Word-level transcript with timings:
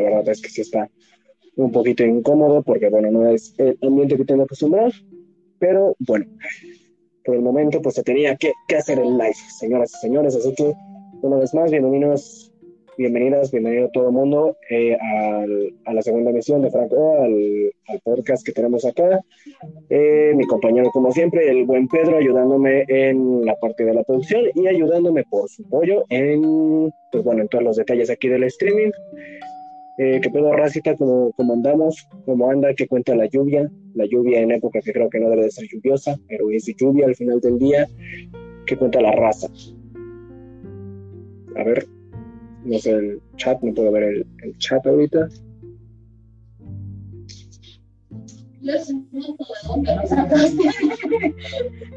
La 0.00 0.10
verdad 0.10 0.30
es 0.30 0.42
que 0.42 0.48
sí 0.48 0.62
está 0.62 0.90
un 1.56 1.72
poquito 1.72 2.04
incómodo 2.04 2.62
porque, 2.62 2.88
bueno, 2.88 3.10
no 3.10 3.28
es 3.28 3.54
el 3.58 3.78
ambiente 3.82 4.16
que 4.16 4.24
tengo 4.24 4.44
acostumbrado, 4.44 4.90
pero 5.58 5.96
bueno, 5.98 6.26
por 7.24 7.34
el 7.34 7.42
momento 7.42 7.82
pues 7.82 7.96
se 7.96 8.02
tenía 8.02 8.36
que, 8.36 8.52
que 8.68 8.76
hacer 8.76 8.98
el 8.98 9.18
live, 9.18 9.34
señoras 9.58 9.92
y 9.94 10.00
señores, 10.00 10.36
así 10.36 10.54
que 10.54 10.72
una 11.22 11.36
vez 11.36 11.52
más, 11.54 11.70
bienvenidos 11.70 12.52
bienvenidas, 12.98 13.52
bienvenido 13.52 13.88
todo 13.92 14.08
el 14.08 14.12
mundo 14.12 14.56
eh, 14.68 14.98
a 15.84 15.94
la 15.94 16.02
segunda 16.02 16.30
emisión 16.30 16.62
de 16.62 16.70
Franco, 16.70 17.22
al, 17.22 17.72
podcast 18.02 18.44
que 18.44 18.52
tenemos 18.52 18.84
acá. 18.84 19.20
Eh, 19.88 20.32
mi 20.34 20.44
compañero, 20.46 20.90
como 20.90 21.12
siempre, 21.12 21.48
el 21.48 21.64
buen 21.64 21.86
Pedro, 21.86 22.18
ayudándome 22.18 22.84
en 22.88 23.46
la 23.46 23.54
parte 23.54 23.84
de 23.84 23.94
la 23.94 24.02
producción 24.02 24.46
y 24.54 24.66
ayudándome 24.66 25.22
por 25.30 25.48
su 25.48 25.64
apoyo 25.64 26.04
en, 26.08 26.92
pues 27.12 27.22
bueno, 27.22 27.42
en 27.42 27.48
todos 27.48 27.62
los 27.62 27.76
detalles 27.76 28.10
aquí 28.10 28.28
del 28.28 28.42
streaming. 28.44 28.90
Eh, 30.00 30.20
¿Qué 30.22 30.30
pedo, 30.30 30.52
Racita? 30.52 30.96
¿Cómo, 30.96 31.32
¿Cómo 31.32 31.54
andamos? 31.54 32.06
¿Cómo 32.24 32.48
anda? 32.48 32.72
¿Qué 32.72 32.86
cuenta 32.86 33.16
la 33.16 33.26
lluvia? 33.26 33.68
La 33.94 34.06
lluvia 34.06 34.40
en 34.40 34.52
época 34.52 34.80
que 34.80 34.92
creo 34.92 35.10
que 35.10 35.18
no 35.18 35.28
debe 35.28 35.42
de 35.42 35.50
ser 35.50 35.66
lluviosa, 35.68 36.16
pero 36.28 36.48
es 36.52 36.66
lluvia 36.76 37.06
al 37.06 37.16
final 37.16 37.40
del 37.40 37.58
día. 37.58 37.88
¿Qué 38.64 38.76
cuenta 38.76 39.00
la 39.00 39.10
raza? 39.10 39.48
A 41.56 41.64
ver, 41.64 41.84
no 42.64 42.78
sé 42.78 42.92
el 42.92 43.20
chat, 43.36 43.60
no 43.60 43.74
puedo 43.74 43.90
ver 43.90 44.24
el, 44.44 44.58
chat 44.58 44.86
ahorita. 44.86 45.28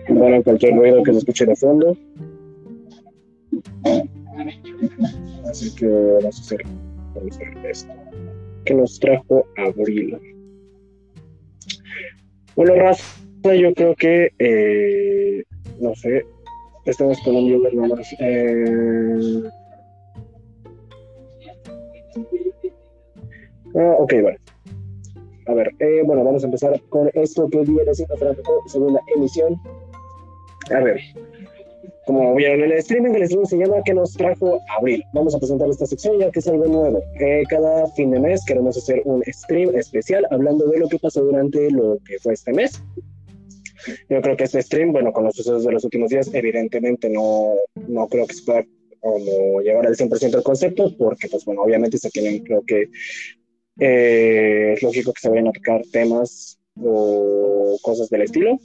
Bueno, 0.09 0.43
cualquier 0.43 0.75
ruido 0.75 1.03
que 1.03 1.11
se 1.11 1.19
escuche 1.19 1.45
de 1.45 1.55
fondo. 1.55 1.95
Así 5.47 5.75
que 5.75 5.85
vamos 5.85 6.39
a 6.39 6.41
hacer, 6.41 6.63
vamos 7.15 7.39
a 7.39 7.43
hacer 7.43 7.65
esto. 7.65 7.93
Que 8.65 8.73
nos 8.73 8.99
trajo 8.99 9.45
Abril. 9.57 10.17
Bueno, 12.55 12.75
Raza, 12.75 13.55
yo 13.55 13.73
creo 13.73 13.95
que, 13.95 14.31
eh, 14.39 15.43
no 15.79 15.95
sé, 15.95 16.25
estamos 16.85 17.19
con 17.21 17.35
un 17.35 17.47
viewer 17.47 17.73
nomás. 17.73 18.07
Eh, 18.19 19.49
Ah, 23.75 23.95
ok, 23.99 24.13
bueno. 24.21 24.37
A 25.47 25.53
ver, 25.53 25.73
eh, 25.79 26.01
bueno, 26.05 26.23
vamos 26.23 26.43
a 26.43 26.47
empezar 26.47 26.79
con 26.89 27.09
esto 27.13 27.49
que 27.49 27.59
viene 27.59 27.93
siendo 27.93 28.15
segunda 28.67 29.01
emisión. 29.15 29.59
A 30.73 30.79
ver, 30.79 30.99
como 32.13 32.35
vieron 32.35 32.61
en 32.61 32.71
el 32.71 32.77
streaming, 32.79 33.11
el 33.11 33.21
streaming 33.21 33.45
se 33.45 33.57
llama 33.57 33.81
¿Qué 33.85 33.93
nos 33.93 34.11
trajo 34.13 34.59
Abril? 34.77 35.01
Vamos 35.13 35.33
a 35.33 35.39
presentar 35.39 35.69
esta 35.69 35.85
sección 35.85 36.19
ya 36.19 36.29
que 36.29 36.39
es 36.39 36.47
algo 36.49 36.65
nuevo. 36.65 37.01
Eh, 37.21 37.43
cada 37.47 37.87
fin 37.87 38.11
de 38.11 38.19
mes 38.19 38.43
queremos 38.45 38.77
hacer 38.77 39.01
un 39.05 39.23
stream 39.23 39.73
especial 39.77 40.27
hablando 40.29 40.67
de 40.67 40.79
lo 40.79 40.89
que 40.89 40.99
pasó 40.99 41.23
durante 41.23 41.71
lo 41.71 41.99
que 42.05 42.19
fue 42.19 42.33
este 42.33 42.51
mes. 42.51 42.83
Yo 44.09 44.21
creo 44.21 44.35
que 44.35 44.43
este 44.43 44.61
stream, 44.61 44.91
bueno, 44.91 45.13
con 45.13 45.23
los 45.23 45.35
sucesos 45.35 45.63
de 45.63 45.71
los 45.71 45.85
últimos 45.85 46.09
días, 46.09 46.29
evidentemente 46.33 47.09
no, 47.09 47.55
no 47.87 48.07
creo 48.09 48.27
que 48.27 48.33
se 48.33 48.43
pueda 48.43 48.65
como 48.99 49.61
llevar 49.61 49.87
al 49.87 49.95
100% 49.95 50.35
el 50.35 50.43
concepto, 50.43 50.93
porque 50.97 51.29
pues 51.29 51.45
bueno, 51.45 51.61
obviamente 51.61 51.97
se 51.97 52.09
tienen, 52.09 52.43
creo 52.43 52.61
que 52.67 52.89
eh, 53.79 54.73
es 54.73 54.83
lógico 54.83 55.13
que 55.13 55.21
se 55.21 55.29
vayan 55.29 55.47
a 55.47 55.53
tocar 55.53 55.81
temas 55.93 56.59
o 56.75 57.77
cosas 57.81 58.09
del 58.09 58.23
estilo 58.23 58.59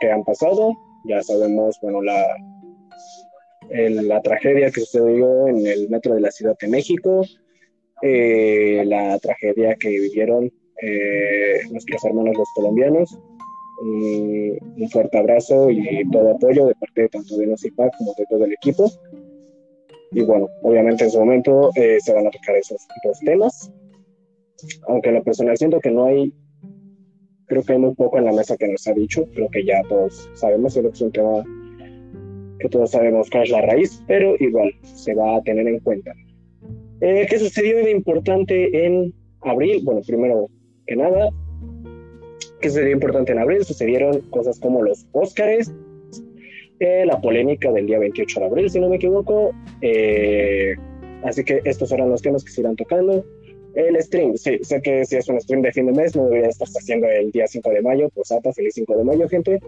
que 0.00 0.10
han 0.10 0.24
pasado. 0.24 0.72
Ya 1.04 1.22
sabemos, 1.22 1.76
bueno, 1.82 2.02
la, 2.02 2.26
la 3.70 4.20
tragedia 4.22 4.70
que 4.70 4.80
sucedió 4.80 5.48
en 5.48 5.66
el 5.66 5.88
metro 5.88 6.14
de 6.14 6.20
la 6.20 6.30
Ciudad 6.30 6.56
de 6.60 6.68
México, 6.68 7.22
eh, 8.02 8.84
la 8.86 9.18
tragedia 9.18 9.74
que 9.76 9.88
vivieron 9.88 10.52
eh, 10.82 11.60
nuestros 11.70 12.04
hermanos 12.04 12.36
los 12.36 12.48
colombianos. 12.54 13.18
un 13.80 14.88
fuerte 14.90 15.18
abrazo 15.18 15.70
y 15.70 16.08
todo 16.10 16.30
apoyo 16.30 16.66
de 16.66 16.74
parte 16.74 17.08
tanto 17.08 17.36
de 17.36 17.46
NOCIPAC 17.46 17.96
como 17.98 18.14
de 18.16 18.24
todo 18.30 18.44
el 18.44 18.52
equipo. 18.52 18.90
Y 20.12 20.22
bueno, 20.22 20.48
obviamente 20.62 21.04
en 21.04 21.10
su 21.10 21.18
momento 21.18 21.70
se 21.74 22.12
van 22.14 22.26
a 22.26 22.30
tocar 22.30 22.56
esos 22.56 22.80
dos 23.04 23.18
temas 23.20 23.70
aunque 24.88 25.08
en 25.10 25.16
lo 25.16 25.24
personal 25.24 25.56
siento 25.56 25.80
que 25.80 25.90
no 25.90 26.06
hay, 26.06 26.32
creo 27.46 27.62
que 27.62 27.72
hay 27.74 27.78
muy 27.78 27.94
poco 27.94 28.18
en 28.18 28.24
la 28.24 28.32
mesa 28.32 28.56
que 28.56 28.68
nos 28.68 28.86
ha 28.86 28.92
dicho, 28.92 29.26
creo 29.34 29.48
que 29.50 29.64
ya 29.64 29.82
todos 29.88 30.28
sabemos, 30.34 30.74
que 30.74 30.80
es 30.80 31.00
un 31.00 31.12
tema 31.12 31.44
que 32.58 32.68
todos 32.68 32.90
sabemos 32.90 33.28
cuál 33.30 33.44
es 33.44 33.50
la 33.50 33.62
raíz, 33.62 34.02
pero 34.06 34.34
igual 34.38 34.72
se 34.82 35.14
va 35.14 35.36
a 35.36 35.42
tener 35.42 35.66
en 35.66 35.80
cuenta. 35.80 36.12
Eh, 37.00 37.26
¿Qué 37.28 37.38
sucedió 37.38 37.76
de 37.76 37.90
importante 37.90 38.86
en 38.86 39.12
abril? 39.42 39.82
Bueno, 39.84 40.00
primero 40.06 40.48
que 40.86 40.96
nada, 40.96 41.28
¿qué 42.60 42.70
sucedió 42.70 42.92
importante 42.92 43.32
en 43.32 43.38
abril? 43.38 43.64
Sucedieron 43.64 44.20
cosas 44.30 44.58
como 44.58 44.82
los 44.82 45.06
Óscares, 45.12 45.72
eh, 46.80 47.04
la 47.06 47.20
polémica 47.20 47.70
del 47.72 47.86
día 47.86 47.98
28 47.98 48.40
de 48.40 48.46
abril, 48.46 48.70
si 48.70 48.80
no 48.80 48.88
me 48.88 48.96
equivoco. 48.96 49.52
Eh, 49.82 50.74
así 51.24 51.44
que 51.44 51.60
estos 51.64 51.92
eran 51.92 52.10
los 52.10 52.22
temas 52.22 52.44
que 52.44 52.50
se 52.50 52.62
irán 52.62 52.76
tocando. 52.76 53.24
El 53.74 54.00
stream, 54.02 54.36
sí, 54.36 54.58
sé 54.62 54.80
que 54.80 55.04
si 55.04 55.16
es 55.16 55.28
un 55.28 55.38
stream 55.38 55.60
de 55.60 55.70
fin 55.70 55.84
de 55.84 55.92
mes, 55.92 56.16
no 56.16 56.24
debería 56.24 56.48
estar 56.48 56.66
haciendo 56.66 57.06
el 57.08 57.30
día 57.30 57.46
5 57.46 57.70
de 57.70 57.82
mayo. 57.82 58.08
Pues 58.14 58.32
ata, 58.32 58.50
feliz 58.54 58.72
5 58.74 58.96
de 58.96 59.04
mayo, 59.04 59.28
gente. 59.28 59.60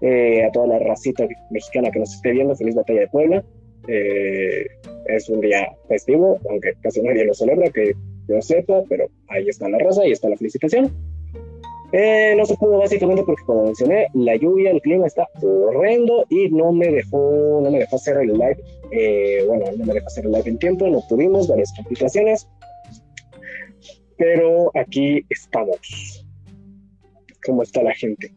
Eh, 0.00 0.44
a 0.44 0.50
toda 0.52 0.68
la 0.68 0.78
racita 0.78 1.26
mexicana 1.50 1.90
que 1.90 1.98
nos 1.98 2.14
esté 2.14 2.30
viendo, 2.32 2.54
feliz 2.54 2.74
batalla 2.74 3.00
de 3.00 3.08
Puebla. 3.08 3.44
Eh, 3.88 4.66
es 5.06 5.28
un 5.28 5.40
día 5.40 5.68
festivo, 5.88 6.38
aunque 6.48 6.72
casi 6.82 7.02
nadie 7.02 7.24
lo 7.24 7.34
celebra, 7.34 7.70
que 7.70 7.92
yo 8.28 8.40
sepa, 8.42 8.82
pero 8.88 9.06
ahí 9.28 9.48
está 9.48 9.68
la 9.68 9.78
raza, 9.78 10.02
ahí 10.02 10.12
está 10.12 10.28
la 10.28 10.36
felicitación. 10.36 10.92
Eh, 11.92 12.34
no 12.36 12.44
se 12.44 12.54
pudo 12.56 12.78
básicamente 12.78 13.22
porque 13.24 13.42
como 13.44 13.64
mencioné, 13.64 14.08
la 14.12 14.36
lluvia, 14.36 14.70
el 14.72 14.82
clima 14.82 15.06
está 15.06 15.26
horrendo 15.42 16.26
y 16.28 16.50
no 16.50 16.70
me 16.70 16.88
dejó, 16.88 17.60
no 17.62 17.70
me 17.70 17.78
dejó 17.78 17.96
hacer 17.96 18.18
el 18.18 18.34
live, 18.34 19.46
bueno, 19.46 19.64
no 19.78 19.86
me 19.86 19.94
dejó 19.94 20.06
hacer 20.06 20.26
el 20.26 20.32
live 20.32 20.50
en 20.50 20.58
tiempo, 20.58 20.86
no 20.86 21.00
pudimos, 21.08 21.48
varias 21.48 21.72
complicaciones 21.74 22.46
pero 24.18 24.70
aquí 24.74 25.24
estamos. 25.30 26.26
¿Cómo 27.46 27.62
está 27.62 27.82
la 27.82 27.94
gente? 27.94 28.34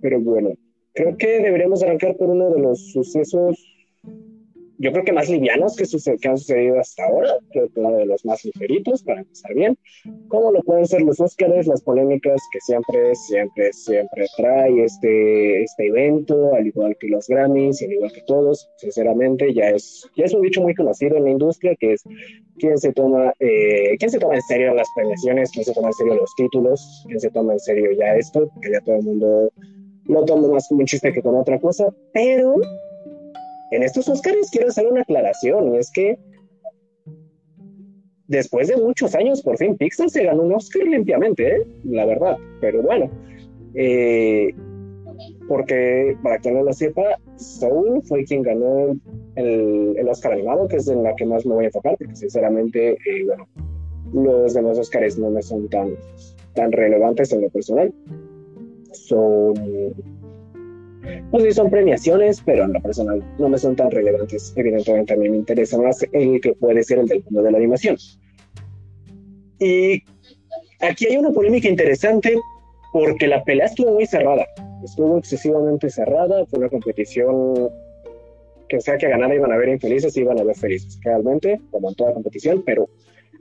Pero 0.00 0.20
bueno, 0.20 0.50
creo 0.94 1.16
que 1.16 1.40
deberíamos 1.40 1.82
arrancar 1.82 2.16
por 2.16 2.28
uno 2.28 2.50
de 2.50 2.60
los 2.60 2.92
sucesos 2.92 3.56
yo 4.78 4.92
creo 4.92 5.04
que 5.04 5.12
más 5.12 5.28
livianos 5.28 5.74
que, 5.76 5.84
que 6.18 6.28
han 6.28 6.38
sucedido 6.38 6.78
hasta 6.78 7.04
ahora, 7.04 7.36
creo 7.50 7.68
que 7.68 7.80
uno 7.80 7.96
de 7.96 8.06
los 8.06 8.24
más 8.24 8.44
ligeritos, 8.44 9.02
para 9.02 9.20
empezar 9.20 9.52
bien, 9.54 9.76
como 10.28 10.52
lo 10.52 10.62
pueden 10.62 10.86
ser 10.86 11.02
los 11.02 11.20
Óscares, 11.20 11.66
las 11.66 11.82
polémicas 11.82 12.40
que 12.52 12.60
siempre, 12.60 13.14
siempre, 13.16 13.72
siempre 13.72 14.26
trae 14.36 14.84
este, 14.84 15.64
este 15.64 15.86
evento, 15.88 16.54
al 16.54 16.68
igual 16.68 16.96
que 16.98 17.08
los 17.08 17.26
Grammys, 17.26 17.82
al 17.82 17.92
igual 17.92 18.12
que 18.12 18.22
todos, 18.22 18.70
sinceramente, 18.76 19.52
ya 19.52 19.70
es, 19.70 20.08
ya 20.16 20.26
es 20.26 20.32
un 20.32 20.42
dicho 20.42 20.62
muy 20.62 20.74
conocido 20.74 21.16
en 21.16 21.24
la 21.24 21.30
industria, 21.30 21.74
que 21.74 21.94
es 21.94 22.04
quién 22.58 22.78
se 22.78 22.92
toma, 22.92 23.32
eh, 23.40 23.96
quién 23.98 24.10
se 24.10 24.20
toma 24.20 24.36
en 24.36 24.42
serio 24.42 24.74
las 24.74 24.88
premiaciones, 24.94 25.50
quién 25.50 25.64
se 25.64 25.74
toma 25.74 25.88
en 25.88 25.94
serio 25.94 26.14
los 26.14 26.32
títulos, 26.36 27.04
quién 27.08 27.18
se 27.18 27.30
toma 27.30 27.54
en 27.54 27.60
serio 27.60 27.90
ya 27.98 28.14
esto, 28.14 28.48
que 28.62 28.70
ya 28.70 28.80
todo 28.82 28.94
el 28.94 29.02
mundo 29.02 29.52
lo 30.08 30.24
toma 30.24 30.48
más 30.48 30.68
como 30.68 30.80
un 30.80 30.86
chiste 30.86 31.12
que 31.12 31.22
con 31.22 31.36
otra 31.36 31.58
cosa, 31.60 31.94
pero 32.12 32.56
en 33.70 33.82
estos 33.82 34.08
Oscars 34.08 34.50
quiero 34.50 34.68
hacer 34.68 34.86
una 34.86 35.02
aclaración, 35.02 35.74
y 35.74 35.78
es 35.78 35.90
que 35.92 36.18
después 38.26 38.68
de 38.68 38.76
muchos 38.76 39.14
años, 39.14 39.42
por 39.42 39.56
fin 39.58 39.76
Pixar 39.76 40.08
se 40.08 40.24
ganó 40.24 40.42
un 40.42 40.54
Oscar 40.54 40.84
limpiamente, 40.84 41.56
¿eh? 41.56 41.66
la 41.84 42.06
verdad. 42.06 42.36
Pero 42.60 42.82
bueno, 42.82 43.10
eh, 43.74 44.54
porque 45.48 46.16
para 46.22 46.38
quien 46.38 46.54
no 46.54 46.62
lo 46.62 46.72
sepa, 46.72 47.02
Soul 47.36 48.02
fue 48.04 48.24
quien 48.24 48.42
ganó 48.42 48.96
el, 49.34 49.94
el, 49.96 50.08
Oscar 50.08 50.32
animado, 50.32 50.68
que 50.68 50.76
es 50.76 50.88
en 50.88 51.02
la 51.02 51.14
que 51.14 51.26
más 51.26 51.44
me 51.44 51.54
voy 51.54 51.64
a 51.64 51.68
enfocar, 51.68 51.96
porque 51.98 52.16
sinceramente, 52.16 52.92
eh, 52.92 53.24
bueno, 53.26 53.48
los 54.12 54.54
demás 54.54 54.78
Oscars 54.78 55.18
no 55.18 55.30
me 55.30 55.42
son 55.42 55.68
tan, 55.68 55.94
tan 56.54 56.72
relevantes 56.72 57.32
en 57.32 57.42
lo 57.42 57.50
personal. 57.50 57.92
Son 58.92 59.54
pues 61.30 61.44
sí, 61.44 61.52
son 61.52 61.70
premiaciones, 61.70 62.42
pero 62.44 62.64
en 62.64 62.72
lo 62.72 62.80
personal 62.80 63.22
no 63.38 63.48
me 63.48 63.58
son 63.58 63.76
tan 63.76 63.90
relevantes. 63.90 64.52
Evidentemente 64.56 65.14
a 65.14 65.16
mí 65.16 65.28
me 65.28 65.36
interesa 65.36 65.78
más 65.78 66.04
el 66.12 66.40
que 66.40 66.54
puede 66.54 66.82
ser 66.82 66.98
el 66.98 67.06
del 67.06 67.22
mundo 67.24 67.42
de 67.42 67.52
la 67.52 67.58
animación. 67.58 67.96
Y 69.58 70.02
aquí 70.80 71.06
hay 71.06 71.16
una 71.16 71.30
polémica 71.30 71.68
interesante 71.68 72.38
porque 72.92 73.26
la 73.26 73.42
pelea 73.44 73.66
estuvo 73.66 73.92
muy 73.92 74.06
cerrada. 74.06 74.46
Estuvo 74.84 75.18
excesivamente 75.18 75.90
cerrada. 75.90 76.46
Fue 76.46 76.60
una 76.60 76.68
competición 76.68 77.70
que 78.68 78.80
sea 78.80 78.98
que 78.98 79.08
ganara 79.08 79.34
iban 79.34 79.52
a 79.52 79.56
ver 79.56 79.68
infelices 79.68 80.16
y 80.16 80.20
iban 80.20 80.38
a 80.38 80.44
ver 80.44 80.56
felices. 80.56 80.98
Realmente, 81.02 81.60
como 81.70 81.90
en 81.90 81.94
toda 81.94 82.14
competición, 82.14 82.62
pero 82.64 82.88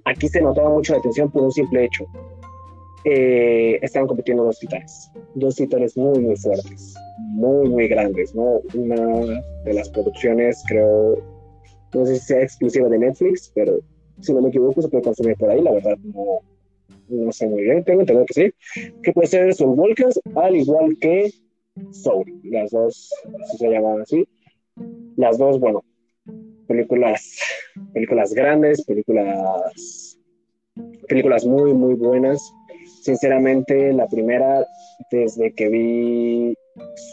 aquí 0.05 0.27
se 0.27 0.41
notaba 0.41 0.69
mucho 0.69 0.93
la 0.93 0.99
atención 0.99 1.31
por 1.31 1.43
un 1.43 1.51
simple 1.51 1.85
hecho. 1.85 2.05
Eh, 3.09 3.79
estaban 3.81 4.07
compitiendo 4.07 4.43
dos 4.43 4.59
titanes. 4.59 5.11
Dos 5.35 5.55
titanes 5.55 5.95
muy, 5.95 6.19
muy 6.19 6.35
fuertes 6.35 6.95
muy, 7.37 7.69
muy 7.69 7.87
grandes, 7.87 8.33
¿no? 8.33 8.61
Una 8.73 9.41
de 9.63 9.73
las 9.73 9.89
producciones, 9.89 10.63
creo, 10.67 11.17
no 11.93 12.05
sé 12.05 12.15
si 12.15 12.25
sea 12.25 12.41
exclusiva 12.41 12.89
de 12.89 12.97
Netflix, 12.97 13.51
pero 13.53 13.79
si 14.21 14.33
no 14.33 14.41
me 14.41 14.49
equivoco, 14.49 14.81
se 14.81 14.89
puede 14.89 15.03
consumir 15.03 15.37
por 15.37 15.51
ahí, 15.51 15.61
la 15.61 15.71
verdad 15.71 15.97
no, 16.03 16.39
no 17.09 17.31
sé 17.31 17.47
muy 17.47 17.61
bien, 17.61 17.83
tengo 17.83 18.01
entendido 18.01 18.25
que 18.25 18.33
sí, 18.33 18.91
que 19.03 19.13
puede 19.13 19.27
ser 19.27 19.53
Soul 19.53 19.79
Walkers, 19.79 20.19
al 20.33 20.55
igual 20.55 20.97
que 20.99 21.31
Soul, 21.91 22.25
las 22.43 22.71
dos, 22.71 23.13
si 23.51 23.57
se 23.57 23.69
llaman 23.69 24.01
así, 24.01 24.27
las 25.15 25.37
dos, 25.37 25.59
bueno, 25.59 25.83
películas, 26.67 27.39
películas 27.93 28.33
grandes, 28.33 28.83
películas, 28.83 30.19
películas 31.07 31.45
muy, 31.45 31.73
muy 31.73 31.93
buenas. 31.93 32.41
Sinceramente, 33.01 33.93
la 33.93 34.07
primera, 34.07 34.65
desde 35.11 35.53
que 35.53 35.69
vi 35.69 36.53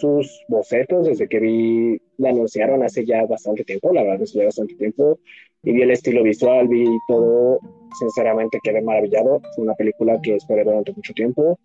sus 0.00 0.44
bocetos, 0.48 1.06
desde 1.06 1.28
que 1.28 1.38
vi, 1.38 2.00
la 2.18 2.30
anunciaron 2.30 2.82
hace 2.82 3.04
ya 3.04 3.24
bastante 3.26 3.64
tiempo, 3.64 3.92
la 3.92 4.02
verdad, 4.02 4.22
hace 4.22 4.38
ya 4.38 4.44
bastante 4.46 4.74
tiempo, 4.74 5.18
y 5.62 5.72
vi 5.72 5.82
el 5.82 5.90
estilo 5.90 6.22
visual, 6.22 6.68
vi 6.68 6.84
todo, 7.08 7.58
sinceramente 7.98 8.58
quedé 8.62 8.82
maravillado. 8.82 9.40
Fue 9.54 9.64
una 9.64 9.74
película 9.74 10.20
que 10.22 10.34
esperé 10.34 10.64
durante 10.64 10.92
mucho 10.92 11.12
tiempo. 11.14 11.58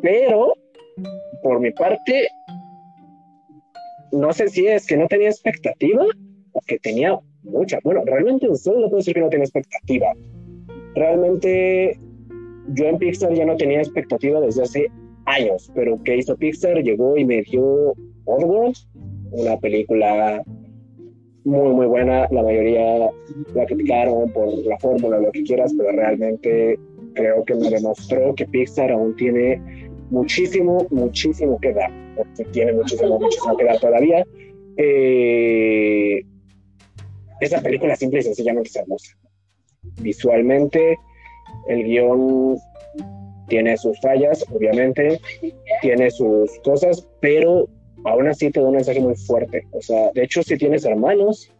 Pero, 0.00 0.54
por 1.42 1.60
mi 1.60 1.72
parte, 1.72 2.28
no 4.12 4.32
sé 4.32 4.48
si 4.48 4.66
es 4.66 4.86
que 4.86 4.96
no 4.96 5.08
tenía 5.08 5.28
expectativa 5.28 6.04
o 6.52 6.60
que 6.66 6.78
tenía 6.78 7.18
mucha. 7.42 7.78
Bueno, 7.82 8.02
realmente 8.04 8.46
solo 8.54 8.80
no 8.80 8.86
puedo 8.86 8.98
decir 8.98 9.14
que 9.14 9.20
no 9.20 9.28
tenía 9.28 9.44
expectativa. 9.44 10.12
Realmente 10.94 11.98
yo 12.74 12.86
en 12.86 12.98
Pixar 12.98 13.32
ya 13.34 13.44
no 13.44 13.56
tenía 13.56 13.78
expectativa 13.78 14.40
desde 14.40 14.62
hace 14.62 14.90
años, 15.26 15.70
pero 15.74 16.02
que 16.02 16.16
hizo 16.16 16.36
Pixar 16.36 16.82
llegó 16.82 17.16
y 17.16 17.24
me 17.24 17.42
dio 17.42 17.94
Oddworld, 18.24 18.76
una 19.32 19.56
película 19.58 20.42
muy 21.44 21.74
muy 21.74 21.86
buena, 21.86 22.28
la 22.30 22.42
mayoría 22.42 23.10
la 23.54 23.66
criticaron 23.66 24.30
por 24.32 24.48
la 24.66 24.78
fórmula, 24.78 25.18
lo 25.18 25.30
que 25.32 25.42
quieras, 25.42 25.74
pero 25.76 25.92
realmente 25.92 26.78
creo 27.14 27.44
que 27.44 27.54
me 27.54 27.70
demostró 27.70 28.34
que 28.34 28.46
Pixar 28.46 28.92
aún 28.92 29.16
tiene 29.16 29.60
muchísimo, 30.10 30.86
muchísimo 30.90 31.58
que 31.60 31.72
dar, 31.72 31.90
porque 32.16 32.44
tiene 32.52 32.72
muchísimo, 32.72 33.18
muchísimo 33.18 33.56
que 33.56 33.64
dar 33.64 33.80
todavía. 33.80 34.24
Eh, 34.76 36.22
esa 37.40 37.60
película 37.60 37.96
simple 37.96 38.20
y 38.20 38.22
sencillamente 38.22 38.68
es 38.70 38.76
hermosa. 38.76 39.16
Visualmente, 40.00 40.98
el 41.68 41.84
guion 41.84 42.56
tiene 43.48 43.76
sus 43.76 43.98
fallas, 44.00 44.44
obviamente, 44.54 45.20
tiene 45.80 46.10
sus 46.10 46.50
cosas, 46.64 47.06
pero 47.20 47.68
aún 48.04 48.28
así 48.28 48.50
te 48.50 48.60
da 48.60 48.66
un 48.66 48.74
mensaje 48.74 49.00
muy 49.00 49.14
fuerte. 49.14 49.62
O 49.72 49.80
sea, 49.80 50.10
de 50.14 50.24
hecho, 50.24 50.42
si 50.42 50.56
tienes 50.56 50.84
hermanos, 50.84 51.50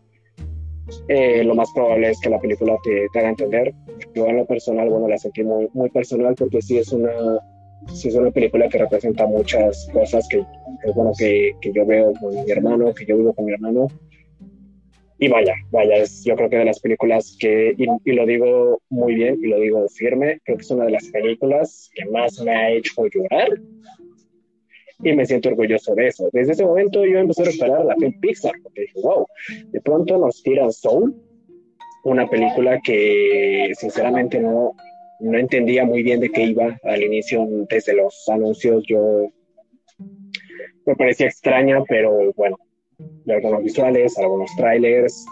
eh, 1.09 1.45
lo 1.45 1.55
más 1.55 1.71
probable 1.73 2.11
es 2.11 2.21
que 2.21 2.31
la 2.31 2.41
película 2.41 2.77
te, 2.83 3.07
te, 3.13 3.19
haga 3.19 3.31
entender. 3.31 3.75
Yo 4.15 4.27
en 4.27 4.37
lo 4.37 4.47
personal, 4.47 4.89
bueno, 4.89 5.09
la 5.09 5.19
sentí 5.19 5.43
muy, 5.43 5.69
muy 5.73 5.91
personal 5.91 6.35
porque 6.35 6.63
sí 6.63 6.79
es 6.79 6.93
una 6.93 7.13
sí 7.95 8.09
es 8.09 8.15
una 8.15 8.31
película 8.31 8.69
que 8.69 8.79
representa 8.79 9.27
muchas 9.27 9.89
cosas 9.93 10.27
que, 10.29 10.45
bueno, 10.95 11.13
que, 11.19 11.53
que, 11.61 11.73
yo 11.73 11.87
veo 11.87 12.13
con 12.21 12.35
mi 12.35 12.51
hermano, 12.51 12.93
que 12.93 13.07
yo 13.07 13.17
vivo 13.17 13.33
con 13.33 13.47
mi 13.47 13.53
hermano. 13.53 13.89
Y 15.21 15.29
vaya, 15.29 15.55
vaya, 15.71 15.97
es 15.97 16.25
yo 16.25 16.37
creo 16.37 16.49
que 16.49 16.59
de 16.59 16.65
las 16.65 16.79
películas 16.79 17.37
que, 17.41 17.75
y, 17.77 18.13
lo 18.13 18.25
digo 18.27 18.81
muy 18.89 19.17
bien 19.17 19.39
y 19.43 19.49
lo 19.49 19.59
digo 19.59 19.89
firme, 19.89 20.41
creo 20.45 20.57
que 20.57 20.63
es 20.63 20.71
una 20.71 20.85
de 20.85 20.93
las 20.93 21.09
películas 21.09 21.91
que 21.93 22.05
más 22.07 22.41
me 22.41 22.55
ha 22.55 22.71
hecho 22.71 23.05
llorar. 23.07 23.49
Y 25.03 25.13
me 25.13 25.27
siento 25.27 25.49
orgulloso 25.49 25.95
de 25.95 26.09
eso. 26.09 26.29
Desde 26.33 26.53
ese 26.53 26.65
momento 26.65 27.05
yo 27.05 27.19
empecé 27.19 27.43
a 27.43 27.51
esperar 27.51 27.85
la 27.85 27.95
film 27.97 28.19
Pixar, 28.21 28.53
porque 28.63 28.83
dije, 28.83 29.01
wow, 29.03 29.27
de 29.67 29.81
pronto 29.81 30.19
nos 30.19 30.43
tiran 30.43 30.73
Soul, 30.73 31.15
una 32.05 32.29
película 32.29 32.81
que 32.81 33.73
sinceramente 33.77 34.41
no, 34.41 34.75
no 35.21 35.39
entendía 35.39 35.85
muy 35.85 36.03
bien 36.03 36.21
de 36.21 36.31
qué 36.31 36.45
iba 36.45 36.79
al 36.85 37.03
inicio, 37.03 37.47
desde 37.69 37.95
los 37.95 38.29
anuncios 38.29 38.85
yo 38.89 39.29
me 40.87 40.97
parecía 40.97 41.27
extraña, 41.27 41.83
pero 41.87 42.33
bueno, 42.35 42.59
de 42.99 43.35
algunos 43.35 43.63
visuales, 43.63 44.19
algunos 44.19 44.51
trailers, 44.57 45.25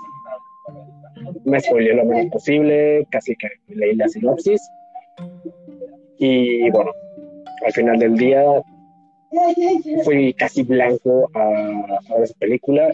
me 1.45 1.61
spoileé 1.61 1.95
lo 1.95 2.05
menos 2.05 2.27
posible, 2.31 3.07
casi 3.11 3.35
que 3.37 3.49
leí 3.69 3.95
la 3.95 4.09
sinopsis. 4.09 4.61
Y 6.19 6.71
bueno, 6.71 6.93
al 7.65 7.73
final 7.73 7.99
del 7.99 8.17
día 8.17 8.45
fui 10.05 10.33
casi 10.35 10.63
blanco 10.63 11.31
a, 11.35 11.43
a 11.43 12.23
esa 12.23 12.35
película. 12.39 12.93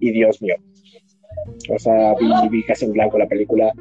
Y 0.00 0.10
Dios 0.10 0.42
mío, 0.42 0.56
o 1.70 1.78
sea, 1.78 2.14
vi, 2.14 2.26
vi 2.50 2.62
casi 2.64 2.84
en 2.86 2.92
blanco 2.92 3.18
la 3.18 3.26
película. 3.26 3.72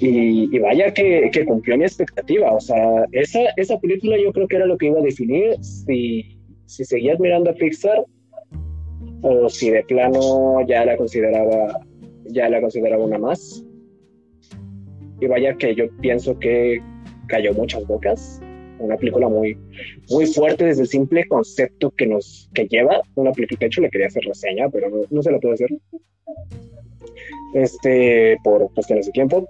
Y, 0.00 0.58
vaya 0.60 0.94
que, 0.94 1.30
que, 1.32 1.44
cumplió 1.44 1.76
mi 1.76 1.84
expectativa. 1.84 2.52
O 2.52 2.60
sea, 2.60 3.04
esa, 3.12 3.40
esa 3.56 3.78
película 3.78 4.16
yo 4.22 4.32
creo 4.32 4.48
que 4.48 4.56
era 4.56 4.66
lo 4.66 4.78
que 4.78 4.86
iba 4.86 4.98
a 4.98 5.02
definir 5.02 5.62
si, 5.62 6.38
si 6.64 6.84
seguías 6.84 7.18
mirando 7.20 7.50
a 7.50 7.54
Pixar 7.54 8.04
o 9.22 9.48
si 9.48 9.70
de 9.70 9.82
plano 9.84 10.66
ya 10.66 10.84
la 10.84 10.96
consideraba 10.96 11.80
ya 12.24 12.48
la 12.48 12.60
consideraba 12.60 13.04
una 13.04 13.18
más. 13.18 13.64
Y 15.20 15.26
vaya 15.26 15.54
que 15.56 15.74
yo 15.74 15.84
pienso 16.00 16.38
que 16.38 16.80
cayó 17.26 17.52
muchas 17.54 17.86
bocas. 17.86 18.40
Una 18.78 18.96
película 18.96 19.28
muy, 19.28 19.58
muy 20.08 20.26
fuerte 20.26 20.64
desde 20.64 20.82
el 20.82 20.88
simple 20.88 21.26
concepto 21.28 21.90
que 21.90 22.06
nos 22.06 22.48
que 22.54 22.66
lleva. 22.66 23.02
Una 23.16 23.32
película, 23.32 23.58
de 23.60 23.66
hecho, 23.66 23.82
le 23.82 23.90
quería 23.90 24.06
hacer 24.06 24.22
reseña, 24.24 24.70
pero 24.70 24.88
no, 24.88 25.02
no 25.10 25.22
se 25.22 25.32
la 25.32 25.38
puedo 25.38 25.54
hacer. 25.54 25.68
Este, 27.54 28.38
por 28.42 28.72
cuestiones 28.72 29.06
de 29.06 29.12
tiempo 29.12 29.46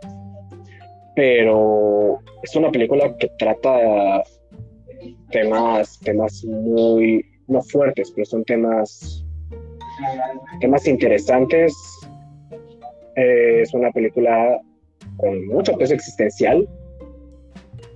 pero 1.21 2.19
es 2.43 2.57
una 2.57 2.71
película 2.71 3.15
que 3.19 3.29
trata 3.39 4.23
temas, 5.31 5.99
temas 6.01 6.45
muy, 6.45 7.25
no 7.47 7.63
fuertes, 7.63 8.11
pero 8.13 8.25
son 8.25 8.45
temas, 8.45 9.25
temas 10.61 10.87
interesantes. 10.87 11.75
Eh, 13.17 13.63
es 13.63 13.75
una 13.75 13.91
película 13.91 14.61
con 15.17 15.47
mucho 15.49 15.77
peso 15.77 15.95
existencial, 15.95 16.69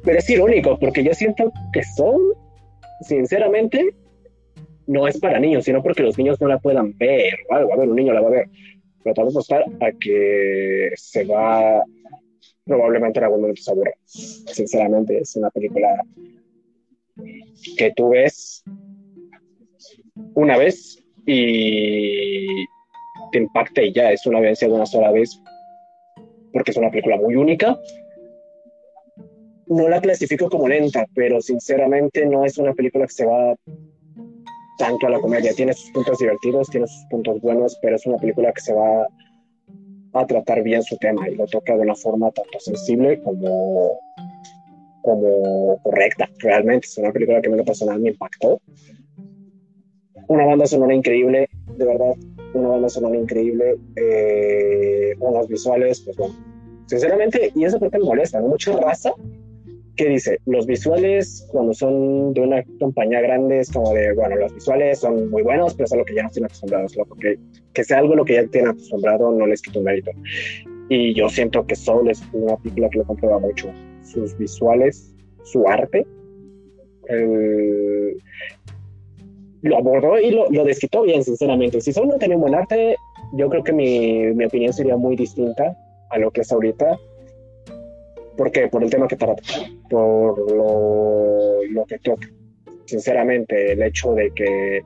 pero 0.02 0.18
es 0.18 0.28
irónico 0.28 0.78
porque 0.78 1.02
yo 1.02 1.14
siento 1.14 1.52
que 1.72 1.82
son, 1.96 2.20
sinceramente, 3.00 3.94
no 4.86 5.08
es 5.08 5.18
para 5.18 5.38
niños, 5.38 5.64
sino 5.64 5.82
porque 5.82 6.02
los 6.02 6.18
niños 6.18 6.40
no 6.40 6.48
la 6.48 6.58
puedan 6.58 6.96
ver 6.98 7.34
o 7.48 7.54
algo. 7.54 7.72
A 7.72 7.76
ver, 7.76 7.88
un 7.88 7.96
niño 7.96 8.12
la 8.12 8.20
va 8.20 8.28
a 8.28 8.32
ver, 8.32 8.48
pero 9.02 9.14
tal 9.14 9.24
vez 9.26 9.34
apostar 9.34 9.64
a 9.80 9.92
que 9.92 10.90
se 10.96 11.24
va 11.24 11.82
probablemente 12.64 13.18
en 13.18 13.24
algún 13.24 13.42
momento 13.42 13.62
se 13.62 13.70
aburre. 13.70 13.94
Sinceramente, 14.04 15.18
es 15.18 15.36
una 15.36 15.50
película 15.50 15.88
que 17.76 17.92
tú 17.94 18.10
ves 18.10 18.64
una 20.34 20.56
vez 20.56 21.03
y 21.26 22.66
te 23.32 23.38
impacta 23.38 23.82
y 23.82 23.92
ya 23.92 24.12
es 24.12 24.26
una 24.26 24.40
vivencia 24.40 24.68
de 24.68 24.74
una 24.74 24.86
sola 24.86 25.10
vez 25.10 25.40
porque 26.54 26.70
es 26.70 26.76
una 26.76 26.90
película 26.90 27.16
muy 27.16 27.34
única. 27.34 27.76
No 29.66 29.88
la 29.88 30.00
clasifico 30.00 30.48
como 30.48 30.68
lenta, 30.68 31.04
pero 31.14 31.40
sinceramente 31.40 32.24
no 32.26 32.44
es 32.44 32.56
una 32.58 32.72
película 32.72 33.06
que 33.06 33.12
se 33.12 33.26
va 33.26 33.56
tanto 34.78 35.06
a 35.06 35.10
la 35.10 35.20
comedia. 35.20 35.52
Tiene 35.52 35.74
sus 35.74 35.90
puntos 35.90 36.18
divertidos, 36.18 36.70
tiene 36.70 36.86
sus 36.86 37.04
puntos 37.10 37.40
buenos, 37.40 37.76
pero 37.82 37.96
es 37.96 38.06
una 38.06 38.18
película 38.18 38.52
que 38.52 38.60
se 38.60 38.72
va 38.72 39.08
a 40.12 40.26
tratar 40.26 40.62
bien 40.62 40.82
su 40.84 40.96
tema 40.98 41.28
y 41.28 41.34
lo 41.34 41.46
toca 41.46 41.74
de 41.74 41.82
una 41.82 41.96
forma 41.96 42.30
tanto 42.30 42.60
sensible 42.60 43.20
como, 43.22 43.98
como 45.02 45.80
correcta. 45.82 46.28
Realmente 46.38 46.86
es 46.86 46.96
una 46.98 47.10
película 47.10 47.40
que 47.42 47.48
en 47.48 47.56
lo 47.56 47.64
personal 47.64 48.00
me 48.00 48.10
impactó. 48.10 48.60
Una 50.28 50.46
banda 50.46 50.66
sonora 50.66 50.94
increíble, 50.94 51.48
de 51.76 51.84
verdad, 51.84 52.14
una 52.54 52.68
banda 52.68 52.88
sonora 52.88 53.16
increíble, 53.16 53.76
eh, 53.96 55.14
unos 55.20 55.48
visuales, 55.48 56.00
pues 56.00 56.16
bueno, 56.16 56.34
sinceramente, 56.86 57.52
y 57.54 57.64
eso 57.64 57.78
porque 57.78 57.98
me 57.98 58.04
molesta, 58.04 58.40
¿no? 58.40 58.48
Mucha 58.48 58.76
raza 58.76 59.12
que 59.96 60.08
dice, 60.08 60.38
los 60.46 60.66
visuales 60.66 61.46
cuando 61.52 61.72
son 61.72 62.34
de 62.34 62.40
una 62.40 62.64
compañía 62.80 63.20
grande 63.20 63.60
es 63.60 63.70
como 63.70 63.92
de, 63.92 64.12
bueno, 64.14 64.36
los 64.36 64.52
visuales 64.54 64.98
son 64.98 65.30
muy 65.30 65.42
buenos, 65.42 65.74
pero 65.74 65.84
es 65.84 65.92
algo 65.92 66.04
que 66.04 66.14
ya 66.14 66.22
no 66.22 66.28
están 66.28 66.44
acostumbrados, 66.44 66.96
loco, 66.96 67.16
que, 67.16 67.38
que 67.72 67.84
sea 67.84 67.98
algo 67.98 68.16
lo 68.16 68.24
que 68.24 68.34
ya 68.34 68.46
tienen 68.46 68.70
acostumbrado 68.70 69.30
no 69.30 69.46
les 69.46 69.62
quita 69.62 69.78
un 69.78 69.84
mérito. 69.84 70.10
Y 70.88 71.14
yo 71.14 71.28
siento 71.28 71.64
que 71.66 71.76
Soul 71.76 72.10
es 72.10 72.22
una 72.32 72.56
película 72.56 72.88
que 72.90 72.98
lo 72.98 73.04
comprueba 73.04 73.38
mucho. 73.38 73.70
Sus 74.02 74.36
visuales, 74.36 75.14
su 75.44 75.66
arte, 75.68 76.06
lo 79.68 79.78
abordó 79.78 80.18
y 80.18 80.30
lo, 80.30 80.48
lo 80.50 80.64
desquitó 80.64 81.02
bien, 81.02 81.24
sinceramente. 81.24 81.80
Si 81.80 81.92
Soul 81.92 82.08
no 82.08 82.18
tenía 82.18 82.36
un 82.36 82.42
buen 82.42 82.54
arte, 82.54 82.96
yo 83.32 83.48
creo 83.48 83.64
que 83.64 83.72
mi, 83.72 84.32
mi 84.34 84.44
opinión 84.44 84.72
sería 84.72 84.96
muy 84.96 85.16
distinta 85.16 85.76
a 86.10 86.18
lo 86.18 86.30
que 86.30 86.42
es 86.42 86.52
ahorita 86.52 86.98
¿Por 88.36 88.50
qué? 88.50 88.68
Por 88.68 88.82
el 88.82 88.90
tema 88.90 89.06
que 89.06 89.16
trata, 89.16 89.42
por 89.88 90.50
lo, 90.50 91.62
lo 91.70 91.84
que 91.84 91.98
toca. 91.98 92.28
Sinceramente, 92.86 93.72
el 93.72 93.82
hecho 93.82 94.12
de 94.12 94.30
que 94.32 94.82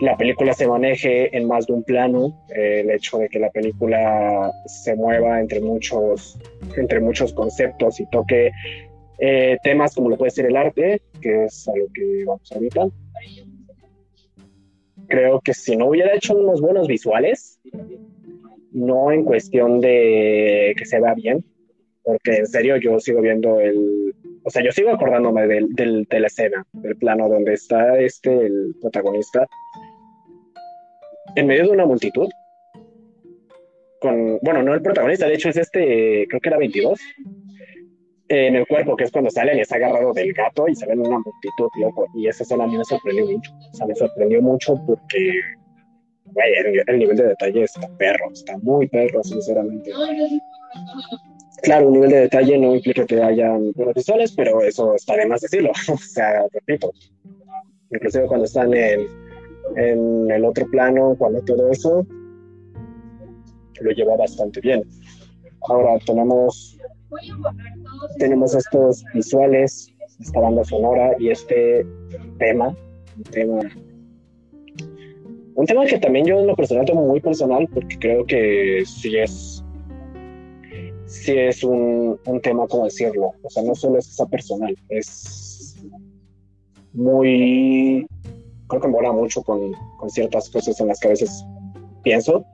la 0.00 0.16
película 0.16 0.54
se 0.54 0.66
maneje 0.66 1.36
en 1.36 1.46
más 1.46 1.66
de 1.66 1.72
un 1.74 1.82
plano, 1.82 2.40
el 2.54 2.90
hecho 2.90 3.18
de 3.18 3.28
que 3.28 3.38
la 3.38 3.50
película 3.50 4.50
se 4.66 4.94
mueva 4.94 5.40
entre 5.40 5.60
muchos, 5.60 6.38
entre 6.76 7.00
muchos 7.00 7.32
conceptos 7.32 8.00
y 8.00 8.06
toque 8.10 8.50
eh, 9.18 9.58
temas 9.62 9.94
como 9.94 10.08
lo 10.08 10.16
puede 10.16 10.30
ser 10.30 10.46
el 10.46 10.56
arte, 10.56 11.02
que 11.20 11.44
es 11.44 11.68
a 11.68 11.76
lo 11.76 11.86
que 11.92 12.24
vamos 12.24 12.50
ahorita. 12.52 12.88
Creo 15.10 15.40
que 15.40 15.52
si 15.52 15.76
no 15.76 15.88
hubiera 15.88 16.14
hecho 16.14 16.34
unos 16.34 16.62
buenos 16.62 16.86
visuales, 16.86 17.60
no 18.72 19.12
en 19.12 19.24
cuestión 19.24 19.80
de 19.80 20.72
que 20.78 20.86
se 20.86 21.00
vea 21.00 21.14
bien, 21.14 21.44
porque 22.02 22.36
en 22.36 22.46
serio 22.46 22.76
yo 22.76 22.98
sigo 23.00 23.20
viendo 23.20 23.60
el, 23.60 24.14
o 24.44 24.50
sea, 24.50 24.62
yo 24.64 24.72
sigo 24.72 24.90
acordándome 24.90 25.46
del, 25.46 25.74
del, 25.74 26.04
de 26.04 26.20
la 26.20 26.28
escena, 26.28 26.66
del 26.72 26.96
plano 26.96 27.28
donde 27.28 27.54
está 27.54 27.98
este, 27.98 28.46
el 28.46 28.74
protagonista, 28.80 29.46
en 31.36 31.46
medio 31.46 31.64
de 31.64 31.70
una 31.70 31.86
multitud, 31.86 32.28
con, 34.00 34.38
bueno, 34.42 34.62
no 34.62 34.74
el 34.74 34.82
protagonista, 34.82 35.26
de 35.26 35.34
hecho 35.34 35.50
es 35.50 35.56
este, 35.56 36.26
creo 36.28 36.40
que 36.40 36.48
era 36.48 36.58
22, 36.58 36.98
en 38.30 38.54
el 38.54 38.66
cuerpo, 38.66 38.96
que 38.96 39.04
es 39.04 39.10
cuando 39.10 39.30
salen 39.30 39.58
y 39.58 39.60
está 39.60 39.76
agarrado 39.76 40.12
del 40.12 40.32
gato 40.32 40.68
y 40.68 40.74
se 40.74 40.86
ven 40.86 41.00
una 41.00 41.18
multitud, 41.18 41.68
loco, 41.80 42.06
y 42.14 42.28
esa 42.28 42.44
escena 42.44 42.64
a 42.64 42.66
mí 42.68 42.78
me 42.78 42.84
sorprendió 42.84 43.26
mucho, 43.26 43.52
o 43.52 43.74
sea, 43.74 43.86
me 43.86 43.94
sorprendió 43.94 44.40
mucho 44.40 44.74
porque, 44.86 45.40
güey, 46.26 46.54
el, 46.58 46.84
el 46.86 46.98
nivel 46.98 47.16
de 47.16 47.28
detalle 47.28 47.64
está 47.64 47.88
perro, 47.98 48.30
está 48.32 48.56
muy 48.58 48.86
perro, 48.88 49.22
sinceramente. 49.24 49.90
Claro, 51.62 51.88
un 51.88 51.94
nivel 51.94 52.10
de 52.10 52.20
detalle 52.20 52.56
no 52.56 52.74
implica 52.74 53.04
que 53.04 53.20
hayan 53.20 53.72
visuales, 53.94 54.32
pero 54.32 54.62
eso 54.62 54.94
está 54.94 55.16
de 55.16 55.26
más 55.26 55.40
decirlo. 55.40 55.72
o 55.92 55.96
sea, 55.98 56.46
repito, 56.52 56.92
inclusive 57.90 58.26
cuando 58.26 58.46
están 58.46 58.72
en, 58.72 59.06
en 59.76 60.30
el 60.30 60.44
otro 60.44 60.66
plano, 60.70 61.16
cuando 61.18 61.42
todo 61.42 61.68
eso 61.70 62.06
lo 63.80 63.90
lleva 63.90 64.16
bastante 64.16 64.60
bien. 64.60 64.84
Ahora 65.68 65.98
tenemos, 66.06 66.78
tenemos 68.18 68.54
estos 68.54 69.04
visuales, 69.14 69.88
esta 70.20 70.40
banda 70.40 70.64
sonora 70.64 71.14
y 71.18 71.30
este 71.30 71.86
tema, 72.38 72.76
un 73.16 73.22
tema, 73.24 73.60
un 75.54 75.66
tema 75.66 75.86
que 75.86 75.98
también 75.98 76.26
yo 76.26 76.40
en 76.40 76.46
lo 76.46 76.56
personal 76.56 76.84
tomo 76.84 77.06
muy 77.06 77.20
personal 77.20 77.68
porque 77.72 77.98
creo 77.98 78.24
que 78.24 78.82
sí 78.86 79.16
es 79.16 79.64
sí 81.06 81.36
es 81.36 81.64
un, 81.64 82.18
un 82.24 82.40
tema, 82.40 82.68
como 82.68 82.84
decirlo, 82.84 83.32
o 83.42 83.50
sea, 83.50 83.64
no 83.64 83.74
solo 83.74 83.98
es 83.98 84.08
esa 84.08 84.26
personal, 84.26 84.76
es 84.88 85.76
muy, 86.92 88.06
creo 88.68 88.80
que 88.80 88.88
mola 88.88 89.12
mucho 89.12 89.42
con, 89.42 89.72
con, 89.98 90.08
ciertas 90.08 90.48
cosas 90.50 90.80
en 90.80 90.86
las 90.86 91.00
que 91.00 91.08
a 91.08 91.10
veces 91.10 91.44
pienso. 92.02 92.44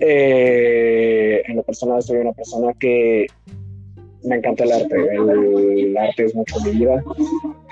Eh, 0.00 1.42
en 1.46 1.56
lo 1.56 1.62
personal 1.62 2.02
soy 2.02 2.18
una 2.18 2.32
persona 2.32 2.74
que 2.74 3.26
me 4.24 4.36
encanta 4.36 4.64
el 4.64 4.72
arte, 4.72 4.96
el, 4.96 5.96
arte 5.96 6.24
es 6.24 6.34
mucho 6.34 6.56
mi 6.64 6.70
vida, 6.72 7.02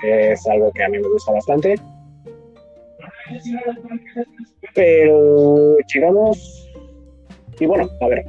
es 0.03 0.47
algo 0.47 0.71
que 0.71 0.83
a 0.83 0.89
mí 0.89 0.99
me 0.99 1.07
gusta 1.07 1.31
bastante. 1.31 1.75
Pero 4.73 5.77
llegamos, 5.93 6.69
y 7.59 7.65
bueno, 7.65 7.89
a 8.01 8.07
ver, 8.07 8.25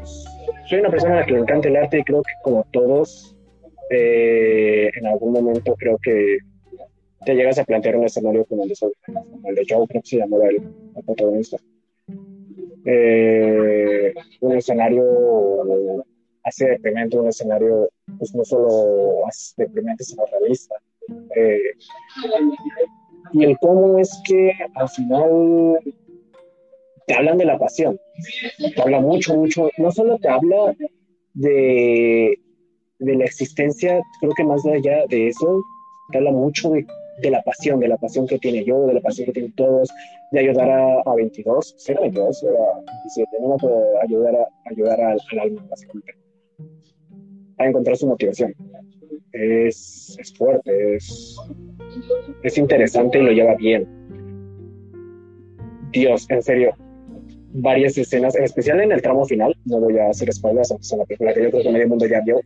soy 0.66 0.80
una 0.80 0.90
persona 0.90 1.14
a 1.14 1.20
la 1.20 1.26
que 1.26 1.32
le 1.32 1.40
encanta 1.40 1.68
el 1.68 1.76
arte 1.76 1.98
y 1.98 2.04
creo 2.04 2.22
que 2.22 2.32
como 2.42 2.64
todos, 2.72 3.36
eh, 3.90 4.90
en 4.94 5.06
algún 5.06 5.32
momento 5.32 5.74
creo 5.76 5.98
que 6.02 6.38
te 7.24 7.34
llegas 7.34 7.58
a 7.58 7.64
plantear 7.64 7.96
un 7.96 8.04
escenario 8.04 8.44
como 8.46 8.64
el 8.64 8.68
de, 8.68 8.76
Joe, 9.68 9.86
creo 9.86 10.02
que 10.02 10.08
se 10.08 10.18
llamaba 10.18 10.48
el, 10.48 10.62
protagonista. 11.04 11.56
Eh, 12.84 14.12
un 14.40 14.56
escenario 14.56 16.04
así 16.44 16.64
deprimente, 16.64 17.18
un 17.18 17.28
escenario 17.28 17.90
pues 18.18 18.34
no 18.34 18.44
solo 18.44 19.24
deprimente, 19.56 20.04
sino 20.04 20.24
realista. 20.26 20.76
Eh, 21.36 21.60
y 23.32 23.44
el 23.44 23.58
cómo 23.58 23.98
es 23.98 24.20
que 24.26 24.52
al 24.74 24.88
final 24.88 25.78
te 27.06 27.14
hablan 27.14 27.38
de 27.38 27.44
la 27.44 27.58
pasión, 27.58 27.98
te 28.74 28.82
habla 28.82 29.00
mucho, 29.00 29.36
mucho, 29.36 29.68
no 29.78 29.90
solo 29.90 30.18
te 30.18 30.28
habla 30.28 30.74
de, 31.34 32.38
de 32.98 33.16
la 33.16 33.24
existencia, 33.24 34.00
creo 34.20 34.32
que 34.34 34.44
más 34.44 34.64
allá 34.66 35.04
de 35.08 35.28
eso, 35.28 35.62
te 36.10 36.18
habla 36.18 36.30
mucho 36.30 36.70
de, 36.70 36.86
de, 37.22 37.30
la 37.30 37.42
pasión, 37.42 37.80
de 37.80 37.88
la 37.88 37.96
pasión 37.96 38.26
que 38.26 38.38
tiene 38.38 38.64
yo, 38.64 38.86
de 38.86 38.94
la 38.94 39.00
pasión 39.00 39.26
que 39.26 39.32
tienen 39.32 39.54
todos, 39.54 39.90
de 40.30 40.40
ayudar 40.40 40.70
a, 40.70 41.00
a 41.00 41.14
22, 41.14 41.74
¿sí 41.78 41.92
era 41.92 42.02
22? 42.02 42.42
Era 42.44 42.64
27, 43.14 43.36
no 43.40 43.56
ayudar, 44.02 44.36
a, 44.36 44.70
ayudar 44.70 45.00
al, 45.00 45.20
al 45.32 45.38
alma, 45.38 45.66
básicamente, 45.68 46.14
a 47.64 47.68
encontrar 47.68 47.96
su 47.96 48.06
motivación. 48.06 48.54
Es, 49.32 50.16
es 50.18 50.34
fuerte, 50.34 50.96
es, 50.96 51.36
es 52.42 52.58
interesante 52.58 53.18
y 53.18 53.22
lo 53.22 53.32
lleva 53.32 53.54
bien. 53.54 53.86
Dios, 55.92 56.26
en 56.30 56.42
serio, 56.42 56.74
varias 57.52 57.96
escenas, 57.98 58.34
en 58.34 58.44
especial 58.44 58.80
en 58.80 58.92
el 58.92 59.02
tramo 59.02 59.24
final, 59.24 59.54
no 59.64 59.80
voy 59.80 59.98
a 59.98 60.08
hacer 60.08 60.32
spoilers, 60.32 60.70
es 60.70 60.92
una 60.92 61.04
película 61.04 61.34
que 61.34 61.42
yo 61.44 61.50
creo 61.50 61.62
que 61.62 61.70
medio 61.70 61.88
mundo 61.88 62.06
ya 62.06 62.20
vio. 62.20 62.40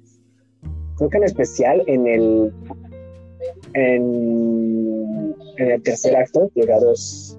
Creo 0.96 1.10
que 1.10 1.16
en 1.18 1.24
especial 1.24 1.82
en 1.86 2.06
el 2.06 2.52
en, 3.74 5.34
en 5.58 5.70
el 5.70 5.82
tercer 5.82 6.16
acto, 6.16 6.50
llegados 6.54 7.38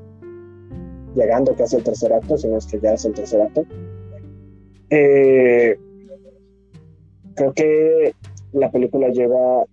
llegando 1.16 1.56
casi 1.56 1.76
al 1.76 1.84
tercer 1.84 2.14
acto, 2.14 2.38
si 2.38 2.48
no 2.48 2.58
es 2.58 2.68
que 2.68 2.80
ya 2.80 2.94
es 2.94 3.06
el 3.06 3.14
tercer 3.14 3.42
acto. 3.42 3.66
Eh, 4.90 5.78
creo 7.38 7.54
que 7.54 8.14
la 8.52 8.70
película 8.70 9.08
lleva 9.10 9.64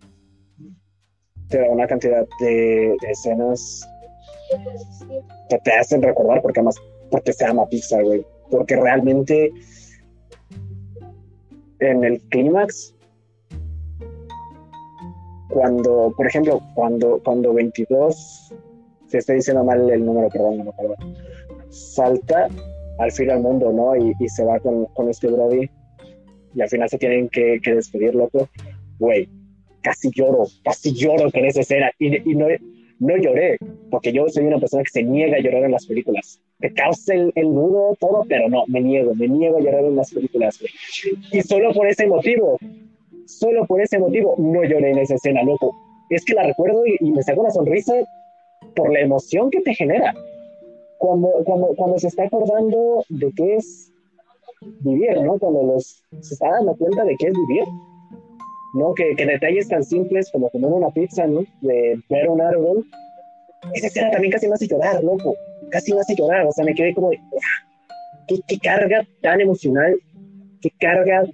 te 1.49 1.59
da 1.59 1.68
una 1.68 1.87
cantidad 1.87 2.26
de, 2.40 2.97
escenas 3.11 3.88
que 5.49 5.59
te 5.59 5.73
hacen 5.73 6.02
recordar, 6.02 6.40
porque 6.42 6.61
además 6.61 6.76
porque 7.11 7.33
se 7.33 7.47
llama 7.47 7.66
Pixar, 7.68 8.04
güey. 8.04 8.25
Porque 8.50 8.76
realmente 8.76 9.52
en 11.80 12.04
el 12.04 12.21
clímax, 12.28 12.94
cuando, 15.50 16.12
por 16.16 16.26
ejemplo, 16.26 16.61
cuando, 16.75 17.21
cuando 17.25 17.52
22, 17.54 18.54
se 19.06 19.18
está 19.18 19.33
diciendo 19.33 19.64
mal 19.64 19.88
el 19.90 20.04
número, 20.04 20.28
perdón, 20.28 20.59
no 20.59 20.64
me 20.64 20.71
acuerdo, 20.71 20.97
salta 21.68 22.49
al 22.99 23.12
fin 23.12 23.30
al 23.30 23.40
mundo, 23.40 23.73
¿no? 23.73 23.97
Y, 23.97 24.14
y 24.18 24.28
se 24.28 24.44
va 24.44 24.59
con, 24.61 24.87
con, 24.87 25.09
este 25.09 25.28
Brody 25.28 25.71
y 26.54 26.61
al 26.62 26.68
final 26.68 26.88
se 26.88 26.99
tienen 26.99 27.28
que, 27.28 27.61
que 27.62 27.75
despedir, 27.75 28.14
loco. 28.14 28.49
Güey, 28.99 29.28
casi 29.82 30.11
lloro, 30.11 30.44
casi 30.64 30.92
lloro 30.92 31.30
con 31.30 31.44
esa 31.44 31.61
escena. 31.61 31.90
Y, 31.99 32.30
y 32.30 32.34
no, 32.34 32.46
no 32.99 33.16
lloré, 33.16 33.58
porque 33.90 34.12
yo 34.12 34.28
soy 34.28 34.46
una 34.46 34.58
persona 34.58 34.82
que 34.82 34.90
se 34.90 35.02
niega 35.02 35.37
a 35.37 35.40
llorar 35.40 35.64
en 35.64 35.73
las 35.73 35.87
películas. 35.87 36.40
Te 36.61 36.73
causa 36.73 37.14
el, 37.14 37.32
el 37.34 37.52
nudo, 37.52 37.96
todo, 38.00 38.25
pero 38.28 38.49
no, 38.49 38.64
me 38.68 38.80
niego, 38.80 39.14
me 39.14 39.28
niego 39.28 39.58
a 39.58 39.61
llorar 39.61 39.84
en 39.84 39.96
las 39.96 40.12
películas. 40.12 40.58
Y 41.32 41.42
solo 41.42 41.73
por 41.73 41.87
ese 41.87 42.06
motivo, 42.06 42.58
solo 43.26 43.66
por 43.66 43.80
ese 43.80 43.99
motivo, 43.99 44.34
no 44.38 44.64
lloré 44.64 44.90
en 44.90 44.99
esa 44.99 45.14
escena, 45.14 45.42
loco. 45.42 45.75
Es 46.11 46.25
que 46.25 46.34
la 46.34 46.44
recuerdo 46.44 46.87
y, 46.87 46.96
y 47.00 47.11
me 47.11 47.23
saco 47.23 47.40
una 47.40 47.50
sonrisa 47.50 47.94
por 48.75 48.92
la 48.92 49.00
emoción 49.00 49.50
que 49.50 49.61
te 49.61 49.75
genera. 49.75 50.14
Cuando, 50.99 51.28
cuando, 51.44 51.68
cuando 51.76 51.99
se 51.99 52.08
está 52.08 52.25
acordando 52.25 53.04
de 53.08 53.30
qué 53.37 53.56
es 53.56 53.92
vivir, 54.80 55.21
¿no? 55.23 55.38
Cuando 55.38 55.62
los, 55.62 56.04
se 56.21 56.35
está 56.35 56.50
dando 56.50 56.76
cuenta 56.76 57.04
de 57.04 57.16
qué 57.16 57.28
es 57.28 57.33
vivir 57.33 57.64
¿no? 58.75 58.92
Que, 58.92 59.14
que, 59.16 59.25
detalles 59.25 59.68
tan 59.68 59.85
simples 59.85 60.30
como 60.33 60.50
comer 60.50 60.73
una 60.73 60.90
pizza, 60.90 61.26
¿no? 61.26 61.44
De 61.62 61.99
ver 62.11 62.28
un 62.28 62.40
árbol. 62.40 62.85
Esa 63.73 63.87
escena 63.87 64.11
también 64.11 64.33
casi 64.33 64.49
me 64.49 64.54
hace 64.54 64.66
llorar, 64.66 65.02
loco. 65.02 65.35
Casi 65.71 65.94
me 65.94 66.00
hace 66.00 66.14
llorar. 66.16 66.44
O 66.47 66.52
sea, 66.52 66.64
me 66.64 66.75
quedé 66.75 66.92
como 66.92 67.11
de, 67.11 67.21
¿qué, 68.26 68.40
qué 68.47 68.59
carga 68.59 69.06
tan 69.23 69.40
emocional, 69.40 69.94
qué 70.61 70.71
carga 70.80 71.25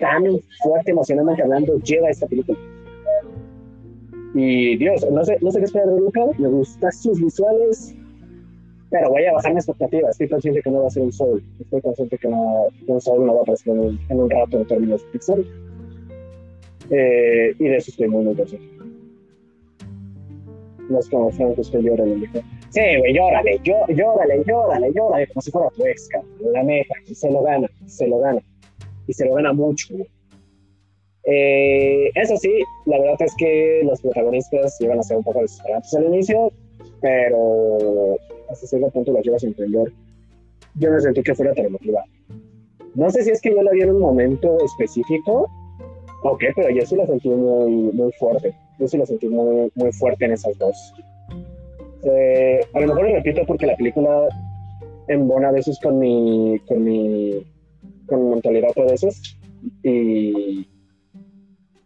tan 0.00 0.24
fuerte 0.62 0.90
emocionalmente 0.90 1.42
hablando 1.42 1.78
lleva 1.78 2.10
esta 2.10 2.26
película. 2.26 2.58
Y 4.34 4.76
Dios, 4.78 5.06
no 5.10 5.24
sé, 5.24 5.38
no 5.40 5.50
sé 5.50 5.58
qué 5.58 5.66
esperar 5.66 5.88
de 5.88 6.00
Luca, 6.00 6.20
me 6.38 6.48
gustan 6.48 6.90
sus 6.90 7.20
visuales, 7.20 7.94
pero 8.92 9.08
voy 9.08 9.24
a 9.24 9.32
bajar 9.32 9.52
mi 9.52 9.58
expectativa. 9.58 10.10
Estoy 10.10 10.28
consciente 10.28 10.62
que 10.62 10.70
no 10.70 10.82
va 10.82 10.86
a 10.86 10.90
ser 10.90 11.02
un 11.02 11.12
sol. 11.12 11.42
Estoy 11.58 11.80
consciente 11.80 12.18
que, 12.18 12.28
no, 12.28 12.66
un 12.86 13.00
sol 13.00 13.26
no 13.26 13.34
va 13.34 13.40
a 13.40 13.42
aparecer 13.42 13.74
en 13.74 13.98
en 14.08 14.20
un 14.20 14.30
rato 14.30 14.58
en 14.58 14.66
términos 14.66 15.02
Pixar 15.10 15.38
eh, 16.90 17.54
y 17.58 17.64
de 17.68 17.76
eso 17.76 17.90
estoy 17.90 18.08
muy 18.08 18.26
orgulloso. 18.26 18.58
No 20.90 20.98
es 20.98 21.08
como 21.08 21.30
Franco, 21.30 21.62
que 21.62 21.82
llora 21.82 22.04
le 22.04 22.16
dijo, 22.16 22.40
sí, 22.68 22.80
güey, 22.98 23.14
llórale, 23.14 23.58
llórale, 23.64 24.44
llórale, 24.44 24.92
llórale, 24.92 25.26
como 25.28 25.40
si 25.40 25.50
fuera 25.50 25.70
tu 25.70 25.86
ex, 25.86 26.08
la 26.52 26.62
neta, 26.62 26.94
y 27.06 27.14
se 27.14 27.30
lo 27.30 27.42
gana, 27.42 27.70
se 27.86 28.06
lo 28.06 28.18
gana, 28.18 28.42
y 29.06 29.12
se 29.14 29.24
lo 29.24 29.34
gana 29.36 29.54
mucho. 29.54 29.94
Eh, 31.24 32.10
eso 32.14 32.36
sí, 32.36 32.62
la 32.84 32.98
verdad 32.98 33.22
es 33.22 33.34
que 33.36 33.82
los 33.84 34.02
protagonistas 34.02 34.76
llevan 34.80 34.98
a 34.98 35.02
ser 35.02 35.16
un 35.16 35.24
poco 35.24 35.40
desesperantes 35.40 35.94
al 35.94 36.04
inicio, 36.06 36.52
pero 37.00 38.18
hasta 38.48 38.66
cierto 38.66 38.90
punto 38.90 39.12
la 39.12 39.20
llevas 39.20 39.44
a 39.44 39.46
entender. 39.46 39.92
Yo 40.74 40.90
no 40.90 41.00
sentí 41.00 41.22
que 41.22 41.34
fuera 41.34 41.54
tan 41.54 41.66
emotiva. 41.66 42.04
No 42.94 43.10
sé 43.10 43.22
si 43.24 43.30
es 43.30 43.40
que 43.40 43.50
yo 43.50 43.62
la 43.62 43.72
vi 43.72 43.82
en 43.82 43.90
un 43.90 44.00
momento 44.00 44.58
específico 44.64 45.48
o 46.22 46.38
qué, 46.38 46.48
pero 46.54 46.70
yo 46.70 46.84
sí 46.84 46.96
la 46.96 47.06
sentí 47.06 47.28
muy, 47.28 47.70
muy 47.92 48.12
fuerte. 48.12 48.54
Yo 48.78 48.88
sí 48.88 48.98
la 48.98 49.06
sentí 49.06 49.28
muy, 49.28 49.70
muy 49.74 49.92
fuerte 49.92 50.24
en 50.24 50.32
esas 50.32 50.56
dos. 50.58 50.94
Eh, 52.04 52.60
a 52.72 52.80
lo 52.80 52.88
mejor 52.88 53.08
lo 53.08 53.14
repito 53.14 53.42
porque 53.46 53.66
la 53.66 53.76
película 53.76 54.28
embona 55.08 55.48
a 55.48 55.52
veces 55.52 55.78
con 55.80 55.98
mi, 55.98 56.58
con 56.66 56.82
mi, 56.82 57.44
con 58.06 58.24
mi 58.24 58.30
mentalidad 58.30 58.70
a 58.76 58.82
veces 58.82 59.38
y 59.82 60.66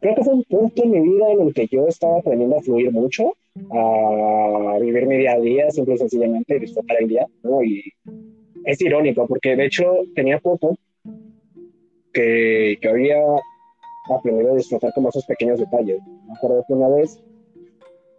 creo 0.00 0.14
que 0.14 0.24
fue 0.24 0.34
un 0.34 0.44
punto 0.44 0.82
en 0.82 0.90
mi 0.90 1.00
vida 1.00 1.32
en 1.32 1.40
el 1.42 1.54
que 1.54 1.66
yo 1.66 1.86
estaba 1.86 2.18
aprendiendo 2.18 2.58
a 2.58 2.62
fluir 2.62 2.90
mucho, 2.92 3.34
a 3.72 4.78
vivir 4.80 5.06
mi 5.06 5.16
día 5.18 5.32
a 5.32 5.40
día, 5.40 5.70
simple 5.70 5.94
y 5.94 5.98
sencillamente 5.98 6.58
disfrutar 6.58 6.96
el 7.00 7.08
día, 7.08 7.26
¿no? 7.42 7.62
Y 7.62 7.82
es 8.64 8.80
irónico 8.80 9.26
porque 9.26 9.56
de 9.56 9.66
hecho 9.66 9.84
tenía 10.14 10.38
poco 10.38 10.76
que, 12.12 12.78
que 12.80 12.88
había 12.88 13.22
aprendido 14.14 14.52
a 14.52 14.56
disfrutar 14.56 14.92
como 14.94 15.08
esos 15.08 15.24
pequeños 15.26 15.58
detalles. 15.58 16.00
Me 16.26 16.34
acuerdo 16.34 16.64
que 16.66 16.74
una 16.74 16.88
vez 16.88 17.22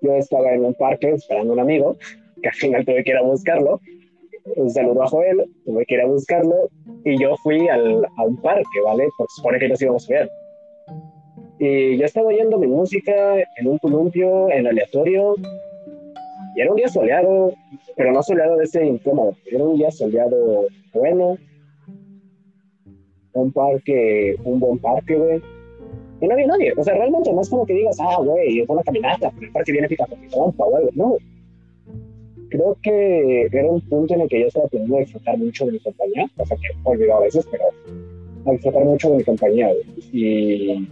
yo 0.01 0.13
estaba 0.13 0.53
en 0.53 0.65
un 0.65 0.73
parque 0.75 1.11
esperando 1.11 1.53
a 1.53 1.55
un 1.55 1.59
amigo, 1.59 1.97
que 2.41 2.49
al 2.49 2.55
final 2.55 2.85
tuve 2.85 3.03
que 3.03 3.11
ir 3.11 3.17
a 3.17 3.23
buscarlo. 3.23 3.79
Un 4.55 4.69
saludo 4.69 5.03
a 5.03 5.07
Joel, 5.07 5.43
tuve 5.65 5.85
que 5.85 5.95
ir 5.95 6.01
a 6.01 6.05
buscarlo 6.05 6.69
y 7.03 7.21
yo 7.21 7.35
fui 7.43 7.67
al, 7.67 8.05
a 8.05 8.23
un 8.23 8.37
parque, 8.41 8.79
¿vale? 8.83 9.07
Porque 9.17 9.33
supone 9.35 9.59
que 9.59 9.67
nos 9.67 9.81
íbamos 9.81 10.09
a 10.09 10.13
ver. 10.13 10.29
Y 11.59 11.97
yo 11.97 12.05
estaba 12.05 12.27
oyendo 12.27 12.57
mi 12.57 12.67
música 12.67 13.37
en 13.39 13.67
un 13.67 13.77
columpio, 13.79 14.49
en 14.51 14.67
aleatorio, 14.67 15.35
y 16.55 16.61
era 16.61 16.71
un 16.71 16.77
día 16.77 16.87
soleado, 16.87 17.53
pero 17.95 18.11
no 18.11 18.21
soleado 18.21 18.57
de 18.57 18.65
ese 18.65 18.85
incómodo, 18.85 19.35
era 19.45 19.63
un 19.63 19.77
día 19.77 19.91
soleado 19.91 20.67
bueno, 20.93 21.37
un 23.33 23.51
parque, 23.51 24.35
un 24.43 24.59
buen 24.59 24.79
parque, 24.79 25.15
güey 25.15 25.41
y 26.21 26.27
no 26.27 26.33
había 26.33 26.47
nadie. 26.47 26.73
O 26.77 26.83
sea, 26.83 26.95
realmente 26.95 27.31
no 27.31 27.41
es 27.41 27.49
como 27.49 27.65
que 27.65 27.73
digas, 27.73 27.97
ah, 27.99 28.17
güey, 28.23 28.59
es 28.59 28.69
una 28.69 28.83
caminata, 28.83 29.31
pero 29.31 29.47
el 29.47 29.51
parque 29.51 29.71
viene 29.71 29.87
pica 29.87 30.05
con 30.05 30.19
mi 30.19 30.27
trompa 30.27 30.65
o 30.65 30.75
algo. 30.75 30.89
No. 30.95 31.17
Creo 32.49 32.77
que 32.81 33.47
era 33.51 33.69
un 33.69 33.81
punto 33.81 34.13
en 34.13 34.21
el 34.21 34.29
que 34.29 34.41
yo 34.41 34.47
estaba 34.47 34.65
aprendiendo 34.65 34.97
a 34.97 35.01
disfrutar 35.01 35.37
mucho 35.37 35.65
de 35.65 35.73
mi 35.73 35.79
compañía, 35.79 36.29
o 36.37 36.45
sea 36.45 36.57
que 36.57 36.67
olvido 36.83 37.15
a 37.15 37.19
veces, 37.19 37.47
pero 37.51 37.65
a 38.45 38.51
disfrutar 38.51 38.85
mucho 38.85 39.09
de 39.11 39.17
mi 39.17 39.23
compañía. 39.23 39.71
Y 40.11 40.87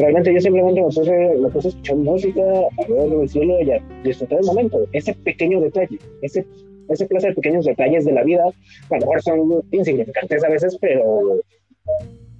realmente 0.00 0.32
yo 0.32 0.40
simplemente 0.40 0.80
me 0.80 0.86
puse, 0.86 1.34
me 1.36 1.48
puse 1.48 1.68
a 1.68 1.70
escuchar 1.70 1.96
música, 1.96 2.42
a 2.42 2.92
ver 2.92 3.12
el 3.12 3.28
cielo 3.28 3.60
y 3.62 3.70
a 3.70 3.82
disfrutar 4.02 4.38
el 4.40 4.46
momento. 4.46 4.86
Ese 4.92 5.14
pequeño 5.14 5.60
detalle, 5.60 5.98
ese, 6.22 6.46
ese 6.88 7.06
clase 7.06 7.28
de 7.28 7.34
pequeños 7.34 7.64
detalles 7.64 8.04
de 8.04 8.12
la 8.12 8.24
vida, 8.24 8.44
a 8.44 8.98
lo 8.98 9.20
son 9.20 9.62
insignificantes 9.70 10.44
a 10.44 10.48
veces, 10.48 10.76
pero 10.80 11.40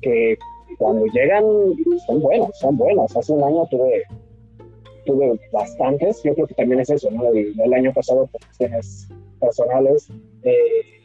que 0.02 0.36
cuando 0.78 1.06
llegan 1.06 1.44
son 2.06 2.20
buenos, 2.20 2.50
son 2.58 2.76
buenos. 2.76 3.16
Hace 3.16 3.32
un 3.32 3.44
año 3.44 3.66
tuve, 3.70 4.02
tuve 5.04 5.38
bastantes, 5.52 6.22
yo 6.22 6.34
creo 6.34 6.46
que 6.46 6.54
también 6.54 6.80
es 6.80 6.90
eso, 6.90 7.10
¿no? 7.10 7.28
El, 7.28 7.74
año 7.74 7.92
pasado 7.92 8.26
por 8.26 8.40
cuestiones 8.40 9.08
personales, 9.40 10.08
eh, 10.44 11.00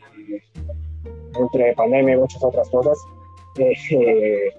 entre 1.40 1.74
pandemia 1.74 2.16
y 2.16 2.18
muchas 2.18 2.44
otras 2.44 2.70
cosas, 2.70 2.98
eh, 3.58 4.50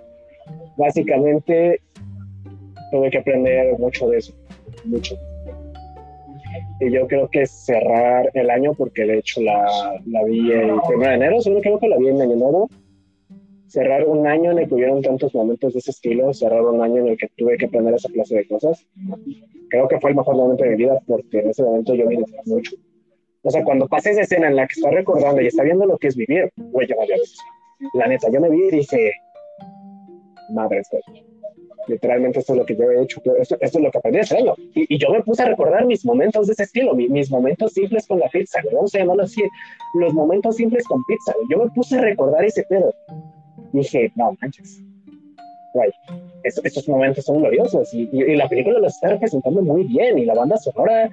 básicamente 0.77 1.81
tuve 2.91 3.11
que 3.11 3.19
aprender 3.19 3.79
mucho 3.79 4.09
de 4.09 4.19
eso, 4.19 4.35
mucho. 4.85 5.17
Y 6.81 6.91
yo 6.91 7.07
creo 7.07 7.29
que 7.29 7.47
cerrar 7.47 8.31
el 8.35 8.51
año, 8.51 8.75
porque 8.75 9.05
de 9.05 9.19
hecho 9.19 9.41
la, 9.41 10.01
la 10.07 10.25
vi 10.25 10.53
el 10.53 10.71
1 10.71 10.83
de 10.99 11.15
enero, 11.15 11.41
solo 11.41 11.61
creo 11.61 11.79
que 11.79 11.89
la 11.89 11.97
vi 11.97 12.09
en 12.09 12.19
nuevo, 12.39 12.69
cerrar 13.67 14.07
un 14.07 14.27
año 14.27 14.53
en 14.53 14.59
el 14.59 14.69
que 14.69 14.75
hubieron 14.75 15.03
tantos 15.03 15.35
momentos 15.35 15.73
de 15.73 15.81
ese 15.81 15.91
estilo, 15.91 16.33
cerrar 16.33 16.63
un 16.63 16.83
año 16.83 17.03
en 17.03 17.09
el 17.09 17.17
que 17.17 17.29
tuve 17.37 17.57
que 17.57 17.67
aprender 17.67 17.95
esa 17.95 18.09
clase 18.11 18.37
de 18.37 18.47
cosas, 18.47 18.87
creo 19.71 19.89
que 19.89 19.99
fue 20.01 20.11
el 20.11 20.17
mejor 20.17 20.37
momento 20.37 20.65
de 20.65 20.71
mi 20.71 20.77
vida 20.77 20.99
porque 21.07 21.41
en 21.41 21.51
ese 21.51 21.63
momento 21.63 21.95
yo 21.95 22.07
me 22.07 22.19
mucho. 22.47 22.77
O 23.43 23.51
sea, 23.51 23.63
cuando 23.65 23.87
pasé 23.87 24.11
esa 24.11 24.23
escena 24.23 24.49
en 24.49 24.57
la 24.57 24.67
que 24.67 24.75
está 24.75 24.91
recordando 24.91 25.41
y 25.41 25.47
está 25.47 25.63
viendo 25.63 25.87
lo 25.87 25.99
que 25.99 26.09
es 26.09 26.17
vivir, 26.17 26.51
güey, 26.57 26.89
yo 26.89 26.97
me. 26.99 27.07
La 27.95 28.09
neta, 28.09 28.29
yo 28.31 28.41
me 28.41 28.49
vi 28.49 28.69
y 28.69 28.71
dije, 28.71 29.13
madre, 30.51 30.79
esto, 30.79 30.99
literalmente 31.89 32.41
esto 32.41 32.53
es 32.53 32.59
lo 32.59 32.67
que 32.67 32.77
yo 32.77 32.91
he 32.91 33.03
hecho, 33.03 33.21
esto, 33.39 33.57
esto 33.61 33.79
es 33.79 33.85
lo 33.85 33.91
que 33.91 33.99
aprendí 33.99 34.19
a 34.19 34.23
hacerlo. 34.23 34.55
Y, 34.75 34.95
y, 34.95 34.99
yo 34.99 35.11
me 35.11 35.23
puse 35.23 35.43
a 35.43 35.47
recordar 35.47 35.87
mis 35.87 36.05
momentos 36.05 36.47
de 36.47 36.53
ese 36.53 36.65
estilo, 36.65 36.95
mis 36.95 37.31
momentos 37.31 37.73
simples 37.73 38.07
con 38.07 38.19
la 38.19 38.29
pizza, 38.29 38.61
¿no? 38.63 38.77
vamos 38.77 38.95
a 38.95 38.99
llamarlo 38.99 39.23
así, 39.23 39.43
los 39.95 40.13
momentos 40.15 40.57
simples 40.57 40.85
con 40.87 41.03
pizza. 41.05 41.33
Yo 41.51 41.59
me 41.59 41.71
puse 41.71 41.99
a 41.99 42.03
recordar 42.03 42.45
ese 42.45 42.65
pedo 42.69 42.93
dije, 43.73 44.13
no 44.17 44.37
manches, 44.41 44.83
güey, 45.75 45.91
estos, 46.45 46.89
momentos 46.89 47.25
son 47.25 47.39
gloriosos 47.39 47.93
y, 47.93 48.07
la 48.37 48.49
película 48.49 48.79
lo 48.79 48.87
está 48.87 49.11
representando 49.11 49.63
muy 49.63 49.85
bien 49.85 50.19
y 50.19 50.25
la 50.25 50.35
banda 50.35 50.57
sonora 50.57 51.11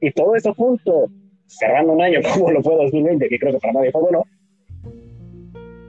y 0.00 0.10
todo 0.12 0.34
eso 0.34 0.54
junto, 0.54 1.08
cerrando 1.46 1.92
un 1.92 2.02
año 2.02 2.20
como 2.34 2.50
lo 2.50 2.62
fue 2.62 2.74
2020, 2.76 3.28
que 3.28 3.38
creo 3.38 3.52
que 3.52 3.58
para 3.58 3.74
nadie 3.74 3.92
fue 3.92 4.02
bueno, 4.02 4.24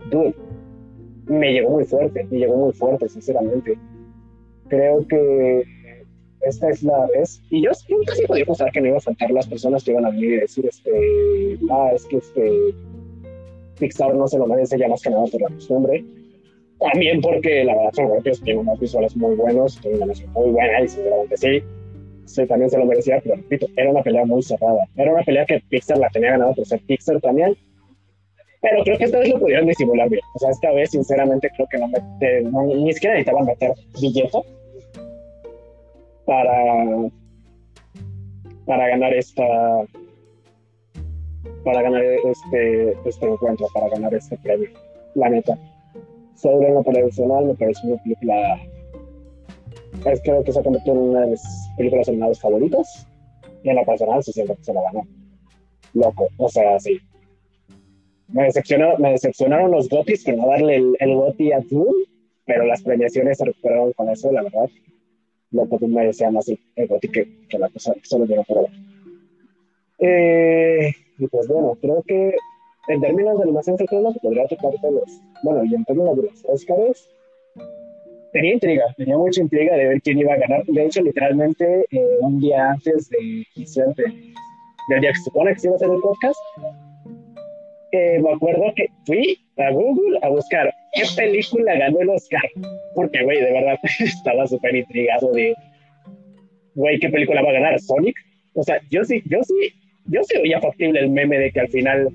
dude, 0.09 0.35
me 1.27 1.53
llegó 1.53 1.71
muy 1.71 1.85
fuerte, 1.85 2.25
me 2.29 2.39
llegó 2.39 2.55
muy 2.55 2.73
fuerte, 2.73 3.09
sinceramente. 3.09 3.77
Creo 4.67 5.07
que 5.07 5.63
esta 6.41 6.69
es 6.69 6.83
la 6.83 7.07
vez, 7.07 7.41
y 7.49 7.63
yo, 7.63 7.71
casi 8.05 8.25
podía 8.25 8.45
pensar 8.45 8.71
que 8.71 8.81
no 8.81 8.87
iba 8.87 8.97
a 8.97 9.01
faltar 9.01 9.31
las 9.31 9.47
personas 9.47 9.83
que 9.83 9.91
iban 9.91 10.05
a 10.05 10.09
venir 10.09 10.33
y 10.33 10.39
decir, 10.41 10.65
este, 10.65 11.57
ah, 11.71 11.91
es 11.95 12.05
que 12.05 12.17
este 12.17 12.51
Pixar 13.79 14.13
no 14.13 14.27
se 14.27 14.37
lo 14.37 14.47
merece 14.47 14.77
ya 14.77 14.87
más 14.87 15.01
que 15.01 15.09
nada 15.09 15.25
por 15.25 15.41
la 15.41 15.49
costumbre. 15.49 16.03
También 16.79 17.21
porque 17.21 17.63
la 17.63 17.75
verdad 17.75 17.93
son 17.93 18.09
golpes, 18.09 18.41
tiene 18.41 18.59
unos 18.59 18.79
visuales 18.79 19.15
muy 19.15 19.35
buenos, 19.35 19.79
tiene 19.79 19.97
una 19.97 20.05
animación 20.05 20.33
muy 20.33 20.49
buena 20.51 20.81
y 20.81 20.87
seguramente 20.87 21.37
sí. 21.37 21.63
Sí, 22.25 22.45
también 22.45 22.69
se 22.69 22.77
lo 22.77 22.85
merecía, 22.85 23.19
pero 23.21 23.35
repito, 23.35 23.67
era 23.75 23.91
una 23.91 24.01
pelea 24.01 24.25
muy 24.25 24.41
cerrada. 24.41 24.87
Era 24.95 25.13
una 25.13 25.23
pelea 25.23 25.45
que 25.45 25.61
Pixar 25.69 25.97
la 25.97 26.09
tenía 26.09 26.31
ganada 26.31 26.53
por 26.53 26.65
ser 26.65 26.81
Pixar 26.81 27.19
también. 27.21 27.55
Pero 28.63 28.81
creo 28.85 28.97
que 28.97 29.03
esta 29.03 29.19
vez 29.19 29.29
lo 29.29 29.39
pudieron 29.39 29.67
disimular 29.67 30.09
bien. 30.09 30.21
O 30.35 30.39
sea, 30.39 30.49
esta 30.49 30.71
vez, 30.71 30.89
sinceramente, 30.89 31.51
creo 31.53 31.67
que 31.67 31.77
no, 31.77 32.63
ni 32.63 32.93
siquiera 32.93 33.15
necesitaban 33.15 33.45
meter 33.45 33.73
billete 33.99 34.37
para, 36.25 37.09
para 38.65 38.87
ganar 38.87 39.13
esta, 39.13 39.43
para 41.65 41.81
ganar 41.81 42.03
este, 42.03 42.91
este 43.05 43.25
encuentro, 43.25 43.67
para 43.73 43.89
ganar 43.89 44.13
este 44.13 44.37
premio. 44.37 44.69
La 45.15 45.27
neta. 45.27 45.57
Sobre 46.35 46.71
lo 46.71 46.81
personal, 46.83 47.45
me 47.45 47.55
parece 47.55 47.85
una 47.85 48.01
película. 48.01 48.61
Es, 50.05 50.21
creo 50.23 50.41
que 50.41 50.53
se 50.53 50.59
ha 50.61 50.63
convertido 50.63 50.95
en 50.95 51.01
una 51.01 51.21
de 51.21 51.27
mis 51.31 51.43
películas 51.75 52.07
animadas 52.07 52.39
favoritas. 52.39 53.07
Y 53.61 53.69
en 53.69 53.75
la 53.75 53.83
personal, 53.83 54.23
sí 54.23 54.31
siento 54.31 54.55
que 54.55 54.63
se 54.63 54.73
la 54.73 54.83
ganó. 54.83 55.05
Loco, 55.93 56.29
o 56.37 56.47
sea, 56.47 56.79
sí. 56.79 56.97
Me, 58.33 58.43
decepcionó, 58.43 58.97
me 58.97 59.11
decepcionaron 59.11 59.71
los 59.71 59.87
gotis 59.89 60.23
que 60.23 60.33
no 60.33 60.47
darle 60.47 60.75
el, 60.75 60.97
el 60.99 61.15
goti 61.15 61.51
a 61.51 61.61
Zoom, 61.61 61.93
pero 62.45 62.65
las 62.65 62.81
premiaciones 62.83 63.37
se 63.37 63.45
recuperaron 63.45 63.93
con 63.93 64.09
eso, 64.09 64.31
la 64.31 64.43
verdad. 64.43 64.69
Loco, 65.51 65.77
tú 65.77 65.87
me 65.87 66.05
decía 66.05 66.31
más 66.31 66.49
el 66.49 66.87
goti 66.87 67.07
que, 67.07 67.47
que 67.47 67.59
la 67.59 67.69
cosa 67.69 67.93
solo 68.03 68.25
llegó 68.25 68.43
por 68.43 68.57
ahora. 68.57 68.73
Eh, 69.99 70.91
y 71.17 71.27
pues 71.27 71.47
bueno, 71.47 71.77
creo 71.79 72.03
que 72.03 72.35
en 72.89 73.01
términos 73.01 73.37
de 73.37 73.43
animación 73.43 73.77
se 73.77 73.85
que 73.85 74.19
podría 74.21 74.47
tocar 74.47 74.73
los, 74.91 75.21
bueno, 75.43 75.63
y 75.63 75.75
en 75.75 75.85
términos 75.85 76.17
de 76.17 76.23
los 76.23 76.45
Oscars, 76.45 77.09
tenía 78.33 78.53
intriga, 78.53 78.85
tenía 78.97 79.17
mucha 79.17 79.41
intriga 79.41 79.75
de 79.77 79.87
ver 79.87 80.01
quién 80.01 80.19
iba 80.19 80.33
a 80.33 80.37
ganar. 80.37 80.65
De 80.65 80.85
hecho, 80.85 81.01
literalmente, 81.01 81.85
eh, 81.91 82.17
un 82.19 82.39
día 82.39 82.71
antes 82.71 83.09
de, 83.09 83.45
del 84.89 85.01
día 85.01 85.11
que 85.11 85.17
se 85.17 85.23
supone 85.23 85.53
que 85.53 85.59
se 85.59 85.67
iba 85.67 85.75
a 85.75 85.77
hacer 85.77 85.89
el 85.89 86.01
podcast, 86.01 86.39
me 88.21 88.33
acuerdo 88.33 88.73
que 88.75 88.87
fui 89.05 89.37
a 89.57 89.71
Google 89.71 90.19
a 90.21 90.29
buscar 90.29 90.73
qué 90.93 91.03
película 91.15 91.75
ganó 91.75 91.99
el 91.99 92.09
Oscar. 92.09 92.43
Porque, 92.95 93.23
güey, 93.23 93.39
de 93.39 93.51
verdad 93.51 93.79
estaba 93.99 94.47
súper 94.47 94.75
intrigado 94.75 95.31
de, 95.31 95.53
güey, 96.75 96.99
¿qué 96.99 97.09
película 97.09 97.41
va 97.41 97.49
a 97.49 97.53
ganar? 97.53 97.79
¿Sonic? 97.79 98.15
O 98.53 98.63
sea, 98.63 98.79
yo 98.89 99.03
sí, 99.03 99.21
yo 99.25 99.43
sí 99.43 99.73
yo 100.07 100.21
sí 100.23 100.37
veía 100.41 100.59
factible 100.59 100.99
el 100.99 101.09
meme 101.09 101.37
de 101.37 101.51
que 101.51 101.61
al 101.61 101.69
final 101.69 102.09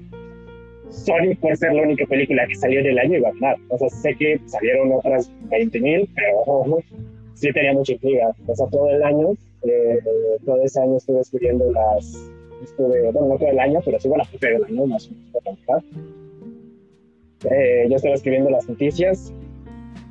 Sonic, 0.91 1.38
por 1.41 1.57
ser 1.57 1.73
la 1.75 1.83
única 1.83 2.07
película 2.07 2.47
que 2.47 2.55
salió 2.55 2.81
en 2.81 2.87
el 2.87 2.99
año, 2.99 3.19
iba 3.19 3.29
a 3.29 3.33
ganar. 3.33 3.57
O 3.69 3.79
sea, 3.79 3.88
sé 3.91 4.14
que 4.14 4.41
salieron 4.47 4.93
otras 4.93 5.31
20.000, 5.51 6.09
pero 6.14 6.83
sí 7.35 7.53
tenía 7.53 7.73
mucha 7.75 7.93
intriga. 7.93 8.31
O 8.47 8.55
sea, 8.55 8.67
todo 8.69 8.91
el 8.91 9.03
año, 9.03 9.33
eh, 9.64 9.99
todo 10.45 10.62
ese 10.62 10.81
año 10.81 10.97
estuve 10.97 11.21
escribiendo 11.21 11.71
las. 11.73 12.31
Estuve, 12.62 13.03
bueno, 13.12 13.29
no 13.29 13.38
todo 13.38 13.51
el 13.51 13.59
año, 13.59 13.81
pero 13.85 14.01
sí, 14.01 14.09
bueno, 14.09 14.25
todo 14.40 14.51
el 14.51 14.64
año, 14.64 14.87
más 14.87 15.11
o. 15.33 15.83
Eh, 17.51 17.87
yo 17.88 17.97
estaba 17.97 18.14
escribiendo 18.14 18.51
las 18.51 18.68
noticias 18.68 19.33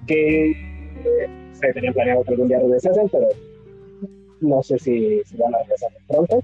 que 0.07 0.55
se 1.53 1.73
tenían 1.73 1.93
planeado 1.93 2.23
que 2.23 2.31
algún 2.31 2.47
día 2.47 2.59
regresasen, 2.59 3.09
pero 3.09 3.27
no 4.41 4.63
sé 4.63 4.77
si, 4.79 5.21
si 5.25 5.37
van 5.37 5.53
a 5.53 5.59
regresar 5.59 5.89
pronto 6.07 6.39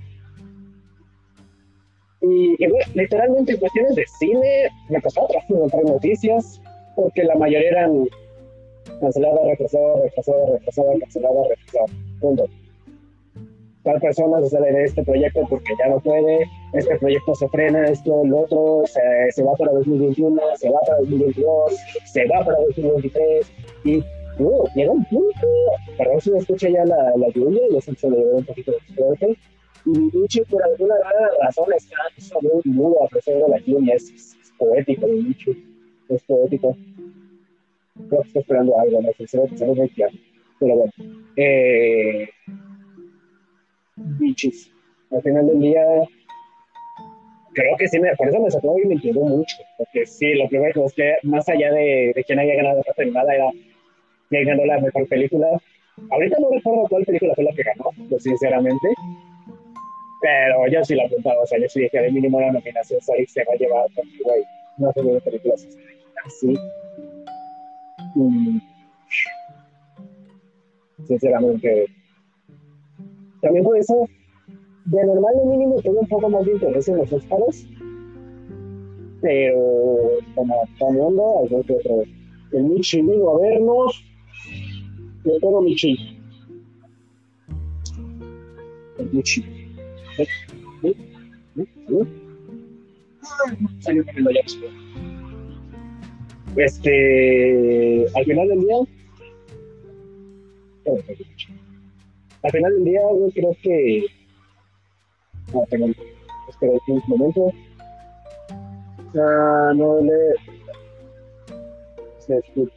Y, 2.21 2.57
literalmente 2.95 3.53
en 3.53 3.59
cuestiones 3.59 3.95
de 3.95 4.05
cine 4.19 4.67
me 4.89 5.01
costó 5.01 5.27
trabajo 5.27 5.55
encontrar 5.55 5.83
noticias 5.85 6.61
porque 6.95 7.23
la 7.23 7.35
mayoría 7.35 7.69
eran 7.69 8.07
cancelada, 8.99 9.39
retrasada, 9.45 10.01
retrasada, 10.03 10.45
retrasada, 10.51 10.99
cancelada, 10.99 11.47
retrasada. 11.49 11.85
Punto. 12.19 12.45
Tal 13.83 13.99
persona 13.99 14.41
se 14.41 14.49
sale 14.49 14.71
de 14.71 14.83
este 14.85 15.03
proyecto 15.03 15.41
porque 15.49 15.73
ya 15.77 15.89
no 15.89 15.99
puede, 15.99 16.49
este 16.73 16.97
proyecto 16.97 17.35
se 17.35 17.49
frena, 17.49 17.85
esto, 17.85 18.23
el 18.23 18.33
otro, 18.33 18.83
se, 18.85 19.01
se 19.31 19.43
va 19.43 19.53
para 19.55 19.73
2021, 19.73 20.41
se 20.55 20.69
va 20.69 20.79
para 20.87 20.99
2022, 20.99 21.75
se 22.05 22.25
va 22.27 22.45
para 22.45 22.57
2023 22.59 23.51
y 23.83 23.97
uh, 24.39 24.63
llega 24.75 24.91
un 24.91 25.03
punto, 25.05 25.47
perdón 25.97 26.21
si 26.21 26.31
me 26.31 26.37
escucha 26.39 26.69
ya 26.69 26.85
la, 26.85 27.13
la 27.17 27.27
lluvia, 27.35 27.61
yo 27.71 27.81
sé 27.81 27.93
que 27.95 28.07
un 28.07 28.45
poquito 28.45 28.71
de 28.71 28.95
fuerte, 28.95 29.37
y 29.85 29.89
Nietzsche 29.89 30.45
por 30.45 30.63
alguna 30.63 30.95
razón 31.41 31.65
está 31.73 31.97
sobre 32.17 32.53
un 32.53 32.61
muro 32.65 33.03
a 33.03 33.07
pesar 33.07 33.35
de 33.35 33.47
la 33.49 33.57
lluvia, 33.59 33.95
es, 33.95 34.09
es, 34.11 34.53
poético 34.57 35.07
Nietzsche, 35.07 35.51
es 36.09 36.23
poético. 36.23 36.77
Creo 38.09 38.21
que 38.21 38.27
estoy 38.27 38.41
esperando 38.41 38.79
algo, 38.79 39.01
no 39.01 39.11
sé, 39.13 39.27
se 39.27 39.37
ve, 39.37 39.73
ve 39.73 39.89
claro. 39.89 40.13
Pero 40.59 40.75
bueno, 40.75 40.93
eh, 41.35 42.29
bichis. 44.19 44.71
Al 45.11 45.21
final 45.21 45.47
del 45.47 45.59
día, 45.59 45.83
creo 47.53 47.77
que 47.77 47.87
sí, 47.87 47.99
me, 47.99 48.15
por 48.15 48.27
eso 48.27 48.39
me 48.39 48.51
sacó 48.51 48.77
y 48.79 48.87
me 48.87 48.95
intrigó 48.95 49.25
mucho. 49.25 49.55
Porque 49.77 50.05
sí, 50.05 50.33
lo 50.33 50.47
primero 50.49 50.73
que 50.73 50.79
busqué, 50.79 51.15
más 51.23 51.47
allá 51.49 51.71
de, 51.71 52.13
de 52.15 52.23
quién 52.25 52.39
haya 52.39 52.55
ganado 52.55 52.81
la 52.85 53.03
animada, 53.03 53.35
era 53.35 53.49
quién 54.29 54.45
ganó 54.45 54.65
la 54.65 54.79
mejor 54.79 55.07
película. 55.07 55.47
Ahorita 56.09 56.37
no 56.39 56.49
recuerdo 56.51 56.85
cuál 56.89 57.05
película 57.05 57.35
fue 57.35 57.43
la 57.43 57.53
que 57.53 57.63
ganó, 57.63 57.89
pues, 58.09 58.23
sinceramente. 58.23 58.87
Pero 60.21 60.67
yo 60.71 60.83
sí 60.83 60.95
la 60.95 61.03
apuntaba, 61.03 61.41
o 61.41 61.45
sea, 61.45 61.59
yo 61.59 61.67
sí 61.67 61.81
dije, 61.81 61.99
de 61.99 62.11
mínimo 62.11 62.39
la 62.39 62.51
nominación 62.51 63.01
Sonic 63.01 63.27
se 63.27 63.43
va 63.43 63.53
a 63.53 63.57
llevar, 63.57 63.85
porque, 63.93 64.17
güey, 64.23 64.41
no 64.77 64.91
sé 64.93 65.03
de 65.03 65.21
películas 65.21 65.67
así. 66.25 66.57
Y, 68.15 68.61
sinceramente, 71.05 71.87
también 73.43 73.65
por 73.65 73.77
eso, 73.77 74.07
de 74.85 75.05
normal 75.05 75.33
de 75.37 75.45
mínimo 75.45 75.81
tengo 75.81 75.99
un 75.99 76.07
poco 76.07 76.29
más 76.29 76.45
de 76.45 76.53
interés 76.53 76.87
en 76.87 76.97
los 76.97 77.11
Oscars, 77.11 77.67
pero 79.21 79.59
como 80.33 80.63
cambiando, 80.79 81.39
algo 81.39 81.61
que 81.63 81.73
otro. 81.73 82.03
El 82.53 82.63
Michi 82.63 83.01
vino 83.01 83.35
a 83.35 83.41
vernos, 83.41 84.05
de 85.25 85.39
todo 85.41 85.61
Michi. 85.61 85.97
El 88.97 89.09
Michi. 89.11 89.45
Este, 96.55 98.05
al 98.15 98.25
final 98.25 98.47
del 98.47 98.59
día, 98.61 98.77
al 102.43 102.51
final 102.51 102.73
del 102.73 102.83
día, 102.85 103.01
yo 103.01 103.29
creo 103.33 103.55
que. 103.61 104.05
No, 105.53 105.65
tengo. 105.69 105.87
Espera 106.49 106.73
un 106.87 107.03
momento. 107.07 107.51
Ah, 109.15 109.71
no 109.75 110.01
le. 110.01 110.35
Se 112.19 112.37
escucha. 112.37 112.73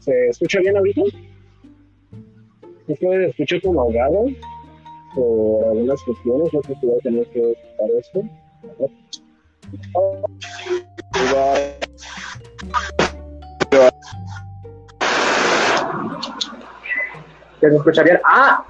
¿Se 0.00 0.28
escucha 0.28 0.60
bien 0.60 0.76
ahorita? 0.76 1.02
Es 2.88 2.98
que 2.98 3.06
me 3.06 3.26
escucho 3.26 3.56
como 3.62 3.82
ahogado 3.82 4.26
por 5.14 5.64
algunas 5.64 6.02
cuestiones. 6.02 6.52
No 6.52 6.62
sé 6.62 6.74
si 6.80 6.86
voy 6.86 6.96
a 6.96 7.02
tener 7.02 7.26
que 7.26 7.40
quitar 7.40 7.90
esto. 7.98 8.22
Que 17.60 17.70
se 17.70 17.76
escucha 17.76 18.02
bien. 18.02 18.20
¡Ah! 18.24 18.64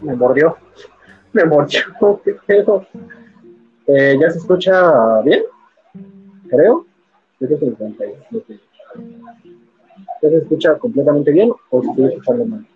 Me 0.00 0.14
mordió. 0.14 0.56
Me 1.32 1.44
mordió. 1.44 1.80
¿Qué 2.24 2.36
pedo? 2.46 2.86
Eh, 3.86 4.18
¿Ya 4.20 4.30
se 4.30 4.38
escucha 4.38 5.20
bien? 5.22 5.42
Creo. 6.48 6.86
¿Ya 7.40 7.48
se 10.28 10.36
escucha 10.36 10.78
completamente 10.78 11.30
bien 11.30 11.52
o 11.70 11.82
estoy 11.82 12.06
escuchando 12.06 12.46
mal? 12.46 12.66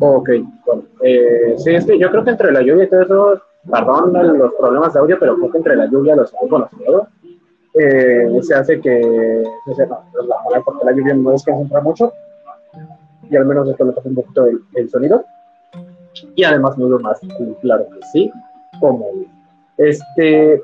Ok, 0.00 0.30
bueno. 0.66 0.82
Eh, 1.02 1.54
sí, 1.56 1.74
es 1.74 1.86
que 1.86 1.98
yo 1.98 2.10
creo 2.10 2.24
que 2.24 2.30
entre 2.30 2.52
la 2.52 2.60
lluvia 2.60 2.84
y 2.84 2.88
todo 2.88 3.02
eso, 3.02 3.42
perdón 3.70 4.12
los 4.38 4.52
problemas 4.54 4.92
de 4.92 5.00
audio, 5.00 5.18
pero 5.18 5.36
creo 5.36 5.50
que 5.50 5.58
entre 5.58 5.76
la 5.76 5.86
lluvia 5.86 6.16
los 6.16 6.32
bueno, 6.48 6.68
eh, 7.78 8.42
se 8.42 8.54
hace 8.54 8.80
que 8.80 9.44
se 9.66 9.74
sepa, 9.74 10.02
la, 10.52 10.60
porque 10.62 10.84
la 10.84 10.92
lluvia 10.92 11.14
no 11.14 11.32
desconcentra 11.32 11.80
mucho 11.80 12.12
y 13.28 13.36
al 13.36 13.44
menos 13.44 13.68
esto 13.68 13.84
le 13.84 13.92
pasa 13.92 14.08
un 14.08 14.14
poquito 14.14 14.46
el, 14.74 14.88
sonido 14.88 15.24
y 16.34 16.44
además 16.44 16.78
no 16.78 16.98
más 17.00 17.20
claro 17.60 17.86
que 17.92 18.00
sí 18.12 18.32
como 18.80 19.06
este 19.76 20.62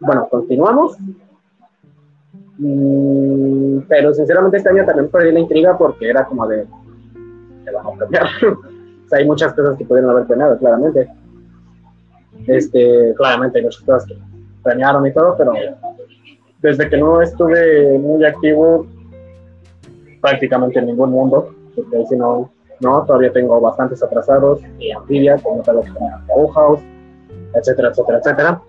bueno 0.00 0.28
continuamos 0.28 0.98
mm, 2.58 3.78
pero 3.88 4.12
sinceramente 4.12 4.58
este 4.58 4.68
año 4.68 4.84
también 4.84 5.08
perdí 5.08 5.32
la 5.32 5.40
intriga 5.40 5.78
porque 5.78 6.10
era 6.10 6.26
como 6.26 6.46
de 6.48 6.66
que 7.64 7.70
vamos 7.70 7.94
a 7.94 7.98
cambiar 8.00 8.26
o 9.06 9.08
sea 9.08 9.18
hay 9.18 9.26
muchas 9.26 9.54
cosas 9.54 9.78
que 9.78 9.84
pudieron 9.84 10.10
haber 10.10 10.26
planeado 10.26 10.58
claramente. 10.58 11.08
Este 12.46 13.14
claramente 13.16 13.58
hay 13.58 13.64
muchas 13.64 13.82
cosas 13.82 14.06
que 14.06 14.18
planearon 14.62 15.06
y 15.06 15.12
todo 15.12 15.34
pero 15.38 15.52
desde 16.60 16.88
que 16.88 16.96
no 16.96 17.20
estuve 17.22 17.98
muy 17.98 18.24
activo 18.24 18.86
prácticamente 20.20 20.78
en 20.78 20.86
ningún 20.86 21.10
mundo, 21.10 21.54
porque 21.74 22.04
si 22.08 22.16
no, 22.16 22.50
no, 22.80 23.04
todavía 23.04 23.32
tengo 23.32 23.60
bastantes 23.60 24.02
atrasados 24.02 24.60
y 24.78 24.90
Amphibia, 24.90 25.36
como 25.38 25.62
tal, 25.62 25.80
Bauhaus, 26.28 26.80
etcétera, 27.54 27.90
etcétera, 27.90 28.18
etcétera. 28.18 28.62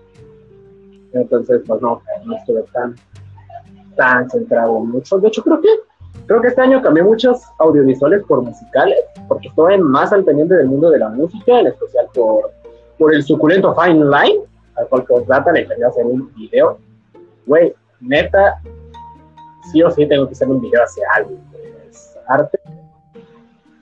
Entonces, 1.12 1.62
pues 1.66 1.80
no, 1.80 2.00
no 2.24 2.36
estuve 2.36 2.62
tan, 2.72 2.94
tan 3.96 4.30
centrado 4.30 4.78
en 4.78 4.90
mucho. 4.90 5.18
De 5.18 5.28
hecho, 5.28 5.42
creo 5.42 5.60
que, 5.60 5.68
creo 6.26 6.40
que 6.42 6.48
este 6.48 6.60
año 6.60 6.82
cambié 6.82 7.02
muchos 7.02 7.40
audiovisuales 7.58 8.22
por 8.24 8.42
musicales, 8.42 8.98
porque 9.26 9.48
estoy 9.48 9.78
más 9.78 10.12
al 10.12 10.24
pendiente 10.24 10.54
del 10.54 10.66
mundo 10.66 10.90
de 10.90 10.98
la 10.98 11.08
música, 11.08 11.60
en 11.60 11.68
especial 11.68 12.06
por, 12.14 12.50
por 12.98 13.14
el 13.14 13.22
suculento 13.22 13.74
Fine 13.74 14.04
Line, 14.04 14.40
al 14.76 14.88
cual 14.88 15.04
os 15.08 15.24
trata, 15.24 15.50
le 15.52 15.66
quería 15.66 15.88
hacer 15.88 16.04
un 16.04 16.32
video 16.34 16.78
güey, 17.48 17.74
neta, 18.00 18.60
sí 19.72 19.82
o 19.82 19.90
sí 19.90 20.06
tengo 20.06 20.26
que 20.26 20.32
hacer 20.32 20.48
un 20.48 20.60
video 20.60 20.82
hacia 20.84 21.08
algo. 21.16 21.32
Es 21.88 22.16
arte. 22.28 22.60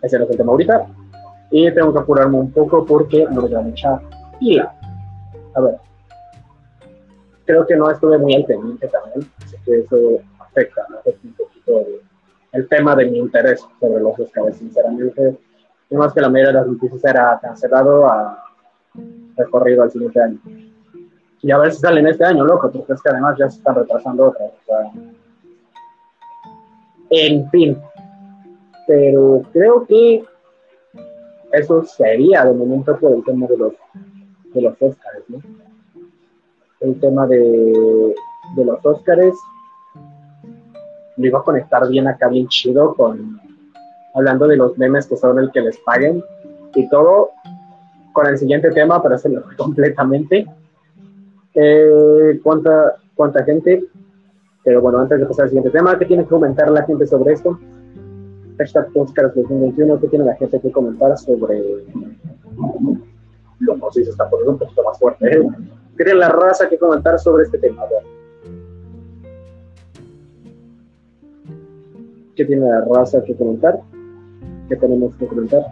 Ese 0.03 0.17
es 0.17 0.31
el 0.31 0.37
tema 0.37 0.53
ahorita. 0.53 0.87
Y 1.51 1.71
tengo 1.73 1.93
que 1.93 1.99
apurarme 1.99 2.39
un 2.39 2.51
poco 2.53 2.87
porque 2.87 3.27
no 3.31 3.43
me 3.43 3.49
da 3.49 3.61
mucha 3.61 4.01
pila. 4.39 4.73
A 5.55 5.61
ver. 5.61 5.77
Creo 7.45 7.67
que 7.67 7.77
no 7.77 7.91
estuve 7.91 8.19
muy 8.19 8.35
al 8.35 8.45
pendiente 8.45 8.89
también. 8.89 9.31
Así 9.45 9.57
que 9.65 9.81
eso 9.81 9.97
afecta, 10.39 10.87
¿no? 10.89 10.99
un 11.05 11.33
poquito 11.35 11.85
el, 12.53 12.69
tema 12.69 12.95
de 12.95 13.07
mi 13.07 13.19
interés 13.19 13.65
sobre 13.81 14.03
los 14.03 14.19
Oscars, 14.19 14.57
sinceramente. 14.57 15.37
Y 15.91 15.95
más 15.97 16.13
que 16.13 16.21
la 16.21 16.29
mayoría 16.29 16.53
de 16.53 16.59
las 16.59 16.67
noticias 16.67 17.05
era 17.05 17.39
cancelado 17.41 18.07
a 18.07 18.45
recorrido 19.37 19.83
al 19.83 19.91
siguiente 19.91 20.21
año 20.21 20.39
y 21.47 21.53
a 21.53 21.59
ver 21.59 21.73
si 21.73 21.79
salen 21.79 22.09
este 22.09 22.25
año, 22.25 22.45
loco, 22.45 22.69
porque 22.73 22.93
es 22.93 23.01
que 23.01 23.09
además 23.09 23.37
ya 23.39 23.49
se 23.49 23.59
están 23.59 23.77
retrasando 23.77 24.31
otras. 24.31 24.51
en 27.09 27.49
fin, 27.51 27.79
pero 28.85 29.43
creo 29.53 29.87
que 29.87 30.25
eso 31.53 31.85
sería 31.85 32.45
de 32.45 32.53
momento 32.53 32.99
por 32.99 33.13
el 33.13 33.25
tema 33.25 33.47
de 33.47 33.59
los, 33.59 33.75
de 34.55 34.61
los 34.61 34.73
Oscars, 34.83 35.23
¿no? 35.29 35.39
El 36.81 36.99
tema 36.99 37.29
de, 37.29 38.13
de 38.57 38.65
los 38.65 38.85
Oscars 38.85 39.37
lo 41.17 41.27
iba 41.27 41.39
a 41.39 41.45
conectar 41.45 41.89
bien 41.89 42.09
acá, 42.09 42.27
bien 42.27 42.49
chido, 42.49 42.93
con 42.97 43.41
hablando 44.17 44.49
de 44.49 44.57
los 44.57 44.77
memes 44.79 45.07
que 45.07 45.17
son 45.17 45.39
el 45.39 45.53
que 45.53 45.61
les 45.61 45.79
paguen 45.79 46.25
y 46.75 46.89
todo 46.89 47.31
con 48.13 48.27
el 48.27 48.37
siguiente 48.37 48.73
tema, 48.73 49.01
pero 49.01 49.17
se 49.17 49.29
lo 49.29 49.45
completamente 49.57 50.45
cuánta, 52.43 52.97
cuánta 53.15 53.45
gente. 53.45 53.85
Pero 54.65 54.81
bueno, 54.81 54.99
antes 54.99 55.21
de 55.21 55.27
pasar 55.27 55.45
al 55.45 55.51
siguiente 55.51 55.71
tema, 55.71 55.99
¿qué 55.99 56.07
tiene 56.07 56.25
que 56.25 56.29
comentar 56.29 56.71
la 56.71 56.85
gente 56.85 57.07
sobre 57.07 57.35
esto? 57.35 57.59
Hashtag 58.59 58.89
Oscars 58.95 59.35
2021, 59.35 60.01
¿qué 60.01 60.09
tiene 60.09 60.25
la 60.25 60.35
gente 60.35 60.61
que 60.61 60.73
comentar 60.73 61.17
sobre 61.19 61.85
lo 63.61 63.91
sé 63.91 64.05
si 64.05 64.11
está 64.11 64.29
poniendo 64.29 64.53
un 64.53 64.59
poquito 64.59 64.83
más 64.83 64.99
fuerte? 64.99 65.27
¿eh? 65.29 65.47
¿Qué 65.97 66.05
tiene 66.05 66.21
la 66.21 66.29
raza 66.29 66.69
que 66.69 66.79
comentar 66.79 67.19
sobre 67.19 67.45
este 67.45 67.59
tema? 67.59 67.85
¿Qué 72.35 72.45
tiene 72.45 72.69
la 72.69 72.85
raza 72.85 73.23
que 73.25 73.35
comentar? 73.35 73.81
¿Qué 74.69 74.77
tenemos 74.77 75.17
que 75.17 75.27
comentar? 75.27 75.63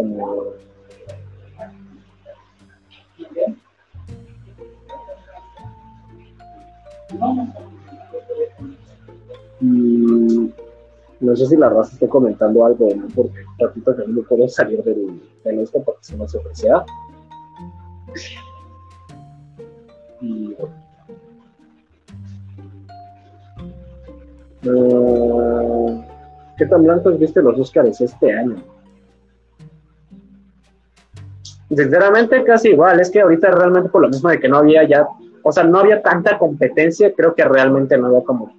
Como 0.00 0.54
no 11.20 11.36
sé 11.36 11.46
si 11.46 11.56
la 11.56 11.68
raza 11.68 11.92
esté 11.92 12.08
comentando 12.08 12.64
algo, 12.64 12.88
¿no? 12.94 13.06
porque 13.14 13.44
ratito 13.58 13.94
que 13.94 14.06
no 14.06 14.22
puedo 14.22 14.48
salir 14.48 14.82
del, 14.82 15.20
de 15.44 15.62
esto 15.62 15.82
porque 15.84 16.02
se 16.02 16.16
ofrecía. 16.16 16.82
Y 20.22 20.56
uh, 24.66 26.02
¿Qué 26.56 26.66
tan 26.66 26.82
blancos 26.84 27.18
viste 27.18 27.42
los 27.42 27.58
Oscars 27.58 28.00
este 28.00 28.32
año? 28.32 28.56
Sinceramente, 31.70 32.42
casi 32.42 32.70
igual. 32.70 33.00
Es 33.00 33.10
que 33.10 33.20
ahorita 33.20 33.50
realmente 33.50 33.88
por 33.88 34.02
lo 34.02 34.08
mismo 34.08 34.28
de 34.28 34.40
que 34.40 34.48
no 34.48 34.58
había 34.58 34.82
ya, 34.84 35.06
o 35.42 35.52
sea, 35.52 35.64
no 35.64 35.78
había 35.78 36.02
tanta 36.02 36.38
competencia, 36.38 37.12
creo 37.14 37.34
que 37.34 37.44
realmente 37.44 37.96
no 37.96 38.08
había 38.08 38.24
como. 38.24 38.58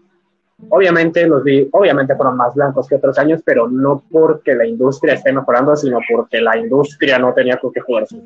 Obviamente 0.69 1.28
los 1.28 1.43
vi, 1.43 1.67
obviamente 1.71 2.15
fueron 2.15 2.38
más 2.38 2.54
blancos 2.54 2.88
que 2.88 2.95
otros 2.95 3.17
años, 3.17 3.41
pero 3.43 3.67
no 3.67 4.04
porque 4.12 4.54
la 4.54 4.65
industria 4.65 5.15
esté 5.15 5.34
mejorando, 5.34 5.76
sino 5.76 6.00
porque 6.10 6.39
la 6.39 6.58
industria 6.58 7.17
no 7.17 7.34
tenía 7.34 7.58
con 7.58 7.74
qué 7.74 7.82
jugar 7.82 8.08
su 8.08 8.21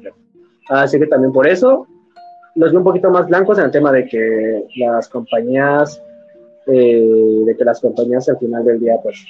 Así 0.67 0.99
que 0.99 1.07
también 1.07 1.31
por 1.31 1.47
eso 1.47 1.87
los 2.55 2.71
vi 2.71 2.77
un 2.77 2.83
poquito 2.83 3.09
más 3.09 3.27
blancos 3.27 3.57
en 3.57 3.65
el 3.65 3.71
tema 3.71 3.91
de 3.91 4.05
que 4.05 4.65
las 4.77 5.07
compañías, 5.07 6.01
eh, 6.67 7.41
de 7.45 7.55
que 7.55 7.63
las 7.63 7.79
compañías 7.79 8.27
al 8.27 8.37
final 8.37 8.65
del 8.65 8.79
día, 8.79 8.95
pues 9.01 9.23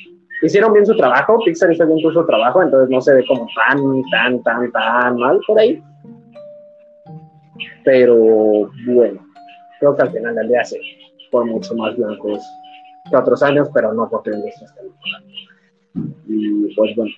hicieron 0.46 0.74
bien 0.74 0.86
su 0.86 0.96
trabajo, 0.96 1.40
Pixar 1.44 1.72
hizo 1.72 1.86
bien 1.86 2.00
su 2.00 2.26
trabajo, 2.26 2.62
entonces 2.62 2.90
no 2.90 3.02
se 3.02 3.14
ve 3.14 3.26
como 3.28 3.48
tan, 3.56 4.02
tan, 4.12 4.44
tan, 4.44 4.72
tan 4.72 5.18
mal 5.18 5.40
por 5.48 5.60
ahí. 5.60 5.82
Pero 7.84 8.70
bueno, 8.86 9.26
creo 9.80 9.96
que 9.96 10.02
al 10.02 10.12
final 10.12 10.36
del 10.36 10.48
día 10.48 10.64
sí, 10.64 10.78
por 11.32 11.46
mucho 11.46 11.76
más 11.76 11.96
blancos 11.96 12.42
que 13.10 13.16
otros 13.16 13.44
años, 13.44 13.70
pero 13.74 13.94
no 13.94 14.10
porque 14.10 14.32
la 14.32 14.38
industria 14.38 14.70
Y 16.28 16.76
pues 16.76 16.96
bueno, 16.96 17.12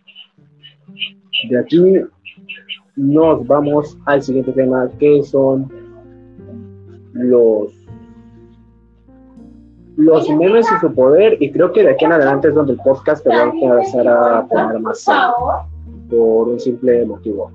de 1.49 1.59
aquí 1.59 2.01
nos 2.95 3.45
vamos 3.47 3.97
al 4.05 4.21
siguiente 4.21 4.51
tema, 4.51 4.89
que 4.99 5.23
son 5.23 5.71
los 7.13 7.76
los 9.97 10.29
memes 10.29 10.67
y 10.71 10.79
su 10.79 10.93
poder, 10.93 11.37
y 11.41 11.51
creo 11.51 11.71
que 11.73 11.83
de 11.83 11.89
aquí 11.89 12.05
en 12.05 12.13
adelante 12.13 12.49
es 12.49 12.53
donde 12.53 12.73
el 12.73 12.79
podcast 12.79 13.23
te 13.23 13.29
va 13.29 13.41
a 13.41 13.43
empezar 13.43 14.07
a 14.07 14.45
poner 14.45 14.79
más 14.79 14.99
serio, 14.99 15.33
por 16.09 16.49
un 16.49 16.59
simple 16.59 17.03
motivo. 17.05 17.51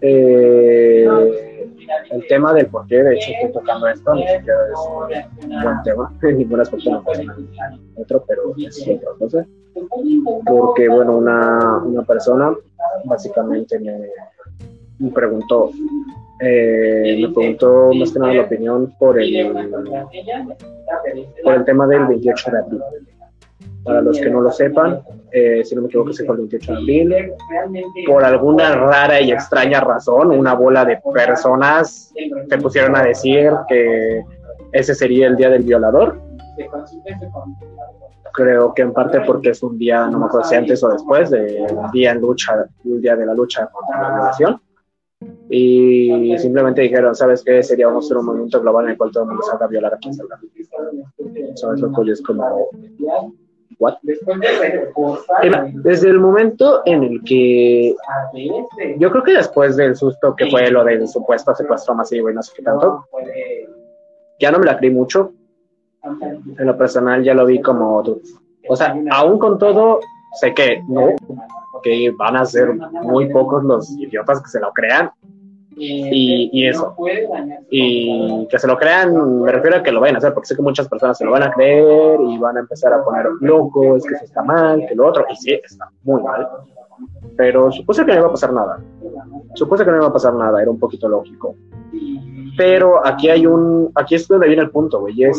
Eh, 0.00 1.06
el 2.10 2.26
tema 2.26 2.54
del 2.54 2.66
por 2.68 2.86
qué, 2.86 3.02
de 3.02 3.16
hecho, 3.16 3.32
estoy 3.32 3.52
tocando 3.52 3.86
esto, 3.88 4.14
ni 4.14 4.22
siquiera 4.22 4.58
es 4.72 5.44
un 5.44 5.62
buen 5.62 5.82
tema, 5.84 6.12
en 6.22 6.38
ningún 6.38 6.60
aspecto 6.60 6.90
no 6.90 7.02
pasa 7.02 7.22
otro, 7.96 8.24
pero 8.26 8.54
es 8.56 8.88
otra 8.88 9.10
cosa. 9.18 9.46
Porque, 10.46 10.88
bueno, 10.88 11.18
una, 11.18 11.82
una 11.84 12.02
persona 12.02 12.54
básicamente 13.04 13.78
me, 13.78 14.08
me 14.98 15.10
preguntó, 15.10 15.70
eh, 16.40 17.18
me 17.20 17.28
preguntó 17.34 17.92
más 17.92 18.12
que 18.12 18.18
nada 18.18 18.32
la 18.32 18.42
opinión 18.42 18.94
por 18.98 19.20
el, 19.20 19.52
por 21.44 21.54
el 21.54 21.64
tema 21.64 21.86
del 21.86 22.06
28 22.06 22.50
de 22.50 22.58
abril. 22.58 22.82
Para 23.84 24.00
los 24.02 24.18
que 24.18 24.30
no 24.30 24.40
lo 24.40 24.50
sepan, 24.50 25.00
eh, 25.32 25.62
si 25.64 25.74
no 25.74 25.82
me 25.82 25.88
equivoco, 25.88 26.12
se 26.12 26.24
fue 26.24 26.34
el 26.34 26.42
28 26.42 26.72
de 26.72 26.78
abril. 26.78 27.32
Por 28.06 28.24
alguna 28.24 28.74
rara 28.74 29.20
y 29.20 29.32
extraña 29.32 29.80
razón, 29.80 30.30
una 30.30 30.54
bola 30.54 30.84
de 30.84 30.98
personas 31.14 32.12
se 32.48 32.58
pusieron 32.58 32.96
a 32.96 33.02
decir 33.02 33.52
que 33.68 34.22
ese 34.72 34.94
sería 34.94 35.26
el 35.28 35.36
día 35.36 35.50
del 35.50 35.62
violador. 35.62 36.20
Creo 38.32 38.72
que 38.72 38.82
en 38.82 38.92
parte 38.92 39.20
porque 39.22 39.50
es 39.50 39.62
un 39.62 39.76
día, 39.76 40.06
no 40.06 40.20
me 40.20 40.26
acuerdo 40.26 40.48
si 40.48 40.54
antes 40.54 40.82
o 40.84 40.88
después, 40.88 41.30
de 41.30 41.66
un 41.70 41.90
día 41.90 42.12
en 42.12 42.20
lucha, 42.20 42.66
un 42.84 43.00
día 43.00 43.16
de 43.16 43.26
la 43.26 43.34
lucha 43.34 43.66
contra 43.66 44.00
la 44.00 44.14
violación 44.14 44.60
y 45.50 46.38
simplemente 46.38 46.82
dijeron, 46.82 47.14
¿sabes 47.14 47.42
qué? 47.44 47.62
Sería 47.62 47.86
vamos 47.88 48.04
a 48.04 48.06
hacer 48.06 48.16
un 48.18 48.26
movimiento 48.26 48.60
global 48.60 48.86
en 48.86 48.92
el 48.92 48.96
cual 48.96 49.10
todo 49.10 49.24
el 49.24 49.28
mundo 49.30 49.42
salga 49.42 49.66
a 49.66 49.68
violar 49.68 49.94
a 49.94 49.98
quien 49.98 50.14
salga. 50.14 50.38
¿Sabes 51.56 51.80
lo 51.80 51.92
que 51.92 52.10
es 52.12 52.22
como... 52.22 52.68
¿What? 53.78 53.94
Desde 55.74 56.10
el 56.10 56.20
momento 56.20 56.82
en 56.84 57.02
el 57.02 57.22
que 57.24 57.94
yo 58.98 59.10
creo 59.10 59.22
que 59.22 59.32
después 59.32 59.74
del 59.76 59.96
susto 59.96 60.36
que 60.36 60.50
fue 60.50 60.70
lo 60.70 60.84
del 60.84 61.08
supuesto 61.08 61.54
secuestro 61.54 61.94
masivo 61.94 62.30
y 62.30 62.34
no 62.34 62.42
sé 62.42 62.52
qué 62.56 62.62
tanto, 62.62 63.06
ya 64.38 64.50
no 64.50 64.58
me 64.58 64.66
la 64.66 64.76
creí 64.76 64.90
mucho. 64.90 65.32
En 66.02 66.66
lo 66.66 66.76
personal 66.76 67.22
ya 67.24 67.32
lo 67.32 67.46
vi 67.46 67.60
como, 67.60 68.02
o 68.68 68.76
sea, 68.76 68.94
aún 69.10 69.38
con 69.38 69.58
todo, 69.58 70.00
sé 70.38 70.52
que 70.52 70.82
no, 70.86 71.14
que 71.82 72.10
van 72.16 72.36
a 72.36 72.44
ser 72.44 72.74
muy 73.02 73.32
pocos 73.32 73.64
los 73.64 73.90
idiotas 73.92 74.42
que 74.42 74.48
se 74.48 74.60
lo 74.60 74.72
crean. 74.72 75.10
Y, 75.76 76.50
y, 76.52 76.66
eso. 76.68 76.94
Y 77.70 78.46
que 78.48 78.58
se 78.58 78.66
lo 78.66 78.76
crean, 78.76 79.40
me 79.40 79.50
refiero 79.50 79.78
a 79.78 79.82
que 79.82 79.90
lo 79.90 80.00
vayan 80.00 80.16
a 80.16 80.18
hacer, 80.18 80.34
porque 80.34 80.48
sé 80.48 80.56
que 80.56 80.62
muchas 80.62 80.86
personas 80.88 81.16
se 81.16 81.24
lo 81.24 81.30
van 81.30 81.42
a 81.42 81.52
creer 81.52 82.20
y 82.20 82.38
van 82.38 82.58
a 82.58 82.60
empezar 82.60 82.92
a 82.92 83.02
poner 83.02 83.26
locos, 83.40 84.04
que 84.04 84.14
eso 84.14 84.24
está 84.24 84.42
mal, 84.42 84.84
que 84.86 84.94
lo 84.94 85.06
otro, 85.06 85.24
y 85.30 85.36
sí, 85.36 85.52
está 85.52 85.88
muy 86.02 86.22
mal. 86.22 86.46
Pero 87.36 87.72
supuse 87.72 88.04
que 88.04 88.12
no 88.12 88.18
iba 88.18 88.28
a 88.28 88.32
pasar 88.32 88.52
nada. 88.52 88.78
Supuse 89.54 89.84
que 89.84 89.90
no 89.90 89.96
iba 89.96 90.06
a 90.08 90.12
pasar 90.12 90.34
nada, 90.34 90.60
era 90.60 90.70
un 90.70 90.78
poquito 90.78 91.08
lógico. 91.08 91.54
Pero 92.56 93.06
aquí 93.06 93.30
hay 93.30 93.46
un, 93.46 93.90
aquí 93.94 94.16
es 94.16 94.28
donde 94.28 94.48
viene 94.48 94.62
el 94.62 94.70
punto, 94.70 95.00
güey, 95.00 95.22
es, 95.24 95.38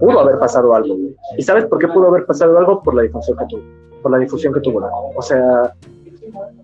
pudo 0.00 0.20
haber 0.20 0.38
pasado 0.38 0.74
algo, 0.74 0.94
¿Y 1.38 1.42
sabes 1.42 1.64
por 1.64 1.78
qué 1.78 1.88
pudo 1.88 2.08
haber 2.08 2.26
pasado 2.26 2.58
algo? 2.58 2.82
Por 2.82 2.94
la 2.94 3.02
difusión 3.02 3.38
que 3.38 3.46
tuvo, 3.46 3.62
por 4.02 4.12
la 4.12 4.18
difusión 4.18 4.52
que 4.52 4.60
tuvo. 4.60 4.82
O 5.16 5.22
sea, 5.22 5.74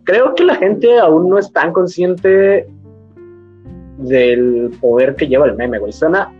creo 0.04 0.34
que 0.34 0.44
la 0.44 0.56
gente 0.56 0.98
aún 0.98 1.28
no 1.28 1.38
es 1.38 1.52
tan 1.52 1.72
consciente 1.72 2.68
del 3.98 4.76
poder 4.80 5.16
que 5.16 5.26
lleva 5.26 5.46
el 5.46 5.56
meme, 5.56 5.78
güey. 5.78 5.92
Suena, 5.92 6.32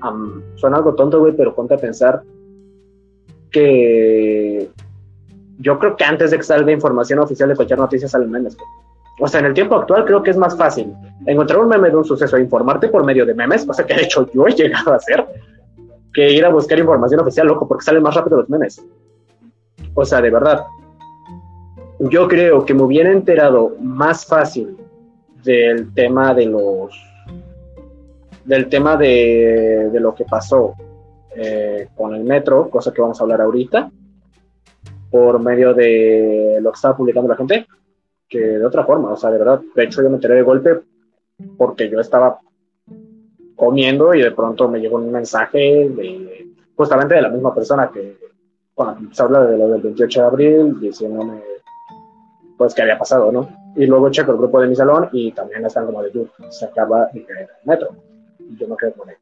suena 0.56 0.76
algo 0.76 0.94
tonto, 0.94 1.20
güey, 1.20 1.34
pero 1.34 1.54
ponte 1.54 1.74
a 1.74 1.78
pensar 1.78 2.22
que 3.50 4.68
yo 5.58 5.78
creo 5.78 5.96
que 5.96 6.04
antes 6.04 6.30
de 6.30 6.36
que 6.36 6.42
salga 6.42 6.70
información 6.72 7.18
oficial 7.18 7.48
de 7.48 7.56
cualquier 7.56 7.78
noticia 7.78 8.08
salen 8.08 8.30
memes. 8.30 8.56
O 9.18 9.26
sea, 9.26 9.40
en 9.40 9.46
el 9.46 9.54
tiempo 9.54 9.76
actual 9.76 10.04
creo 10.04 10.22
que 10.22 10.30
es 10.30 10.36
más 10.36 10.56
fácil 10.56 10.92
encontrar 11.26 11.60
un 11.60 11.68
meme 11.68 11.88
de 11.88 11.96
un 11.96 12.04
suceso 12.04 12.36
e 12.36 12.42
informarte 12.42 12.88
por 12.88 13.04
medio 13.04 13.24
de 13.24 13.34
memes, 13.34 13.66
o 13.66 13.72
sea 13.72 13.86
que 13.86 13.94
de 13.94 14.02
hecho 14.02 14.30
yo 14.32 14.46
he 14.46 14.52
llegado 14.52 14.92
a 14.92 14.96
hacer, 14.96 15.26
que 16.12 16.30
ir 16.32 16.44
a 16.44 16.50
buscar 16.50 16.78
información 16.78 17.20
oficial, 17.20 17.46
loco, 17.46 17.66
porque 17.66 17.84
salen 17.84 18.02
más 18.02 18.14
rápido 18.14 18.38
los 18.38 18.48
memes. 18.50 18.84
O 19.94 20.04
sea, 20.04 20.20
de 20.20 20.30
verdad. 20.30 20.64
Yo 21.98 22.28
creo 22.28 22.64
que 22.64 22.74
me 22.74 22.82
hubiera 22.82 23.10
enterado 23.10 23.76
más 23.80 24.26
fácil 24.26 24.76
del 25.42 25.92
tema 25.94 26.34
de 26.34 26.46
los. 26.46 26.94
del 28.44 28.68
tema 28.68 28.96
de, 28.96 29.90
lo 29.94 30.14
que 30.14 30.24
pasó 30.24 30.74
eh, 31.34 31.88
con 31.96 32.14
el 32.14 32.24
metro, 32.24 32.68
cosa 32.68 32.92
que 32.92 33.00
vamos 33.00 33.18
a 33.18 33.24
hablar 33.24 33.40
ahorita, 33.40 33.90
por 35.10 35.40
medio 35.40 35.72
de 35.72 36.58
lo 36.60 36.70
que 36.70 36.76
estaba 36.76 36.96
publicando 36.96 37.28
la 37.28 37.36
gente 37.36 37.66
que 38.28 38.40
de 38.40 38.66
otra 38.66 38.84
forma, 38.84 39.12
o 39.12 39.16
sea, 39.16 39.30
de 39.30 39.38
verdad, 39.38 39.60
de 39.74 39.84
hecho 39.84 40.02
yo 40.02 40.08
me 40.08 40.16
enteré 40.16 40.34
de 40.34 40.42
golpe 40.42 40.80
porque 41.56 41.88
yo 41.88 42.00
estaba 42.00 42.40
comiendo 43.54 44.14
y 44.14 44.20
de 44.20 44.32
pronto 44.32 44.68
me 44.68 44.80
llegó 44.80 44.96
un 44.96 45.12
mensaje 45.12 45.90
justamente 46.74 47.14
de 47.14 47.22
la 47.22 47.28
misma 47.28 47.54
persona 47.54 47.90
que 47.92 48.16
cuando 48.74 49.14
se 49.14 49.22
habla 49.22 49.46
de 49.46 49.56
lo 49.56 49.68
del 49.68 49.80
28 49.80 50.20
de 50.20 50.26
abril 50.26 50.80
diciéndome 50.80 51.55
pues 52.56 52.74
qué 52.74 52.82
había 52.82 52.98
pasado, 52.98 53.30
¿no? 53.30 53.48
Y 53.76 53.86
luego 53.86 54.10
checo 54.10 54.32
el 54.32 54.38
grupo 54.38 54.60
de 54.60 54.68
mi 54.68 54.76
salón 54.76 55.08
y 55.12 55.32
también 55.32 55.64
están 55.64 55.86
como 55.86 56.02
de 56.02 56.10
se 56.50 56.64
acaba 56.64 57.08
de 57.12 57.24
caer 57.24 57.48
el 57.62 57.68
metro. 57.68 57.88
Y 58.38 58.56
yo 58.56 58.66
no 58.66 58.76
quedé 58.76 58.92
con 58.92 59.08
él. 59.08 59.16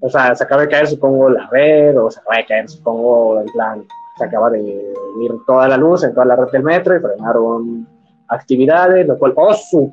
O 0.00 0.10
sea, 0.10 0.34
se 0.34 0.44
acaba 0.44 0.62
de 0.62 0.68
caer, 0.68 0.86
supongo, 0.86 1.30
la 1.30 1.48
red, 1.48 1.98
o 1.98 2.10
se 2.10 2.20
acaba 2.20 2.36
de 2.36 2.46
caer, 2.46 2.68
supongo, 2.68 3.40
en 3.40 3.46
plan, 3.46 3.84
se 4.18 4.24
acaba 4.24 4.50
de 4.50 4.60
ir 4.60 5.32
toda 5.46 5.68
la 5.68 5.76
luz 5.76 6.04
en 6.04 6.12
toda 6.12 6.26
la 6.26 6.36
red 6.36 6.50
del 6.52 6.62
metro 6.62 6.96
y 6.96 7.00
frenaron 7.00 7.88
actividades, 8.28 9.06
lo 9.06 9.18
cual, 9.18 9.32
oh, 9.36 9.54
su, 9.54 9.92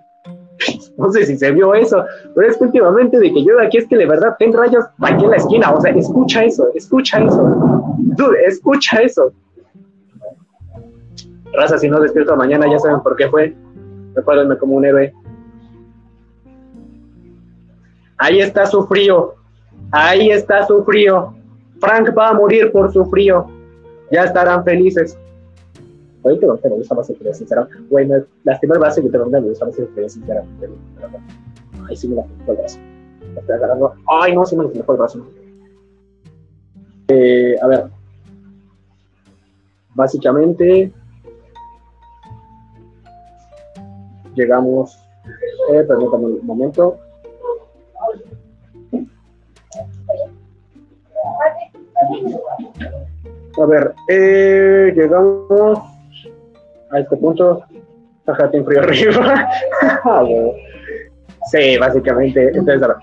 no 0.97 1.11
sé 1.11 1.25
si 1.25 1.37
se 1.37 1.51
vio 1.51 1.73
eso, 1.73 2.03
pero 2.35 2.47
es 2.47 2.57
que 2.57 2.65
últimamente 2.65 3.19
de 3.19 3.31
que 3.31 3.43
yo 3.43 3.57
de 3.57 3.65
aquí 3.65 3.77
es 3.77 3.87
que 3.87 3.97
de 3.97 4.05
verdad 4.05 4.35
ten 4.37 4.53
rayos 4.53 4.85
aquí 4.99 5.23
en 5.23 5.31
la 5.31 5.37
esquina, 5.37 5.71
o 5.71 5.81
sea, 5.81 5.91
escucha 5.91 6.43
eso, 6.43 6.67
escucha 6.75 7.19
eso, 7.19 7.43
dude, 7.97 8.45
escucha 8.45 9.01
eso. 9.01 9.31
Raza, 11.53 11.77
si 11.77 11.89
no 11.89 11.99
despierto 11.99 12.35
mañana 12.35 12.69
ya 12.69 12.79
saben 12.79 13.01
por 13.01 13.15
qué 13.15 13.29
fue, 13.29 13.55
recuérdenme 14.15 14.57
como 14.57 14.75
un 14.75 14.85
héroe. 14.85 15.13
Ahí 18.17 18.39
está 18.39 18.65
su 18.65 18.85
frío, 18.85 19.35
ahí 19.91 20.29
está 20.29 20.65
su 20.67 20.83
frío. 20.83 21.33
Frank 21.79 22.15
va 22.17 22.29
a 22.29 22.33
morir 22.33 22.71
por 22.71 22.91
su 22.93 23.05
frío, 23.05 23.47
ya 24.11 24.23
estarán 24.23 24.63
felices. 24.63 25.17
Oye, 26.23 26.37
te 26.37 26.45
me 26.45 26.75
gusta 26.75 26.95
más 26.95 27.09
el 27.09 27.15
Freddy, 27.15 27.33
sinceramente. 27.33 27.83
Me 27.89 28.23
lastimé 28.43 28.73
el 28.75 28.79
brazo 28.79 29.01
y 29.01 29.09
te 29.09 29.17
me 29.17 29.39
gusta 29.41 29.65
más 29.65 29.79
el 29.79 29.87
Freddy, 29.87 30.09
sinceramente. 30.09 30.69
Ay, 31.87 31.95
sí 31.95 32.07
me 32.07 32.15
la 32.15 32.25
el 32.47 32.57
brazo. 32.57 32.79
Me 33.33 33.39
estoy 33.39 33.55
agarrando. 33.55 33.93
Ay, 34.07 34.35
no, 34.35 34.45
sí 34.45 34.55
me 34.55 34.65
lastimó 34.65 34.85
el 34.87 34.97
brazo. 34.97 35.27
Eh, 37.07 37.55
a 37.59 37.67
ver. 37.67 37.85
Básicamente, 39.95 40.93
llegamos. 44.35 44.97
Eh, 45.71 45.83
permítame 45.83 46.25
un 46.25 46.45
momento. 46.45 46.97
A 53.61 53.65
ver, 53.65 53.93
eh, 54.07 54.93
llegamos 54.95 55.79
a 56.89 56.99
este 56.99 57.17
punto. 57.17 57.63
Ajá, 58.25 58.49
en 58.53 58.65
frío 58.65 58.79
arriba. 58.81 59.49
Ah, 60.03 60.25
sí, 61.51 61.77
básicamente. 61.77 62.49
Entonces, 62.49 62.83
a 62.83 62.87
ver. 62.87 62.97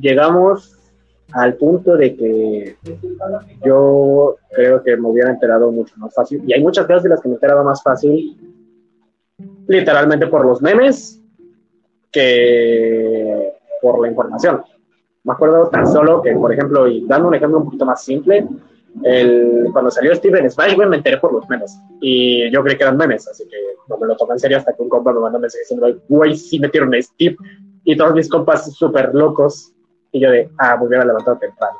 Llegamos 0.00 0.74
al 1.32 1.54
punto 1.54 1.96
de 1.96 2.14
que 2.16 2.76
yo 3.64 4.36
creo 4.50 4.82
que 4.82 4.96
me 4.96 5.08
hubiera 5.08 5.30
enterado 5.30 5.70
mucho 5.72 5.94
más 5.96 6.14
fácil. 6.14 6.42
Y 6.46 6.52
hay 6.52 6.62
muchas 6.62 6.86
cosas 6.86 7.02
de 7.02 7.08
las 7.08 7.20
que 7.20 7.28
me 7.28 7.34
enteraba 7.34 7.62
más 7.64 7.82
fácil, 7.82 8.53
literalmente 9.66 10.26
por 10.26 10.44
los 10.44 10.62
memes, 10.62 11.20
que 12.10 13.52
por 13.82 14.00
la 14.00 14.08
información. 14.08 14.62
Me 15.24 15.32
acuerdo 15.32 15.68
tan 15.68 15.86
solo 15.86 16.22
que, 16.22 16.32
por 16.32 16.52
ejemplo, 16.52 16.86
y 16.86 17.06
dando 17.06 17.28
un 17.28 17.34
ejemplo 17.34 17.58
un 17.58 17.64
poquito 17.64 17.84
más 17.86 18.04
simple, 18.04 18.46
el, 19.02 19.68
cuando 19.72 19.90
salió 19.90 20.14
Steven 20.14 20.48
Smash, 20.50 20.76
me 20.76 20.96
enteré 20.96 21.18
por 21.18 21.32
los 21.32 21.48
memes. 21.48 21.76
Y 22.00 22.50
yo 22.52 22.62
creí 22.62 22.76
que 22.76 22.84
eran 22.84 22.96
memes, 22.96 23.26
así 23.28 23.44
que 23.48 23.56
no 23.88 23.96
me 23.98 24.06
lo 24.06 24.16
tomé 24.16 24.34
en 24.34 24.38
serio 24.38 24.58
hasta 24.58 24.72
que 24.72 24.82
un 24.82 24.88
compa 24.88 25.12
me 25.12 25.20
mandó 25.20 25.38
un 25.38 25.42
mensaje 25.42 25.62
diciendo, 25.62 26.00
güey, 26.08 26.36
sí 26.36 26.60
metieron 26.60 26.94
a 26.94 27.02
Steve. 27.02 27.36
Y 27.84 27.96
todos 27.96 28.14
mis 28.14 28.28
compas 28.28 28.72
súper 28.72 29.14
locos. 29.14 29.72
Y 30.12 30.20
yo 30.20 30.30
de, 30.30 30.48
ah, 30.58 30.76
me 30.78 30.86
hubiera 30.86 31.04
levantado 31.04 31.38
temprano. 31.38 31.76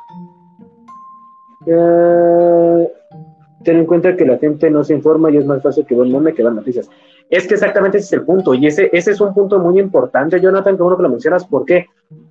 ten 3.63 3.77
en 3.77 3.85
cuenta 3.85 4.15
que 4.15 4.25
la 4.25 4.37
gente 4.37 4.69
no 4.69 4.83
se 4.83 4.93
informa 4.93 5.31
y 5.31 5.37
es 5.37 5.45
más 5.45 5.63
fácil 5.63 5.85
que 5.85 5.95
un 5.95 6.11
meme 6.11 6.33
que 6.33 6.43
ver 6.43 6.53
noticias. 6.53 6.89
Es 7.29 7.47
que 7.47 7.55
exactamente 7.55 7.97
ese 7.97 8.05
es 8.05 8.13
el 8.13 8.25
punto. 8.25 8.53
Y 8.53 8.67
ese, 8.67 8.89
ese 8.93 9.11
es 9.11 9.21
un 9.21 9.33
punto 9.33 9.59
muy 9.59 9.79
importante, 9.79 10.39
Jonathan, 10.39 10.75
que 10.75 10.83
uno 10.83 10.95
que 10.95 11.03
lo 11.03 11.09
mencionas. 11.09 11.45
¿Por 11.45 11.65
qué? 11.65 11.87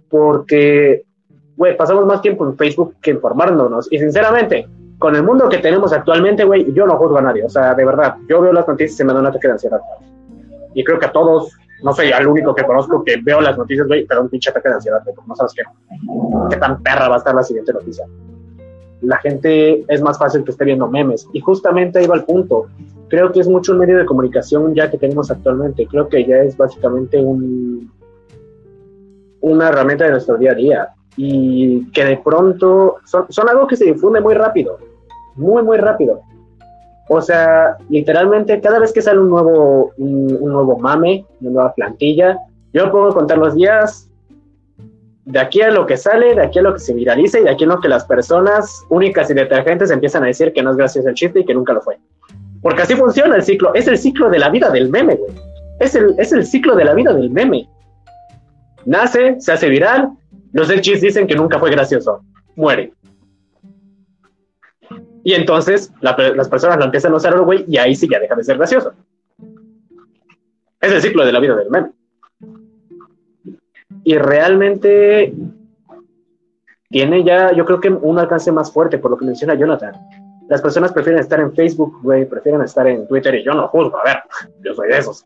Porque, 0.09 1.05
güey, 1.57 1.77
pasamos 1.77 2.07
más 2.07 2.23
tiempo 2.23 2.47
en 2.47 2.57
Facebook 2.57 2.95
que 3.01 3.11
informándonos. 3.11 3.89
Y 3.91 3.99
sinceramente, 3.99 4.69
con 4.99 5.17
el 5.17 5.23
mundo 5.23 5.49
que 5.49 5.59
tenemos 5.59 5.93
actualmente, 5.93 6.45
güey, 6.45 6.73
yo 6.73 6.87
no 6.87 6.97
juzgo 6.97 7.19
a 7.19 7.23
nadie. 7.23 7.45
O 7.45 7.49
sea, 7.49 7.75
de 7.75 7.85
verdad, 7.85 8.17
yo 8.29 8.41
veo 8.41 8.53
las 8.53 8.69
noticias 8.69 8.93
y 8.93 8.97
se 8.97 9.05
me 9.05 9.13
da 9.13 9.21
un 9.21 9.27
ataque 9.27 9.49
de 9.49 9.53
ansiedad. 9.53 9.81
Y 10.75 10.85
creo 10.85 10.99
que 10.99 11.07
a 11.07 11.13
todos, 11.13 11.53
no 11.83 11.93
soy 11.93 12.11
el 12.11 12.27
único 12.27 12.55
que 12.55 12.65
conozco 12.65 13.03
que 13.03 13.17
veo 13.23 13.41
las 13.41 13.59
noticias, 13.59 13.87
güey, 13.87 14.07
pero 14.07 14.23
un 14.23 14.29
pinche 14.29 14.51
ataque 14.51 14.69
de 14.69 14.75
ansiedad, 14.77 15.03
güey, 15.05 15.17
no 15.27 15.35
sabes 15.35 15.53
qué, 15.55 15.63
qué 16.51 16.57
tan 16.57 16.83
perra 16.83 17.09
va 17.09 17.17
a 17.17 17.19
estar 17.19 17.35
la 17.35 17.43
siguiente 17.43 17.73
noticia. 17.73 18.07
La 19.05 19.19
gente 19.19 19.85
es 19.89 20.03
más 20.03 20.19
fácil 20.19 20.45
que 20.45 20.51
esté 20.51 20.65
viendo 20.65 20.89
memes. 20.89 21.29
Y 21.33 21.41
justamente 21.41 21.99
ahí 21.99 22.07
va 22.07 22.17
el 22.17 22.25
punto. 22.25 22.67
Creo 23.09 23.31
que 23.33 23.41
es 23.41 23.49
mucho 23.49 23.73
un 23.73 23.79
medio 23.79 23.99
de 23.99 24.07
comunicación 24.07 24.75
ya 24.75 24.91
que 24.91 24.99
tenemos 24.99 25.31
actualmente. 25.31 25.87
Creo 25.87 26.09
que 26.09 26.25
ya 26.25 26.37
es 26.39 26.57
básicamente 26.57 27.21
un, 27.21 27.91
una 29.41 29.69
herramienta 29.69 30.05
de 30.05 30.13
nuestro 30.13 30.39
día 30.39 30.53
a 30.53 30.55
día 30.55 30.89
y 31.17 31.91
que 31.93 32.05
de 32.05 32.17
pronto 32.17 32.97
son, 33.05 33.49
algo 33.49 33.67
que 33.67 33.77
se 33.77 33.85
difunde 33.85 34.21
muy 34.21 34.35
rápido, 34.35 34.79
muy, 35.37 35.63
muy 35.63 35.77
rápido. 35.77 36.21
O 37.09 37.21
sea, 37.21 37.77
literalmente 37.91 38.61
cada 38.61 38.79
vez 38.79 38.93
que 38.93 39.03
sale 39.03 39.21
un 39.21 39.29
nuevo, 39.29 39.93
un, 39.99 40.27
nuevo 40.41 40.79
mame, 40.79 41.27
una 41.41 41.51
nueva 41.51 41.75
plantilla, 41.75 42.39
yo 42.73 42.91
puedo 42.91 43.13
contar 43.13 43.39
los 43.39 43.55
días 43.55 44.11
de 45.27 45.39
aquí 45.39 45.63
a 45.63 45.71
lo 45.71 45.87
que 45.87 45.97
sale, 45.97 46.35
de 46.35 46.43
aquí 46.43 46.59
a 46.59 46.63
lo 46.63 46.75
que 46.75 46.81
se 46.81 46.95
viraliza 46.95 47.39
y 47.39 47.45
de 47.45 47.51
aquí 47.51 47.65
a 47.65 47.69
lo 47.69 47.81
que 47.81 47.89
las 47.89 48.05
personas 48.05 48.85
únicas 48.91 49.31
y 49.31 49.35
detergentes 49.35 49.91
empiezan 49.91 50.23
a 50.25 50.27
decir 50.27 50.53
que 50.53 50.63
no 50.63 50.71
es 50.71 50.77
gracioso 50.77 51.09
el 51.09 51.15
chiste 51.15 51.41
y 51.41 51.45
que 51.45 51.55
nunca 51.55 51.73
lo 51.73 51.81
fue. 51.81 51.99
Porque 52.63 52.83
así 52.83 52.95
funciona 52.95 53.37
el 53.37 53.43
ciclo. 53.43 53.75
Es 53.75 53.89
el 53.89 53.99
ciclo 53.99 54.31
de 54.31 54.39
la 54.39 54.51
vida 54.51 54.71
del 54.71 54.91
meme, 54.91 55.17
güey. 55.17 55.33
Es 55.81 55.95
el, 55.95 56.15
es 56.19 56.33
el 56.33 56.47
ciclo 56.47 56.77
de 56.77 56.85
la 56.85 56.95
vida 56.95 57.13
del 57.13 57.31
meme 57.31 57.69
nace, 58.85 59.41
se 59.41 59.53
hace 59.53 59.69
viral, 59.69 60.11
los 60.53 60.71
hechis 60.71 61.01
dicen 61.01 61.27
que 61.27 61.35
nunca 61.35 61.59
fue 61.59 61.71
gracioso, 61.71 62.23
muere. 62.57 62.93
Y 65.25 65.33
entonces 65.33 65.93
las 66.01 66.49
personas 66.49 66.79
lo 66.79 66.85
empiezan 66.85 67.13
a 67.13 67.17
usar, 67.17 67.39
güey, 67.41 67.65
y 67.67 67.79
ahí 67.79 67.95
sí 67.95 68.09
ya 68.11 68.19
deja 68.19 68.35
de 68.35 68.45
ser 68.45 68.59
gracioso. 68.59 68.93
Es 70.81 70.93
el 70.93 71.01
ciclo 71.01 71.25
de 71.25 71.33
la 71.33 71.41
vida 71.41 71.57
del 71.57 71.71
meme. 71.71 71.91
Y 74.05 74.17
realmente 74.19 75.35
tiene 76.91 77.25
ya, 77.25 77.53
yo 77.53 77.65
creo 77.65 77.81
que 77.81 77.89
un 77.89 78.19
alcance 78.19 78.53
más 78.53 78.73
fuerte, 78.73 78.99
por 78.99 79.11
lo 79.11 79.17
que 79.17 79.25
menciona 79.25 79.55
Jonathan. 79.55 79.95
Las 80.49 80.63
personas 80.63 80.93
prefieren 80.93 81.21
estar 81.21 81.41
en 81.41 81.53
Facebook, 81.53 81.99
güey, 82.03 82.27
prefieren 82.27 82.63
estar 82.63 82.87
en 82.87 83.09
Twitter, 83.09 83.35
y 83.35 83.45
yo 83.45 83.53
no 83.55 83.67
juzgo, 83.69 83.99
a 83.99 84.05
ver, 84.05 84.17
yo 84.65 84.75
soy 84.75 84.89
de 84.89 84.99
esos. 84.99 85.25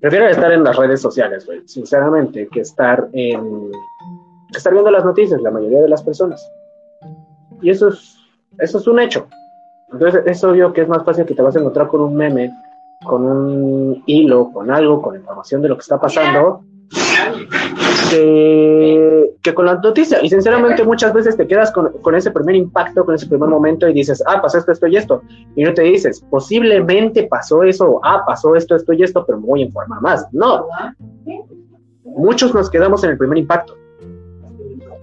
Prefiero 0.00 0.28
estar 0.28 0.52
en 0.52 0.62
las 0.62 0.76
redes 0.76 1.00
sociales, 1.00 1.46
güey, 1.46 1.66
sinceramente, 1.66 2.46
que 2.48 2.60
estar 2.60 3.08
en 3.12 3.72
estar 4.54 4.72
viendo 4.72 4.90
las 4.90 5.04
noticias, 5.04 5.40
la 5.40 5.50
mayoría 5.50 5.80
de 5.80 5.88
las 5.88 6.02
personas. 6.02 6.46
Y 7.62 7.70
eso 7.70 7.88
es, 7.88 8.16
eso 8.58 8.78
es 8.78 8.86
un 8.86 9.00
hecho. 9.00 9.26
Entonces 9.90 10.22
es 10.26 10.44
obvio 10.44 10.72
que 10.72 10.82
es 10.82 10.88
más 10.88 11.04
fácil 11.04 11.24
que 11.24 11.34
te 11.34 11.42
vas 11.42 11.56
a 11.56 11.60
encontrar 11.60 11.88
con 11.88 12.00
un 12.00 12.14
meme, 12.14 12.52
con 13.04 13.24
un 13.24 14.02
hilo, 14.06 14.50
con 14.52 14.70
algo, 14.70 15.00
con 15.00 15.16
información 15.16 15.62
de 15.62 15.68
lo 15.68 15.76
que 15.76 15.82
está 15.82 16.00
pasando, 16.00 16.62
que, 18.10 19.54
con 19.54 19.66
la 19.66 19.74
noticia. 19.76 20.22
Y 20.22 20.28
sinceramente 20.28 20.84
muchas 20.84 21.12
veces 21.12 21.36
te 21.36 21.46
quedas 21.46 21.70
con, 21.72 21.92
con, 22.02 22.14
ese 22.14 22.30
primer 22.30 22.56
impacto, 22.56 23.04
con 23.04 23.14
ese 23.14 23.26
primer 23.26 23.48
momento 23.48 23.88
y 23.88 23.92
dices, 23.92 24.22
ah, 24.26 24.40
pasó 24.40 24.58
esto, 24.58 24.72
esto 24.72 24.86
y 24.86 24.96
esto. 24.96 25.22
Y 25.56 25.64
no 25.64 25.74
te 25.74 25.82
dices, 25.82 26.24
posiblemente 26.30 27.24
pasó 27.24 27.62
eso, 27.62 28.00
ah, 28.02 28.24
pasó 28.26 28.54
esto, 28.56 28.76
esto 28.76 28.92
y 28.92 29.02
esto, 29.02 29.24
pero 29.26 29.40
me 29.40 29.46
voy 29.46 29.62
a 29.62 29.66
informar 29.66 30.00
más. 30.00 30.26
No. 30.32 30.66
Muchos 32.04 32.54
nos 32.54 32.70
quedamos 32.70 33.04
en 33.04 33.10
el 33.10 33.18
primer 33.18 33.38
impacto. 33.38 33.76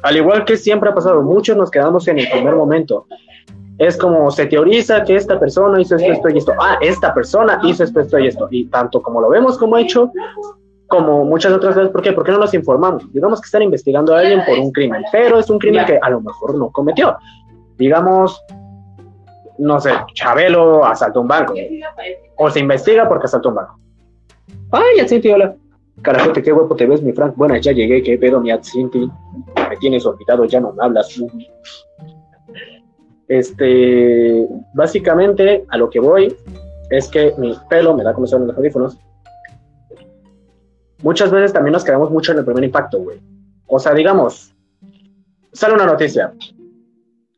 Al 0.04 0.18
igual 0.18 0.46
que 0.46 0.58
siempre 0.58 0.90
ha 0.90 0.96
pasado, 0.96 1.22
muchos 1.22 1.56
nos 1.56 1.70
quedamos 1.70 2.08
en 2.08 2.20
el 2.20 2.30
primer 2.32 2.56
momento. 2.56 3.06
Es 3.78 3.98
como 3.98 4.30
se 4.32 4.46
teoriza 4.46 5.04
que 5.04 5.16
esta 5.16 5.40
persona 5.40 5.82
hizo 5.82 5.96
esto, 5.96 6.12
esto 6.12 6.30
y 6.30 6.38
esto. 6.38 6.54
Ah, 6.60 6.78
esta 6.82 7.14
persona 7.14 7.60
hizo 7.64 7.84
esto, 7.84 8.00
esto 8.00 8.20
y 8.20 8.28
esto. 8.28 8.48
Y 8.52 8.66
tanto 8.66 9.02
como 9.02 9.22
lo 9.22 9.30
vemos 9.30 9.58
como 9.58 9.78
hecho, 9.78 10.12
como 10.92 11.24
muchas 11.24 11.54
otras 11.54 11.74
veces, 11.74 11.90
¿por 11.90 12.02
qué? 12.02 12.12
Porque 12.12 12.34
no 12.34 12.38
nos 12.38 12.54
informamos. 12.54 13.12
Digamos 13.14 13.40
que 13.40 13.46
están 13.46 13.62
investigando 13.62 14.14
a 14.14 14.20
alguien 14.20 14.44
por 14.46 14.60
un 14.60 14.74
crimen, 14.74 15.04
pero 15.10 15.40
es 15.40 15.50
un 15.50 15.58
crimen 15.58 15.86
que 15.86 15.98
a 16.00 16.10
lo 16.10 16.20
mejor 16.20 16.56
no 16.56 16.70
cometió. 16.70 17.16
Digamos, 17.78 18.44
no 19.58 19.80
sé, 19.80 19.92
Chabelo 20.14 20.84
asaltó 20.86 21.22
un 21.22 21.30
banco. 21.30 21.54
O 22.36 22.50
se 22.50 22.60
investiga 22.60 23.08
porque 23.08 23.26
asaltó 23.26 23.50
un 23.50 23.56
banco. 23.56 23.80
Ay, 24.72 25.00
Atsinti, 25.00 25.30
hola. 25.32 25.56
Carajote, 26.02 26.44
qué 26.44 26.52
guapo 26.52 26.76
te 26.76 26.86
ves, 26.86 27.02
mi 27.02 27.14
Frank. 27.14 27.36
Bueno, 27.38 27.56
ya 27.56 27.72
llegué, 27.72 28.04
qué 28.04 28.18
pedo, 28.18 28.42
mi 28.42 28.52
Atsinti. 28.52 29.10
Me 29.70 29.78
tienes 29.78 30.06
olvidado, 30.06 30.44
ya 30.44 30.60
no 30.60 30.74
me 30.74 30.84
hablas. 30.84 31.22
Este, 33.30 34.46
básicamente, 34.74 35.64
a 35.70 35.78
lo 35.78 35.90
que 35.90 36.02
voy 36.02 36.36
es 36.90 37.08
que 37.08 37.34
mi 37.38 37.56
pelo 37.70 37.96
me 37.96 38.04
da 38.04 38.14
como 38.14 38.28
son 38.28 38.48
los 38.48 38.58
audífonos 38.58 38.98
muchas 41.02 41.32
veces 41.32 41.54
también 41.54 41.74
nos 41.74 41.84
quedamos 41.84 42.10
mucho 42.12 42.32
en 42.32 42.40
el 42.40 42.46
primer 42.46 42.64
impacto, 42.64 43.00
güey. 43.00 43.20
O 43.68 43.80
sea, 43.80 43.94
digamos, 43.94 44.54
sale 45.54 45.74
una 45.74 45.86
noticia. 45.86 46.34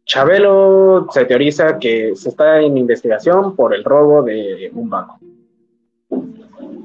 Chabelo 0.05 1.07
se 1.11 1.25
teoriza 1.25 1.79
que 1.79 2.15
se 2.15 2.29
está 2.29 2.59
en 2.59 2.77
investigación 2.77 3.55
por 3.55 3.73
el 3.73 3.83
robo 3.83 4.21
de 4.21 4.69
un 4.73 4.89
banco. 4.89 5.19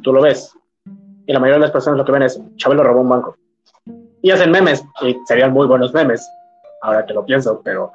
Tú 0.02 0.12
lo 0.12 0.22
ves. 0.22 0.54
Y 1.26 1.32
la 1.32 1.40
mayoría 1.40 1.58
de 1.58 1.66
las 1.66 1.72
personas 1.72 1.98
lo 1.98 2.04
que 2.04 2.12
ven 2.12 2.22
es, 2.22 2.40
Chabelo 2.56 2.84
robó 2.84 3.00
un 3.00 3.08
banco. 3.08 3.36
Y 4.22 4.30
hacen 4.30 4.50
memes, 4.50 4.84
y 5.02 5.16
serían 5.26 5.52
muy 5.52 5.66
buenos 5.66 5.92
memes, 5.92 6.28
ahora 6.82 7.04
que 7.06 7.14
lo 7.14 7.24
pienso, 7.24 7.60
pero 7.62 7.92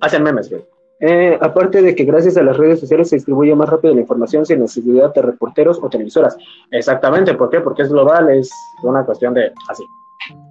hacen 0.00 0.22
memes, 0.22 0.48
güey. 0.48 0.64
Eh, 1.00 1.38
aparte 1.40 1.80
de 1.80 1.94
que 1.94 2.04
gracias 2.04 2.36
a 2.36 2.42
las 2.42 2.56
redes 2.56 2.80
sociales 2.80 3.08
se 3.08 3.16
distribuye 3.16 3.54
más 3.54 3.70
rápido 3.70 3.94
la 3.94 4.02
información 4.02 4.44
sin 4.44 4.60
necesidad 4.60 5.14
de 5.14 5.22
reporteros 5.22 5.78
o 5.82 5.88
televisoras. 5.88 6.36
Exactamente, 6.70 7.34
¿por 7.34 7.48
qué? 7.48 7.60
Porque 7.60 7.82
es 7.82 7.88
global, 7.88 8.28
es 8.30 8.50
una 8.82 9.04
cuestión 9.04 9.32
de 9.32 9.52
así. 9.68 9.84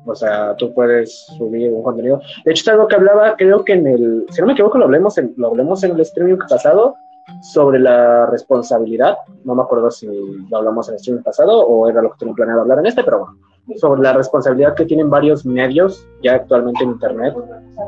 O 0.05 0.15
sea, 0.15 0.55
tú 0.55 0.73
puedes 0.73 1.27
subir 1.37 1.71
un 1.71 1.83
contenido. 1.83 2.19
De 2.43 2.51
hecho, 2.51 2.61
es 2.61 2.67
algo 2.69 2.87
que 2.87 2.95
hablaba, 2.95 3.35
creo 3.37 3.63
que 3.63 3.73
en 3.73 3.85
el, 3.85 4.25
si 4.31 4.41
no 4.41 4.47
me 4.47 4.53
equivoco, 4.53 4.79
lo 4.79 4.85
hablemos 4.85 5.17
en, 5.19 5.33
lo 5.37 5.49
hablemos 5.49 5.83
en 5.83 5.91
el 5.91 5.99
streaming 6.01 6.37
pasado 6.49 6.95
sobre 7.41 7.79
la 7.79 8.25
responsabilidad. 8.25 9.17
No 9.43 9.53
me 9.53 9.61
acuerdo 9.61 9.91
si 9.91 10.07
lo 10.07 10.57
hablamos 10.57 10.87
en 10.87 10.93
el 10.93 10.99
streaming 10.99 11.23
pasado 11.23 11.59
o 11.59 11.87
era 11.87 12.01
lo 12.01 12.11
que 12.11 12.17
tenía 12.17 12.33
planeado 12.33 12.61
hablar 12.61 12.79
en 12.79 12.87
este, 12.87 13.03
pero 13.03 13.19
bueno, 13.19 13.37
sobre 13.77 14.01
la 14.01 14.13
responsabilidad 14.13 14.73
que 14.73 14.85
tienen 14.85 15.11
varios 15.11 15.45
medios 15.45 16.07
ya 16.23 16.33
actualmente 16.35 16.83
en 16.83 16.89
Internet 16.91 17.35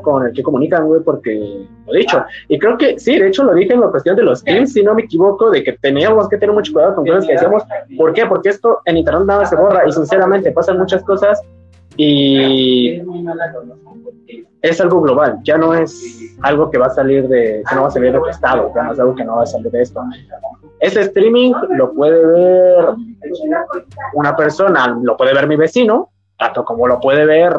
con 0.02 0.26
el 0.26 0.32
que 0.32 0.42
comunican, 0.42 0.86
güey, 0.86 1.02
porque 1.02 1.66
lo 1.86 1.94
he 1.94 1.98
dicho. 1.98 2.24
Y 2.48 2.58
creo 2.58 2.78
que 2.78 2.98
sí, 2.98 3.18
de 3.18 3.28
hecho 3.28 3.44
lo 3.44 3.54
dije 3.54 3.74
en 3.74 3.80
la 3.80 3.88
cuestión 3.88 4.16
de 4.16 4.22
los 4.22 4.42
teams, 4.42 4.72
si 4.72 4.82
no 4.82 4.94
me 4.94 5.02
equivoco, 5.02 5.50
de 5.50 5.62
que 5.62 5.72
teníamos 5.72 6.28
que 6.28 6.38
tener 6.38 6.54
mucho 6.54 6.72
cuidado 6.72 6.94
con 6.94 7.06
cosas 7.06 7.26
que 7.26 7.32
decíamos. 7.32 7.62
¿Por 7.96 8.12
qué? 8.12 8.26
Porque 8.26 8.48
esto 8.50 8.80
en 8.84 8.96
internet 8.96 9.24
nada 9.26 9.44
se 9.46 9.56
borra 9.56 9.86
y 9.86 9.92
sinceramente 9.92 10.50
pasan 10.52 10.78
muchas 10.78 11.02
cosas 11.04 11.40
y 11.96 13.02
es 14.62 14.80
algo 14.80 15.00
global, 15.00 15.38
ya 15.42 15.58
no 15.58 15.74
es 15.74 16.34
algo 16.42 16.70
que 16.70 16.78
va 16.78 16.86
a 16.86 16.90
salir 16.90 17.28
de, 17.28 17.62
que 17.68 17.74
no 17.74 17.82
va 17.82 17.88
a 17.88 17.90
salir 17.90 18.12
de 18.12 18.18
tu 18.18 18.26
estado, 18.26 18.72
ya 18.74 18.84
no 18.84 18.92
es 18.92 19.00
algo 19.00 19.14
que 19.14 19.24
no 19.24 19.36
va 19.36 19.42
a 19.42 19.46
salir 19.46 19.70
de 19.70 19.82
esto. 19.82 20.00
Ese 20.80 21.00
streaming 21.02 21.52
lo 21.70 21.92
puede 21.92 22.24
ver 22.24 22.86
una 24.14 24.36
persona, 24.36 24.98
lo 25.02 25.16
puede 25.16 25.34
ver 25.34 25.48
mi 25.48 25.56
vecino, 25.56 26.10
tanto 26.38 26.64
como 26.64 26.86
lo 26.86 27.00
puede 27.00 27.24
ver 27.26 27.54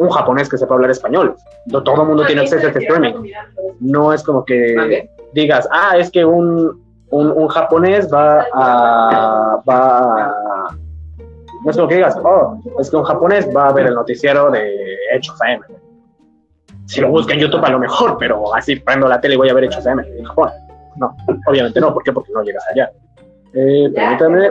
un 0.00 0.08
japonés 0.08 0.48
que 0.48 0.56
sepa 0.56 0.74
hablar 0.74 0.90
español. 0.90 1.36
No 1.66 1.82
todo 1.82 2.02
el 2.02 2.08
mundo 2.08 2.24
tiene 2.24 2.40
acceso 2.40 2.66
a 2.66 2.68
este 2.68 2.80
streaming. 2.80 3.32
No 3.80 4.14
es 4.14 4.22
como 4.22 4.44
que 4.46 5.10
digas, 5.34 5.68
ah, 5.70 5.98
es 5.98 6.10
que 6.10 6.24
un, 6.24 6.82
un, 7.10 7.48
japonés 7.48 8.10
va 8.12 8.46
a, 8.54 9.62
va 9.68 10.26
a 10.26 10.76
no 11.62 11.70
es 11.70 11.76
como 11.76 11.88
que 11.88 11.96
digas, 11.96 12.16
oh, 12.24 12.58
es 12.78 12.88
que 12.88 12.96
un 12.96 13.04
japonés 13.04 13.46
va 13.54 13.68
a 13.68 13.72
ver 13.74 13.88
el 13.88 13.94
noticiero 13.94 14.50
de 14.50 14.96
Hechos 15.12 15.38
AM. 15.42 15.60
Si 16.86 17.02
lo 17.02 17.10
busca 17.10 17.34
en 17.34 17.40
YouTube 17.40 17.62
a 17.62 17.70
lo 17.70 17.78
mejor, 17.78 18.16
pero 18.18 18.54
así 18.54 18.76
prendo 18.76 19.06
la 19.06 19.20
tele 19.20 19.34
y 19.34 19.36
voy 19.36 19.50
a 19.50 19.54
ver 19.54 19.64
Hechos 19.64 19.86
AM 19.86 20.00
en 20.00 20.24
Japón. 20.24 20.48
No, 20.96 21.14
obviamente 21.46 21.78
no, 21.78 21.92
¿por 21.92 22.02
qué? 22.02 22.12
Porque 22.12 22.32
no 22.32 22.42
llegas 22.42 22.64
allá. 22.72 22.90
Eh, 23.52 23.90
permítame. 23.94 24.50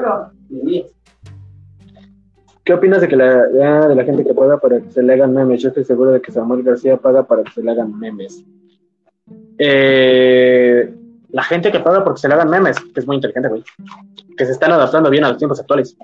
¿Qué 2.70 2.74
opinas 2.76 3.01
de 3.01 3.07
que 3.07 3.15
la, 3.15 3.47
de 3.47 3.95
la 3.95 4.03
gente 4.03 4.24
que 4.24 4.36
paga 4.36 4.59
para 4.59 4.80
que 4.80 4.91
se 4.91 5.01
le 5.01 5.13
hagan 5.13 5.34
memes? 5.34 5.59
Yo 5.59 5.70
estoy 5.70 5.84
seguro 5.84 6.11
de 6.11 6.22
que 6.22 6.32
Samuel 6.32 6.61
García 6.61 6.97
paga 6.97 7.24
para 7.24 7.41
que 7.43 7.49
se 7.49 7.63
le 7.63 7.72
hagan 7.72 7.97
memes. 7.97 8.45
Eh, 9.57 10.93
la 11.32 11.41
gente 11.41 11.72
que 11.72 11.80
paga 11.80 12.03
porque 12.03 12.20
se 12.20 12.28
le 12.28 12.36
hagan 12.36 12.47
memes, 12.47 12.80
que 12.80 12.99
es 12.99 13.07
muy 13.07 13.15
inteligente, 13.15 13.49
güey. 13.49 13.63
Que 14.38 14.45
se 14.45 14.51
están 14.51 14.72
adaptando 14.72 15.09
bien 15.09 15.24
a 15.24 15.30
los 15.30 15.39
tiempos 15.39 15.59
actuales 15.59 15.97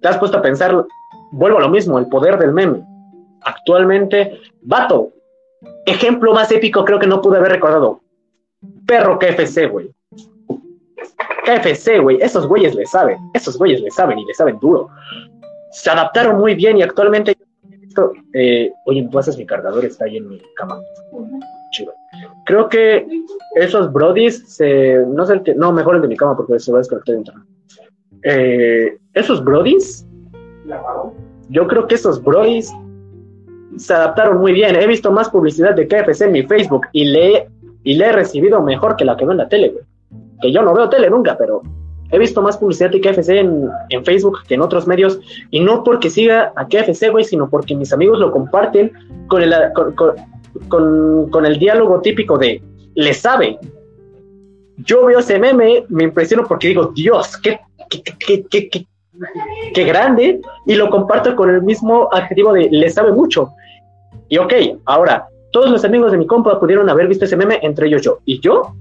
te 0.00 0.08
has 0.08 0.16
puesto 0.16 0.38
a 0.38 0.42
pensar, 0.42 0.86
vuelvo 1.32 1.58
a 1.58 1.60
lo 1.60 1.68
mismo, 1.68 1.98
el 1.98 2.06
poder 2.06 2.38
del 2.38 2.54
meme. 2.54 2.82
Actualmente, 3.42 4.40
vato, 4.62 5.12
ejemplo 5.84 6.32
más 6.32 6.50
épico 6.50 6.82
creo 6.82 6.98
que 6.98 7.06
no 7.06 7.20
pude 7.20 7.36
haber 7.36 7.52
recordado. 7.52 8.00
Perro 8.86 9.18
KFC, 9.18 9.68
güey. 9.68 9.90
KFC, 11.44 12.00
güey, 12.00 12.22
esos 12.22 12.46
güeyes 12.46 12.74
le 12.74 12.86
saben, 12.86 13.18
esos 13.34 13.58
güeyes 13.58 13.82
le 13.82 13.90
saben 13.90 14.18
y 14.18 14.24
le 14.24 14.32
saben 14.32 14.58
duro. 14.58 14.88
Se 15.72 15.90
adaptaron 15.90 16.38
muy 16.38 16.54
bien 16.54 16.78
y 16.78 16.82
actualmente 16.82 17.36
eh, 18.32 18.72
oye, 18.86 19.08
tú 19.10 19.18
haces 19.18 19.36
mi 19.36 19.46
cargador, 19.46 19.84
está 19.84 20.04
ahí 20.04 20.16
en 20.16 20.28
mi 20.28 20.40
cama. 20.56 20.80
Chido. 21.70 21.92
Creo 22.44 22.68
que 22.68 23.06
esos 23.56 23.92
brodies 23.92 24.44
se, 24.56 24.98
no 25.06 25.24
sé 25.24 25.34
el 25.34 25.42
que, 25.42 25.54
no, 25.54 25.72
mejor 25.72 25.96
el 25.96 26.02
de 26.02 26.08
mi 26.08 26.16
cama 26.16 26.36
porque 26.36 26.58
se 26.58 26.72
va 26.72 26.78
a 26.78 26.80
desconectar 26.80 27.14
de 27.14 27.18
internet. 27.18 27.44
Eh, 28.24 28.98
esos 29.14 29.42
brodies, 29.42 30.06
yo 31.48 31.66
creo 31.66 31.86
que 31.86 31.94
esos 31.94 32.22
brodies 32.22 32.72
se 33.76 33.94
adaptaron 33.94 34.38
muy 34.38 34.52
bien. 34.52 34.76
He 34.76 34.86
visto 34.86 35.10
más 35.10 35.30
publicidad 35.30 35.74
de 35.74 35.88
KFC 35.88 36.22
en 36.22 36.32
mi 36.32 36.42
Facebook 36.42 36.86
y 36.92 37.06
le, 37.06 37.48
y 37.82 37.94
le 37.94 38.06
he 38.06 38.12
recibido 38.12 38.62
mejor 38.62 38.96
que 38.96 39.04
la 39.04 39.16
que 39.16 39.24
veo 39.24 39.32
en 39.32 39.38
la 39.38 39.48
tele, 39.48 39.74
Que 40.40 40.52
yo 40.52 40.62
no 40.62 40.74
veo 40.74 40.88
tele 40.88 41.08
nunca, 41.08 41.36
pero 41.36 41.62
he 42.12 42.18
visto 42.18 42.40
más 42.42 42.56
publicidad 42.56 42.90
de 42.90 43.00
KFC 43.00 43.30
en, 43.30 43.70
Facebook 44.04 44.38
que 44.46 44.54
en 44.54 44.60
otros 44.60 44.86
medios. 44.86 45.18
Y 45.50 45.60
no 45.60 45.82
porque 45.82 46.10
siga 46.10 46.52
a 46.54 46.66
KFC, 46.66 47.10
güey, 47.10 47.24
sino 47.24 47.50
porque 47.50 47.74
mis 47.74 47.92
amigos 47.92 48.18
lo 48.20 48.30
comparten 48.30 48.92
con 49.26 49.42
el, 49.42 49.54
con, 50.68 51.30
con 51.30 51.46
el 51.46 51.58
diálogo 51.58 52.00
típico 52.00 52.38
de 52.38 52.62
le 52.94 53.14
sabe. 53.14 53.58
Yo 54.76 55.04
veo 55.04 55.18
ese 55.18 55.38
meme, 55.38 55.84
me 55.88 56.04
impresiono 56.04 56.46
porque 56.46 56.68
digo, 56.68 56.92
Dios, 56.94 57.36
qué 57.38 57.58
qué, 59.74 59.84
grande, 59.84 60.40
y 60.66 60.74
lo 60.74 60.90
comparto 60.90 61.36
con 61.36 61.50
el 61.50 61.62
mismo 61.62 62.08
adjetivo 62.12 62.52
de 62.52 62.68
le 62.70 62.90
sabe 62.90 63.12
mucho. 63.12 63.50
Y 64.28 64.38
ok, 64.38 64.52
ahora, 64.86 65.26
todos 65.52 65.70
los 65.70 65.84
amigos 65.84 66.12
de 66.12 66.18
mi 66.18 66.26
compa 66.26 66.58
pudieron 66.58 66.88
haber 66.88 67.08
visto 67.08 67.24
ese 67.24 67.36
meme, 67.36 67.58
entre 67.62 67.86
ellos 67.88 68.02
yo. 68.02 68.18
Y 68.24 68.40
yo 68.40 68.74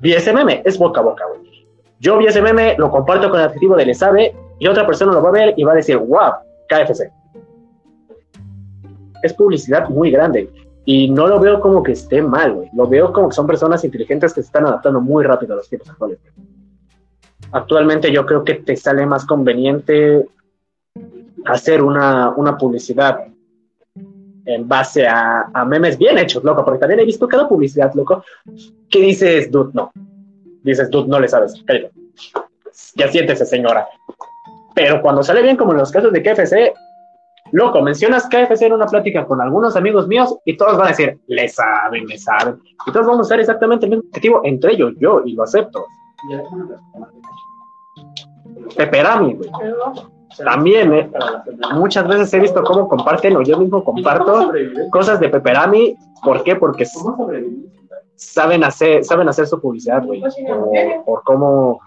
vi 0.00 0.12
ese 0.12 0.32
meme, 0.32 0.62
es 0.64 0.78
boca 0.78 1.00
a 1.00 1.04
boca, 1.04 1.24
güey. 1.26 1.53
Yo 2.04 2.18
vi 2.18 2.26
ese 2.26 2.42
meme, 2.42 2.76
lo 2.76 2.90
comparto 2.90 3.30
con 3.30 3.40
el 3.40 3.46
adjetivo 3.46 3.76
de 3.76 3.86
le 3.86 3.94
sabe, 3.94 4.36
y 4.58 4.68
otra 4.68 4.86
persona 4.86 5.12
lo 5.12 5.22
va 5.22 5.30
a 5.30 5.32
ver 5.32 5.54
y 5.56 5.64
va 5.64 5.72
a 5.72 5.76
decir, 5.76 5.96
wow, 5.96 6.32
KFC. 6.68 7.10
Es 9.22 9.32
publicidad 9.32 9.88
muy 9.88 10.10
grande. 10.10 10.50
Y 10.84 11.08
no 11.08 11.26
lo 11.26 11.40
veo 11.40 11.60
como 11.60 11.82
que 11.82 11.92
esté 11.92 12.20
mal, 12.20 12.52
güey. 12.52 12.68
Lo 12.74 12.86
veo 12.86 13.10
como 13.10 13.30
que 13.30 13.34
son 13.34 13.46
personas 13.46 13.82
inteligentes 13.84 14.34
que 14.34 14.42
se 14.42 14.46
están 14.48 14.66
adaptando 14.66 15.00
muy 15.00 15.24
rápido 15.24 15.54
a 15.54 15.56
los 15.56 15.68
tiempos 15.68 15.88
actuales 15.88 16.18
actualmente 17.54 18.10
yo 18.10 18.26
creo 18.26 18.44
que 18.44 18.54
te 18.54 18.76
sale 18.76 19.06
más 19.06 19.24
conveniente 19.24 20.26
hacer 21.44 21.82
una, 21.82 22.30
una 22.30 22.58
publicidad 22.58 23.26
en 24.46 24.68
base 24.68 25.06
a, 25.06 25.64
memes 25.66 25.96
bien 25.96 26.18
hechos, 26.18 26.44
loco, 26.44 26.64
porque 26.64 26.80
también 26.80 27.00
he 27.00 27.04
visto 27.04 27.26
cada 27.28 27.48
publicidad, 27.48 27.94
loco, 27.94 28.24
que 28.90 29.00
dices, 29.00 29.50
dude, 29.50 29.70
no. 29.72 29.90
Dices, 30.64 30.90
dude, 30.90 31.08
no 31.08 31.20
le 31.20 31.28
sabes, 31.28 31.62
cállate. 31.66 31.92
Ya 32.96 33.08
siéntese, 33.08 33.46
señora. 33.46 33.86
Pero 34.74 35.00
cuando 35.00 35.22
sale 35.22 35.42
bien, 35.42 35.56
como 35.56 35.72
en 35.72 35.78
los 35.78 35.92
casos 35.92 36.12
de 36.12 36.22
KFC, 36.22 36.72
loco, 37.52 37.80
mencionas 37.82 38.26
KFC 38.26 38.62
en 38.62 38.72
una 38.72 38.86
plática 38.86 39.24
con 39.24 39.40
algunos 39.40 39.76
amigos 39.76 40.08
míos 40.08 40.36
y 40.44 40.56
todos 40.56 40.76
van 40.76 40.86
a 40.86 40.90
decir, 40.90 41.20
le 41.28 41.48
saben, 41.48 42.06
le 42.06 42.18
saben. 42.18 42.60
Y 42.86 42.92
todos 42.92 43.06
vamos 43.06 43.20
a 43.20 43.22
usar 43.22 43.40
exactamente 43.40 43.86
el 43.86 43.90
mismo 43.90 44.04
objetivo 44.08 44.40
entre 44.44 44.72
ellos, 44.72 44.92
yo, 44.98 45.22
y 45.24 45.34
lo 45.34 45.44
acepto. 45.44 45.86
Peperami, 48.76 49.34
güey. 49.34 49.50
También, 50.42 50.92
eh, 50.92 51.10
muchas 51.74 52.08
veces 52.08 52.34
he 52.34 52.40
visto 52.40 52.62
cómo 52.64 52.88
comparten, 52.88 53.36
o 53.36 53.42
yo 53.42 53.56
mismo 53.58 53.84
comparto 53.84 54.52
cosas 54.90 55.20
de 55.20 55.28
Peperami. 55.28 55.96
¿Por 56.24 56.42
qué? 56.42 56.56
Porque 56.56 56.86
saben 58.16 58.64
hacer, 58.64 59.04
saben 59.04 59.28
hacer 59.28 59.46
su 59.46 59.60
publicidad, 59.60 60.04
güey. 60.04 60.22
Por, 61.04 61.22
cómo, 61.24 61.80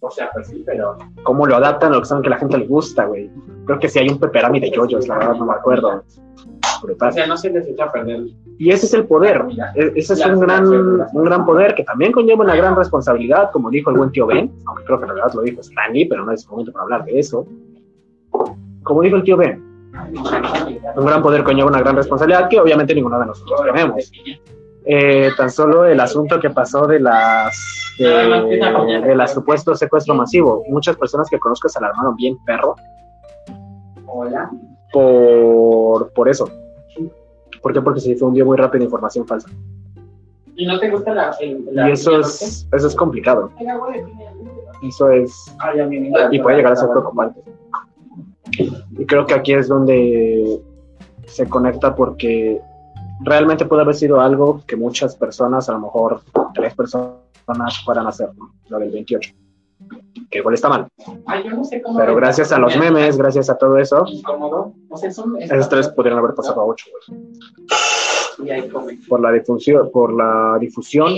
o 0.00 0.10
sea, 0.10 0.30
pues 0.32 0.52
pero 0.64 0.96
cómo 1.22 1.46
lo 1.46 1.56
adaptan 1.56 1.92
a 1.92 1.96
lo 1.96 2.00
que 2.02 2.08
saben 2.08 2.22
que 2.22 2.30
la 2.30 2.38
gente 2.38 2.58
le 2.58 2.66
gusta, 2.66 3.06
güey. 3.06 3.30
Creo 3.66 3.78
que 3.78 3.88
si 3.88 3.98
hay 3.98 4.08
un 4.08 4.18
Peperami 4.18 4.60
de 4.60 4.70
yoyos, 4.70 5.08
la 5.08 5.18
verdad 5.18 5.36
no 5.36 5.46
me 5.46 5.54
acuerdo. 5.54 6.04
O 7.00 7.12
sea, 7.12 7.26
no 7.26 7.36
se 7.36 7.50
les 7.50 7.66
echa 7.66 7.84
a 7.84 7.92
perder. 7.92 8.24
Y 8.58 8.70
ese 8.70 8.86
es 8.86 8.94
el 8.94 9.06
poder. 9.06 9.42
E-, 9.74 9.92
ese 9.96 10.14
es 10.14 10.26
un 10.26 10.40
gran, 10.40 10.66
un 10.66 11.24
gran 11.24 11.46
poder 11.46 11.74
que 11.74 11.84
también 11.84 12.12
conlleva 12.12 12.44
una 12.44 12.56
gran 12.56 12.76
responsabilidad, 12.76 13.50
como 13.52 13.70
dijo 13.70 13.90
el 13.90 13.96
buen 13.96 14.12
tío 14.12 14.26
Ben, 14.26 14.52
aunque 14.66 14.84
creo 14.84 14.98
que 14.98 15.04
en 15.04 15.10
realidad 15.10 15.34
lo 15.34 15.42
dijo 15.42 15.60
Stanley, 15.60 16.06
pero 16.06 16.24
no 16.24 16.32
es 16.32 16.46
momento 16.48 16.72
para 16.72 16.82
hablar 16.84 17.04
de 17.04 17.18
eso. 17.18 17.46
Como 18.82 19.02
dijo 19.02 19.16
el 19.16 19.22
tío 19.22 19.36
Ben, 19.36 19.62
un 20.96 21.06
gran 21.06 21.22
poder 21.22 21.42
conlleva 21.44 21.68
una 21.68 21.80
gran 21.80 21.96
responsabilidad 21.96 22.48
que 22.48 22.60
obviamente 22.60 22.94
ninguno 22.94 23.18
de 23.18 23.26
nosotros 23.26 23.62
tenemos. 23.64 24.10
Eh, 24.86 25.30
tan 25.36 25.50
solo 25.50 25.86
el 25.86 25.98
asunto 25.98 26.38
que 26.38 26.50
pasó 26.50 26.86
de 26.86 27.00
las 27.00 27.56
de, 27.98 28.06
de 28.06 29.16
las 29.16 29.32
supuesto 29.32 29.74
secuestro 29.74 30.14
masivo. 30.14 30.62
Muchas 30.68 30.96
personas 30.96 31.28
que 31.30 31.38
conozco 31.38 31.68
se 31.68 31.78
alarmaron 31.78 32.16
bien 32.16 32.36
perro. 32.44 32.74
Por, 34.92 36.12
por 36.12 36.28
eso. 36.28 36.48
¿Por 37.62 37.72
qué? 37.72 37.80
Porque 37.80 38.00
se 38.00 38.10
difundió 38.10 38.44
muy 38.44 38.56
rápido 38.56 38.84
información 38.84 39.26
falsa. 39.26 39.48
¿Y 40.56 40.66
no 40.66 40.78
te 40.78 40.88
gusta 40.88 41.12
la, 41.14 41.34
y 41.40 41.90
eso 41.90 42.20
es, 42.20 42.68
eso 42.70 42.86
es 42.86 42.94
complicado. 42.94 43.50
Eso 44.86 45.10
es... 45.10 45.52
Y 46.30 46.38
puede 46.38 46.58
llegar 46.58 46.74
a 46.74 46.76
ser 46.76 46.90
preocupante. 46.90 47.40
Y 48.56 49.04
creo 49.06 49.26
que 49.26 49.34
aquí 49.34 49.54
es 49.54 49.66
donde 49.66 50.60
se 51.26 51.48
conecta 51.48 51.96
porque 51.96 52.60
realmente 53.24 53.66
puede 53.66 53.82
haber 53.82 53.94
sido 53.94 54.20
algo 54.20 54.62
que 54.66 54.76
muchas 54.76 55.16
personas, 55.16 55.68
a 55.68 55.72
lo 55.72 55.80
mejor 55.80 56.20
tres 56.54 56.74
personas, 56.74 57.18
fueran 57.84 58.06
a 58.06 58.10
hacer, 58.10 58.30
lo 58.68 58.78
del 58.78 58.90
28 58.90 59.34
que 60.30 60.38
igual 60.38 60.54
está 60.54 60.68
mal. 60.68 60.88
Pero 61.96 62.16
gracias 62.16 62.52
a 62.52 62.58
los 62.58 62.76
memes, 62.76 63.16
gracias 63.16 63.50
a 63.50 63.56
todo 63.56 63.78
eso, 63.78 64.04
esos 65.38 65.68
tres 65.68 65.88
podrían 65.88 66.18
haber 66.18 66.34
pasado 66.34 66.60
a 66.60 66.64
ocho. 66.64 66.86
Por 69.08 69.20
la 69.20 69.30
difusión, 69.30 69.90
por 69.92 70.12
la 70.12 70.58
difusión, 70.58 71.14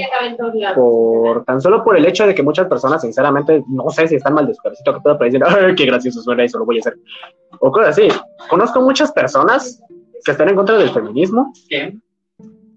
por 0.74 1.44
tan 1.44 1.60
solo 1.60 1.82
por 1.82 1.96
el 1.96 2.04
hecho 2.06 2.26
de 2.26 2.34
que 2.34 2.42
muchas 2.42 2.68
personas, 2.68 3.02
sinceramente, 3.02 3.64
no 3.68 3.88
sé 3.90 4.06
si 4.06 4.16
están 4.16 4.34
mal 4.34 4.52
cabecito 4.62 4.94
que 4.94 5.00
puedo 5.00 5.16
decir, 5.16 5.42
ay, 5.46 5.74
qué 5.74 5.86
gracioso 5.86 6.20
suena 6.22 6.44
eso, 6.44 6.58
lo 6.58 6.66
voy 6.66 6.76
a 6.78 6.80
hacer. 6.80 6.96
O 7.60 7.72
cosas 7.72 7.98
así. 7.98 8.08
Conozco 8.50 8.80
muchas 8.80 9.12
personas 9.12 9.80
que 10.24 10.32
están 10.32 10.48
en 10.48 10.56
contra 10.56 10.76
del 10.78 10.90
feminismo, 10.90 11.52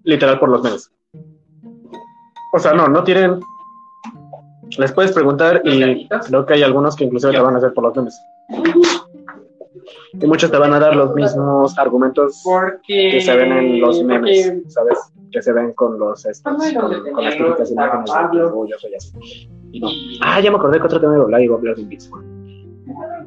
literal 0.04 0.38
por 0.38 0.48
los 0.48 0.62
memes. 0.62 0.90
O 2.52 2.58
sea, 2.58 2.72
no, 2.72 2.88
no 2.88 3.04
tienen 3.04 3.38
les 4.78 4.92
puedes 4.92 5.10
preguntar 5.12 5.62
y 5.64 6.08
creo 6.28 6.46
que 6.46 6.54
hay 6.54 6.62
algunos 6.62 6.94
que 6.94 7.04
inclusive 7.04 7.32
te 7.32 7.40
van 7.40 7.54
a 7.54 7.58
hacer 7.58 7.74
por 7.74 7.84
los 7.84 7.96
memes. 7.96 8.16
y 10.12 10.26
muchos 10.26 10.50
te 10.50 10.56
van 10.58 10.72
a 10.72 10.78
dar 10.78 10.94
los 10.94 11.14
mismos 11.14 11.76
argumentos 11.78 12.40
Porque, 12.44 13.10
que 13.12 13.20
se 13.20 13.36
ven 13.36 13.52
en 13.52 13.80
los 13.80 14.02
memes, 14.04 14.46
porque- 14.48 14.70
¿sabes? 14.70 14.98
Que 15.32 15.42
se 15.42 15.52
ven 15.52 15.72
con 15.74 15.98
los 15.98 16.24
estos, 16.26 16.52
con, 16.52 17.24
las 17.24 17.36
típicas 17.36 17.70
imágenes 17.70 18.04
de 18.06 18.12
Pablo. 18.12 18.50
que, 18.50 18.58
"Oh, 18.58 18.66
yo 18.66 18.76
soy 18.78 18.94
así. 18.94 19.48
Y 19.72 19.80
no. 19.80 19.88
Ah, 20.22 20.40
ya 20.40 20.50
me 20.50 20.56
acordé 20.56 20.78
que 20.80 20.86
otro 20.86 21.00
tema 21.00 21.14
de 21.14 21.20
hablar, 21.22 21.40
iba 21.40 21.54
a 21.54 21.58
hablar 21.58 21.76
de 21.76 21.82
Invincible. 21.82 22.24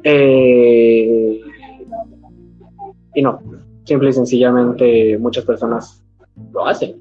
Eh, 0.02 1.40
y 3.14 3.22
no, 3.22 3.40
simple 3.84 4.10
y 4.10 4.12
sencillamente 4.12 5.18
muchas 5.18 5.44
personas 5.44 6.02
lo 6.52 6.66
hacen, 6.66 6.96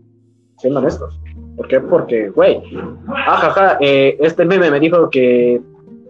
siendo 0.57 0.79
honestos. 0.79 1.19
¿Por 1.55 1.67
qué? 1.67 1.79
Porque, 1.79 2.29
güey, 2.29 2.61
ajaja, 3.07 3.77
eh, 3.79 4.17
este 4.19 4.45
meme 4.45 4.71
me 4.71 4.79
dijo 4.79 5.09
que, 5.09 5.61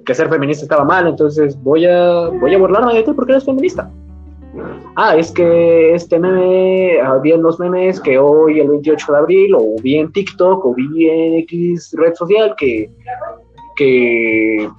que 0.05 0.15
ser 0.15 0.29
feminista 0.29 0.63
estaba 0.63 0.85
mal, 0.85 1.07
entonces 1.07 1.61
voy 1.61 1.85
a, 1.85 2.29
voy 2.29 2.53
a 2.53 2.57
burlarme 2.57 2.93
de 2.93 3.03
ti 3.03 3.11
porque 3.13 3.33
eres 3.33 3.45
feminista. 3.45 3.89
Ah, 4.95 5.15
es 5.15 5.31
que 5.31 5.95
este 5.95 6.19
meme, 6.19 6.99
ah, 7.01 7.17
vi 7.21 7.31
en 7.31 7.41
los 7.41 7.59
memes 7.59 7.99
que 7.99 8.17
hoy, 8.19 8.59
el 8.59 8.69
28 8.69 9.11
de 9.11 9.17
abril, 9.17 9.55
o 9.55 9.75
vi 9.81 9.97
en 9.97 10.11
TikTok, 10.11 10.65
o 10.65 10.73
vi 10.75 11.09
en 11.09 11.33
X 11.39 11.95
red 11.97 12.13
social, 12.13 12.53
que, 12.57 12.89
que 13.75 14.69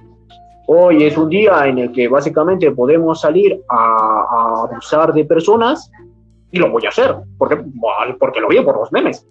hoy 0.67 1.03
es 1.03 1.17
un 1.17 1.29
día 1.29 1.65
en 1.65 1.79
el 1.79 1.91
que 1.91 2.07
básicamente 2.07 2.71
podemos 2.71 3.21
salir 3.21 3.61
a, 3.69 3.75
a 3.77 4.63
abusar 4.63 5.13
de 5.13 5.25
personas, 5.25 5.91
y 6.55 6.57
lo 6.57 6.71
voy 6.71 6.85
a 6.85 6.89
hacer, 6.89 7.13
porque, 7.37 7.61
porque 8.17 8.39
lo 8.39 8.47
vi 8.47 8.61
por 8.61 8.77
los 8.77 8.89
memes. 8.91 9.27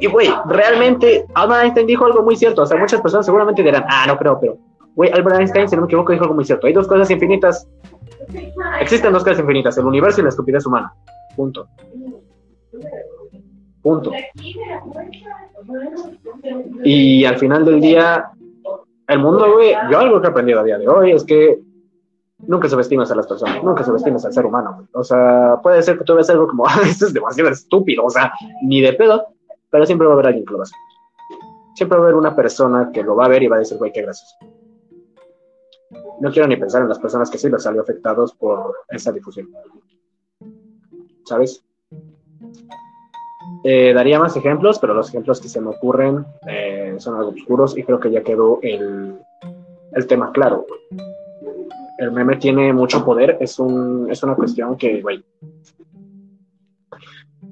Y, 0.00 0.06
güey, 0.06 0.28
realmente 0.46 1.24
Albert 1.34 1.62
Einstein 1.62 1.86
dijo 1.86 2.04
algo 2.04 2.22
muy 2.22 2.34
cierto. 2.34 2.62
O 2.62 2.66
sea, 2.66 2.76
muchas 2.76 3.00
personas 3.00 3.24
seguramente 3.24 3.62
dirán, 3.62 3.84
ah, 3.88 4.04
no 4.06 4.18
creo, 4.18 4.38
pero, 4.40 4.58
güey, 4.96 5.10
Albert 5.12 5.38
Einstein, 5.38 5.68
si 5.68 5.76
no 5.76 5.82
me 5.82 5.86
equivoco, 5.86 6.12
dijo 6.12 6.24
algo 6.24 6.34
muy 6.34 6.44
cierto. 6.44 6.66
Hay 6.66 6.72
dos 6.72 6.88
cosas 6.88 7.08
infinitas. 7.10 7.68
Existen 8.80 9.12
dos 9.12 9.22
cosas 9.22 9.38
infinitas, 9.38 9.78
el 9.78 9.86
universo 9.86 10.20
y 10.20 10.24
la 10.24 10.30
estupidez 10.30 10.66
humana. 10.66 10.92
Punto. 11.36 11.68
Punto. 13.80 14.10
Y 16.82 17.24
al 17.24 17.38
final 17.38 17.64
del 17.64 17.80
día, 17.80 18.30
el 19.08 19.18
mundo, 19.18 19.52
güey, 19.54 19.72
yo 19.90 19.98
algo 19.98 20.20
que 20.20 20.26
he 20.26 20.30
aprendido 20.30 20.60
a 20.60 20.64
día 20.64 20.78
de 20.78 20.88
hoy 20.88 21.12
es 21.12 21.24
que 21.24 21.60
nunca 22.38 22.68
subestimas 22.68 23.10
a 23.10 23.14
las 23.14 23.26
personas, 23.26 23.62
nunca 23.62 23.84
subestimas 23.84 24.24
al 24.24 24.32
ser 24.32 24.44
humano. 24.46 24.88
O 24.92 25.04
sea, 25.04 25.58
puede 25.62 25.82
ser 25.82 25.98
que 25.98 26.04
tú 26.04 26.14
veas 26.14 26.28
algo 26.30 26.46
como, 26.48 26.64
"Ah, 26.68 26.80
esto 26.84 27.06
es 27.06 27.12
demasiado 27.14 27.50
estúpido, 27.50 28.04
o 28.04 28.10
sea, 28.10 28.32
ni 28.62 28.80
de 28.80 28.92
pedo, 28.94 29.26
pero 29.70 29.86
siempre 29.86 30.06
va 30.06 30.12
a 30.12 30.14
haber 30.14 30.26
alguien 30.28 30.44
que 30.44 30.52
lo 30.52 30.58
va 30.58 30.62
a 30.62 30.64
hacer. 30.64 30.78
Siempre 31.74 31.98
va 31.98 32.04
a 32.04 32.06
haber 32.08 32.16
una 32.18 32.34
persona 32.34 32.90
que 32.92 33.02
lo 33.02 33.14
va 33.16 33.26
a 33.26 33.28
ver 33.28 33.42
y 33.42 33.48
va 33.48 33.56
a 33.56 33.58
decir, 33.60 33.76
güey, 33.78 33.92
qué 33.92 34.02
gracioso. 34.02 34.34
No 36.20 36.30
quiero 36.30 36.48
ni 36.48 36.56
pensar 36.56 36.82
en 36.82 36.88
las 36.88 36.98
personas 36.98 37.30
que 37.30 37.36
sí 37.38 37.50
les 37.50 37.62
salió 37.62 37.82
afectados 37.82 38.34
por 38.34 38.74
esa 38.88 39.12
difusión. 39.12 39.48
¿Sabes? 41.24 41.62
Eh, 43.64 43.92
daría 43.94 44.18
más 44.18 44.36
ejemplos, 44.36 44.78
pero 44.78 44.94
los 44.94 45.08
ejemplos 45.08 45.40
que 45.40 45.48
se 45.48 45.60
me 45.60 45.70
ocurren 45.70 46.24
eh, 46.48 46.94
son 46.98 47.16
algo 47.16 47.30
oscuros 47.30 47.76
y 47.76 47.82
creo 47.82 47.98
que 47.98 48.10
ya 48.10 48.22
quedó 48.22 48.58
el, 48.62 49.18
el 49.92 50.06
tema 50.06 50.32
claro. 50.32 50.66
El 51.98 52.12
meme 52.12 52.36
tiene 52.36 52.72
mucho 52.72 53.04
poder, 53.04 53.38
es, 53.40 53.58
un, 53.58 54.08
es 54.10 54.22
una 54.22 54.34
cuestión 54.34 54.76
que, 54.76 55.00
güey. 55.00 55.24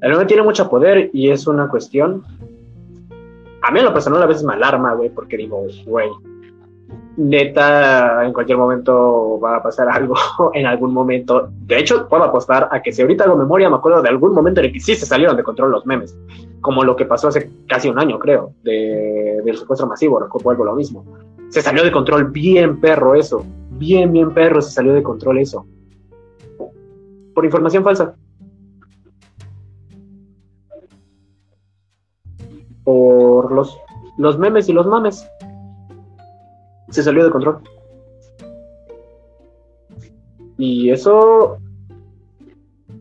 El 0.00 0.12
meme 0.12 0.26
tiene 0.26 0.42
mucho 0.42 0.68
poder 0.68 1.10
y 1.12 1.30
es 1.30 1.46
una 1.46 1.68
cuestión. 1.68 2.22
A 3.62 3.70
mí 3.70 3.78
en 3.78 3.84
lo 3.86 3.94
personal 3.94 4.22
a 4.22 4.26
veces 4.26 4.44
me 4.44 4.52
alarma, 4.52 4.92
güey, 4.92 5.08
porque 5.08 5.38
digo, 5.38 5.66
güey, 5.86 6.10
neta, 7.16 8.24
en 8.24 8.32
cualquier 8.32 8.58
momento 8.58 9.38
va 9.40 9.56
a 9.56 9.62
pasar 9.62 9.88
algo, 9.92 10.16
en 10.54 10.66
algún 10.66 10.92
momento. 10.92 11.48
De 11.66 11.78
hecho, 11.78 12.08
puedo 12.08 12.24
apostar 12.24 12.68
a 12.70 12.82
que 12.82 12.92
si 12.92 13.02
ahorita 13.02 13.24
hago 13.24 13.36
memoria, 13.36 13.70
me 13.70 13.76
acuerdo 13.76 14.02
de 14.02 14.08
algún 14.08 14.34
momento 14.34 14.60
en 14.60 14.66
el 14.66 14.72
que 14.72 14.80
sí 14.80 14.94
se 14.94 15.06
salieron 15.06 15.36
de 15.36 15.42
control 15.42 15.70
los 15.70 15.86
memes, 15.86 16.16
como 16.60 16.84
lo 16.84 16.96
que 16.96 17.04
pasó 17.04 17.28
hace 17.28 17.50
casi 17.68 17.88
un 17.88 17.98
año, 17.98 18.18
creo, 18.18 18.52
de, 18.62 19.40
del 19.44 19.56
secuestro 19.56 19.86
masivo, 19.86 20.18
recuerdo 20.18 20.64
lo 20.64 20.74
mismo. 20.74 21.04
Se 21.48 21.62
salió 21.62 21.84
de 21.84 21.92
control 21.92 22.30
bien 22.30 22.80
perro 22.80 23.14
eso, 23.14 23.44
bien, 23.70 24.12
bien 24.12 24.32
perro, 24.32 24.60
se 24.60 24.72
salió 24.72 24.92
de 24.92 25.02
control 25.02 25.38
eso. 25.38 25.66
Por 27.34 27.44
información 27.44 27.84
falsa. 27.84 28.14
Por 32.82 33.52
los, 33.52 33.78
los 34.18 34.38
memes 34.38 34.68
y 34.68 34.72
los 34.72 34.86
mames 34.86 35.26
se 36.94 37.02
salió 37.02 37.24
de 37.24 37.30
control. 37.30 37.58
Y 40.56 40.90
eso 40.90 41.58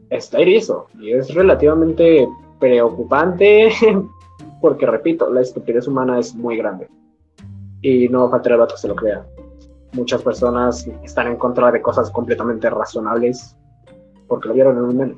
está 0.09 0.39
erizo 0.39 0.87
y 0.99 1.13
es 1.13 1.33
relativamente 1.33 2.27
preocupante 2.59 3.71
porque, 4.61 4.85
repito, 4.85 5.29
la 5.31 5.41
estupidez 5.41 5.87
humana 5.87 6.19
es 6.19 6.33
muy 6.33 6.57
grande 6.57 6.87
y 7.81 8.09
no 8.09 8.29
faltará 8.29 8.55
el 8.55 8.61
vato 8.61 8.75
que 8.75 8.81
se 8.81 8.87
lo 8.87 8.95
crea. 8.95 9.25
Muchas 9.91 10.23
personas 10.23 10.87
están 11.03 11.27
en 11.27 11.37
contra 11.37 11.71
de 11.71 11.81
cosas 11.81 12.09
completamente 12.09 12.69
razonables 12.69 13.55
porque 14.27 14.47
lo 14.47 14.55
vieron 14.55 14.77
en 14.77 14.83
un 14.83 14.97
meme. 14.97 15.15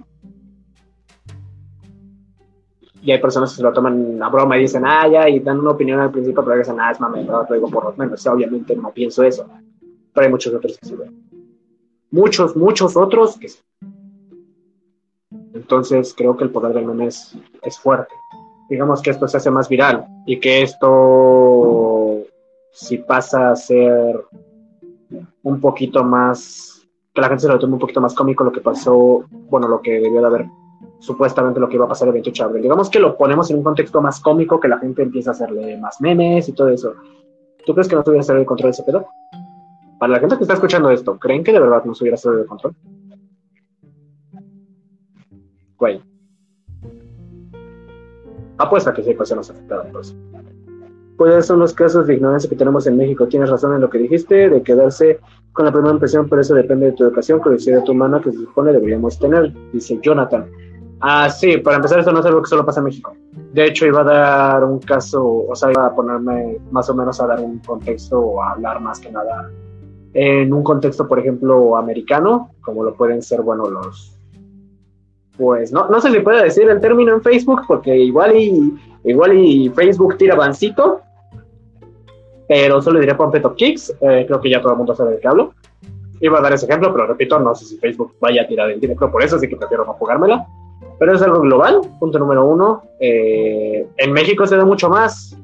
Y 3.05 3.11
hay 3.11 3.19
personas 3.19 3.51
que 3.51 3.57
se 3.57 3.61
lo 3.61 3.71
toman 3.71 4.21
a 4.21 4.29
broma 4.29 4.57
y 4.57 4.61
dicen, 4.61 4.83
ah, 4.83 5.07
ya, 5.07 5.29
y 5.29 5.39
dan 5.39 5.59
una 5.59 5.71
opinión 5.71 5.99
al 5.99 6.09
principio, 6.09 6.43
pero 6.43 6.57
dicen, 6.57 6.79
ah, 6.79 6.89
es 6.89 6.99
mame, 6.99 7.23
no, 7.23 7.45
lo 7.47 7.53
digo 7.53 7.69
por 7.69 7.83
los 7.83 7.97
memes. 7.99 8.19
O 8.19 8.23
sea, 8.23 8.33
obviamente 8.33 8.75
no 8.75 8.91
pienso 8.91 9.21
eso. 9.21 9.47
Pero 10.11 10.25
hay 10.25 10.31
muchos 10.31 10.51
otros 10.51 10.79
que 10.79 10.87
sí. 10.87 10.95
Muchos, 12.09 12.55
muchos 12.55 12.97
otros 12.97 13.37
que 13.37 13.49
sí. 13.49 13.59
Entonces, 15.53 16.15
creo 16.17 16.35
que 16.35 16.45
el 16.45 16.49
poder 16.49 16.73
del 16.73 16.87
meme 16.87 17.05
es, 17.05 17.37
es 17.61 17.77
fuerte. 17.77 18.15
Digamos 18.71 19.03
que 19.03 19.11
esto 19.11 19.27
se 19.27 19.37
hace 19.37 19.51
más 19.51 19.69
viral 19.69 20.07
y 20.25 20.39
que 20.39 20.63
esto, 20.63 22.23
si 22.71 22.97
pasa 22.97 23.51
a 23.51 23.55
ser 23.55 24.19
un 25.43 25.61
poquito 25.61 26.03
más, 26.03 26.87
que 27.13 27.21
la 27.21 27.27
gente 27.27 27.43
se 27.43 27.49
lo 27.49 27.59
tome 27.59 27.73
un 27.73 27.79
poquito 27.79 28.01
más 28.01 28.15
cómico, 28.15 28.43
lo 28.43 28.51
que 28.51 28.61
pasó, 28.61 29.25
bueno, 29.29 29.67
lo 29.67 29.79
que 29.79 29.91
debió 29.99 30.21
de 30.21 30.27
haber 30.27 30.45
supuestamente 31.05 31.59
lo 31.59 31.69
que 31.69 31.75
iba 31.75 31.85
a 31.85 31.89
pasar 31.89 32.07
el 32.07 32.13
28 32.13 32.43
de 32.43 32.47
abril. 32.47 32.63
Digamos 32.63 32.89
que 32.89 32.99
lo 32.99 33.15
ponemos 33.15 33.49
en 33.51 33.57
un 33.57 33.63
contexto 33.63 34.01
más 34.01 34.19
cómico, 34.19 34.59
que 34.59 34.67
la 34.67 34.79
gente 34.79 35.03
empieza 35.03 35.31
a 35.31 35.33
hacerle 35.33 35.77
más 35.77 36.01
memes 36.01 36.49
y 36.49 36.53
todo 36.53 36.69
eso. 36.69 36.93
¿Tú 37.65 37.73
crees 37.73 37.87
que 37.87 37.95
no 37.95 38.03
tuviera 38.03 38.23
salido 38.23 38.41
de 38.41 38.45
control 38.45 38.71
ese 38.71 38.83
pedo? 38.83 39.07
Para 39.99 40.13
la 40.13 40.19
gente 40.19 40.35
que 40.37 40.43
está 40.43 40.55
escuchando 40.55 40.89
esto, 40.89 41.17
¿creen 41.17 41.43
que 41.43 41.51
de 41.51 41.59
verdad 41.59 41.83
no 41.85 41.93
hubiera 41.99 42.17
salido 42.17 42.41
de 42.41 42.47
control? 42.47 42.75
Güey. 45.77 46.01
Apuesta 48.57 48.93
que 48.93 49.03
sí 49.03 49.09
hay 49.09 49.15
personas 49.15 49.49
afectadas 49.49 49.87
por 49.87 50.01
eso. 50.01 50.15
Pues 51.17 51.45
son 51.45 51.59
los 51.59 51.73
casos 51.73 52.07
de 52.07 52.15
ignorancia 52.15 52.49
que 52.49 52.55
tenemos 52.55 52.87
en 52.87 52.97
México. 52.97 53.27
Tienes 53.27 53.49
razón 53.49 53.73
en 53.73 53.81
lo 53.81 53.89
que 53.89 53.99
dijiste, 53.99 54.49
de 54.49 54.61
quedarse 54.63 55.19
con 55.53 55.65
la 55.65 55.71
primera 55.71 55.93
impresión, 55.93 56.27
pero 56.27 56.41
eso 56.41 56.53
depende 56.53 56.87
de 56.87 56.91
tu 56.91 57.05
educación, 57.05 57.39
curiosidad 57.39 57.87
humana 57.87 58.19
que 58.21 58.31
se 58.31 58.39
supone 58.39 58.73
deberíamos 58.73 59.17
tener, 59.17 59.53
dice 59.71 59.97
Jonathan. 60.01 60.45
Ah, 61.01 61.29
sí, 61.29 61.57
para 61.57 61.77
empezar, 61.77 61.99
esto 61.99 62.11
no 62.11 62.19
es 62.19 62.25
algo 62.25 62.41
que 62.41 62.49
solo 62.49 62.65
pasa 62.65 62.79
en 62.79 62.85
México. 62.85 63.15
De 63.53 63.65
hecho, 63.65 63.85
iba 63.85 64.01
a 64.01 64.03
dar 64.03 64.63
un 64.63 64.79
caso, 64.79 65.45
o 65.47 65.55
sea, 65.55 65.71
iba 65.71 65.85
a 65.85 65.95
ponerme 65.95 66.57
más 66.71 66.89
o 66.89 66.95
menos 66.95 67.19
a 67.21 67.27
dar 67.27 67.39
un 67.41 67.59
contexto 67.59 68.19
o 68.19 68.41
a 68.41 68.51
hablar 68.51 68.79
más 68.79 68.99
que 68.99 69.11
nada 69.11 69.51
en 70.15 70.53
un 70.53 70.63
contexto, 70.63 71.07
por 71.07 71.19
ejemplo, 71.19 71.75
americano, 71.75 72.51
como 72.61 72.83
lo 72.83 72.95
pueden 72.95 73.21
ser, 73.21 73.41
bueno, 73.41 73.69
los. 73.69 74.17
Pues 75.37 75.73
no, 75.73 75.89
no 75.89 75.99
sé 75.99 76.09
si 76.11 76.21
puede 76.21 76.43
decir 76.43 76.69
el 76.69 76.79
término 76.79 77.13
en 77.13 77.21
Facebook, 77.21 77.63
porque 77.67 77.95
igual 77.97 78.37
y, 78.37 78.73
igual 79.03 79.37
y 79.37 79.69
Facebook 79.69 80.17
tira 80.17 80.35
bancito, 80.35 81.01
pero 82.47 82.81
solo 82.81 83.01
diré 83.01 83.13
Pump 83.15 83.35
It 83.35 83.45
Up 83.45 83.55
Kicks, 83.55 83.93
eh, 83.99 84.23
creo 84.25 84.39
que 84.39 84.49
ya 84.49 84.61
todo 84.61 84.71
el 84.71 84.77
mundo 84.77 84.95
sabe 84.95 85.15
de 85.15 85.19
qué 85.19 85.27
hablo. 85.27 85.53
Iba 86.21 86.39
a 86.39 86.41
dar 86.41 86.53
ese 86.53 86.65
ejemplo, 86.65 86.93
pero 86.93 87.07
repito, 87.07 87.37
no 87.37 87.53
sé 87.53 87.65
si 87.65 87.77
Facebook 87.77 88.15
vaya 88.21 88.43
a 88.43 88.47
tirar 88.47 88.71
el 88.71 88.79
directo 88.79 89.11
por 89.11 89.21
eso, 89.21 89.35
así 89.35 89.49
que 89.49 89.57
prefiero 89.57 89.83
no 89.83 89.93
jugármela. 89.93 90.47
Pero 90.97 91.13
es 91.13 91.21
algo 91.21 91.41
global, 91.41 91.81
punto 91.99 92.19
número 92.19 92.45
uno. 92.45 92.83
Eh, 92.99 93.87
en 93.97 94.11
México 94.13 94.45
se 94.45 94.57
da 94.57 94.65
mucho 94.65 94.89
más, 94.89 95.37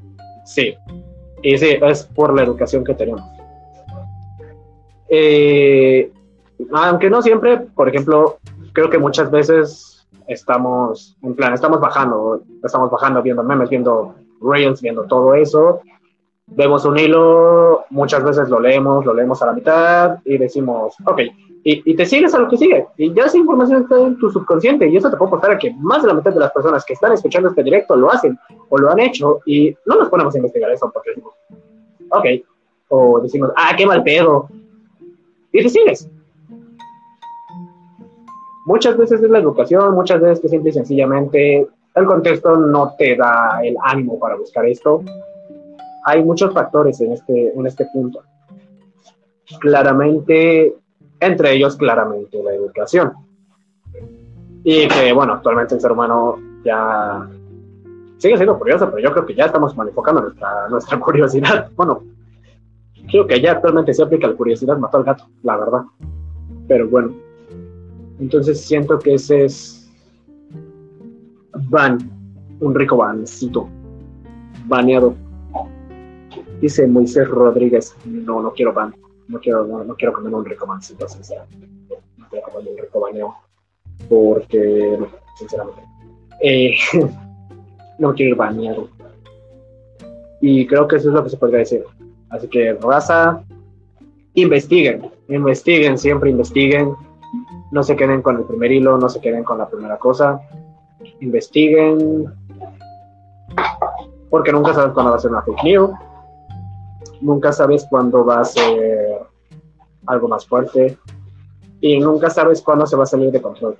sí. 0.46 0.76
Y 1.44 1.58
sí, 1.58 1.78
es 1.82 2.04
por 2.04 2.34
la 2.34 2.44
educación 2.44 2.84
que 2.84 2.94
tenemos. 2.94 3.24
Eh, 5.10 6.12
aunque 6.72 7.10
no 7.10 7.22
siempre, 7.22 7.58
por 7.58 7.90
ejemplo, 7.90 8.38
creo 8.74 8.90
que 8.90 8.98
muchas 8.98 9.30
veces 9.30 10.08
estamos, 10.28 11.18
en 11.22 11.36
plan, 11.36 11.54
estamos 11.54 11.80
bajando, 11.80 12.44
estamos 12.64 12.90
bajando 12.90 13.22
viendo 13.22 13.44
memes, 13.44 13.70
viendo 13.70 14.16
reels, 14.42 14.82
viendo 14.82 15.04
todo 15.04 15.34
eso. 15.36 15.82
Vemos 16.48 16.86
un 16.86 16.98
hilo, 16.98 17.86
muchas 17.90 18.24
veces 18.24 18.50
lo 18.50 18.60
leemos, 18.60 19.06
lo 19.06 19.14
leemos 19.14 19.42
a 19.42 19.48
la 19.48 19.54
mitad 19.54 20.20
y 20.26 20.38
decimos, 20.38 20.96
ok, 21.06 21.22
y, 21.64 21.92
y, 21.92 21.96
te 21.96 22.06
sigues 22.06 22.34
a 22.34 22.40
lo 22.40 22.50
que 22.50 22.58
sigue. 22.58 22.88
Y 22.98 23.14
ya 23.14 23.26
esa 23.26 23.38
información 23.38 23.84
está 23.84 24.00
en 24.00 24.18
tu 24.18 24.32
subconsciente. 24.32 24.88
Y 24.88 24.98
eso 24.98 25.12
te 25.12 25.18
puede 25.18 25.30
aportar 25.30 25.52
a 25.52 25.58
que 25.60 25.74
más 25.80 26.02
de 26.02 26.08
la 26.08 26.16
mitad 26.16 26.34
de 26.34 26.40
las 26.40 26.52
personas 26.52 26.84
que 26.84 26.94
están 26.94 27.14
escuchando 27.14 27.50
este 27.50 27.64
directo 27.64 27.96
lo 27.96 28.12
hacen 28.12 28.38
o 28.70 28.78
lo 28.78 28.90
han 28.90 29.00
hecho. 29.00 29.42
Y 29.46 29.76
no 29.86 29.96
nos 29.96 30.10
ponemos 30.10 30.34
a 30.34 30.38
investigar 30.38 30.72
eso 30.72 30.90
porque 30.92 31.12
decimos, 31.12 31.34
ok. 32.10 32.26
O 32.90 33.20
decimos, 33.22 33.52
ah, 33.56 33.76
qué 33.78 33.86
mal 33.86 34.04
pedo. 34.04 34.50
Y 35.52 35.62
te 35.62 35.70
sigues. 35.70 36.10
muchas 38.66 38.98
veces 38.98 39.22
es 39.22 39.30
la 39.30 39.40
educación, 39.40 39.94
muchas 39.94 40.22
veces 40.22 40.40
que 40.40 40.50
simple 40.50 40.70
y 40.70 40.74
sencillamente 40.74 41.68
el 41.94 42.06
contexto 42.06 42.56
no 42.56 42.96
te 42.98 43.16
da 43.16 43.60
el 43.64 43.76
ánimo 43.84 44.18
para 44.18 44.36
buscar 44.36 44.66
esto. 44.66 45.04
Hay 46.06 46.24
muchos 46.24 46.54
factores 46.54 47.00
en 47.02 47.12
este, 47.12 47.50
en 47.54 47.68
este 47.68 47.86
punto. 47.94 48.24
Claramente, 49.60 50.74
entre 51.22 51.54
ellos 51.54 51.78
claramente 51.78 52.42
la 52.44 52.54
educación. 52.54 53.14
Y 54.64 54.88
que, 54.88 55.14
bueno, 55.14 55.34
actualmente 55.34 55.76
el 55.76 55.82
ser 55.82 55.92
humano 55.92 56.38
ya 56.66 57.28
sigue 58.18 58.36
siendo 58.36 58.58
curioso, 58.58 58.90
pero 58.90 59.02
yo 59.02 59.12
creo 59.14 59.26
que 59.26 59.36
ya 59.36 59.46
estamos 59.46 59.74
enfocando 59.78 60.22
nuestra, 60.22 60.68
nuestra 60.70 61.00
curiosidad. 61.00 61.70
Bueno, 61.76 62.04
creo 63.10 63.26
que 63.26 63.40
ya 63.40 63.54
actualmente 63.54 63.94
se 63.94 64.04
aplica 64.04 64.28
la 64.28 64.36
curiosidad 64.36 64.78
mató 64.78 64.98
al 64.98 65.04
gato, 65.04 65.26
la 65.44 65.58
verdad. 65.58 65.84
Pero 66.68 66.90
bueno, 66.90 67.14
entonces 68.20 68.62
siento 68.62 69.00
que 69.00 69.16
ese 69.16 69.46
es 69.46 69.92
van, 71.70 71.98
un 72.60 72.76
rico 72.76 72.98
bancito, 72.98 73.68
baneado. 74.68 75.16
Dice 76.60 76.86
Moisés 76.88 77.28
Rodríguez, 77.28 77.96
no, 78.06 78.42
no 78.42 78.52
quiero 78.54 78.74
ban, 78.74 78.94
no 79.32 79.40
quiero, 79.40 79.66
no, 79.66 79.96
quiero 79.96 80.14
comer 80.14 80.34
un 80.34 80.46
rico 80.46 80.68
sinceramente. 80.82 81.68
No 82.18 82.28
quiero 82.30 82.48
comer 82.48 82.72
un 82.72 82.78
rico 82.78 83.00
baneo, 83.00 83.36
porque, 84.10 85.00
sinceramente, 85.38 85.82
eh, 86.42 86.76
no 88.00 88.14
quiero 88.14 88.32
ir 88.32 88.36
baneado. 88.36 88.90
Y 90.42 90.68
creo 90.68 90.88
que 90.88 90.98
eso 90.98 91.10
es 91.10 91.14
lo 91.16 91.24
que 91.24 91.30
se 91.30 91.38
podría 91.38 91.60
decir. 91.60 91.84
Así 92.30 92.48
que, 92.48 92.74
raza, 92.74 93.44
investiguen, 94.34 95.10
investiguen, 95.30 95.98
siempre 95.98 96.30
investiguen. 96.30 96.94
No 97.72 97.84
se 97.84 97.96
queden 97.96 98.22
con 98.22 98.38
el 98.38 98.44
primer 98.44 98.72
hilo, 98.72 98.98
no 98.98 99.08
se 99.08 99.22
queden 99.22 99.44
con 99.44 99.58
la 99.58 99.70
primera 99.70 99.98
cosa. 99.98 100.42
Investiguen, 101.22 102.26
porque 104.30 104.52
nunca 104.52 104.74
sabes 104.74 104.94
cuándo 104.94 105.12
va 105.12 105.18
a 105.18 105.20
ser 105.20 105.32
una 105.32 105.42
fake 105.44 105.64
news. 105.64 105.92
Nunca 107.22 107.52
sabes 107.52 107.86
cuándo 107.90 108.26
va 108.26 108.42
a 108.42 108.46
ser 108.46 109.20
algo 110.06 110.28
más 110.28 110.46
fuerte. 110.46 110.98
Y 111.80 112.00
nunca 112.00 112.30
sabes 112.30 112.62
cuándo 112.62 112.86
se 112.86 112.96
va 112.96 113.04
a 113.04 113.08
salir 113.08 113.32
de 113.32 113.42
control 113.42 113.78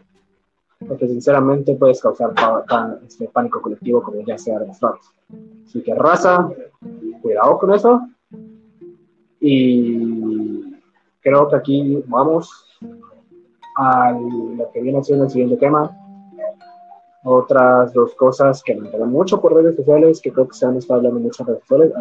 porque 0.88 1.08
sinceramente 1.08 1.76
puedes 1.76 2.02
causar 2.02 2.34
este 3.06 3.28
pánico 3.28 3.62
colectivo 3.62 4.02
como 4.02 4.22
ya 4.22 4.38
sea 4.38 4.60
demostrado. 4.60 5.00
Así 5.66 5.82
que 5.82 5.94
raza, 5.96 6.50
cuidado 7.22 7.58
con 7.58 7.74
eso. 7.74 8.02
Y 9.40 10.76
creo 11.22 11.48
que 11.50 11.56
aquí 11.56 12.04
vamos 12.08 12.50
a 13.78 14.12
lo 14.12 14.70
que 14.72 14.82
viene 14.82 15.04
siendo 15.04 15.26
el 15.26 15.30
siguiente 15.30 15.58
tema. 15.58 15.96
Otras 17.24 17.94
dos 17.94 18.16
cosas 18.16 18.64
que 18.64 18.76
me 18.76 18.88
enteran 18.88 19.12
mucho 19.12 19.40
por 19.40 19.54
redes 19.54 19.76
sociales, 19.76 20.20
que 20.22 20.32
creo 20.32 20.48
que 20.48 20.56
se 20.56 20.66
han 20.66 20.78
estado 20.78 21.00
hablando 21.00 21.20
mucho 21.20 21.44
en 21.44 21.48
redes 21.48 21.62
sociales. 21.68 21.94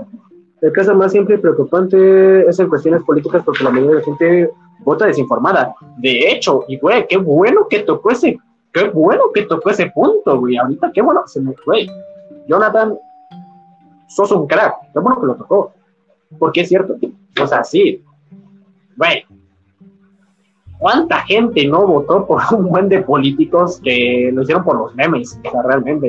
El 0.60 0.72
caso 0.72 0.94
más 0.94 1.12
simple 1.12 1.36
y 1.36 1.38
preocupante 1.38 2.46
es 2.48 2.58
en 2.58 2.68
cuestiones 2.68 3.02
políticas 3.02 3.42
porque 3.44 3.64
la 3.64 3.70
mayoría 3.70 3.90
de 3.92 3.98
la 3.98 4.04
gente 4.04 4.50
vota 4.80 5.06
desinformada. 5.06 5.74
De 5.98 6.30
hecho, 6.30 6.64
y 6.68 6.78
güey, 6.78 7.06
qué 7.06 7.16
bueno 7.16 7.66
que 7.68 7.80
tocó 7.80 8.10
ese 8.10 8.38
qué 8.72 8.88
bueno 8.88 9.24
que 9.34 9.42
tocó 9.42 9.70
ese 9.70 9.90
punto, 9.90 10.38
güey. 10.38 10.56
Ahorita, 10.56 10.90
qué 10.92 11.02
bueno 11.02 11.22
que 11.22 11.28
se 11.28 11.40
me. 11.40 11.54
Güey, 11.64 11.90
Jonathan, 12.46 12.98
sos 14.08 14.30
un 14.32 14.46
crack. 14.46 14.74
Qué 14.92 14.98
bueno 15.00 15.20
que 15.20 15.26
lo 15.26 15.34
tocó. 15.36 15.72
Porque 16.38 16.62
es 16.62 16.68
cierto. 16.68 16.96
O 17.40 17.46
sea, 17.46 17.64
sí. 17.64 18.02
Güey. 18.96 19.24
¿Cuánta 20.78 21.20
gente 21.22 21.66
no 21.66 21.86
votó 21.86 22.26
por 22.26 22.40
un 22.52 22.68
buen 22.70 22.88
de 22.88 23.02
políticos 23.02 23.80
que 23.82 24.30
lo 24.32 24.42
hicieron 24.42 24.64
por 24.64 24.78
los 24.78 24.94
memes? 24.94 25.38
O 25.44 25.50
sea, 25.50 25.62
realmente. 25.62 26.08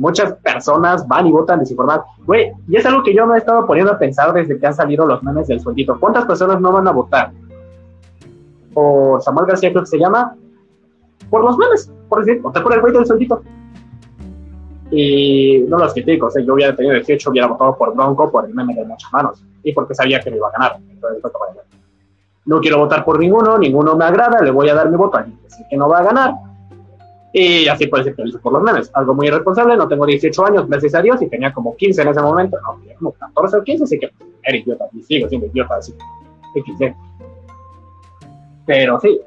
Muchas 0.00 0.32
personas 0.36 1.06
van 1.06 1.26
y 1.26 1.30
votan 1.30 1.58
desinformadas. 1.58 2.06
Güey, 2.24 2.52
y 2.68 2.76
es 2.76 2.86
algo 2.86 3.02
que 3.02 3.14
yo 3.14 3.26
me 3.26 3.34
he 3.34 3.38
estado 3.38 3.66
poniendo 3.66 3.92
a 3.92 3.98
pensar 3.98 4.32
desde 4.32 4.58
que 4.58 4.66
han 4.66 4.72
salido 4.72 5.06
los 5.06 5.22
memes 5.22 5.46
del 5.46 5.60
sueldito. 5.60 6.00
¿Cuántas 6.00 6.24
personas 6.24 6.58
no 6.58 6.72
van 6.72 6.88
a 6.88 6.90
votar? 6.90 7.32
Por 8.72 9.20
Samuel 9.20 9.44
García, 9.44 9.68
creo 9.68 9.82
que 9.82 9.90
se 9.90 9.98
llama, 9.98 10.34
por 11.28 11.44
los 11.44 11.58
memes, 11.58 11.92
por 12.08 12.24
decir, 12.24 12.40
o 12.42 12.50
por 12.50 12.72
el 12.72 12.80
güey 12.80 12.94
del 12.94 13.04
sueldito. 13.04 13.42
Y 14.90 15.66
no 15.68 15.76
los 15.76 15.92
critico, 15.92 16.28
o 16.28 16.30
sea, 16.30 16.42
yo 16.42 16.54
hubiera 16.54 16.74
tenido 16.74 16.94
18, 16.94 17.30
hubiera 17.30 17.48
votado 17.48 17.76
por 17.76 17.94
Bronco 17.94 18.30
por 18.30 18.46
el 18.46 18.54
meme 18.54 18.74
de 18.74 18.86
muchas 18.86 19.12
manos 19.12 19.44
y 19.62 19.74
porque 19.74 19.94
sabía 19.94 20.18
que 20.20 20.30
me 20.30 20.38
iba 20.38 20.48
a 20.48 20.52
ganar. 20.52 20.78
no 22.46 22.60
quiero 22.60 22.78
votar 22.78 23.04
por 23.04 23.18
ninguno, 23.18 23.58
ninguno 23.58 23.96
me 23.96 24.06
agrada, 24.06 24.40
le 24.40 24.50
voy 24.50 24.70
a 24.70 24.74
dar 24.74 24.88
mi 24.88 24.96
voto 24.96 25.18
a 25.18 25.20
alguien 25.20 25.38
que 25.68 25.76
no 25.76 25.90
va 25.90 25.98
a 25.98 26.04
ganar. 26.04 26.34
Y 27.32 27.68
así 27.68 27.88
que 27.88 28.12
lo 28.16 28.26
hice 28.26 28.38
por 28.38 28.52
los 28.52 28.62
memes. 28.62 28.90
Algo 28.94 29.14
muy 29.14 29.28
irresponsable, 29.28 29.76
no 29.76 29.86
tengo 29.86 30.04
18 30.04 30.46
años, 30.46 30.68
gracias 30.68 30.94
a 30.94 31.02
Dios, 31.02 31.22
y 31.22 31.28
tenía 31.28 31.52
como 31.52 31.76
15 31.76 32.02
en 32.02 32.08
ese 32.08 32.20
momento, 32.20 32.58
no, 32.60 32.78
tenía 32.80 32.96
como 32.96 33.12
14 33.12 33.56
o 33.56 33.62
15, 33.62 33.84
así 33.84 33.98
que 33.98 34.10
era 34.42 34.56
idiota, 34.56 34.86
y 34.92 35.02
sigo 35.02 35.28
siendo 35.28 35.46
idiota, 35.46 35.76
así 35.76 35.94
que 36.54 36.94
Pero 38.66 38.98
sí, 38.98 39.20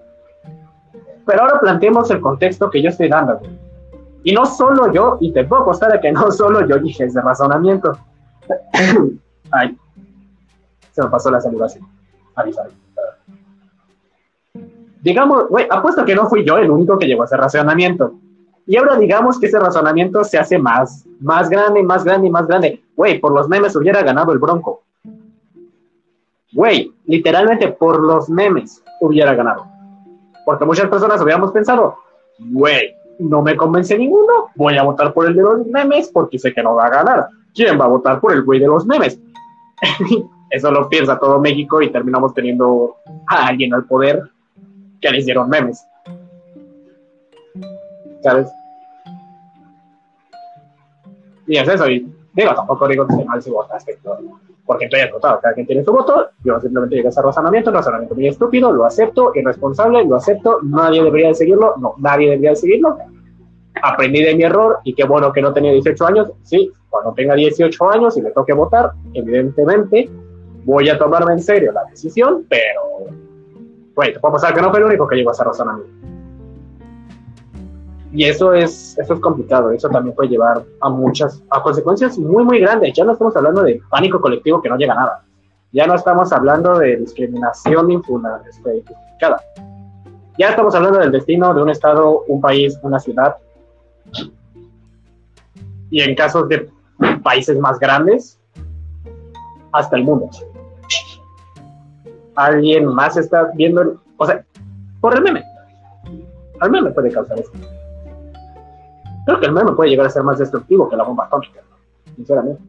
pero 1.26 1.41
ahora 1.43 1.60
planteemos 1.60 2.10
el 2.12 2.20
contexto 2.20 2.70
que 2.70 2.82
yo 2.82 2.89
estoy 2.89 3.10
dando, 3.10 3.39
Y 4.24 4.34
no 4.34 4.45
solo 4.45 4.91
yo, 4.91 5.18
y 5.22 5.32
te 5.32 5.45
puedo 5.45 5.66
contar 5.66 5.99
que 6.01 6.12
no 6.12 6.32
solo 6.32 6.68
yo 6.68 6.78
dije 6.78 7.06
ese 7.06 7.22
razonamiento. 7.22 7.97
Ay, 9.51 9.78
se 10.91 11.04
me 11.04 11.10
pasó 11.10 11.32
la 11.32 11.41
salvación. 11.41 11.88
Avisar. 12.36 12.68
Digamos, 15.04 15.49
güey, 15.49 15.68
apuesto 15.70 16.06
que 16.06 16.16
no 16.16 16.30
fui 16.30 16.45
yo 16.45 16.58
el 16.58 16.72
único 16.72 16.97
que 16.97 17.06
llegó 17.06 17.24
a 17.24 17.26
ese 17.26 17.36
razonamiento. 17.36 18.14
Y 18.66 18.78
ahora 18.78 18.97
digamos 18.97 19.38
que 19.38 19.47
ese 19.47 19.60
razonamiento 19.60 20.24
se 20.24 20.39
hace 20.39 20.58
más, 20.58 21.06
más 21.20 21.49
grande, 21.49 21.84
más 21.84 22.06
grande 22.06 22.30
más 22.30 22.47
grande. 22.47 22.82
Güey, 22.95 23.20
por 23.20 23.34
los 23.34 23.49
memes 23.49 23.76
hubiera 23.76 24.01
ganado 24.01 24.32
el 24.32 24.39
Bronco. 24.39 24.84
Güey, 26.54 26.93
literalmente 27.06 27.68
por 27.68 28.01
los 28.01 28.30
memes 28.30 28.82
hubiera 29.01 29.36
ganado. 29.36 29.68
Porque 30.45 30.64
muchas 30.64 30.88
personas 30.88 31.22
hubiéramos 31.22 31.51
pensado, 31.51 31.97
güey, 32.39 32.95
no 33.20 33.41
me 33.41 33.58
convence 33.58 33.97
ninguno, 33.97 34.51
voy 34.56 34.78
a 34.78 34.84
votar 34.84 35.14
por 35.14 35.28
el 35.28 35.36
de 35.36 35.41
los 35.41 35.68
memes 35.68 36.10
porque 36.14 36.39
sé 36.39 36.54
que 36.54 36.64
no 36.64 36.76
va 36.76 36.86
a 36.86 36.89
ganar. 36.89 37.28
¿Quién 37.54 37.78
va 37.78 37.86
a 37.86 37.89
votar 37.89 38.22
por 38.22 38.32
el 38.32 38.43
güey 38.43 38.62
de 38.62 38.68
los 38.68 38.86
memes? 38.86 39.20
Eso 40.49 40.72
lo 40.72 40.88
piensa 40.88 41.20
todo 41.20 41.41
México 41.41 41.82
y 41.82 41.91
terminamos 41.91 42.34
teniendo 42.34 42.95
a 43.28 43.47
alguien 43.47 43.74
al 43.74 43.84
poder 43.86 44.22
que 45.04 45.12
le 45.12 45.18
hicieron 45.20 45.49
memes. 45.49 45.86
¿Sabes? 48.22 48.49
Y 51.45 51.58
es 51.58 51.68
eso, 51.68 51.88
y 51.89 52.10
digo, 52.34 52.56
tampoco 52.56 52.88
digo 52.88 53.06
que 53.06 53.26
mal 53.26 53.41
si 53.41 53.51
votaste, 53.51 53.99
porque 54.66 54.88
tú 54.88 54.95
hayas 54.95 55.12
votado, 55.12 55.41
cada 55.41 55.54
quien 55.54 55.68
tiene 55.68 55.84
su 55.84 55.91
voto, 55.91 56.30
yo 56.45 56.58
simplemente 56.62 56.95
llegué 56.95 57.10
a 57.10 57.12
ese 57.12 57.22
razonamiento, 57.22 57.70
un 57.70 57.76
razonamiento 57.76 58.16
muy 58.16 58.28
estúpido, 58.28 58.72
lo 58.72 58.86
acepto, 58.86 59.34
irresponsable, 59.36 60.06
lo 60.06 60.16
acepto, 60.16 60.60
nadie 60.64 61.04
debería 61.04 61.28
de 61.28 61.36
seguirlo, 61.36 61.76
no, 61.78 61.95
nadie 61.97 62.30
debería 62.30 62.51
de 62.51 62.56
seguirlo, 62.56 62.97
aprendí 63.82 64.24
de 64.24 64.36
mi 64.36 64.43
error 64.43 64.80
y 64.86 64.95
qué 64.95 65.04
bueno 65.04 65.34
que 65.34 65.41
no 65.41 65.51
tenía 65.51 65.74
18 65.74 66.06
años, 66.06 66.32
sí, 66.43 66.72
cuando 66.89 67.14
tenga 67.14 67.36
18 67.36 67.91
años 67.91 68.16
y 68.16 68.22
me 68.22 68.32
toque 68.32 68.54
votar, 68.54 68.93
evidentemente 69.14 70.10
voy 70.64 70.88
a 70.88 70.97
tomarme 70.97 71.34
en 71.34 71.41
serio 71.41 71.74
la 71.74 71.84
decisión, 71.89 72.45
pero, 72.47 73.22
bueno, 73.95 74.13
te 74.13 74.19
puedo 74.19 74.33
pasar 74.33 74.53
que 74.53 74.61
no 74.61 74.69
fue 74.69 74.79
el 74.79 74.85
único 74.85 75.07
que 75.07 75.15
llegó 75.15 75.29
a 75.29 75.33
ese 75.33 75.43
razonamiento. 75.43 75.91
Y 78.11 78.25
eso 78.25 78.53
es, 78.53 78.95
eso 78.99 79.13
es 79.15 79.19
complicado, 79.19 79.71
eso 79.71 79.89
también 79.89 80.15
puede 80.15 80.29
llevar 80.29 80.63
a 80.81 80.89
muchas, 80.89 81.43
a 81.49 81.61
consecuencias 81.63 82.17
muy, 82.19 82.43
muy 82.43 82.59
grandes. 82.59 82.93
Ya 82.93 83.03
no 83.03 83.13
estamos 83.13 83.35
hablando 83.35 83.63
de 83.63 83.81
pánico 83.89 84.21
colectivo 84.21 84.61
que 84.61 84.69
no 84.69 84.77
llega 84.77 84.93
a 84.93 84.97
nada. 84.97 85.23
Ya 85.71 85.87
no 85.87 85.95
estamos 85.95 86.31
hablando 86.31 86.77
de 86.77 86.97
discriminación 86.97 87.89
este, 87.91 88.77
injustificada. 88.77 89.41
Ya 90.37 90.49
estamos 90.49 90.75
hablando 90.75 90.99
del 90.99 91.11
destino 91.11 91.53
de 91.55 91.63
un 91.63 91.69
estado, 91.71 92.23
un 92.27 92.39
país, 92.39 92.77
una 92.83 92.99
ciudad. 92.99 93.37
Y 95.89 96.01
en 96.01 96.15
casos 96.15 96.47
de 96.49 96.69
países 97.23 97.57
más 97.59 97.79
grandes, 97.79 98.39
hasta 99.71 99.95
el 99.95 100.03
mundo. 100.03 100.29
Alguien 102.36 102.88
más 102.88 103.17
está 103.17 103.51
viendo, 103.55 104.01
o 104.17 104.25
sea, 104.25 104.43
por 104.99 105.15
el 105.15 105.21
meme. 105.21 105.43
Al 106.59 106.71
meme 106.71 106.91
puede 106.91 107.11
causar 107.11 107.39
esto. 107.39 107.57
Creo 109.25 109.39
que 109.39 109.45
el 109.45 109.53
meme 109.53 109.71
puede 109.73 109.89
llegar 109.89 110.07
a 110.07 110.09
ser 110.09 110.23
más 110.23 110.39
destructivo 110.39 110.89
que 110.89 110.97
la 110.97 111.03
bomba 111.03 111.25
atómica, 111.25 111.61
sinceramente. 112.15 112.61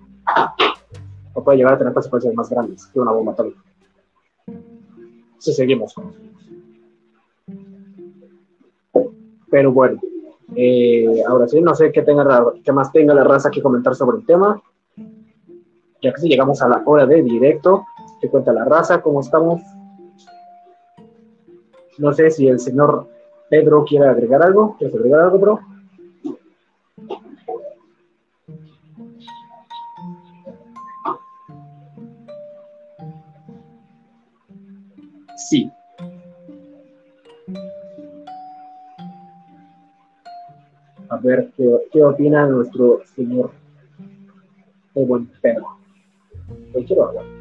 O 1.32 1.42
puede 1.42 1.58
llegar 1.58 1.74
a 1.74 1.78
tener 1.78 1.92
consecuencias 1.92 2.34
más 2.34 2.48
grandes 2.48 2.86
que 2.86 3.00
una 3.00 3.12
bomba 3.12 3.32
atómica. 3.32 3.60
Si 5.38 5.52
seguimos 5.52 5.94
Pero 9.50 9.72
bueno, 9.72 10.00
eh, 10.56 11.22
ahora 11.28 11.46
sí, 11.46 11.60
no 11.60 11.74
sé 11.74 11.92
qué, 11.92 12.02
tenga, 12.02 12.52
qué 12.64 12.72
más 12.72 12.90
tenga 12.92 13.14
la 13.14 13.24
raza 13.24 13.50
que 13.50 13.62
comentar 13.62 13.94
sobre 13.94 14.18
el 14.18 14.26
tema. 14.26 14.60
Ya 16.02 16.12
que 16.12 16.20
sí 16.20 16.28
llegamos 16.28 16.60
a 16.62 16.68
la 16.68 16.82
hora 16.84 17.06
de 17.06 17.22
directo. 17.22 17.84
¿Qué 18.20 18.28
cuenta 18.28 18.52
la 18.52 18.64
raza? 18.64 19.00
¿Cómo 19.02 19.20
estamos? 19.20 19.60
No 21.98 22.12
sé 22.12 22.30
si 22.30 22.48
el 22.48 22.58
señor 22.58 23.08
Pedro 23.48 23.84
quiere 23.84 24.06
agregar 24.06 24.42
algo. 24.42 24.76
¿Quieres 24.78 24.96
agregar 24.96 25.20
algo, 25.22 25.38
bro? 25.38 25.60
Sí. 35.36 35.70
A 41.08 41.16
ver 41.18 41.52
qué, 41.56 41.88
qué 41.92 42.02
opina 42.02 42.46
nuestro 42.46 43.00
señor 43.14 43.50
el 44.94 45.06
buen 45.06 45.26
Pedro. 45.40 45.66
Hoy 46.72 46.84
quiero 46.84 47.08
hablar. 47.08 47.33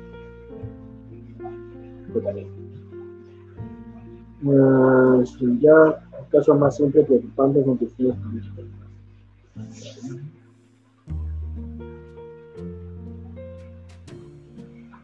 Uh, 4.46 5.24
ya, 5.60 6.04
el 6.20 6.28
caso 6.30 6.56
más 6.56 6.76
simple 6.76 7.04
preocupante 7.04 7.64
con 7.64 7.78
cuestiones 7.78 8.18
políticas. 8.18 8.74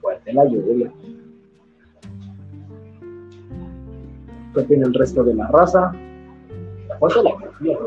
Fuerte 0.01 0.33
la 0.33 0.45
lluvia. 0.45 0.91
¿Qué 4.53 4.59
opina 4.59 4.87
el 4.87 4.93
resto 4.93 5.23
de 5.23 5.33
la 5.35 5.47
raza? 5.47 5.93
La 6.87 6.97
fuerte 6.97 7.23
la 7.23 7.31
lluvia, 7.31 7.77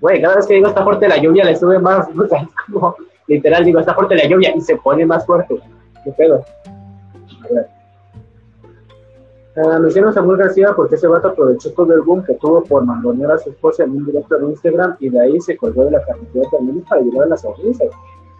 güey. 0.00 0.20
Cada 0.20 0.36
vez 0.36 0.46
que 0.46 0.54
digo 0.54 0.68
está 0.68 0.82
fuerte 0.82 1.08
la 1.08 1.18
lluvia 1.18 1.44
le 1.44 1.56
sube 1.56 1.78
más, 1.78 2.08
es 2.08 2.14
como, 2.66 2.96
literal, 3.28 3.64
digo 3.64 3.80
está 3.80 3.94
fuerte 3.94 4.16
la 4.16 4.26
lluvia 4.26 4.54
y 4.54 4.60
se 4.60 4.76
pone 4.76 5.06
más 5.06 5.24
fuerte. 5.24 5.60
¿Qué 6.04 6.12
pedo? 6.12 6.44
A 7.44 7.54
ver. 7.54 7.68
Uh, 9.56 10.06
a 10.06 10.12
Samuel 10.12 10.38
García 10.38 10.72
porque 10.76 10.94
ese 10.94 11.08
vato 11.08 11.28
aprovechó 11.28 11.72
todo 11.72 11.92
el 11.92 12.02
boom 12.02 12.22
que 12.24 12.34
tuvo 12.34 12.62
por 12.62 12.84
mangonear 12.84 13.32
a 13.32 13.38
su 13.38 13.50
esposa 13.50 13.82
en 13.82 13.90
un 13.90 14.06
directo 14.06 14.38
de 14.38 14.46
Instagram 14.46 14.96
y 15.00 15.08
de 15.08 15.20
ahí 15.20 15.40
se 15.40 15.56
colgó 15.56 15.84
de 15.84 15.90
la 15.90 16.04
carretera 16.04 16.48
también 16.50 16.82
para 16.82 17.00
ayudar 17.00 17.26
a 17.26 17.30
las 17.30 17.44
audiencias. 17.44 17.90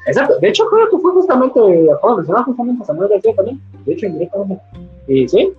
Exacto, 0.06 0.38
de 0.38 0.48
hecho 0.48 0.64
creo 0.70 0.88
que 0.88 0.98
fue 0.98 1.12
justamente, 1.12 1.60
acabo 1.92 2.22
de 2.22 2.32
justamente 2.42 2.82
a 2.82 2.86
Samuel 2.86 3.08
García 3.08 3.34
también, 3.34 3.60
de 3.84 3.92
hecho 3.92 4.06
indirectamente. 4.06 4.62
Y 5.08 5.28
sí, 5.28 5.52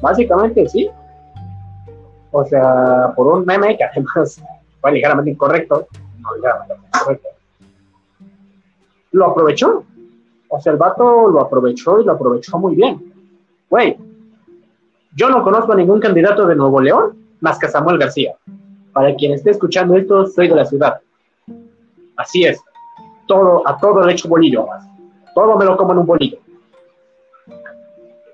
básicamente 0.00 0.68
sí. 0.68 0.90
O 2.32 2.44
sea, 2.46 3.12
por 3.14 3.26
un 3.26 3.44
meme 3.44 3.76
que 3.76 3.84
además 3.84 4.42
fue 4.80 4.92
ligeramente 4.92 5.30
incorrecto, 5.32 5.86
no 6.18 6.34
ligeramente 6.34 6.74
incorrecto, 6.94 7.28
lo 9.12 9.26
aprovechó. 9.26 9.84
O 10.54 10.60
sea, 10.60 10.74
el 10.74 10.78
lo 10.78 11.40
aprovechó 11.40 11.98
y 11.98 12.04
lo 12.04 12.12
aprovechó 12.12 12.58
muy 12.58 12.74
bien. 12.74 13.10
Güey, 13.70 13.96
yo 15.16 15.30
no 15.30 15.42
conozco 15.42 15.72
a 15.72 15.76
ningún 15.76 15.98
candidato 15.98 16.46
de 16.46 16.54
Nuevo 16.54 16.78
León 16.78 17.16
más 17.40 17.58
que 17.58 17.68
Samuel 17.68 17.96
García. 17.96 18.34
Para 18.92 19.14
quien 19.14 19.32
esté 19.32 19.52
escuchando 19.52 19.96
esto, 19.96 20.26
soy 20.26 20.48
de 20.48 20.54
la 20.54 20.66
ciudad. 20.66 21.00
Así 22.18 22.44
es. 22.44 22.60
Todo, 23.26 23.66
a 23.66 23.78
todo 23.78 24.04
le 24.04 24.12
echo 24.12 24.28
bolillo. 24.28 24.66
Todo 25.34 25.56
me 25.56 25.64
lo 25.64 25.74
como 25.74 25.92
en 25.92 25.98
un 26.00 26.06
bolillo. 26.06 26.36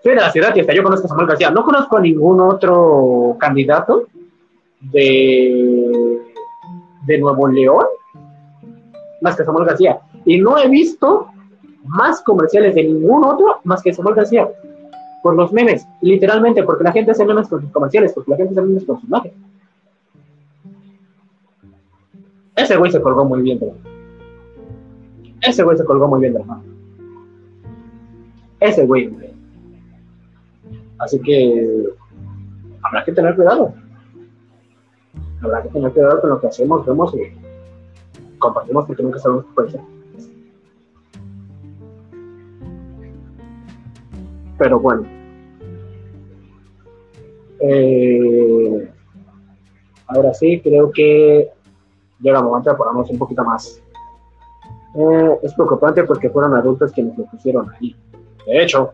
Soy 0.02 0.14
de 0.16 0.20
la 0.20 0.32
ciudad 0.32 0.52
y 0.56 0.60
hasta 0.60 0.74
yo 0.74 0.82
conozco 0.82 1.06
a 1.06 1.10
Samuel 1.10 1.28
García. 1.28 1.52
No 1.52 1.62
conozco 1.62 1.98
a 1.98 2.00
ningún 2.00 2.40
otro 2.40 3.36
candidato 3.38 4.08
de, 4.80 6.18
de 7.06 7.18
Nuevo 7.18 7.46
León 7.46 7.86
más 9.20 9.36
que 9.36 9.44
Samuel 9.44 9.66
García. 9.66 10.00
Y 10.24 10.40
no 10.40 10.58
he 10.58 10.68
visto 10.68 11.28
más 11.89 12.22
comerciales 12.22 12.74
de 12.74 12.84
ningún 12.84 13.24
otro 13.24 13.61
más 13.64 13.82
que 13.82 13.93
Samuel 13.93 14.14
García 14.14 14.49
por 15.22 15.34
los 15.34 15.53
memes, 15.53 15.86
literalmente, 16.01 16.62
porque 16.62 16.84
la 16.84 16.93
gente 16.93 17.11
hace 17.11 17.24
memes 17.24 17.49
con 17.49 17.61
sus 17.61 17.70
comerciales, 17.70 18.12
porque 18.12 18.30
la 18.30 18.36
gente 18.36 18.53
hace 18.53 18.62
memes 18.62 18.84
con 18.84 19.01
sus 19.01 19.09
imágenes. 19.09 19.36
Ese 22.57 22.76
güey 22.76 22.91
se 22.91 23.01
colgó 23.01 23.24
muy 23.24 23.43
bien, 23.43 23.59
bro. 23.59 23.72
Ese 25.41 25.62
güey 25.62 25.76
se 25.76 25.84
colgó 25.84 26.09
muy 26.09 26.20
bien, 26.20 26.36
hermano. 26.36 26.62
Ese 28.61 28.84
güey, 28.86 29.07
güey. 29.07 29.32
Así 30.99 31.20
que 31.20 31.84
habrá 32.82 33.05
que 33.05 33.12
tener 33.12 33.36
cuidado. 33.36 33.72
Habrá 35.43 35.62
que 35.62 35.68
tener 35.68 35.93
cuidado 35.93 36.20
con 36.20 36.30
lo 36.30 36.41
que 36.41 36.49
hacemos, 36.49 36.84
vemos 36.84 37.14
y 37.14 38.39
compartimos 38.39 38.86
porque 38.86 39.03
nunca 39.03 39.18
sabemos 39.20 39.45
qué 39.47 39.53
puede 39.55 39.70
ser. 39.70 39.97
Pero 44.59 44.80
bueno. 44.80 45.04
Eh, 47.61 48.90
ahora 50.06 50.34
sí, 50.34 50.61
creo 50.61 50.90
que 50.90 51.48
llega 52.20 52.38
el 52.38 52.44
momento 52.44 52.70
de 52.70 52.76
ponernos 52.76 53.11
un 53.11 53.18
poquito 53.18 53.44
más. 53.44 53.82
Eh, 54.94 55.38
es 55.42 55.54
preocupante 55.54 56.04
porque 56.04 56.30
fueron 56.30 56.54
adultos 56.54 56.92
quienes 56.92 57.16
lo 57.16 57.24
pusieron 57.26 57.70
ahí. 57.70 57.94
De 58.46 58.62
hecho, 58.62 58.92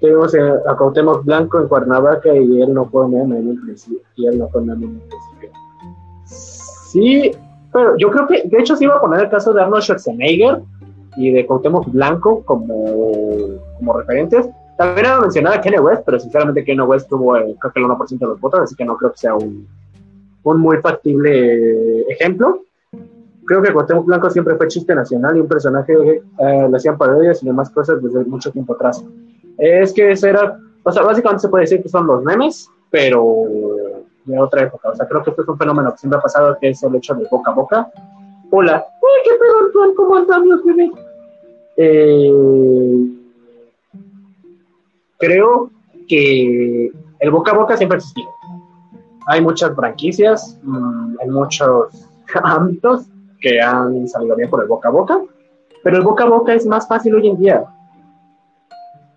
tenemos 0.00 0.34
a 0.34 0.76
Cuauhtémoc 0.76 1.24
Blanco 1.24 1.60
en 1.60 1.68
Cuernavaca 1.68 2.34
y 2.34 2.62
él 2.62 2.72
no 2.72 2.84
fue 2.86 3.08
meme 3.08 3.38
en 3.38 3.48
un 3.48 3.62
principio. 3.62 4.00
Y 4.16 4.26
él 4.26 4.38
no 4.38 4.48
fue 4.48 4.62
meme 4.62 4.84
en 4.84 4.90
un 4.92 5.00
principio. 5.00 5.50
Sí, 6.24 7.30
pero 7.72 7.96
yo 7.98 8.10
creo 8.10 8.26
que, 8.26 8.48
de 8.48 8.58
hecho, 8.58 8.76
sí 8.76 8.84
iba 8.84 8.96
a 8.96 9.00
poner 9.00 9.20
el 9.20 9.28
caso 9.28 9.52
de 9.52 9.62
Arnold 9.62 9.82
Schwarzenegger 9.82 10.62
y 11.16 11.30
de 11.30 11.46
Cuauhtémoc 11.46 11.90
Blanco 11.90 12.42
como, 12.44 12.84
como 13.78 13.92
referentes. 13.92 14.48
También 14.76 15.06
era 15.06 15.20
mencionada 15.20 15.60
Kanye 15.60 15.80
West, 15.80 16.02
pero 16.04 16.20
sinceramente 16.20 16.64
Kanye 16.64 16.82
West 16.82 17.08
tuvo 17.08 17.36
eh, 17.36 17.56
creo 17.58 17.72
que 17.72 17.80
el 17.80 17.86
1% 17.86 18.18
de 18.18 18.26
los 18.26 18.40
votos, 18.40 18.60
así 18.60 18.74
que 18.74 18.84
no 18.84 18.96
creo 18.96 19.12
que 19.12 19.18
sea 19.18 19.34
un, 19.34 19.66
un 20.42 20.60
muy 20.60 20.78
factible 20.78 22.02
ejemplo. 22.10 22.60
Creo 23.46 23.62
que 23.62 23.72
Cuauhtémoc 23.72 24.06
Blanco 24.06 24.30
siempre 24.30 24.56
fue 24.56 24.68
chiste 24.68 24.94
nacional 24.94 25.36
y 25.36 25.40
un 25.40 25.48
personaje, 25.48 25.92
eh, 25.94 26.68
le 26.70 26.76
hacían 26.76 26.98
parodias 26.98 27.42
y 27.42 27.46
demás 27.46 27.70
cosas 27.70 28.02
desde 28.02 28.24
mucho 28.24 28.50
tiempo 28.50 28.74
atrás. 28.74 29.04
Es 29.56 29.92
que 29.92 30.10
ese 30.10 30.30
era, 30.30 30.58
o 30.82 30.92
sea, 30.92 31.02
básicamente 31.02 31.42
se 31.42 31.48
puede 31.48 31.62
decir 31.62 31.82
que 31.82 31.88
son 31.88 32.06
los 32.06 32.22
memes, 32.22 32.68
pero 32.90 33.44
de 34.26 34.38
otra 34.38 34.64
época. 34.64 34.90
O 34.90 34.94
sea, 34.94 35.06
creo 35.06 35.22
que 35.22 35.30
esto 35.30 35.42
es 35.42 35.48
un 35.48 35.58
fenómeno 35.58 35.92
que 35.92 35.98
siempre 35.98 36.18
ha 36.18 36.22
pasado, 36.22 36.58
que 36.60 36.70
es 36.70 36.82
el 36.82 36.94
hecho 36.94 37.14
de 37.14 37.26
boca 37.30 37.50
a 37.50 37.54
boca. 37.54 37.90
Hola, 38.50 38.84
¡Uy, 39.02 39.08
qué 39.24 39.30
pedo 39.38 39.66
actual! 39.66 39.94
¿Cómo 39.96 40.16
andamos, 40.16 40.64
bebé? 40.64 40.90
Eh, 41.76 42.32
creo 45.18 45.70
que 46.08 46.90
el 47.20 47.30
boca 47.30 47.52
a 47.52 47.58
boca 47.58 47.76
siempre 47.76 48.00
ha. 48.00 48.24
Hay 49.26 49.40
muchas 49.40 49.74
franquicias 49.74 50.58
en 50.64 51.30
muchos 51.30 52.08
ámbitos 52.42 53.06
que 53.40 53.60
han 53.60 54.06
salido 54.08 54.36
bien 54.36 54.48
por 54.48 54.62
el 54.62 54.68
boca 54.68 54.88
a 54.88 54.92
boca, 54.92 55.20
pero 55.82 55.96
el 55.98 56.02
boca 56.02 56.24
a 56.24 56.28
boca 56.28 56.54
es 56.54 56.66
más 56.66 56.86
fácil 56.88 57.14
hoy 57.14 57.28
en 57.28 57.38
día. 57.38 57.64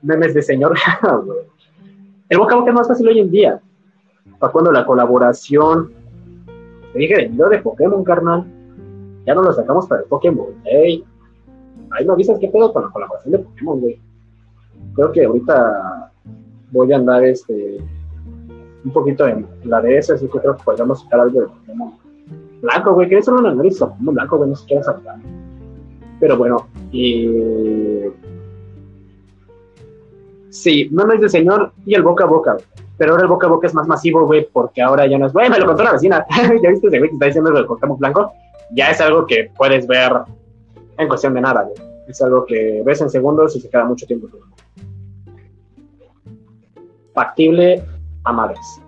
Memes 0.01 0.34
de 0.34 0.41
señor. 0.41 0.76
el 2.30 2.38
boca 2.38 2.55
a 2.55 2.57
boca 2.57 2.70
es 2.70 2.76
más 2.76 2.88
fácil 2.88 3.07
hoy 3.07 3.20
en 3.20 3.32
día. 3.32 3.62
Para 4.39 4.51
cuando 4.51 4.72
la 4.72 4.86
colaboración, 4.86 5.91
te 6.93 6.99
dije 6.99 7.28
video 7.28 7.49
de 7.49 7.60
Pokémon, 7.60 8.03
carnal, 8.03 8.45
ya 9.26 9.36
no 9.36 9.41
lo 9.43 9.53
sacamos 9.53 9.86
para 9.88 10.01
el 10.01 10.07
Pokémon. 10.07 10.47
Ahí 11.92 12.06
no 12.06 12.14
avisas 12.14 12.40
qué 12.40 12.48
pedo 12.48 12.72
con 12.74 12.84
la 12.84 12.90
colaboración 12.90 13.32
de 13.32 13.40
Pokémon, 13.40 13.80
güey. 13.80 14.00
Creo 14.96 15.12
que 15.12 15.26
ahorita 15.26 16.12
voy 16.72 16.94
a 16.94 16.98
andar 16.98 17.24
este 17.24 17.78
un 18.84 18.94
poquito 18.94 19.28
en 19.28 19.46
la 19.66 19.82
DS, 19.82 20.12
así 20.12 20.28
que 20.28 20.40
creo 20.40 20.56
que 20.56 20.64
podríamos 20.64 21.02
sacar 21.04 21.22
algo 21.22 21.42
de 21.42 21.48
Pokémon 21.48 21.94
blanco, 22.62 22.94
güey. 22.94 23.08
Quería 23.08 23.24
solo 23.24 23.40
un 23.40 23.48
análisis 23.48 23.80
Pokémon 23.80 24.16
blanco, 24.16 24.38
güey, 24.38 24.50
no 24.50 24.56
se 24.56 24.66
quiere 24.66 24.84
sacar. 24.84 25.16
Pero 26.20 26.38
bueno, 26.38 26.68
y. 26.92 27.30
Sí, 30.50 30.90
no 30.92 31.12
es 31.14 31.22
de 31.22 31.30
señor 31.30 31.72
y 31.86 31.94
el 31.94 32.02
boca 32.02 32.24
a 32.24 32.28
boca, 32.28 32.58
pero 32.98 33.12
ahora 33.12 33.24
el 33.24 33.30
boca 33.30 33.48
a 33.48 33.50
boca 33.50 33.68
es 33.68 33.74
más 33.74 33.88
masivo, 33.88 34.26
güey, 34.26 34.48
porque 34.52 34.82
ahora 34.82 35.06
ya 35.08 35.18
no 35.18 35.28
es, 35.28 35.34
güey, 35.34 35.50
me 35.50 35.60
lo 35.60 35.66
contó 35.66 35.84
la 35.84 35.94
vecina. 35.94 36.26
ya 36.62 36.70
viste 36.70 36.90
güey 36.90 37.10
que 37.10 37.14
está 37.14 37.26
diciendo 37.28 37.52
lo 37.52 37.60
de 37.60 37.66
Pokémon 37.66 37.98
blanco. 37.98 38.34
Ya 38.72 38.92
es 38.92 39.02
algo 39.02 39.26
que 39.26 39.52
puedes 39.58 39.88
ver 39.88 40.12
en 41.00 41.08
cuestión 41.08 41.34
de 41.34 41.41
nada, 41.41 41.64
güey. 41.64 41.89
Es 42.08 42.22
algo 42.22 42.45
que 42.45 42.84
ves 42.86 43.02
en 43.02 43.10
segundos 43.10 43.56
y 43.56 43.62
se 43.62 43.70
queda 43.70 43.86
mucho 43.86 44.06
tiempo. 44.06 44.28
Factible 47.14 47.84
a 48.24 48.34
madres. 48.34 48.82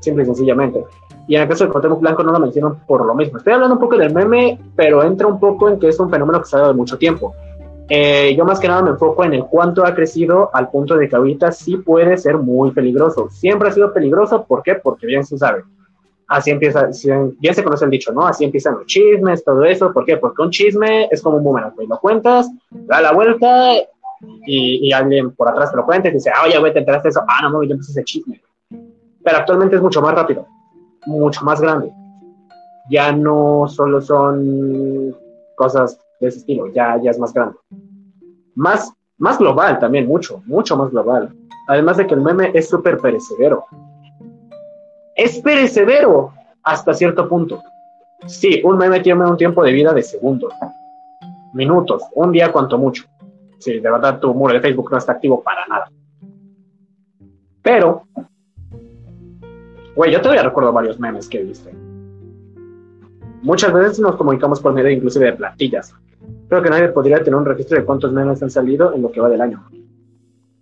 Simple 0.00 0.22
y 0.22 0.26
sencillamente. 0.26 0.84
Y 1.28 1.36
en 1.36 1.42
el 1.42 1.48
caso 1.48 1.64
de 1.64 1.70
Cuauhtémoc 1.70 2.00
Blanco 2.00 2.22
no 2.22 2.32
lo 2.32 2.40
menciono 2.40 2.80
por 2.86 3.06
lo 3.06 3.14
mismo. 3.14 3.38
Estoy 3.38 3.54
hablando 3.54 3.76
un 3.76 3.80
poco 3.80 3.96
del 3.96 4.12
meme, 4.12 4.58
pero 4.76 5.02
entra 5.02 5.26
un 5.26 5.40
poco 5.40 5.68
en 5.68 5.78
que 5.78 5.88
es 5.88 5.98
un 5.98 6.10
fenómeno 6.10 6.40
que 6.40 6.46
se 6.46 6.56
ha 6.56 6.60
dado 6.60 6.72
de 6.72 6.76
mucho 6.76 6.98
tiempo. 6.98 7.34
Eh, 7.88 8.34
yo 8.36 8.44
más 8.44 8.60
que 8.60 8.68
nada 8.68 8.82
me 8.82 8.90
enfoco 8.90 9.24
en 9.24 9.34
el 9.34 9.44
cuánto 9.46 9.86
ha 9.86 9.94
crecido 9.94 10.50
al 10.52 10.70
punto 10.70 10.96
de 10.96 11.08
que 11.08 11.16
ahorita 11.16 11.52
sí 11.52 11.76
puede 11.76 12.16
ser 12.18 12.38
muy 12.38 12.72
peligroso. 12.72 13.30
Siempre 13.30 13.68
ha 13.68 13.72
sido 13.72 13.92
peligroso, 13.92 14.44
¿por 14.44 14.62
qué? 14.62 14.74
Porque 14.74 15.06
bien 15.06 15.24
se 15.24 15.38
sabe 15.38 15.62
así 16.32 16.50
empieza, 16.50 16.88
bien 17.38 17.54
se 17.54 17.62
conoce 17.62 17.84
el 17.84 17.90
dicho, 17.90 18.12
¿no? 18.12 18.26
Así 18.26 18.44
empiezan 18.44 18.74
los 18.74 18.86
chismes, 18.86 19.44
todo 19.44 19.64
eso. 19.64 19.92
¿Por 19.92 20.04
qué? 20.04 20.16
Porque 20.16 20.42
un 20.42 20.50
chisme 20.50 21.08
es 21.10 21.20
como 21.20 21.36
un 21.36 21.44
boomerang, 21.44 21.74
lo 21.76 21.98
cuentas, 22.00 22.50
da 22.70 23.00
la 23.00 23.12
vuelta 23.12 23.74
y, 24.46 24.88
y, 24.88 24.92
alguien 24.92 25.32
por 25.32 25.48
atrás 25.48 25.70
te 25.70 25.76
lo 25.76 25.84
cuenta 25.84 26.08
y 26.08 26.12
dice, 26.12 26.30
ah, 26.30 26.44
oye, 26.46 26.58
güey, 26.58 26.72
te 26.72 26.78
enteraste 26.78 27.08
de 27.08 27.10
eso, 27.10 27.22
ah, 27.28 27.42
no, 27.42 27.50
no, 27.50 27.62
yo 27.62 27.72
empecé 27.72 27.92
ese 27.92 28.04
chisme. 28.04 28.40
Pero 29.22 29.36
actualmente 29.36 29.76
es 29.76 29.82
mucho 29.82 30.00
más 30.00 30.14
rápido, 30.14 30.46
mucho 31.06 31.44
más 31.44 31.60
grande. 31.60 31.92
Ya 32.90 33.12
no 33.12 33.66
solo 33.68 34.00
son 34.00 35.14
cosas 35.56 36.00
de 36.20 36.28
ese 36.28 36.38
estilo, 36.38 36.68
ya, 36.68 37.00
ya 37.02 37.10
es 37.10 37.18
más 37.18 37.32
grande. 37.32 37.56
Más, 38.54 38.92
más 39.18 39.38
global 39.38 39.78
también, 39.78 40.06
mucho, 40.06 40.42
mucho 40.46 40.76
más 40.76 40.90
global. 40.90 41.34
Además 41.68 41.96
de 41.96 42.06
que 42.06 42.14
el 42.14 42.20
meme 42.20 42.50
es 42.54 42.68
súper 42.68 42.98
perecedero. 42.98 43.66
Es 45.22 45.38
perecedero 45.38 46.32
hasta 46.64 46.92
cierto 46.94 47.28
punto. 47.28 47.62
Sí, 48.26 48.60
un 48.64 48.76
meme 48.76 48.98
tiene 48.98 49.24
un 49.24 49.36
tiempo 49.36 49.62
de 49.62 49.70
vida 49.70 49.92
de 49.92 50.02
segundos, 50.02 50.52
minutos, 51.54 52.02
un 52.16 52.32
día 52.32 52.50
cuanto 52.50 52.76
mucho. 52.76 53.04
Sí, 53.60 53.78
de 53.78 53.88
verdad 53.88 54.18
tu 54.18 54.34
muro 54.34 54.52
de 54.52 54.60
Facebook 54.60 54.90
no 54.90 54.98
está 54.98 55.12
activo 55.12 55.40
para 55.40 55.64
nada. 55.68 55.92
Pero, 57.62 58.02
güey, 59.94 60.10
yo 60.10 60.20
todavía 60.20 60.42
recuerdo 60.42 60.72
varios 60.72 60.98
memes 60.98 61.28
que 61.28 61.44
viste. 61.44 61.72
Muchas 63.42 63.72
veces 63.72 64.00
nos 64.00 64.16
comunicamos 64.16 64.58
por 64.58 64.72
medio 64.72 64.90
inclusive 64.90 65.26
de 65.26 65.34
plantillas. 65.34 65.94
Creo 66.48 66.62
que 66.62 66.70
nadie 66.70 66.88
podría 66.88 67.22
tener 67.22 67.36
un 67.36 67.46
registro 67.46 67.78
de 67.78 67.84
cuántos 67.84 68.12
memes 68.12 68.42
han 68.42 68.50
salido 68.50 68.92
en 68.92 69.02
lo 69.02 69.12
que 69.12 69.20
va 69.20 69.28
del 69.28 69.40
año. 69.40 69.64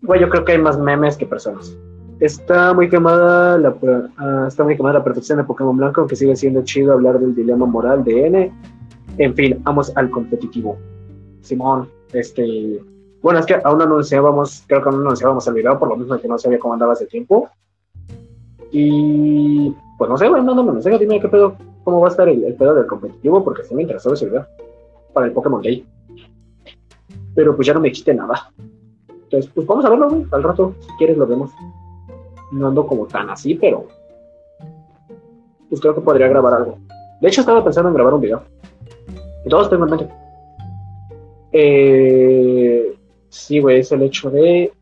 Güey, 0.02 0.20
yo 0.20 0.28
creo 0.28 0.44
que 0.44 0.52
hay 0.52 0.58
más 0.58 0.78
memes 0.78 1.16
que 1.16 1.24
personas. 1.24 1.74
Está 2.20 2.74
muy 2.74 2.90
quemada 2.90 3.56
la, 3.56 3.70
uh, 3.70 4.46
está 4.46 4.62
muy 4.62 4.76
quemada 4.76 4.98
la 4.98 5.04
perfección 5.04 5.38
de 5.38 5.44
Pokémon 5.44 5.76
Blanco, 5.76 6.02
aunque 6.02 6.16
sigue 6.16 6.36
siendo 6.36 6.62
chido 6.62 6.92
hablar 6.92 7.18
del 7.18 7.34
dilema 7.34 7.64
moral 7.64 8.04
de 8.04 8.26
N. 8.26 8.52
En 9.16 9.34
fin, 9.34 9.58
vamos 9.62 9.90
al 9.96 10.10
competitivo. 10.10 10.76
Simón, 11.40 11.88
este. 12.12 12.82
Bueno, 13.22 13.38
es 13.38 13.46
que 13.46 13.58
aún 13.64 13.80
anunciábamos, 13.80 14.64
creo 14.66 14.82
que 14.82 14.88
aún 14.90 15.00
anunciábamos 15.00 15.46
el 15.48 15.54
video, 15.54 15.78
por 15.78 15.88
lo 15.88 15.96
mismo 15.96 16.18
que 16.18 16.28
no 16.28 16.38
sabía 16.38 16.58
cómo 16.58 16.74
andaba 16.74 16.92
hace 16.92 17.06
tiempo. 17.06 17.48
Y 18.70 19.74
pues 19.96 20.10
no 20.10 20.18
sé, 20.18 20.28
güey, 20.28 20.42
no, 20.42 20.54
no, 20.54 20.62
no, 20.62 20.80
sé, 20.82 20.96
dime 20.98 21.20
qué 21.20 21.28
pedo, 21.28 21.56
cómo 21.84 22.00
va 22.00 22.08
a 22.08 22.10
estar 22.10 22.28
el, 22.28 22.54
pedo 22.54 22.74
del 22.74 22.86
competitivo, 22.86 23.42
porque 23.42 23.64
sí 23.64 23.74
me 23.74 23.82
interesó 23.82 24.12
ese 24.12 24.26
video 24.26 24.46
para 25.14 25.26
el 25.26 25.32
Pokémon 25.32 25.62
Day. 25.62 25.86
Pero 27.34 27.56
pues 27.56 27.66
ya 27.66 27.72
no 27.72 27.80
me 27.80 27.90
quite 27.90 28.12
nada. 28.12 28.52
Entonces, 29.08 29.50
pues 29.54 29.66
vamos 29.66 29.84
a 29.86 29.90
verlo. 29.90 30.24
Al 30.30 30.42
rato, 30.42 30.74
si 30.80 30.88
quieres, 30.98 31.16
lo 31.16 31.26
vemos. 31.26 31.50
No 32.52 32.68
ando 32.68 32.86
como 32.86 33.06
tan 33.06 33.30
así, 33.30 33.54
pero. 33.54 33.86
Pues 35.68 35.80
creo 35.80 35.94
que 35.94 36.00
podría 36.00 36.28
grabar 36.28 36.54
algo. 36.54 36.78
De 37.20 37.28
hecho, 37.28 37.42
estaba 37.42 37.62
pensando 37.62 37.90
en 37.90 37.94
grabar 37.94 38.14
un 38.14 38.20
video. 38.20 38.42
Y 39.44 39.48
todo 39.48 39.68
tengo 39.68 39.84
en 39.84 39.90
mente. 39.90 40.08
Eh, 41.52 42.94
sí, 43.28 43.60
güey, 43.60 43.80
es 43.80 43.92
el 43.92 44.02
hecho 44.02 44.30
de. 44.30 44.72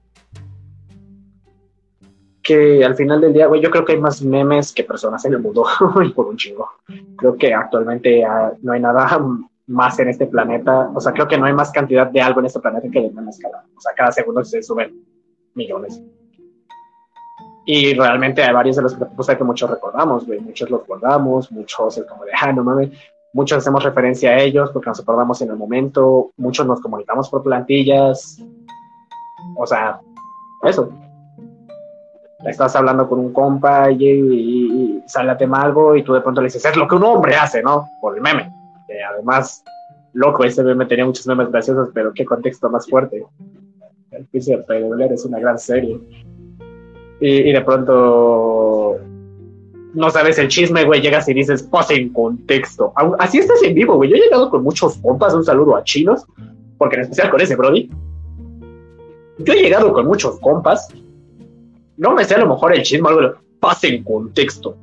Que 2.42 2.82
al 2.82 2.96
final 2.96 3.20
del 3.20 3.34
día, 3.34 3.46
güey, 3.46 3.60
yo 3.60 3.70
creo 3.70 3.84
que 3.84 3.92
hay 3.92 4.00
más 4.00 4.22
memes 4.22 4.72
que 4.72 4.84
personas 4.84 5.22
en 5.26 5.34
el 5.34 5.40
mundo, 5.40 5.66
y 6.04 6.08
por 6.10 6.26
un 6.26 6.36
chingo. 6.36 6.68
Creo 7.16 7.36
que 7.36 7.52
actualmente 7.52 8.24
no 8.62 8.72
hay 8.72 8.80
nada 8.80 9.20
más 9.66 9.98
en 9.98 10.08
este 10.08 10.26
planeta. 10.26 10.90
O 10.94 11.00
sea, 11.00 11.12
creo 11.12 11.28
que 11.28 11.36
no 11.36 11.44
hay 11.44 11.52
más 11.52 11.70
cantidad 11.70 12.06
de 12.06 12.20
algo 12.22 12.40
en 12.40 12.46
este 12.46 12.60
planeta 12.60 12.88
que 12.90 13.02
de 13.02 13.10
memes 13.10 13.38
cada. 13.38 13.64
O 13.76 13.80
sea, 13.80 13.92
cada 13.94 14.12
segundo 14.12 14.42
se 14.44 14.62
suben 14.62 15.04
millones. 15.54 16.02
Y 17.70 17.92
realmente 17.92 18.42
hay 18.42 18.54
varios 18.54 18.76
de 18.76 18.82
los 18.82 18.94
que 18.94 19.36
que 19.36 19.44
muchos 19.44 19.68
recordamos, 19.68 20.26
güey. 20.26 20.40
Muchos 20.40 20.70
los 20.70 20.86
guardamos, 20.86 21.52
muchos 21.52 21.98
es 21.98 22.04
como 22.06 22.24
de, 22.24 22.30
ah, 22.40 22.50
no 22.50 22.64
mames. 22.64 22.90
Muchos 23.34 23.58
hacemos 23.58 23.84
referencia 23.84 24.30
a 24.30 24.38
ellos 24.38 24.70
porque 24.72 24.88
nos 24.88 25.00
acordamos 25.00 25.42
en 25.42 25.50
el 25.50 25.56
momento. 25.56 26.32
Muchos 26.38 26.66
nos 26.66 26.80
comunicamos 26.80 27.28
por 27.28 27.42
plantillas. 27.42 28.42
O 29.54 29.66
sea, 29.66 30.00
eso. 30.62 30.90
Estás 32.46 32.74
hablando 32.74 33.06
con 33.06 33.18
un 33.18 33.34
compa 33.34 33.90
y, 33.90 34.02
y 34.02 35.02
sale 35.06 35.32
a 35.32 35.36
tema 35.36 35.60
algo 35.60 35.94
y 35.94 36.02
tú 36.02 36.14
de 36.14 36.22
pronto 36.22 36.40
le 36.40 36.46
dices, 36.46 36.64
es 36.64 36.76
lo 36.76 36.88
que 36.88 36.94
un 36.94 37.04
hombre 37.04 37.36
hace, 37.36 37.62
¿no? 37.62 37.86
Por 38.00 38.14
el 38.14 38.22
meme 38.22 38.50
además, 39.02 39.62
loco, 40.12 40.44
ese 40.44 40.62
meme 40.62 40.86
tenía 40.86 41.04
muchos 41.04 41.26
memes 41.26 41.50
graciosos, 41.50 41.90
pero 41.92 42.12
qué 42.14 42.24
contexto 42.24 42.70
más 42.70 42.88
fuerte. 42.88 43.24
El 44.10 44.26
juicio 44.30 44.64
de 44.66 45.08
es 45.12 45.24
una 45.24 45.38
gran 45.38 45.58
serie. 45.58 46.00
Y, 47.20 47.52
de 47.52 47.60
pronto 47.62 48.96
no 49.94 50.10
sabes 50.10 50.38
el 50.38 50.48
chisme, 50.48 50.84
güey, 50.84 51.00
llegas 51.00 51.28
y 51.28 51.34
dices, 51.34 51.62
pose 51.64 51.94
en 51.94 52.12
contexto. 52.12 52.92
Así 53.18 53.38
estás 53.38 53.62
en 53.62 53.74
vivo, 53.74 53.96
güey. 53.96 54.10
Yo 54.10 54.16
he 54.16 54.20
llegado 54.20 54.50
con 54.50 54.62
muchos 54.62 54.96
compas, 54.98 55.34
un 55.34 55.44
saludo 55.44 55.76
a 55.76 55.82
chinos, 55.82 56.24
porque 56.76 56.96
en 56.96 57.02
especial 57.02 57.30
con 57.30 57.40
ese 57.40 57.56
Brody. 57.56 57.90
Yo 59.38 59.52
he 59.52 59.62
llegado 59.62 59.92
con 59.92 60.06
muchos 60.06 60.38
compas. 60.40 60.88
No 61.96 62.14
me 62.14 62.24
sé 62.24 62.36
a 62.36 62.38
lo 62.38 62.48
mejor 62.48 62.74
el 62.74 62.82
chisme, 62.82 63.08
algo, 63.08 63.34
pase 63.60 63.88
en 63.88 64.04
contexto 64.04 64.76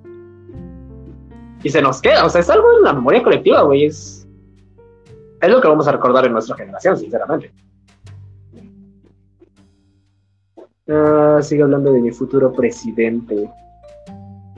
y 1.66 1.70
se 1.72 1.82
nos 1.82 2.00
queda. 2.00 2.26
O 2.26 2.30
sea, 2.30 2.42
es 2.42 2.50
algo 2.50 2.78
en 2.78 2.84
la 2.84 2.94
memoria 2.94 3.24
colectiva, 3.24 3.64
güey. 3.64 3.86
Es, 3.86 4.28
es 5.42 5.50
lo 5.50 5.60
que 5.60 5.68
vamos 5.68 5.88
a 5.88 5.92
recordar 5.94 6.24
en 6.26 6.34
nuestra 6.34 6.56
generación, 6.56 6.96
sinceramente. 6.96 7.52
Ah, 10.88 11.40
sigue 11.42 11.64
hablando 11.64 11.92
de 11.92 12.00
mi 12.00 12.12
futuro 12.12 12.52
presidente. 12.54 13.50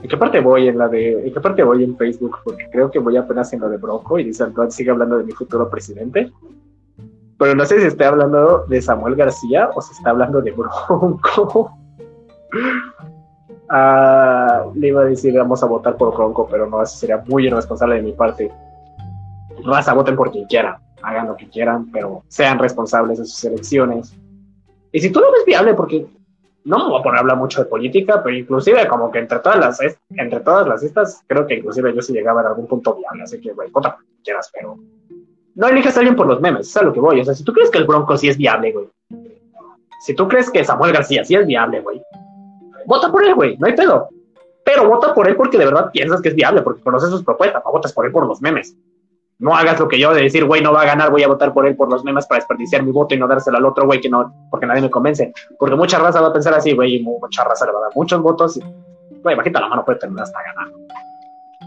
¿En 0.00 0.08
qué 0.08 0.16
parte 0.16 0.40
voy 0.40 0.68
en 0.68 0.78
la 0.78 0.88
de, 0.88 1.26
en 1.26 1.32
qué 1.32 1.40
parte 1.40 1.62
voy 1.62 1.82
en 1.84 1.96
Facebook? 1.96 2.38
Porque 2.44 2.68
creo 2.70 2.90
que 2.90 2.98
voy 2.98 3.16
apenas 3.16 3.52
en 3.52 3.60
lo 3.60 3.68
de 3.68 3.78
Bronco 3.78 4.18
y 4.18 4.24
dice 4.24 4.44
Antoine 4.44 4.70
sigue 4.70 4.90
hablando 4.90 5.18
de 5.18 5.24
mi 5.24 5.32
futuro 5.32 5.68
presidente. 5.68 6.30
Pero 7.38 7.54
no 7.54 7.64
sé 7.64 7.80
si 7.80 7.86
está 7.86 8.08
hablando 8.08 8.64
de 8.66 8.82
Samuel 8.82 9.16
García 9.16 9.70
o 9.74 9.80
si 9.80 9.92
está 9.92 10.10
hablando 10.10 10.40
de 10.40 10.52
Bronco. 10.52 11.72
Ah, 13.70 14.64
le 14.74 14.88
iba 14.88 15.02
a 15.02 15.04
decir 15.04 15.36
vamos 15.36 15.62
a 15.62 15.66
votar 15.66 15.94
por 15.98 16.14
Bronco, 16.14 16.48
pero 16.50 16.66
no, 16.66 16.82
eso 16.82 16.96
sería 16.96 17.22
muy 17.26 17.46
irresponsable 17.46 17.96
de 17.96 18.02
mi 18.02 18.12
parte. 18.12 18.50
Raza, 19.62 19.92
voten 19.92 20.16
por 20.16 20.30
quien 20.30 20.46
quieran, 20.46 20.76
hagan 21.02 21.26
lo 21.26 21.36
que 21.36 21.50
quieran, 21.50 21.90
pero 21.92 22.22
sean 22.28 22.58
responsables 22.58 23.18
de 23.18 23.26
sus 23.26 23.44
elecciones. 23.44 24.16
Y 24.90 25.00
si 25.00 25.10
tú 25.10 25.20
lo 25.20 25.30
ves 25.32 25.44
viable, 25.44 25.74
porque 25.74 26.06
no 26.64 26.78
me 26.78 26.90
voy 26.90 27.00
a 27.00 27.02
poner 27.02 27.18
a 27.18 27.20
hablar 27.20 27.36
mucho 27.36 27.62
de 27.62 27.68
política, 27.68 28.22
pero 28.22 28.36
inclusive 28.36 28.86
como 28.86 29.10
que 29.10 29.20
entre 29.20 29.38
todas 29.38 29.58
las 29.58 29.80
entre 30.10 30.40
todas 30.40 30.66
las 30.66 30.82
estas, 30.82 31.22
creo 31.26 31.46
que 31.46 31.54
inclusive 31.54 31.94
yo 31.94 32.02
sí 32.02 32.12
llegaba 32.12 32.42
a 32.42 32.48
algún 32.48 32.66
punto 32.66 32.94
viable, 32.94 33.22
así 33.22 33.40
que 33.40 33.52
güey, 33.52 33.70
quien 33.70 33.94
quieras, 34.22 34.50
pero 34.52 34.76
no 35.54 35.66
elijas 35.66 35.96
a 35.96 36.00
alguien 36.00 36.16
por 36.16 36.26
los 36.26 36.40
memes, 36.40 36.68
es 36.68 36.76
a 36.76 36.82
lo 36.82 36.92
que 36.92 37.00
voy. 37.00 37.20
O 37.20 37.24
sea, 37.24 37.34
si 37.34 37.42
tú 37.42 37.52
crees 37.52 37.70
que 37.70 37.78
el 37.78 37.84
Bronco 37.84 38.16
sí 38.16 38.28
es 38.28 38.36
viable, 38.36 38.72
güey. 38.72 38.88
Si 40.06 40.14
tú 40.14 40.28
crees 40.28 40.50
que 40.50 40.64
Samuel 40.64 40.92
García 40.92 41.24
sí 41.24 41.34
es 41.34 41.46
viable, 41.46 41.80
güey, 41.80 42.00
vota 42.86 43.10
por 43.10 43.24
él, 43.24 43.34
güey, 43.34 43.56
no 43.58 43.66
hay 43.66 43.74
pedo. 43.74 44.08
Pero 44.64 44.88
vota 44.88 45.14
por 45.14 45.26
él 45.28 45.34
porque 45.34 45.58
de 45.58 45.64
verdad 45.64 45.90
piensas 45.90 46.20
que 46.20 46.28
es 46.28 46.34
viable, 46.34 46.62
porque 46.62 46.82
conoces 46.82 47.10
sus 47.10 47.24
propuestas, 47.24 47.62
no 47.64 47.72
votas 47.72 47.92
por 47.92 48.06
él 48.06 48.12
por 48.12 48.26
los 48.26 48.40
memes. 48.40 48.76
No 49.38 49.54
hagas 49.54 49.78
lo 49.78 49.86
que 49.86 50.00
yo 50.00 50.12
de 50.12 50.22
decir, 50.22 50.44
güey, 50.44 50.62
no 50.62 50.72
va 50.72 50.82
a 50.82 50.86
ganar, 50.86 51.10
voy 51.10 51.22
a 51.22 51.28
votar 51.28 51.52
por 51.52 51.66
él 51.66 51.76
por 51.76 51.90
los 51.90 52.04
memes 52.04 52.26
para 52.26 52.40
desperdiciar 52.40 52.82
mi 52.82 52.90
voto 52.90 53.14
y 53.14 53.18
no 53.18 53.28
dárselo 53.28 53.58
al 53.58 53.64
otro, 53.64 53.86
güey, 53.86 54.00
que 54.00 54.08
no, 54.08 54.34
porque 54.50 54.66
nadie 54.66 54.82
me 54.82 54.90
convence. 54.90 55.32
Porque 55.58 55.76
mucha 55.76 55.98
raza 55.98 56.20
va 56.20 56.28
a 56.28 56.32
pensar 56.32 56.54
así, 56.54 56.74
güey, 56.74 56.96
y 56.96 57.02
mucha 57.02 57.44
raza 57.44 57.66
le 57.66 57.72
va 57.72 57.78
a 57.78 57.82
dar 57.82 57.92
muchos 57.94 58.20
votos. 58.20 58.56
Y, 58.56 58.62
güey, 59.22 59.36
bajita 59.36 59.60
la 59.60 59.68
mano 59.68 59.84
puede 59.84 59.98
terminar 59.98 60.24
hasta 60.24 60.40
ganar. 60.42 60.72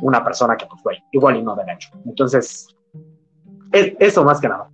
Una 0.01 0.23
persona 0.23 0.57
que, 0.57 0.65
pues, 0.65 0.83
güey, 0.83 1.03
igual 1.11 1.37
y 1.37 1.43
no 1.43 1.55
derecho. 1.55 1.89
Entonces, 2.05 2.67
es, 3.71 3.93
eso 3.99 4.23
más 4.25 4.41
que 4.41 4.49
nada. 4.49 4.69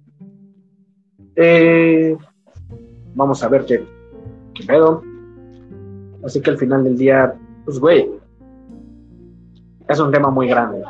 Eh, 1.35 2.17
vamos 3.13 3.43
a 3.43 3.47
ver 3.47 3.65
qué, 3.65 3.87
qué 4.55 4.63
pedo. 4.65 5.03
Así 6.25 6.41
que 6.41 6.49
al 6.49 6.57
final 6.57 6.83
del 6.83 6.97
día, 6.97 7.35
pues 7.63 7.79
güey, 7.79 8.09
es 9.87 9.99
un 9.99 10.11
tema 10.11 10.29
muy 10.29 10.47
grande. 10.47 10.83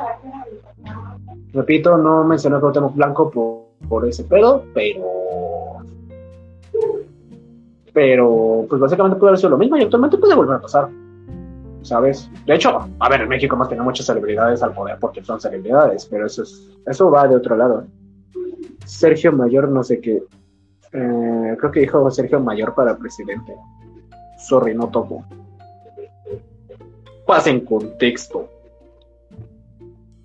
Repito, 1.52 1.96
no 1.96 2.24
mencioné 2.24 2.56
que 2.60 2.72
tema 2.72 2.88
blanco 2.88 3.68
por, 3.88 4.08
ese 4.08 4.24
pedo, 4.24 4.64
pero. 4.74 5.78
Pero, 7.92 8.66
pues 8.68 8.80
básicamente 8.80 9.18
puede 9.18 9.30
haber 9.30 9.38
sido 9.38 9.50
lo 9.50 9.58
mismo 9.58 9.76
y 9.76 9.82
actualmente 9.82 10.18
puede 10.18 10.34
volver 10.34 10.56
a 10.56 10.60
pasar. 10.60 10.88
¿Sabes? 11.82 12.30
De 12.44 12.54
hecho, 12.54 12.78
a 12.98 13.08
ver, 13.08 13.22
en 13.22 13.28
México 13.28 13.54
hemos 13.54 13.68
tenido 13.68 13.84
muchas 13.84 14.06
celebridades 14.06 14.62
al 14.62 14.74
poder 14.74 14.98
porque 15.00 15.24
son 15.24 15.40
celebridades, 15.40 16.06
pero 16.06 16.26
eso, 16.26 16.42
es, 16.42 16.70
eso 16.86 17.10
va 17.10 17.26
de 17.26 17.36
otro 17.36 17.56
lado. 17.56 17.84
Sergio 18.84 19.32
Mayor, 19.32 19.68
no 19.68 19.82
sé 19.82 20.00
qué. 20.00 20.22
Eh, 20.92 21.56
creo 21.58 21.70
que 21.70 21.80
dijo 21.80 22.10
Sergio 22.10 22.40
Mayor 22.40 22.74
para 22.74 22.96
presidente. 22.96 23.54
Sorry, 24.38 24.74
no 24.74 24.88
topo. 24.88 25.24
Pasen 27.26 27.60
contexto. 27.60 28.48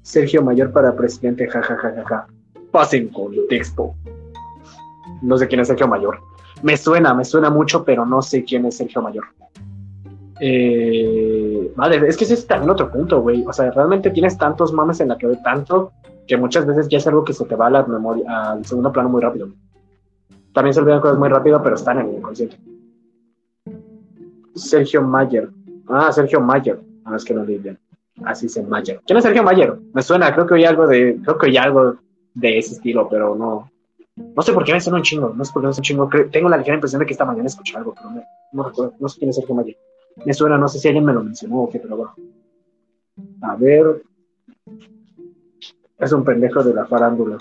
Sergio 0.03 0.43
Mayor 0.43 0.71
para 0.71 0.95
presidente, 0.95 1.47
jajajaja. 1.47 2.03
Ja, 2.05 2.27
Pasen 2.71 3.07
contexto. 3.07 3.95
No 5.21 5.37
sé 5.37 5.47
quién 5.47 5.61
es 5.61 5.67
Sergio 5.67 5.87
Mayor. 5.87 6.19
Me 6.61 6.77
suena, 6.77 7.13
me 7.13 7.25
suena 7.25 7.49
mucho, 7.49 7.83
pero 7.83 8.05
no 8.05 8.21
sé 8.21 8.43
quién 8.43 8.65
es 8.65 8.77
Sergio 8.77 9.01
Mayor. 9.01 9.23
Eh, 10.39 11.71
madre, 11.75 12.07
es 12.07 12.17
que 12.17 12.25
ese 12.25 12.33
es 12.33 12.45
también 12.45 12.69
otro 12.69 12.91
punto, 12.91 13.21
güey. 13.21 13.43
O 13.47 13.53
sea, 13.53 13.71
realmente 13.71 14.09
tienes 14.11 14.37
tantos 14.37 14.73
mames 14.73 14.99
en 14.99 15.09
la 15.09 15.17
que 15.17 15.27
ve 15.27 15.37
tanto 15.43 15.93
que 16.27 16.37
muchas 16.37 16.65
veces 16.65 16.87
ya 16.89 16.97
es 16.97 17.07
algo 17.07 17.23
que 17.23 17.33
se 17.33 17.45
te 17.45 17.55
va 17.55 17.67
a 17.67 17.69
la 17.69 17.85
memoria, 17.85 18.51
al 18.51 18.65
segundo 18.65 18.91
plano 18.91 19.09
muy 19.09 19.21
rápido. 19.21 19.49
También 20.53 20.73
se 20.73 20.81
olvidan 20.81 21.01
cosas 21.01 21.17
muy 21.17 21.29
rápido, 21.29 21.61
pero 21.63 21.75
están 21.75 21.99
en 21.99 22.09
el 22.09 22.15
inconsciente. 22.15 22.57
Sergio 24.55 25.01
Mayer. 25.01 25.49
Ah, 25.87 26.11
Sergio 26.11 26.39
Mayer. 26.41 26.79
Ah, 27.05 27.15
es 27.15 27.23
que 27.23 27.33
no 27.33 27.43
leí 27.43 27.57
bien. 27.57 27.79
Así 28.23 28.47
se 28.47 28.61
Mayer. 28.63 29.01
¿Quién 29.05 29.17
es 29.17 29.23
Sergio 29.23 29.43
Mayer? 29.43 29.75
Me 29.93 30.01
suena, 30.01 30.33
creo 30.33 30.45
que 30.45 30.53
oí 30.53 30.65
algo 30.65 30.87
de, 30.87 31.17
creo 31.23 31.37
que 31.37 31.47
oí 31.47 31.57
algo 31.57 31.95
de 32.33 32.57
ese 32.57 32.75
estilo, 32.75 33.07
pero 33.09 33.35
no. 33.35 33.69
No 34.15 34.41
sé 34.43 34.53
por 34.53 34.63
qué 34.63 34.73
me 34.73 34.81
suena 34.81 34.97
un 34.97 35.03
chingo, 35.03 35.33
no 35.35 35.43
sé 35.43 35.51
por 35.51 35.63
qué 35.63 35.67
me 35.67 35.73
suena 35.73 35.79
un 35.79 36.09
chingo. 36.09 36.29
tengo 36.31 36.49
la 36.49 36.57
ligera 36.57 36.75
impresión 36.75 36.99
de 36.99 37.05
que 37.07 37.13
esta 37.13 37.25
mañana 37.25 37.47
escuché 37.47 37.75
algo, 37.75 37.95
pero 37.95 38.23
no, 38.51 38.63
recuerdo, 38.63 38.93
no 38.99 39.09
sé 39.09 39.17
quién 39.17 39.29
es 39.29 39.35
Sergio 39.35 39.55
Mayer. 39.55 39.77
Me 40.25 40.33
suena, 40.33 40.57
no 40.57 40.67
sé 40.67 40.77
si 40.77 40.87
alguien 40.87 41.05
me 41.05 41.13
lo 41.13 41.23
mencionó 41.23 41.61
o 41.61 41.69
qué, 41.69 41.79
pero 41.79 41.97
bueno. 41.97 42.15
A 43.41 43.55
ver. 43.55 44.03
Es 45.97 46.11
un 46.11 46.23
pendejo 46.23 46.63
de 46.63 46.73
la 46.73 46.85
farándula. 46.85 47.37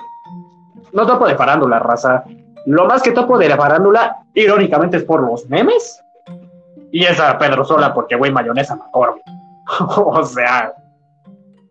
No 0.92 1.06
topo 1.06 1.26
de 1.26 1.34
farándula, 1.34 1.78
raza. 1.78 2.24
Lo 2.66 2.86
más 2.86 3.02
que 3.02 3.12
topo 3.12 3.36
de 3.36 3.48
la 3.48 3.56
farándula, 3.56 4.24
irónicamente, 4.34 4.96
es 4.96 5.04
por 5.04 5.22
los 5.22 5.48
memes. 5.48 6.00
Y 6.90 7.04
esa 7.04 7.36
Pedro 7.38 7.64
Sola, 7.64 7.92
porque 7.92 8.16
güey, 8.16 8.32
mayonesa 8.32 8.76
me 8.76 8.82
acuerdo. 8.82 9.16
o 9.96 10.24
sea, 10.24 10.74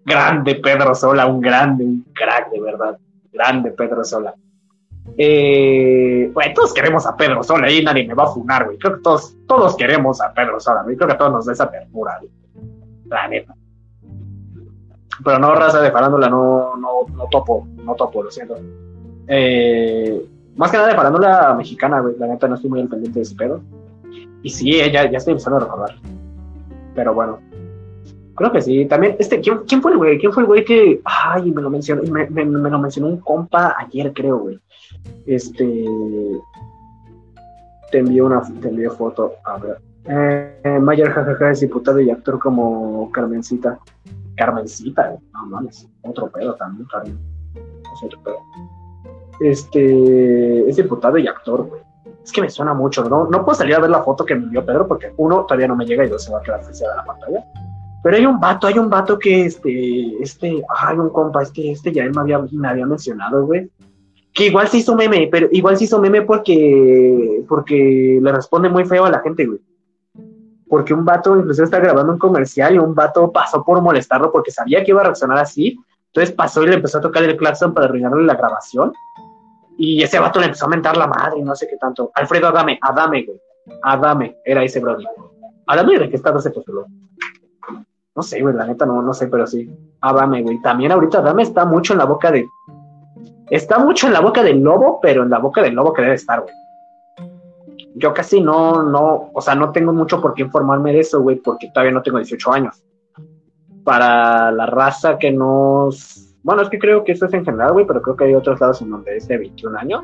grande 0.05 0.55
Pedro 0.55 0.95
Sola, 0.95 1.25
un 1.25 1.41
grande, 1.41 1.83
un 1.83 2.05
crack 2.13 2.51
de 2.51 2.61
verdad. 2.61 2.97
Grande 3.31 3.71
Pedro 3.71 4.03
Sola. 4.03 4.33
Eh, 5.17 6.31
todos 6.55 6.73
queremos 6.73 7.05
a 7.05 7.15
Pedro 7.15 7.43
Sola 7.43 7.71
y 7.71 7.83
nadie 7.83 8.07
me 8.07 8.13
va 8.13 8.23
a 8.23 8.33
funar, 8.33 8.65
güey. 8.65 8.77
Creo 8.77 8.95
que 8.95 9.01
todos, 9.01 9.35
todos 9.47 9.75
queremos 9.75 10.21
a 10.21 10.33
Pedro 10.33 10.59
Sola, 10.59 10.83
güey. 10.83 10.95
Creo 10.95 11.07
que 11.07 11.13
a 11.13 11.17
todos 11.17 11.31
nos 11.31 11.45
da 11.45 11.53
esa 11.53 11.69
ternura, 11.69 12.17
güey. 12.19 12.31
La 13.05 13.27
neta. 13.27 13.55
Pero 15.23 15.39
no, 15.39 15.53
raza 15.53 15.81
de 15.81 15.91
farándula, 15.91 16.29
no, 16.29 16.75
no, 16.77 17.05
no 17.13 17.27
topo, 17.29 17.67
no 17.83 17.93
topo, 17.95 18.23
lo 18.23 18.31
siento. 18.31 18.55
Eh, 19.27 20.25
más 20.55 20.71
que 20.71 20.77
nada 20.77 20.89
de 20.89 20.95
farándula 20.95 21.53
mexicana, 21.55 21.99
güey. 21.99 22.15
La 22.17 22.27
neta 22.27 22.47
no 22.47 22.55
estoy 22.55 22.69
muy 22.69 22.81
al 22.81 22.87
pendiente 22.87 23.19
de 23.19 23.23
ese 23.23 23.35
pedo. 23.35 23.61
Y 24.43 24.49
sí, 24.49 24.77
ya, 24.91 25.09
ya 25.09 25.17
estoy 25.17 25.33
empezando 25.33 25.57
a 25.57 25.61
recordar. 25.61 25.95
Pero 26.95 27.13
bueno. 27.13 27.39
Creo 28.41 28.53
que 28.53 28.61
sí. 28.61 28.87
También, 28.87 29.17
este, 29.19 29.39
¿quién, 29.39 29.59
quién 29.67 29.83
fue 29.83 29.91
el 29.91 29.99
güey? 29.99 30.17
¿Quién 30.17 30.33
fue 30.33 30.41
el 30.41 30.47
güey 30.47 30.65
que. 30.65 30.99
Ay, 31.05 31.51
me 31.51 31.61
lo 31.61 31.69
mencionó. 31.69 32.01
Me, 32.11 32.43
lo 32.43 32.79
mencionó 32.79 33.07
un 33.07 33.17
compa 33.17 33.75
ayer, 33.77 34.11
creo, 34.13 34.39
güey. 34.39 34.59
Este. 35.27 35.85
Te 37.91 37.99
envió 37.99 38.25
una 38.25 38.41
te 38.59 38.69
envió 38.69 38.89
foto. 38.93 39.33
A 39.43 39.57
ver. 39.59 39.79
Eh, 40.63 40.79
Mayer, 40.79 41.11
jajaja, 41.11 41.51
es 41.51 41.59
diputado 41.59 41.99
y 41.99 42.09
actor 42.09 42.39
como 42.39 43.11
Carmencita. 43.11 43.77
Carmencita, 44.35 45.19
no 45.33 45.45
mames. 45.45 45.87
Otro 46.01 46.31
pedo 46.31 46.55
también, 46.55 46.87
Carmen. 46.87 47.19
otro 48.03 48.23
pedo. 48.23 48.39
Este. 49.39 50.67
Es 50.67 50.77
diputado 50.77 51.19
y 51.19 51.27
actor, 51.27 51.67
güey 51.67 51.81
es 52.23 52.31
que 52.31 52.41
me 52.41 52.49
suena 52.49 52.73
mucho, 52.73 53.03
¿no? 53.03 53.25
No 53.25 53.43
puedo 53.43 53.55
salir 53.55 53.73
a 53.75 53.79
ver 53.79 53.89
la 53.89 54.03
foto 54.03 54.25
que 54.25 54.35
me 54.35 54.43
envió 54.43 54.63
Pedro 54.63 54.87
porque 54.87 55.11
uno 55.17 55.43
todavía 55.45 55.67
no 55.67 55.75
me 55.75 55.85
llega 55.85 56.05
y 56.05 56.09
dos 56.09 56.23
se 56.23 56.31
va 56.31 56.39
a 56.39 56.43
quedar 56.43 56.63
friciada 56.63 56.95
la 56.97 57.03
pantalla. 57.03 57.43
Pero 58.03 58.17
hay 58.17 58.25
un 58.25 58.39
vato, 58.39 58.67
hay 58.67 58.79
un 58.79 58.89
vato 58.89 59.19
que 59.19 59.45
este, 59.45 60.21
este, 60.21 60.63
hay 60.79 60.97
un 60.97 61.09
compa, 61.09 61.43
este, 61.43 61.71
este 61.71 61.91
ya 61.91 62.03
me 62.09 62.21
había, 62.21 62.39
me 62.51 62.67
había 62.67 62.85
mencionado, 62.85 63.45
güey. 63.45 63.69
Que 64.33 64.47
igual 64.47 64.67
se 64.69 64.77
hizo 64.77 64.95
meme, 64.95 65.27
pero 65.31 65.47
igual 65.51 65.77
se 65.77 65.83
hizo 65.83 65.99
meme 65.99 66.21
porque, 66.23 67.43
porque 67.47 68.19
le 68.21 68.31
responde 68.31 68.69
muy 68.69 68.85
feo 68.85 69.05
a 69.05 69.11
la 69.11 69.19
gente, 69.19 69.45
güey. 69.45 69.59
Porque 70.67 70.93
un 70.93 71.03
vato 71.03 71.37
incluso 71.37 71.63
está 71.63 71.79
grabando 71.79 72.13
un 72.13 72.19
comercial 72.19 72.75
y 72.75 72.77
un 72.79 72.95
vato 72.95 73.31
pasó 73.31 73.63
por 73.63 73.81
molestarlo 73.81 74.31
porque 74.31 74.51
sabía 74.51 74.83
que 74.83 74.91
iba 74.91 75.01
a 75.01 75.05
reaccionar 75.05 75.37
así. 75.37 75.77
Entonces 76.07 76.33
pasó 76.33 76.63
y 76.63 76.67
le 76.67 76.75
empezó 76.75 76.97
a 76.97 77.01
tocar 77.01 77.23
el 77.23 77.37
claxon 77.37 77.73
para 77.73 77.87
arruinarle 77.87 78.23
la 78.23 78.35
grabación. 78.35 78.93
Y 79.77 80.01
ese 80.01 80.17
vato 80.17 80.39
le 80.39 80.45
empezó 80.45 80.65
a 80.65 80.69
mentar 80.69 80.95
la 80.97 81.07
madre 81.07 81.41
no 81.41 81.55
sé 81.55 81.67
qué 81.67 81.77
tanto. 81.77 82.11
Alfredo 82.15 82.47
Adame, 82.47 82.79
Adame, 82.81 83.25
güey. 83.25 83.39
Adame, 83.83 84.37
era 84.45 84.63
ese 84.63 84.79
brody. 84.79 85.05
Adame, 85.67 85.99
¿de 85.99 86.09
qué 86.09 86.15
estado 86.15 86.39
se 86.39 86.51
postuló? 86.51 86.85
No 88.15 88.21
sé, 88.21 88.41
güey, 88.41 88.53
la 88.53 88.65
neta 88.65 88.85
no, 88.85 89.01
no 89.01 89.13
sé, 89.13 89.27
pero 89.27 89.47
sí. 89.47 89.69
Adame, 90.01 90.41
güey. 90.41 90.61
También 90.61 90.91
ahorita 90.91 91.19
Adame 91.19 91.43
está 91.43 91.65
mucho 91.65 91.93
en 91.93 91.99
la 91.99 92.05
boca 92.05 92.31
de. 92.31 92.45
Está 93.49 93.79
mucho 93.79 94.07
en 94.07 94.13
la 94.13 94.21
boca 94.21 94.43
del 94.43 94.61
lobo, 94.61 94.99
pero 95.01 95.23
en 95.23 95.29
la 95.29 95.39
boca 95.39 95.61
del 95.61 95.73
lobo 95.73 95.93
que 95.93 96.01
debe 96.01 96.15
estar, 96.15 96.41
güey. 96.41 96.53
Yo 97.95 98.13
casi 98.13 98.41
no, 98.41 98.83
no, 98.83 99.29
o 99.33 99.41
sea, 99.41 99.55
no 99.55 99.71
tengo 99.71 99.91
mucho 99.91 100.21
por 100.21 100.33
qué 100.33 100.43
informarme 100.43 100.93
de 100.93 100.99
eso, 100.99 101.21
güey, 101.21 101.37
porque 101.37 101.69
todavía 101.73 101.93
no 101.93 102.01
tengo 102.01 102.17
18 102.17 102.51
años. 102.53 102.83
Para 103.83 104.51
la 104.51 104.65
raza 104.65 105.17
que 105.17 105.31
nos 105.31 106.31
bueno, 106.43 106.63
es 106.63 106.69
que 106.69 106.79
creo 106.79 107.03
que 107.03 107.11
eso 107.11 107.25
es 107.25 107.33
en 107.33 107.45
general, 107.45 107.73
güey, 107.73 107.85
pero 107.85 108.01
creo 108.01 108.15
que 108.15 108.23
hay 108.25 108.33
otros 108.33 108.59
lados 108.59 108.81
en 108.81 108.89
donde 108.89 109.17
es 109.17 109.27
de 109.27 109.37
21 109.37 109.77
años, 109.77 110.01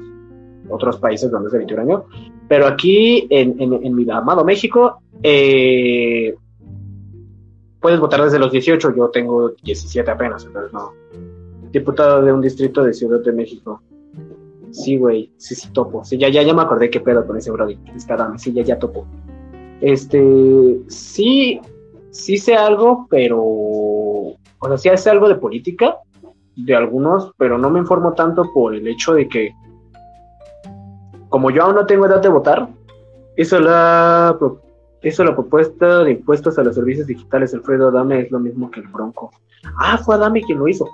otros 0.70 0.98
países 0.98 1.32
donde 1.32 1.48
es 1.48 1.54
de 1.54 1.60
21 1.60 1.82
años. 1.82 2.04
Pero 2.48 2.68
aquí, 2.68 3.28
en, 3.30 3.60
en, 3.60 3.96
mi 3.96 4.10
amado 4.10 4.46
México, 4.46 5.02
eh, 5.24 6.36
puedes 7.80 8.00
votar 8.00 8.24
desde 8.24 8.40
los 8.40 8.52
18, 8.52 8.96
yo 8.96 9.10
tengo 9.10 9.52
17 9.64 10.10
apenas, 10.10 10.46
entonces 10.46 10.74
no. 10.74 10.94
Diputado 11.72 12.22
de 12.22 12.32
un 12.32 12.42
distrito 12.42 12.84
de 12.84 12.94
Ciudad 12.94 13.20
de 13.20 13.32
México. 13.32 13.82
Sí, 14.72 14.98
güey, 14.98 15.32
sí, 15.38 15.56
sí, 15.56 15.70
topo. 15.72 16.04
Sí, 16.04 16.18
ya, 16.18 16.30
ya, 16.30 16.44
ya 16.44 16.54
me 16.54 16.62
acordé 16.62 16.90
qué 16.90 17.00
pedo 17.00 17.26
con 17.26 17.38
ese 17.38 17.52
Brody. 17.52 17.78
Sí, 18.38 18.54
ya, 18.54 18.64
ya 18.64 18.80
topo. 18.80 19.06
Este, 19.82 20.80
sí, 20.88 21.60
sí 22.10 22.38
sé 22.38 22.56
algo, 22.56 23.08
pero, 23.10 23.42
o 23.42 24.38
sea, 24.76 24.78
sí 24.78 24.90
sé 25.02 25.10
algo 25.10 25.28
de 25.28 25.36
política, 25.36 25.98
de 26.56 26.76
algunos, 26.76 27.32
pero 27.38 27.58
no 27.58 27.70
me 27.70 27.80
informo 27.80 28.14
tanto 28.14 28.52
por 28.54 28.74
el 28.74 28.88
hecho 28.88 29.14
de 29.14 29.28
que, 29.28 29.54
como 31.30 31.52
yo 31.52 31.64
aún 31.64 31.76
no 31.76 31.86
tengo 31.86 32.06
edad 32.08 32.22
de 32.22 32.30
votar, 32.30 32.68
eso 33.36 33.60
la, 33.60 34.36
eso 35.02 35.24
la 35.24 35.36
propuesta 35.36 36.04
de 36.04 36.12
impuestos 36.12 36.58
a 36.58 36.64
los 36.64 36.76
servicios 36.76 37.08
digitales, 37.08 37.54
Alfredo 37.54 37.90
Adame, 37.90 38.22
es 38.22 38.32
lo 38.32 38.40
mismo 38.40 38.72
que 38.72 38.80
el 38.80 38.88
Bronco. 38.88 39.32
Ah, 39.78 39.98
fue 39.98 40.16
Adame 40.16 40.42
quien 40.42 40.60
lo 40.60 40.68
hizo. 40.68 40.88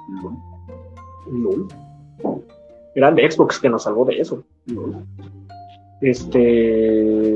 No. 1.31 1.67
Grande 2.95 3.29
Xbox 3.29 3.59
que 3.59 3.69
nos 3.69 3.83
salvó 3.83 4.05
de 4.05 4.19
eso. 4.19 4.43
Este. 6.01 7.35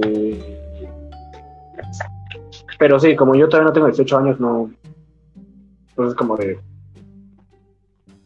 Pero 2.77 2.99
sí, 2.99 3.15
como 3.15 3.33
yo 3.33 3.49
todavía 3.49 3.69
no 3.69 3.73
tengo 3.73 3.87
18 3.87 4.17
años, 4.17 4.39
no. 4.39 4.69
Pues 5.95 6.09
es 6.09 6.15
como 6.15 6.35
de. 6.37 6.59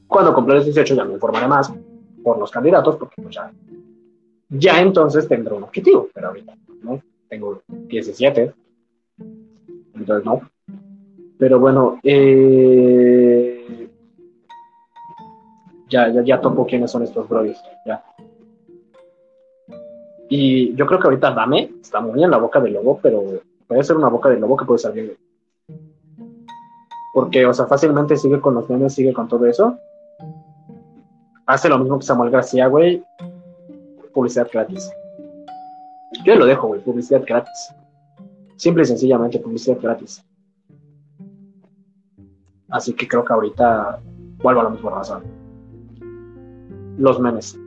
Cuando 0.08 0.34
cumpla 0.34 0.56
los 0.56 0.66
18 0.66 0.96
ya 0.96 1.06
me 1.06 1.14
informaré 1.14 1.48
más 1.48 1.72
por 2.24 2.38
los 2.38 2.52
candidatos, 2.52 2.98
porque 2.98 3.22
pues 3.22 3.36
ya, 3.36 3.52
ya 4.50 4.82
entonces 4.82 5.28
tendré 5.28 5.54
un 5.54 5.64
objetivo, 5.64 6.10
pero 6.14 6.28
ahorita 6.28 6.54
no, 6.84 7.02
tengo 7.32 7.64
17, 7.68 8.54
entonces 9.96 10.26
no. 10.26 10.42
Pero 11.40 11.60
bueno, 11.60 11.98
eh, 12.04 13.90
ya, 15.90 16.10
ya, 16.10 16.22
ya 16.24 16.40
topo 16.40 16.68
quiénes 16.68 16.92
son 16.92 17.02
estos 17.02 17.28
brothers, 17.28 17.60
ya. 17.88 18.04
Y 20.30 20.76
yo 20.76 20.86
creo 20.86 21.00
que 21.00 21.08
ahorita 21.08 21.32
Dame 21.32 21.72
está 21.82 22.00
muy 22.00 22.24
en 22.24 22.30
la 22.30 22.38
boca 22.38 22.60
del 22.60 22.74
lobo, 22.74 23.00
pero 23.02 23.24
puede 23.66 23.84
ser 23.84 23.98
una 23.98 24.10
boca 24.10 24.30
del 24.30 24.40
lobo 24.40 24.56
que 24.56 24.66
puede 24.66 24.78
salir. 24.78 25.18
Porque, 27.14 27.46
o 27.48 27.54
sea, 27.54 27.66
fácilmente 27.66 28.16
sigue 28.16 28.40
con 28.40 28.54
los 28.54 28.70
memes, 28.70 28.94
sigue 28.94 29.14
con 29.14 29.28
todo 29.28 29.48
eso 29.48 29.80
hace 31.52 31.70
lo 31.70 31.78
mismo 31.80 32.00
que 32.00 32.06
Samuel 32.06 32.32
García, 32.32 32.68
güey. 32.68 33.04
Publicidad 34.14 34.48
gratis. 34.52 34.92
Yo 36.26 36.36
lo 36.36 36.46
dejo, 36.46 36.68
güey, 36.68 36.82
publicidad 36.82 37.24
gratis. 37.26 37.74
Simple 38.58 38.84
y 38.84 38.86
sencillamente 38.86 39.40
publicidad 39.40 39.80
gratis. 39.82 40.24
Así 42.70 42.94
que 42.94 43.08
creo 43.08 43.26
que 43.26 43.34
ahorita 43.34 44.00
vuelvo 44.38 44.62
a 44.62 44.64
la 44.66 44.70
misma 44.70 44.92
razón. 44.92 45.24
Los 46.98 47.20
memes. 47.20 47.58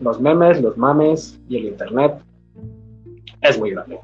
Los 0.00 0.20
memes, 0.20 0.62
los 0.62 0.76
mames 0.76 1.40
y 1.48 1.56
el 1.56 1.64
internet 1.66 2.22
es 3.40 3.58
muy 3.58 3.70
grande. 3.70 3.98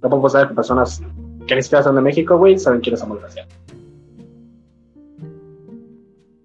Tampoco 0.00 0.30
saber 0.30 0.48
que 0.48 0.54
personas 0.54 1.02
que 1.46 1.54
ni 1.54 1.62
siquiera 1.62 1.82
son 1.82 1.96
de 1.96 2.02
México, 2.02 2.38
güey, 2.38 2.58
saben 2.58 2.80
quién 2.80 2.94
es 2.94 3.00
Samuel 3.00 3.20
García. 3.20 3.46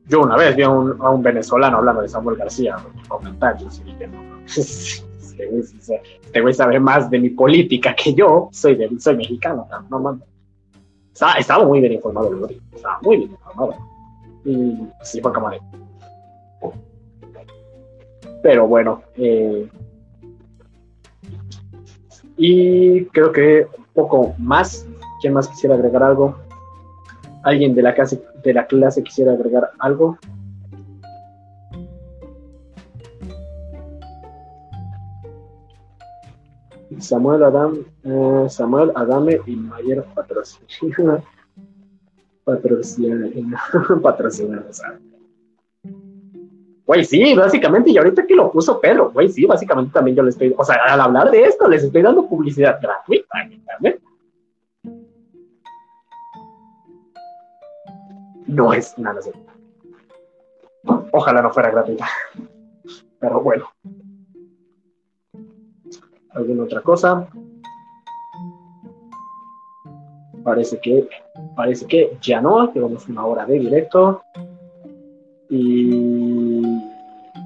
Yo 0.08 0.22
una 0.22 0.36
vez 0.36 0.56
vi 0.56 0.64
a 0.64 0.70
un, 0.70 1.24
venezolano 1.24 1.78
hablando 1.78 2.02
de 2.02 2.10
Samuel 2.10 2.38
García 2.38 2.76
en 2.94 3.08
comentarios 3.08 3.80
y 3.80 3.84
dije, 3.86 4.08
no, 4.08 4.35
este 4.58 5.46
güey, 5.50 5.62
este 5.62 6.54
sabe 6.54 6.80
más 6.80 7.10
de 7.10 7.20
mi 7.20 7.30
política 7.30 7.96
que 7.96 8.14
yo, 8.14 8.50
soy, 8.52 8.76
de, 8.76 8.90
soy 9.00 9.18
mexicano, 9.18 9.68
no 9.90 10.00
mames. 10.00 10.24
Estaba, 11.40 11.64
muy 11.64 11.80
bien 11.80 11.94
informado, 11.94 12.50
estaba 12.74 13.00
muy 13.02 13.18
bien 13.18 13.32
informado. 13.32 13.76
Y 14.44 14.78
sí, 15.02 15.22
fue 15.22 15.32
de... 15.32 15.62
Pero 18.44 18.68
bueno, 18.68 19.02
eh, 19.16 19.68
y 22.38 23.06
creo 23.06 23.32
que 23.32 23.68
un 23.78 23.86
poco 23.94 24.36
más. 24.38 24.86
¿Quién 25.22 25.34
más 25.34 25.48
quisiera 25.48 25.76
agregar 25.76 26.04
algo? 26.04 26.36
¿Alguien 27.44 27.74
de 27.74 27.82
la 27.82 27.94
clase 27.94 28.22
de 28.44 28.54
la 28.54 28.68
clase 28.68 29.04
quisiera 29.04 29.34
agregar 29.34 29.72
algo. 29.80 30.18
Samuel 37.00 37.44
Adam, 37.44 37.86
eh, 38.04 38.46
Samuel 38.50 38.92
Adame 38.96 39.40
y 39.46 39.56
Mayer 39.56 40.04
patrocina, 40.14 41.24
patrocina, 42.44 43.60
patrocina, 44.02 44.64
o. 44.68 45.00
Güey, 46.86 47.04
sí, 47.04 47.34
básicamente, 47.34 47.90
y 47.90 47.98
ahorita 47.98 48.28
que 48.28 48.36
lo 48.36 48.52
puso 48.52 48.80
Pedro, 48.80 49.12
güey, 49.12 49.30
sí, 49.30 49.46
básicamente 49.46 49.92
también 49.92 50.16
yo 50.18 50.24
le 50.24 50.30
estoy, 50.30 50.54
o 50.56 50.64
sea, 50.64 50.76
al 50.88 51.02
hablar 51.02 51.32
de 51.32 51.44
esto, 51.44 51.68
les 51.68 51.84
estoy 51.84 52.04
dando 52.04 52.28
publicidad 52.28 52.80
gratuita, 52.80 53.28
¿también? 53.66 54.00
No 58.46 58.72
es 58.74 58.98
nada 58.98 59.20
así. 59.20 59.32
Ojalá 61.12 61.42
no 61.42 61.52
fuera 61.52 61.72
gratuita. 61.72 62.08
Pero 63.20 63.42
bueno. 63.42 63.66
¿Alguna 66.36 66.64
otra 66.64 66.82
cosa? 66.82 67.28
Parece 70.44 70.80
que, 70.80 71.08
parece 71.56 71.88
que 71.88 72.18
ya 72.22 72.42
no, 72.42 72.70
tenemos 72.70 73.08
una 73.08 73.26
hora 73.26 73.46
de 73.46 73.58
directo. 73.58 74.22
Y 75.50 76.64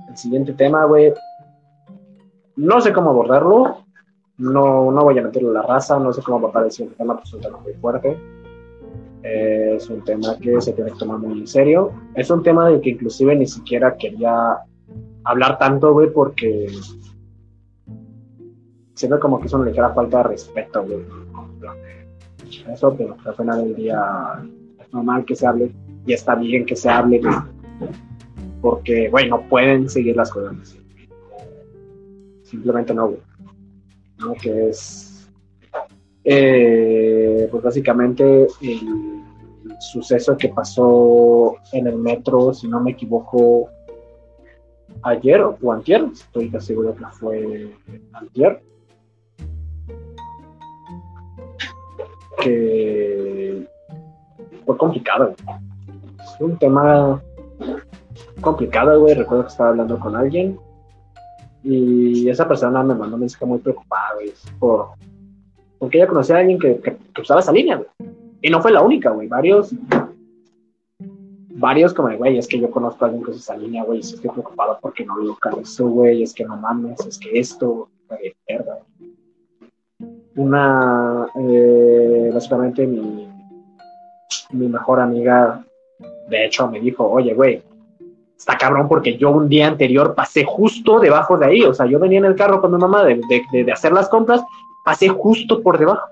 el 0.09 0.17
siguiente 0.17 0.53
tema, 0.53 0.85
güey, 0.85 1.13
no 2.55 2.81
sé 2.81 2.91
cómo 2.91 3.11
abordarlo. 3.11 3.85
No, 4.37 4.91
no 4.91 5.03
voy 5.03 5.19
a 5.19 5.23
meterlo 5.23 5.53
la 5.53 5.61
raza, 5.61 5.99
no 5.99 6.11
sé 6.11 6.21
cómo 6.21 6.37
abordar 6.37 6.65
el 6.65 6.71
siguiente 6.71 6.97
tema, 6.97 7.15
pues 7.15 7.29
es 7.29 7.33
un 7.35 7.41
tema 7.41 7.57
muy 7.59 7.73
fuerte. 7.73 8.17
es 9.21 9.89
un 9.89 10.03
tema 10.03 10.37
que 10.37 10.59
se 10.59 10.73
tiene 10.73 10.91
que 10.91 10.97
tomar 10.97 11.19
muy 11.19 11.39
en 11.39 11.47
serio. 11.47 11.91
Es 12.15 12.29
un 12.29 12.41
tema 12.41 12.67
del 12.69 12.81
que 12.81 12.91
inclusive 12.91 13.35
ni 13.35 13.45
siquiera 13.45 13.95
quería 13.95 14.57
hablar 15.25 15.57
tanto, 15.57 15.93
güey, 15.93 16.11
porque 16.11 16.67
siento 18.99 19.17
como 19.17 19.39
que 19.39 19.47
es 19.47 19.53
una 19.53 19.65
ligera 19.65 19.93
falta 19.93 20.17
de 20.17 20.23
respeto, 20.23 20.83
güey. 20.83 20.99
Eso, 22.73 22.93
pero 22.97 23.15
al 23.23 23.35
final 23.35 23.63
del 23.63 23.75
día 23.75 24.43
es 24.77 24.93
normal 24.93 25.23
que 25.23 25.35
se 25.35 25.47
hable 25.47 25.71
y 26.05 26.13
está 26.13 26.35
bien 26.35 26.65
que 26.65 26.75
se 26.75 26.89
hable, 26.89 27.21
porque, 28.61 29.07
güey, 29.09 29.29
no 29.29 29.41
pueden 29.47 29.89
seguir 29.89 30.17
las 30.17 30.31
cosas 30.31 30.77
Simplemente 32.43 32.93
no, 32.93 33.07
güey. 33.07 33.21
¿No? 34.17 34.33
Que 34.33 34.69
es, 34.69 35.31
eh, 36.25 37.47
pues 37.49 37.63
básicamente 37.63 38.47
el 38.61 38.79
suceso 39.79 40.35
que 40.35 40.49
pasó 40.49 41.55
en 41.71 41.87
el 41.87 41.95
metro, 41.95 42.53
si 42.53 42.67
no 42.67 42.81
me 42.81 42.91
equivoco, 42.91 43.69
ayer 45.03 45.41
o 45.41 45.71
antier, 45.71 46.05
estoy 46.11 46.51
seguro 46.59 46.93
que 46.95 47.05
fue 47.13 47.73
antier, 48.11 48.61
que 52.41 53.67
fue 54.65 54.77
complicado. 54.77 55.35
Es 56.19 56.41
un 56.41 56.57
tema 56.57 57.21
complicado, 58.41 58.99
güey. 58.99 59.15
Recuerdo 59.15 59.43
que 59.43 59.49
estaba 59.49 59.69
hablando 59.69 59.99
con 59.99 60.15
alguien 60.15 60.59
y 61.63 62.29
esa 62.29 62.47
persona 62.47 62.83
me 62.83 62.95
mandó 62.95 63.15
un 63.15 63.21
mensaje 63.21 63.45
muy 63.45 63.59
preocupado, 63.59 64.15
güey, 64.15 64.33
por, 64.59 64.89
porque 65.77 65.97
ella 65.97 66.07
conocía 66.07 66.37
a 66.37 66.39
alguien 66.39 66.57
que, 66.57 66.79
que, 66.79 67.21
usaba 67.21 67.41
esa 67.41 67.51
línea, 67.51 67.77
güey. 67.77 67.89
Y 68.41 68.49
no 68.49 68.61
fue 68.61 68.71
la 68.71 68.81
única, 68.81 69.09
güey. 69.09 69.27
Varios, 69.27 69.73
varios 70.99 71.93
como, 71.93 72.15
güey, 72.17 72.37
es 72.37 72.47
que 72.47 72.59
yo 72.59 72.71
conozco 72.71 73.03
a 73.03 73.07
alguien 73.09 73.25
que 73.25 73.31
usa 73.31 73.39
esa 73.39 73.57
línea, 73.57 73.83
güey, 73.83 73.97
y 73.97 74.01
estoy 74.01 74.29
preocupado 74.29 74.79
porque 74.81 75.05
no 75.05 75.17
lo 75.17 75.25
localizo, 75.25 75.87
güey, 75.89 76.23
es 76.23 76.33
que 76.33 76.45
no 76.45 76.55
mames, 76.55 77.05
es 77.05 77.17
que 77.17 77.37
esto, 77.37 77.89
güey, 78.07 78.33
mierda, 78.47 78.79
una, 80.39 81.27
eh, 81.35 82.31
básicamente 82.33 82.87
mi, 82.87 83.27
mejor 84.51 85.01
amiga, 85.01 85.61
de 86.29 86.45
hecho, 86.45 86.69
me 86.69 86.79
dijo, 86.79 87.05
oye, 87.05 87.33
güey, 87.33 87.61
está 88.37 88.57
cabrón 88.57 88.87
porque 88.87 89.17
yo 89.17 89.31
un 89.31 89.49
día 89.49 89.67
anterior 89.67 90.15
pasé 90.15 90.45
justo 90.45 91.01
debajo 91.01 91.37
de 91.37 91.45
ahí, 91.45 91.63
o 91.63 91.73
sea, 91.73 91.87
yo 91.87 91.99
venía 91.99 92.19
en 92.19 92.25
el 92.25 92.35
carro 92.35 92.61
con 92.61 92.71
mi 92.71 92.77
mamá 92.77 93.03
de, 93.03 93.19
de, 93.51 93.71
hacer 93.71 93.91
las 93.91 94.07
compras, 94.07 94.41
pasé 94.85 95.09
justo 95.09 95.61
por 95.61 95.77
debajo. 95.77 96.07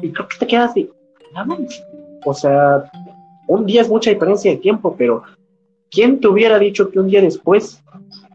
Y 0.00 0.10
creo 0.10 0.26
que 0.26 0.38
te 0.38 0.46
quedas 0.48 0.70
así, 0.70 0.90
o 2.24 2.34
sea, 2.34 2.90
un 3.46 3.66
día 3.66 3.82
es 3.82 3.88
mucha 3.88 4.10
diferencia 4.10 4.50
de 4.50 4.56
tiempo, 4.56 4.96
pero 4.98 5.22
¿quién 5.92 6.18
te 6.18 6.26
hubiera 6.26 6.58
dicho 6.58 6.90
que 6.90 6.98
un 6.98 7.06
día 7.06 7.20
después 7.20 7.80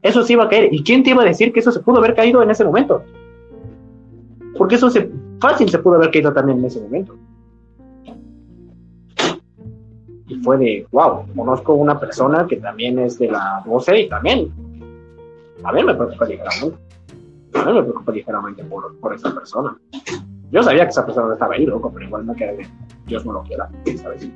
eso 0.07 0.23
se 0.23 0.33
iba 0.33 0.45
a 0.45 0.49
caer. 0.49 0.73
¿Y 0.73 0.83
quién 0.83 1.03
te 1.03 1.11
iba 1.11 1.21
a 1.21 1.25
decir 1.25 1.51
que 1.51 1.59
eso 1.59 1.71
se 1.71 1.79
pudo 1.79 1.97
haber 1.97 2.15
caído 2.15 2.41
en 2.41 2.49
ese 2.49 2.63
momento? 2.63 3.03
Porque 4.57 4.75
eso 4.75 4.89
se, 4.89 5.09
fácil 5.39 5.69
se 5.69 5.79
pudo 5.79 5.95
haber 5.95 6.11
caído 6.11 6.33
también 6.33 6.59
en 6.59 6.65
ese 6.65 6.81
momento. 6.81 7.15
Y 10.27 10.35
fue 10.43 10.57
de, 10.57 10.87
wow, 10.91 11.25
conozco 11.35 11.73
una 11.73 11.99
persona 11.99 12.45
que 12.47 12.57
también 12.57 12.99
es 12.99 13.17
de 13.19 13.31
la 13.31 13.63
12 13.65 14.01
y 14.01 14.09
también, 14.09 14.51
a 15.63 15.71
mí 15.71 15.83
me 15.83 15.95
preocupa 15.95 16.25
ligeramente. 16.25 16.77
A 17.53 17.65
mí 17.65 17.73
me 17.73 17.83
preocupa 17.83 18.11
ligeramente 18.11 18.63
por, 18.65 18.97
por 18.99 19.13
esa 19.13 19.33
persona. 19.33 19.77
Yo 20.51 20.63
sabía 20.63 20.83
que 20.83 20.89
esa 20.89 21.05
persona 21.05 21.33
estaba 21.33 21.55
ahí, 21.55 21.65
loco, 21.65 21.91
pero 21.93 22.05
igual 22.05 22.25
me 22.25 22.35
quedé 22.35 22.57
de 22.57 22.67
Dios 23.05 23.25
no 23.25 23.33
lo 23.33 23.43
quiera, 23.43 23.69
¿sabes? 24.01 24.29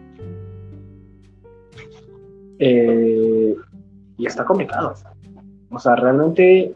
Eh, 2.59 3.55
y 4.17 4.25
está 4.25 4.45
complicado, 4.45 4.95
¿sabes? 4.95 5.20
O 5.71 5.79
sea, 5.79 5.95
realmente 5.95 6.75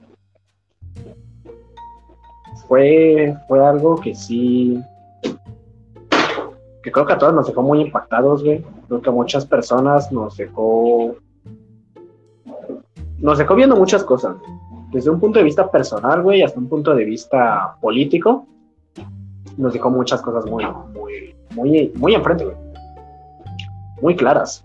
fue, 2.68 3.36
fue 3.48 3.66
algo 3.66 3.96
que 3.96 4.16
sí, 4.16 4.82
que 6.82 6.92
creo 6.92 7.06
que 7.06 7.14
a 7.14 7.18
todos 7.18 7.34
nos 7.34 7.48
dejó 7.48 7.62
muy 7.62 7.82
impactados, 7.82 8.44
güey. 8.44 8.64
Creo 8.88 9.02
que 9.02 9.10
a 9.10 9.14
muchas 9.14 9.46
personas 9.46 10.12
nos 10.12 10.38
dejó, 10.38 11.16
nos 13.20 13.38
dejó 13.38 13.56
viendo 13.56 13.76
muchas 13.76 14.04
cosas, 14.04 14.36
desde 14.92 15.10
un 15.10 15.20
punto 15.20 15.40
de 15.40 15.46
vista 15.46 15.70
personal, 15.70 16.22
güey, 16.24 16.42
hasta 16.42 16.60
un 16.60 16.70
punto 16.70 16.96
de 16.96 17.04
vista 17.04 17.76
político, 17.82 18.48
nos 19.58 19.74
dejó 19.74 19.90
muchas 19.90 20.22
cosas 20.22 20.46
muy, 20.46 20.66
muy, 20.94 21.36
muy, 21.56 21.92
muy 21.96 22.16
enfrente, 22.16 22.46
güey. 22.46 22.58
Muy 24.02 24.16
claras. 24.16 24.64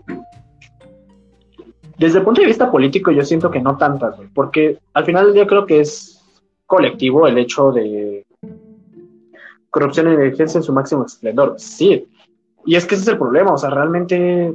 Desde 1.97 2.19
el 2.19 2.25
punto 2.25 2.41
de 2.41 2.47
vista 2.47 2.71
político, 2.71 3.11
yo 3.11 3.23
siento 3.23 3.51
que 3.51 3.61
no 3.61 3.77
tantas, 3.77 4.15
porque 4.33 4.79
al 4.93 5.05
final 5.05 5.33
yo 5.33 5.45
creo 5.47 5.65
que 5.65 5.81
es 5.81 6.21
colectivo 6.65 7.27
el 7.27 7.37
hecho 7.37 7.71
de 7.71 8.25
corrupción 9.69 10.07
y 10.07 10.17
negligencia 10.17 10.59
en 10.59 10.63
su 10.63 10.73
máximo 10.73 11.05
esplendor. 11.05 11.55
Sí, 11.57 12.07
y 12.65 12.75
es 12.75 12.85
que 12.85 12.95
ese 12.95 13.03
es 13.03 13.07
el 13.09 13.17
problema, 13.17 13.53
o 13.53 13.57
sea, 13.57 13.69
realmente 13.69 14.53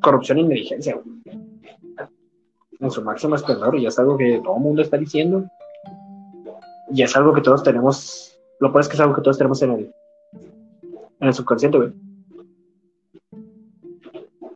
corrupción 0.00 0.38
y 0.38 0.44
negligencia 0.44 1.00
en 2.78 2.90
su 2.90 3.02
máximo 3.02 3.36
esplendor, 3.36 3.76
y 3.76 3.86
es 3.86 3.98
algo 3.98 4.16
que 4.16 4.40
todo 4.42 4.56
el 4.56 4.62
mundo 4.62 4.82
está 4.82 4.96
diciendo, 4.96 5.44
y 6.92 7.02
es 7.02 7.14
algo 7.16 7.32
que 7.34 7.42
todos 7.42 7.62
tenemos, 7.62 8.38
lo 8.58 8.72
peor 8.72 8.80
es 8.80 8.88
que 8.88 8.94
es 8.94 9.00
algo 9.00 9.14
que 9.14 9.22
todos 9.22 9.38
tenemos 9.38 9.60
en 9.62 9.70
el, 9.72 9.94
en 11.20 11.28
el 11.28 11.34
subconsciente, 11.34 11.78
güey 11.78 12.09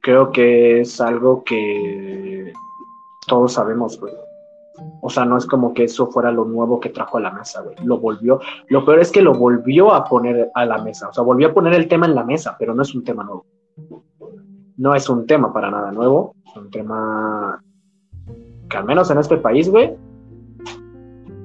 creo 0.04 0.30
que 0.32 0.82
es 0.82 1.00
algo 1.00 1.42
que 1.44 2.52
todos 3.26 3.54
sabemos, 3.54 3.98
güey. 3.98 4.12
O 5.00 5.08
sea, 5.08 5.24
no 5.24 5.38
es 5.38 5.46
como 5.46 5.72
que 5.72 5.84
eso 5.84 6.08
fuera 6.08 6.30
lo 6.30 6.44
nuevo 6.44 6.78
que 6.78 6.90
trajo 6.90 7.16
a 7.16 7.22
la 7.22 7.30
mesa, 7.30 7.62
güey. 7.62 7.74
Lo 7.84 7.98
volvió. 7.98 8.38
Lo 8.68 8.84
peor 8.84 8.98
es 8.98 9.10
que 9.10 9.22
lo 9.22 9.32
volvió 9.32 9.94
a 9.94 10.04
poner 10.04 10.50
a 10.54 10.66
la 10.66 10.78
mesa. 10.82 11.08
O 11.08 11.12
sea, 11.12 11.24
volvió 11.24 11.48
a 11.48 11.54
poner 11.54 11.72
el 11.72 11.88
tema 11.88 12.04
en 12.04 12.14
la 12.14 12.22
mesa, 12.22 12.54
pero 12.58 12.74
no 12.74 12.82
es 12.82 12.94
un 12.94 13.02
tema 13.02 13.24
nuevo. 13.24 13.46
No 14.76 14.94
es 14.94 15.08
un 15.08 15.26
tema 15.26 15.52
para 15.54 15.70
nada 15.70 15.90
nuevo. 15.90 16.34
Es 16.44 16.54
un 16.54 16.70
tema 16.70 17.62
que 18.68 18.76
al 18.76 18.84
menos 18.84 19.10
en 19.10 19.18
este 19.18 19.38
país, 19.38 19.70
güey, 19.70 19.96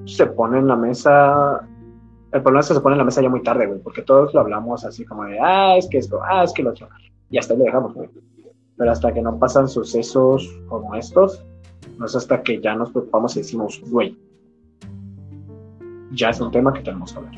se 0.05 0.25
pone 0.25 0.59
en 0.59 0.67
la 0.67 0.75
mesa. 0.75 1.65
El 2.33 2.41
problema 2.41 2.59
es 2.59 2.67
que 2.67 2.73
se 2.73 2.81
pone 2.81 2.95
en 2.95 2.99
la 2.99 3.05
mesa 3.05 3.21
ya 3.21 3.29
muy 3.29 3.41
tarde, 3.41 3.67
güey, 3.67 3.79
porque 3.79 4.01
todos 4.01 4.33
lo 4.33 4.41
hablamos 4.41 4.83
así 4.83 5.05
como 5.05 5.23
de, 5.23 5.39
ah, 5.39 5.77
es 5.77 5.87
que 5.87 5.99
esto, 5.99 6.19
ah, 6.21 6.43
es 6.43 6.51
que 6.51 6.63
lo 6.63 6.71
otro. 6.71 6.89
Y 7.29 7.37
hasta 7.37 7.53
ahí 7.53 7.59
lo 7.59 7.65
dejamos, 7.65 7.93
güey 7.93 8.09
pero 8.79 8.93
hasta 8.93 9.13
que 9.13 9.21
no 9.21 9.37
pasan 9.37 9.67
sucesos 9.67 10.49
como 10.69 10.95
estos, 10.95 11.43
no 11.97 12.05
es 12.05 12.15
hasta 12.15 12.41
que 12.41 12.61
ya 12.61 12.75
nos 12.75 12.89
preocupamos 12.91 13.35
y 13.35 13.41
decimos, 13.41 13.81
güey, 13.87 14.17
ya 16.11 16.29
es 16.29 16.39
un 16.39 16.49
tema 16.49 16.71
que 16.71 16.81
tenemos 16.81 17.11
que 17.11 17.19
hablar, 17.19 17.35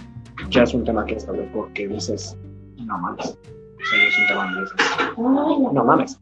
ya 0.51 0.61
es 0.61 0.73
un 0.75 0.83
tema 0.83 1.03
que 1.03 1.15
está 1.15 1.33
porque 1.51 1.87
dices, 1.87 2.37
no 2.77 2.95
mames, 2.99 3.25
es 3.79 4.19
un 4.19 4.27
tema 4.27 5.73
no 5.73 5.83
mames. 5.83 6.21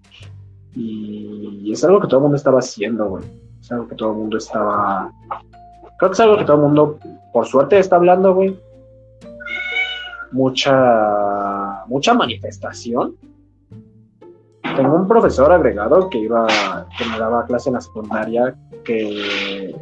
Y 0.74 1.70
es 1.70 1.84
algo 1.84 2.00
que 2.00 2.08
todo 2.08 2.20
el 2.20 2.24
mundo 2.24 2.38
estaba 2.38 2.60
haciendo, 2.60 3.10
güey. 3.10 3.24
Es 3.60 3.70
algo 3.72 3.90
que 3.90 3.96
todo 3.96 4.12
el 4.12 4.18
mundo 4.20 4.38
estaba. 4.38 5.12
Creo 5.98 6.12
que 6.12 6.14
es 6.14 6.20
algo 6.22 6.38
que 6.38 6.46
todo 6.46 6.56
el 6.58 6.62
mundo, 6.62 7.00
por 7.34 7.46
suerte, 7.46 7.78
está 7.78 7.98
hablando, 7.98 8.34
güey. 8.34 8.58
Mucha. 10.32 11.84
Mucha 11.88 12.14
manifestación 12.14 13.16
tengo 14.76 14.96
un 14.96 15.08
profesor 15.08 15.52
agregado 15.52 16.10
que 16.10 16.20
iba, 16.20 16.48
que 16.98 17.06
me 17.06 17.20
daba 17.20 17.46
clase 17.46 17.70
en 17.70 17.76
la 17.76 17.82
secundaria, 17.82 18.56
que 18.84 19.76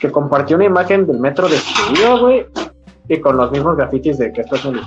que 0.00 0.10
compartió 0.10 0.56
una 0.56 0.64
imagen 0.64 1.06
del 1.06 1.20
metro 1.20 1.48
destruido, 1.48 2.20
güey, 2.20 2.46
y 3.08 3.20
con 3.20 3.36
los 3.36 3.52
mismos 3.52 3.76
grafitis 3.76 4.18
de 4.18 4.32
que 4.32 4.40
esto 4.40 4.56
es 4.56 4.64
un 4.64 4.80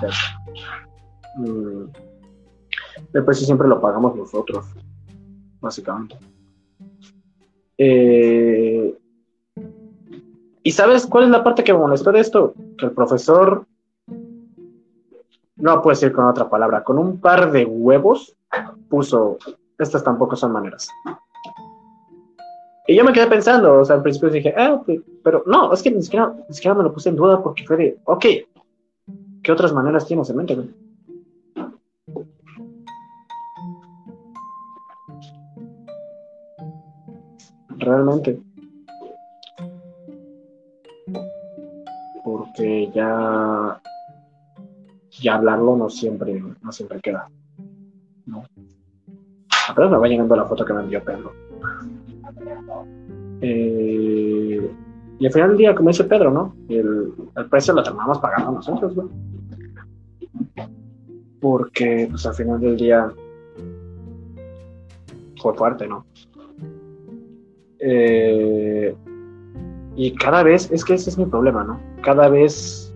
mm, 1.38 1.92
El 3.14 3.24
precio 3.24 3.46
siempre 3.46 3.68
lo 3.68 3.80
pagamos 3.80 4.16
nosotros, 4.16 4.66
básicamente. 5.62 6.18
Eh, 7.78 8.98
¿Y 10.64 10.72
sabes 10.72 11.06
cuál 11.06 11.26
es 11.26 11.30
la 11.30 11.44
parte 11.44 11.64
que 11.64 11.74
me 11.74 11.80
molestó 11.80 12.12
de 12.12 12.22
esto? 12.22 12.56
Que 12.78 12.88
el 12.88 12.92
profesor, 12.92 13.68
no 15.64 15.82
puedo 15.82 15.96
decir 15.96 16.12
con 16.12 16.26
otra 16.26 16.50
palabra, 16.50 16.84
con 16.84 16.98
un 16.98 17.22
par 17.22 17.50
de 17.50 17.64
huevos 17.64 18.36
puso, 18.90 19.38
estas 19.80 20.04
tampoco 20.04 20.36
son 20.36 20.52
maneras. 20.52 20.90
Y 22.86 22.98
yo 22.98 23.06
me 23.06 23.14
quedé 23.14 23.28
pensando, 23.28 23.80
o 23.80 23.86
sea, 23.86 23.96
al 23.96 24.02
principio 24.02 24.30
dije, 24.30 24.54
ah, 24.58 24.82
pero 25.24 25.42
no, 25.48 25.72
es 25.72 25.82
que 25.82 25.90
ni 25.90 26.02
siquiera, 26.04 26.34
ni 26.50 26.54
siquiera 26.54 26.76
me 26.76 26.84
lo 26.84 26.94
puse 26.94 27.08
en 27.08 27.16
duda 27.16 27.42
porque 27.42 27.66
fue 27.66 27.78
de, 27.78 27.98
ok, 28.04 28.26
¿qué 29.42 29.52
otras 29.54 29.72
maneras 29.72 30.06
tienes 30.06 30.30
en 30.30 30.36
mente? 30.36 30.58
Realmente. 37.78 38.38
Porque 42.22 42.92
ya, 42.94 43.82
ya 45.22 45.36
hablarlo 45.36 45.76
no 45.76 45.90
siempre, 45.90 46.44
no 46.62 46.72
siempre 46.72 47.00
queda. 47.02 47.30
¿no? 48.26 48.44
Apenas 49.70 49.92
me 49.92 49.98
va 49.98 50.08
llegando 50.08 50.36
la 50.36 50.46
foto 50.46 50.66
que 50.66 50.74
me 50.74 50.82
envió 50.82 51.04
Pedro. 51.04 51.34
Eh, 53.42 54.72
y 55.20 55.26
al 55.26 55.32
final 55.32 55.50
del 55.50 55.58
día, 55.58 55.76
como 55.76 55.90
dice 55.90 56.04
Pedro, 56.06 56.32
¿no? 56.32 56.56
El, 56.70 57.14
precio 57.50 57.74
lo 57.74 57.84
terminamos 57.84 58.20
pagando 58.20 58.52
nosotros, 58.52 58.96
¿no? 58.96 59.10
Porque, 61.40 62.08
pues 62.10 62.26
al 62.26 62.34
final 62.34 62.60
del 62.60 62.78
día 62.78 63.12
fue 65.42 65.54
fuerte, 65.56 65.88
¿no? 65.88 66.06
Eh, 67.80 68.96
y 69.96 70.16
cada 70.16 70.42
vez, 70.44 70.72
es 70.72 70.84
que 70.86 70.94
ese 70.94 71.10
es 71.10 71.18
mi 71.18 71.26
problema, 71.26 71.64
¿no? 71.64 71.80
Cada 72.02 72.30
vez 72.30 72.93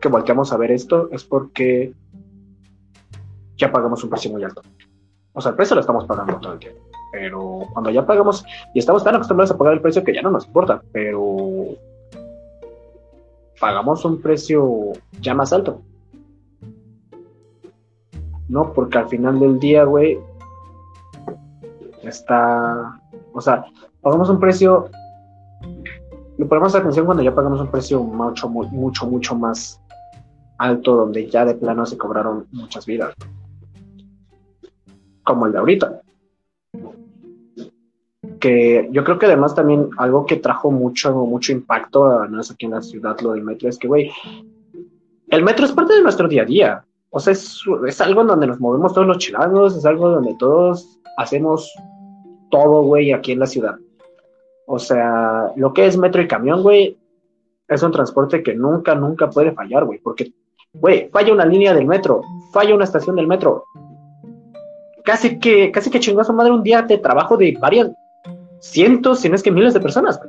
que 0.00 0.08
volteamos 0.08 0.52
a 0.52 0.56
ver 0.56 0.70
esto 0.70 1.08
es 1.12 1.24
porque 1.24 1.92
ya 3.56 3.72
pagamos 3.72 4.02
un 4.04 4.10
precio 4.10 4.30
muy 4.30 4.44
alto. 4.44 4.62
O 5.32 5.40
sea, 5.40 5.50
el 5.50 5.56
precio 5.56 5.74
lo 5.74 5.80
estamos 5.80 6.04
pagando 6.06 6.38
todo 6.38 6.52
el 6.54 6.58
tiempo 6.58 6.88
pero 7.10 7.60
cuando 7.72 7.90
ya 7.90 8.06
pagamos 8.06 8.44
y 8.74 8.78
estamos 8.78 9.04
tan 9.04 9.14
acostumbrados 9.14 9.50
a 9.50 9.58
pagar 9.58 9.74
el 9.74 9.80
precio 9.80 10.04
que 10.04 10.14
ya 10.14 10.22
no 10.22 10.30
nos 10.30 10.46
importa, 10.46 10.82
pero 10.92 11.36
pagamos 13.60 14.04
un 14.04 14.20
precio 14.20 14.92
ya 15.20 15.34
más 15.34 15.52
alto. 15.52 15.80
No, 18.48 18.72
porque 18.72 18.98
al 18.98 19.08
final 19.08 19.38
del 19.40 19.58
día, 19.58 19.84
güey, 19.84 20.18
está, 22.02 22.98
o 23.32 23.40
sea, 23.40 23.66
pagamos 24.00 24.30
un 24.30 24.40
precio, 24.40 24.88
le 26.38 26.46
ponemos 26.46 26.74
atención 26.74 27.04
cuando 27.04 27.22
ya 27.22 27.34
pagamos 27.34 27.60
un 27.60 27.68
precio 27.68 28.02
mucho, 28.02 28.48
mucho, 28.48 29.06
mucho 29.06 29.34
más 29.34 29.80
alto, 30.58 30.96
donde 30.96 31.28
ya 31.28 31.44
de 31.44 31.54
plano 31.54 31.86
se 31.86 31.96
cobraron 31.96 32.46
muchas 32.52 32.84
vidas, 32.84 33.14
como 35.22 35.46
el 35.46 35.52
de 35.52 35.58
ahorita 35.58 36.02
que 38.38 38.88
yo 38.92 39.04
creo 39.04 39.18
que 39.18 39.26
además 39.26 39.54
también 39.54 39.90
algo 39.98 40.26
que 40.26 40.36
trajo 40.36 40.70
mucho, 40.70 41.12
mucho 41.14 41.52
impacto, 41.52 42.26
no 42.26 42.40
es 42.40 42.50
aquí 42.50 42.66
en 42.66 42.72
la 42.72 42.82
ciudad, 42.82 43.18
lo 43.20 43.32
del 43.32 43.42
metro, 43.42 43.68
es 43.68 43.78
que, 43.78 43.88
güey, 43.88 44.10
el 45.28 45.42
metro 45.42 45.66
es 45.66 45.72
parte 45.72 45.94
de 45.94 46.02
nuestro 46.02 46.28
día 46.28 46.42
a 46.42 46.46
día. 46.46 46.84
O 47.10 47.20
sea, 47.20 47.32
es, 47.32 47.62
es 47.86 48.00
algo 48.00 48.20
en 48.20 48.26
donde 48.28 48.46
nos 48.46 48.60
movemos 48.60 48.92
todos 48.92 49.06
los 49.06 49.18
chilangos, 49.18 49.76
es 49.76 49.84
algo 49.84 50.10
donde 50.10 50.34
todos 50.38 51.00
hacemos 51.16 51.72
todo, 52.50 52.82
güey, 52.82 53.12
aquí 53.12 53.32
en 53.32 53.40
la 53.40 53.46
ciudad. 53.46 53.76
O 54.66 54.78
sea, 54.78 55.52
lo 55.56 55.72
que 55.72 55.86
es 55.86 55.96
metro 55.96 56.22
y 56.22 56.28
camión, 56.28 56.62
güey, 56.62 56.98
es 57.66 57.82
un 57.82 57.92
transporte 57.92 58.42
que 58.42 58.54
nunca, 58.54 58.94
nunca 58.94 59.30
puede 59.30 59.52
fallar, 59.52 59.84
güey, 59.84 59.98
porque, 59.98 60.32
güey, 60.80 61.08
falla 61.10 61.32
una 61.32 61.44
línea 61.44 61.74
del 61.74 61.86
metro, 61.86 62.22
falla 62.52 62.74
una 62.74 62.84
estación 62.84 63.16
del 63.16 63.26
metro. 63.26 63.64
Casi 65.04 65.38
que, 65.38 65.70
casi 65.70 65.90
que 65.90 66.02
su 66.02 66.14
madre 66.32 66.52
un 66.52 66.62
día 66.62 66.82
de 66.82 66.98
trabajo 66.98 67.36
de 67.36 67.56
varias, 67.60 67.90
cientos, 68.60 69.20
si 69.20 69.28
no 69.28 69.34
es 69.34 69.42
que 69.42 69.50
miles 69.50 69.74
de 69.74 69.80
personas, 69.80 70.20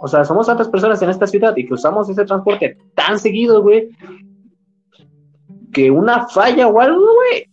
O 0.00 0.08
sea, 0.08 0.24
somos 0.24 0.46
tantas 0.46 0.68
personas 0.68 1.00
en 1.02 1.10
esta 1.10 1.26
ciudad 1.26 1.56
y 1.56 1.66
que 1.66 1.74
usamos 1.74 2.08
ese 2.08 2.24
transporte 2.24 2.76
tan 2.94 3.18
seguido, 3.18 3.62
güey, 3.62 3.90
que 5.72 5.90
una 5.90 6.26
falla 6.28 6.68
o 6.68 6.80
algo, 6.80 7.00
güey, 7.00 7.46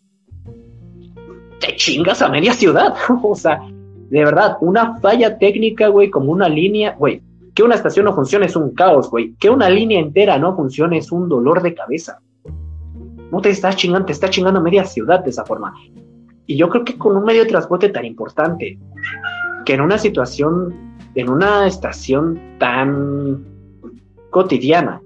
te 1.60 1.76
chingas 1.76 2.22
a 2.22 2.30
media 2.30 2.54
ciudad. 2.54 2.96
o 3.24 3.36
sea, 3.36 3.62
de 4.10 4.26
verdad, 4.26 4.58
una 4.62 5.00
falla 5.00 5.38
técnica, 5.38 5.88
güey, 5.88 6.10
como 6.10 6.32
una 6.32 6.50
línea, 6.50 6.96
güey, 6.98 7.22
que 7.54 7.64
una 7.64 7.76
estación 7.76 8.06
no 8.06 8.16
funcione 8.16 8.46
es 8.46 8.56
un 8.56 8.74
caos, 8.74 9.10
güey. 9.10 9.36
Que 9.36 9.50
una 9.50 9.70
línea 9.70 10.00
entera 10.00 10.38
no 10.38 10.56
funcione 10.56 10.98
es 10.98 11.12
un 11.12 11.28
dolor 11.28 11.62
de 11.62 11.74
cabeza. 11.74 12.22
No 13.32 13.42
te 13.42 13.50
estás 13.50 13.76
chingando, 13.76 14.06
te 14.06 14.14
está 14.14 14.30
chingando 14.30 14.62
media 14.62 14.86
ciudad 14.86 15.24
de 15.24 15.30
esa 15.30 15.46
forma. 15.46 15.74
Y 16.46 16.58
yo 16.58 16.68
creo 16.70 16.84
que 16.84 16.98
con 16.98 17.16
un 17.16 17.24
medio 17.24 17.44
de 17.44 17.50
transporte 17.50 17.90
tan 17.90 18.06
importante, 18.06 18.80
que 19.66 19.74
en 19.74 19.82
una 19.82 19.98
situación, 19.98 20.98
en 21.16 21.30
una 21.30 21.68
estación 21.68 22.40
tan 22.58 23.46
cotidiana, 24.32 25.02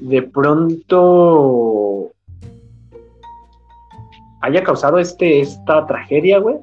de 0.00 0.22
pronto 0.22 2.12
haya 4.42 4.62
causado 4.62 4.98
este, 4.98 5.40
esta 5.40 5.86
tragedia, 5.86 6.38
güey. 6.38 6.56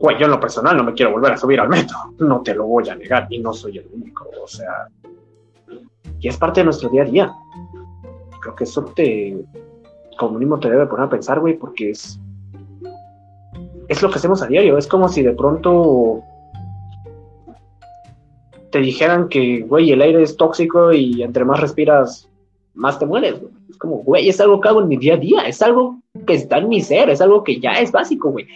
Güey, 0.00 0.18
yo 0.18 0.26
en 0.26 0.30
lo 0.30 0.40
personal 0.40 0.76
no 0.76 0.84
me 0.84 0.94
quiero 0.94 1.12
volver 1.12 1.32
a 1.32 1.36
subir 1.36 1.60
al 1.60 1.68
metro, 1.68 1.96
no 2.18 2.40
te 2.40 2.54
lo 2.54 2.66
voy 2.66 2.88
a 2.88 2.94
negar, 2.94 3.26
y 3.30 3.40
no 3.40 3.52
soy 3.52 3.78
el 3.78 3.88
único, 3.92 4.28
o 4.42 4.46
sea, 4.46 4.88
y 6.20 6.28
es 6.28 6.36
parte 6.36 6.60
de 6.60 6.64
nuestro 6.64 6.88
día 6.88 7.02
a 7.02 7.06
día. 7.06 7.32
Creo 8.40 8.54
que 8.54 8.64
eso 8.64 8.84
te, 8.96 9.36
como 10.18 10.38
mínimo 10.38 10.58
te 10.58 10.70
debe 10.70 10.86
poner 10.86 11.06
a 11.06 11.10
pensar, 11.10 11.40
güey, 11.40 11.56
porque 11.56 11.90
es, 11.90 12.20
es 13.88 14.02
lo 14.02 14.10
que 14.10 14.16
hacemos 14.16 14.42
a 14.42 14.46
diario. 14.46 14.76
Es 14.76 14.86
como 14.86 15.08
si 15.08 15.22
de 15.22 15.32
pronto 15.32 16.22
te 18.70 18.80
dijeran 18.80 19.28
que, 19.28 19.62
güey, 19.62 19.92
el 19.92 20.02
aire 20.02 20.22
es 20.22 20.36
tóxico 20.36 20.92
y 20.92 21.22
entre 21.22 21.44
más 21.44 21.60
respiras, 21.60 22.28
más 22.74 22.98
te 22.98 23.06
mueres. 23.06 23.36
Es 23.70 23.78
como, 23.78 23.98
güey, 23.98 24.28
es 24.28 24.40
algo 24.40 24.60
que 24.60 24.68
hago 24.68 24.82
en 24.82 24.88
mi 24.88 24.96
día 24.96 25.14
a 25.14 25.18
día, 25.18 25.42
es 25.42 25.62
algo 25.62 26.00
que 26.26 26.34
está 26.34 26.58
en 26.58 26.68
mi 26.68 26.82
ser, 26.82 27.10
es 27.10 27.20
algo 27.20 27.44
que 27.44 27.60
ya 27.60 27.72
es 27.72 27.92
básico, 27.92 28.30
güey. 28.30 28.46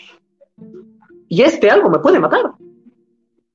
Y 1.29 1.43
este 1.43 1.71
algo 1.71 1.89
me 1.89 1.99
puede 1.99 2.19
matar. 2.19 2.53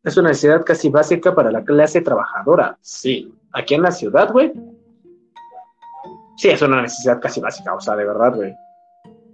Es 0.03 0.17
una 0.17 0.29
necesidad 0.29 0.63
casi 0.65 0.89
básica 0.89 1.35
para 1.35 1.51
la 1.51 1.63
clase 1.63 2.01
trabajadora. 2.01 2.77
Sí, 2.81 3.31
aquí 3.57 3.73
en 3.73 3.81
la 3.81 3.91
ciudad, 3.91 4.31
güey. 4.31 4.53
Sí, 6.37 6.49
es 6.49 6.61
una 6.61 6.81
necesidad 6.81 7.19
casi 7.19 7.41
básica, 7.41 7.73
o 7.73 7.81
sea, 7.81 7.95
de 7.95 8.05
verdad, 8.05 8.35
güey. 8.35 8.53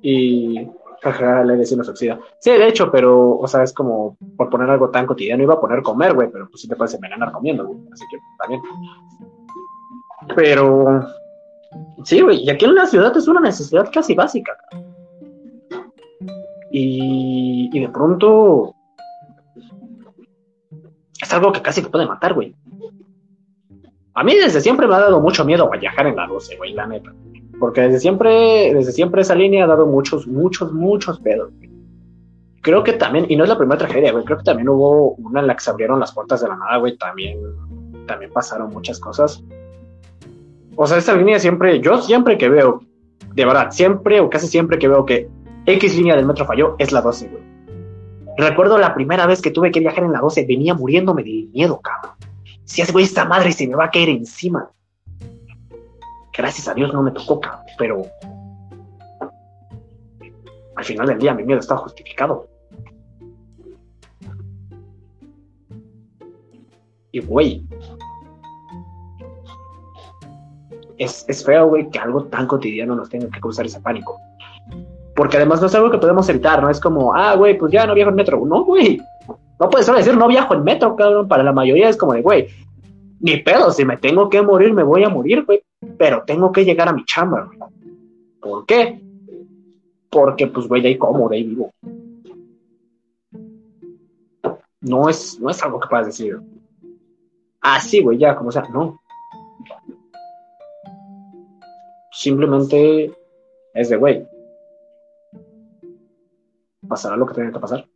Y 0.02 0.68
Jaja, 1.02 1.44
la 1.44 1.66
se 1.66 1.76
nos 1.76 1.90
oxida. 1.90 2.18
Sí, 2.40 2.52
de 2.52 2.68
hecho, 2.68 2.90
pero, 2.90 3.38
o 3.38 3.48
sea, 3.48 3.64
es 3.64 3.74
como 3.74 4.18
por 4.38 4.50
poner 4.50 4.70
algo 4.70 4.90
tan 4.90 5.06
cotidiano, 5.06 5.44
iba 5.44 5.56
a 5.56 5.60
poner 5.60 5.82
comer, 5.82 6.14
güey, 6.14 6.30
pero 6.32 6.50
pues 6.50 6.62
sí 6.62 6.68
te 6.68 6.78
puedes 6.78 6.94
envenenar 6.94 7.32
comiendo, 7.34 7.66
güey. 7.68 7.80
Así 7.92 8.06
que 8.10 8.18
también. 8.40 8.62
Pero, 10.36 11.06
sí, 12.06 12.22
güey, 12.22 12.44
y 12.44 12.50
aquí 12.50 12.64
en 12.64 12.76
la 12.76 12.86
ciudad 12.86 13.16
es 13.18 13.28
una 13.28 13.42
necesidad 13.42 13.90
casi 13.92 14.16
básica. 14.16 14.58
Y, 16.72 17.70
y 17.72 17.80
de 17.82 17.90
pronto 17.90 18.74
es 21.22 21.34
algo 21.34 21.52
que 21.52 21.62
casi 21.62 21.82
te 21.82 21.90
puede 21.90 22.06
matar, 22.06 22.34
güey. 22.34 22.56
A 24.16 24.24
mí 24.24 24.36
desde 24.36 24.62
siempre 24.62 24.88
me 24.88 24.96
ha 24.96 25.00
dado 25.00 25.20
mucho 25.20 25.44
miedo 25.44 25.70
viajar 25.80 26.08
en 26.08 26.16
la 26.16 26.28
12, 26.28 26.58
güey, 26.58 26.74
la 26.74 26.86
neta. 26.86 27.12
Porque 27.60 27.82
desde 27.82 28.00
siempre, 28.00 28.74
desde 28.74 28.92
siempre 28.92 29.22
esa 29.22 29.36
línea 29.36 29.64
ha 29.64 29.68
dado 29.68 29.88
muchos, 29.88 30.28
muchos, 30.28 30.72
muchos 30.72 31.20
pedos. 31.20 31.52
Creo 32.62 32.84
que 32.84 32.94
también, 32.94 33.26
y 33.30 33.36
no 33.36 33.44
es 33.44 33.50
la 33.50 33.58
primera 33.58 33.78
tragedia, 33.78 34.12
güey, 34.12 34.24
creo 34.24 34.38
que 34.38 34.44
también 34.44 34.70
hubo 34.70 35.16
una 35.16 35.42
en 35.42 35.48
la 35.48 35.56
que 35.56 35.64
se 35.64 35.70
abrieron 35.70 36.00
las 36.00 36.14
puertas 36.14 36.42
de 36.42 36.48
la 36.48 36.56
nada, 36.56 36.78
güey, 36.78 36.98
también, 36.98 37.40
también 38.06 38.32
pasaron 38.32 38.70
muchas 38.72 39.00
cosas. 39.00 39.44
O 40.76 40.88
sea, 40.88 40.98
esta 40.98 41.14
línea 41.16 41.40
siempre, 41.40 41.82
yo 41.82 42.02
siempre 42.02 42.38
que 42.38 42.50
veo, 42.50 42.82
de 43.34 43.46
verdad, 43.46 43.72
siempre 43.72 44.20
o 44.20 44.30
casi 44.30 44.48
siempre 44.48 44.78
que 44.78 44.88
veo 44.88 45.06
que 45.06 45.28
X 45.66 45.98
línea 45.98 46.16
del 46.16 46.26
metro 46.26 46.46
falló, 46.46 46.76
es 46.78 46.92
la 46.92 47.02
12, 47.02 47.30
güey. 47.30 47.44
Recuerdo 48.38 48.78
la 48.78 48.94
primera 48.94 49.26
vez 49.26 49.42
que 49.42 49.52
tuve 49.52 49.72
que 49.72 49.80
viajar 49.80 50.04
en 50.04 50.12
la 50.12 50.20
12, 50.20 50.46
venía 50.48 50.74
muriéndome 50.74 51.24
de 51.24 51.48
miedo, 51.52 51.80
cabrón. 51.82 52.14
Si 52.66 52.82
es, 52.82 52.92
güey, 52.92 53.06
esta 53.06 53.26
madre 53.26 53.52
se 53.52 53.68
me 53.68 53.76
va 53.76 53.86
a 53.86 53.92
caer 53.92 54.10
encima 54.10 54.70
gracias 56.34 56.68
a 56.68 56.74
Dios 56.74 56.92
no 56.92 57.04
me 57.04 57.12
tocó, 57.12 57.40
pero 57.78 58.06
al 60.76 60.84
final 60.84 61.08
del 61.08 61.20
día 61.20 61.34
mi 61.34 61.44
miedo 61.44 61.60
estaba 61.60 61.82
justificado. 61.82 62.48
Y, 67.12 67.20
güey, 67.20 67.64
es, 70.98 71.26
es 71.28 71.46
feo, 71.46 71.68
güey, 71.68 71.90
que 71.92 72.00
algo 72.00 72.26
tan 72.26 72.48
cotidiano 72.48 72.96
nos 72.96 73.10
tenga 73.10 73.30
que 73.30 73.40
causar 73.40 73.68
ese 73.68 73.80
pánico. 73.80 74.20
Porque 75.16 75.38
además 75.38 75.62
no 75.62 75.68
es 75.68 75.76
algo 75.76 75.92
que 75.92 76.00
podemos 76.00 76.28
evitar, 76.30 76.60
¿no? 76.64 76.72
Es 76.72 76.80
como, 76.80 77.14
ah, 77.14 77.36
güey, 77.36 77.56
pues 77.56 77.72
ya 77.72 77.86
no 77.86 77.94
viajo 77.94 78.10
en 78.10 78.16
metro. 78.16 78.44
No, 78.44 78.66
güey. 78.66 79.00
No 79.64 79.70
puedes 79.70 79.86
solo 79.86 80.00
decir 80.00 80.18
no 80.18 80.28
viajo 80.28 80.56
en 80.56 80.64
metro, 80.66 80.94
cabrón. 80.94 81.26
Para 81.26 81.42
la 81.42 81.54
mayoría 81.54 81.88
es 81.88 81.96
como 81.96 82.12
de, 82.12 82.22
güey, 82.22 82.50
ni 83.22 83.38
pedo, 83.38 83.72
si 83.72 83.86
me 83.86 83.96
tengo 83.96 84.30
que 84.30 84.42
morir, 84.42 84.74
me 84.74 84.84
voy 84.84 85.06
a 85.06 85.10
morir, 85.10 85.46
güey. 85.46 85.64
Pero 85.98 86.24
tengo 86.26 86.52
que 86.52 86.66
llegar 86.66 86.90
a 86.90 86.92
mi 86.92 87.06
chamba, 87.06 87.46
güey. 87.46 87.60
¿Por 88.42 88.66
qué? 88.66 89.02
Porque, 90.10 90.48
pues, 90.48 90.68
güey, 90.68 90.82
de 90.82 90.90
ahí 90.90 90.98
como, 90.98 91.30
de 91.30 91.38
ahí 91.38 91.44
vivo. 91.46 91.72
No 94.82 95.08
es, 95.08 95.40
no 95.40 95.50
es 95.50 95.64
algo 95.64 95.80
que 95.80 95.88
puedas 95.88 96.08
decir. 96.08 96.38
Ah, 97.62 97.80
sí, 97.80 98.02
güey, 98.02 98.18
ya, 98.18 98.36
como 98.36 98.52
sea, 98.52 98.64
no. 98.64 99.00
Simplemente 102.12 103.16
es 103.74 103.88
de, 103.88 103.96
güey, 103.96 104.28
pasará 106.86 107.16
lo 107.16 107.26
que 107.26 107.36
tenga 107.36 107.54
que 107.54 107.60
pasar. 107.60 107.88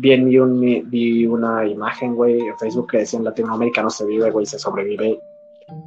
Bien 0.00 0.26
vi, 0.26 0.38
un, 0.38 0.60
vi 0.60 1.26
una 1.26 1.66
imagen, 1.66 2.14
güey, 2.14 2.38
en 2.38 2.56
Facebook 2.56 2.88
que 2.88 2.98
decía 2.98 3.18
en 3.18 3.24
Latinoamérica 3.24 3.82
no 3.82 3.90
se 3.90 4.06
vive, 4.06 4.30
güey, 4.30 4.46
se 4.46 4.56
sobrevive. 4.56 5.18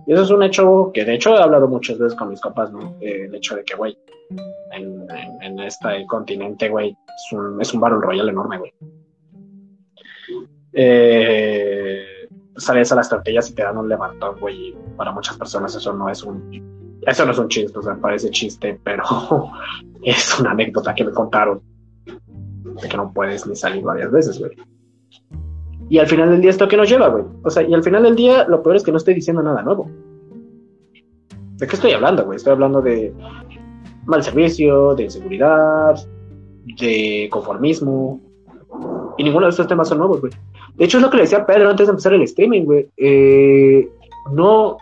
Y 0.05 0.11
eso 0.11 0.23
es 0.23 0.29
un 0.31 0.43
hecho 0.43 0.91
que 0.93 1.05
de 1.05 1.15
hecho 1.15 1.33
he 1.33 1.41
hablado 1.41 1.69
muchas 1.69 1.97
veces 1.97 2.17
con 2.17 2.29
mis 2.29 2.41
papás, 2.41 2.73
¿no? 2.73 2.97
Eh, 2.99 3.27
el 3.27 3.35
hecho 3.35 3.55
de 3.55 3.63
que, 3.63 3.73
güey, 3.73 3.97
en, 4.73 5.07
en, 5.41 5.59
este 5.61 6.05
continente, 6.07 6.67
güey, 6.67 6.89
es 6.89 7.31
un, 7.31 7.61
es 7.61 7.73
un 7.73 7.79
Battle 7.79 7.99
Royal 8.01 8.27
enorme, 8.27 8.57
güey. 8.57 8.73
Eh, 10.73 12.03
sales 12.57 12.91
a 12.91 12.95
las 12.95 13.07
tortillas 13.07 13.49
y 13.49 13.55
te 13.55 13.63
dan 13.63 13.77
un 13.77 13.87
levantón, 13.87 14.37
güey. 14.41 14.75
Para 14.97 15.13
muchas 15.13 15.37
personas 15.37 15.73
eso 15.73 15.93
no 15.93 16.09
es 16.09 16.21
un... 16.21 16.99
Eso 17.07 17.25
no 17.25 17.31
es 17.31 17.39
un 17.39 17.47
chiste, 17.47 17.79
o 17.79 17.81
sea, 17.81 17.95
parece 17.95 18.29
chiste, 18.29 18.77
pero 18.83 19.03
es 20.03 20.37
una 20.37 20.51
anécdota 20.51 20.93
que 20.93 21.05
me 21.05 21.11
contaron 21.13 21.70
de 22.81 22.89
que 22.89 22.97
no 22.97 23.11
puedes 23.13 23.45
ni 23.45 23.55
salir 23.55 23.83
varias 23.83 24.11
veces, 24.11 24.39
güey. 24.39 24.51
Y 25.89 25.99
al 25.99 26.07
final 26.07 26.29
del 26.29 26.41
día, 26.41 26.51
¿esto 26.51 26.67
que 26.67 26.77
nos 26.77 26.89
lleva, 26.89 27.09
güey? 27.09 27.25
O 27.43 27.49
sea, 27.49 27.63
y 27.63 27.73
al 27.73 27.83
final 27.83 28.03
del 28.03 28.15
día, 28.15 28.45
lo 28.47 28.63
peor 28.63 28.77
es 28.77 28.83
que 28.83 28.91
no 28.91 28.97
estoy 28.97 29.13
diciendo 29.13 29.43
nada 29.43 29.61
nuevo. 29.61 29.89
¿De 31.57 31.67
qué 31.67 31.75
estoy 31.75 31.91
hablando, 31.91 32.23
güey? 32.23 32.37
Estoy 32.37 32.53
hablando 32.53 32.81
de 32.81 33.13
mal 34.05 34.23
servicio, 34.23 34.95
de 34.95 35.03
inseguridad, 35.03 35.95
de 36.79 37.27
conformismo. 37.29 38.21
Y 39.17 39.23
ninguno 39.23 39.47
de 39.47 39.49
estos 39.49 39.67
temas 39.67 39.89
son 39.89 39.97
nuevos, 39.97 40.21
güey. 40.21 40.31
De 40.75 40.85
hecho, 40.85 40.97
es 40.97 41.03
lo 41.03 41.09
que 41.09 41.17
le 41.17 41.23
decía 41.23 41.39
a 41.39 41.45
Pedro 41.45 41.69
antes 41.69 41.87
de 41.87 41.91
empezar 41.91 42.13
el 42.13 42.21
streaming, 42.21 42.63
güey. 42.63 42.87
Eh, 42.97 43.89
no, 44.31 44.77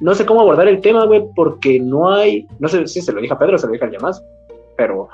no 0.00 0.14
sé 0.14 0.26
cómo 0.26 0.42
abordar 0.42 0.68
el 0.68 0.80
tema, 0.80 1.06
güey, 1.06 1.24
porque 1.34 1.80
no 1.80 2.12
hay. 2.12 2.46
No 2.58 2.68
sé 2.68 2.86
si 2.86 3.00
se 3.00 3.12
lo 3.12 3.20
dije 3.20 3.32
a 3.32 3.38
Pedro 3.38 3.56
o 3.56 3.58
se 3.58 3.66
lo 3.66 3.72
dije 3.72 3.84
a 3.84 3.86
alguien 3.86 4.02
más. 4.02 4.22
Pero 4.80 5.10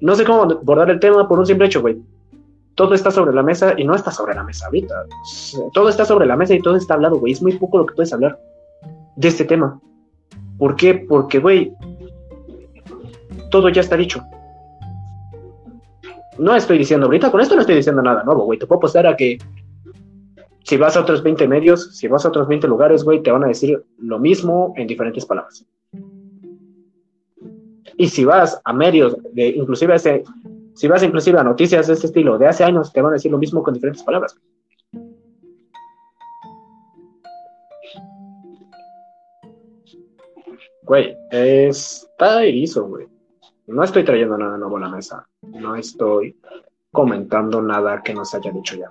no 0.00 0.14
sé 0.14 0.24
cómo 0.24 0.44
abordar 0.44 0.88
el 0.88 0.98
tema 0.98 1.28
por 1.28 1.38
un 1.38 1.44
simple 1.44 1.66
hecho, 1.66 1.82
güey. 1.82 2.00
Todo 2.76 2.94
está 2.94 3.10
sobre 3.10 3.34
la 3.34 3.42
mesa 3.42 3.74
y 3.76 3.84
no 3.84 3.94
está 3.94 4.10
sobre 4.10 4.34
la 4.34 4.42
mesa 4.42 4.64
ahorita. 4.64 4.94
Todo 5.74 5.90
está 5.90 6.06
sobre 6.06 6.24
la 6.24 6.34
mesa 6.34 6.54
y 6.54 6.62
todo 6.62 6.76
está 6.76 6.94
hablado, 6.94 7.18
güey. 7.18 7.34
Es 7.34 7.42
muy 7.42 7.58
poco 7.58 7.76
lo 7.76 7.84
que 7.84 7.94
puedes 7.94 8.10
hablar 8.14 8.40
de 9.16 9.28
este 9.28 9.44
tema. 9.44 9.78
¿Por 10.56 10.76
qué? 10.76 10.94
Porque, 10.94 11.40
güey, 11.40 11.74
todo 13.50 13.68
ya 13.68 13.82
está 13.82 13.98
dicho. 13.98 14.22
No 16.38 16.56
estoy 16.56 16.78
diciendo 16.78 17.04
ahorita, 17.04 17.30
con 17.30 17.42
esto 17.42 17.54
no 17.54 17.60
estoy 17.60 17.76
diciendo 17.76 18.00
nada 18.00 18.24
nuevo, 18.24 18.44
güey. 18.44 18.58
Te 18.58 18.66
puedo 18.66 18.78
apostar 18.78 19.06
a 19.06 19.14
que 19.14 19.36
si 20.64 20.78
vas 20.78 20.96
a 20.96 21.00
otros 21.00 21.22
20 21.22 21.46
medios, 21.48 21.94
si 21.98 22.08
vas 22.08 22.24
a 22.24 22.28
otros 22.28 22.48
20 22.48 22.66
lugares, 22.66 23.04
güey, 23.04 23.22
te 23.22 23.30
van 23.30 23.44
a 23.44 23.48
decir 23.48 23.84
lo 23.98 24.18
mismo 24.18 24.72
en 24.78 24.86
diferentes 24.86 25.26
palabras. 25.26 25.66
Y 28.02 28.08
si 28.08 28.24
vas 28.24 28.60
a 28.64 28.72
medios 28.72 29.16
de 29.32 29.50
inclusive 29.50 29.94
ese, 29.94 30.24
si 30.74 30.88
vas 30.88 31.04
inclusive 31.04 31.38
a 31.38 31.44
noticias 31.44 31.86
de 31.86 31.92
este 31.92 32.08
estilo 32.08 32.36
de 32.36 32.48
hace 32.48 32.64
años, 32.64 32.92
te 32.92 33.00
van 33.00 33.12
a 33.12 33.14
decir 33.14 33.30
lo 33.30 33.38
mismo 33.38 33.62
con 33.62 33.74
diferentes 33.74 34.02
palabras. 34.02 34.36
Güey, 40.82 41.16
está 41.30 42.42
erizo, 42.42 42.88
güey. 42.88 43.06
No 43.68 43.84
estoy 43.84 44.04
trayendo 44.04 44.36
nada 44.36 44.58
nuevo 44.58 44.78
a 44.78 44.80
la 44.80 44.88
mesa. 44.88 45.28
No 45.42 45.76
estoy 45.76 46.36
comentando 46.90 47.62
nada 47.62 48.02
que 48.02 48.14
no 48.14 48.24
se 48.24 48.38
haya 48.38 48.50
dicho 48.50 48.74
ya. 48.74 48.90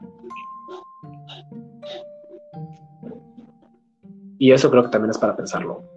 Y 4.40 4.54
eso 4.54 4.72
creo 4.72 4.84
que 4.84 4.90
también 4.90 5.12
es 5.12 5.18
para 5.18 5.36
pensarlo 5.36 5.91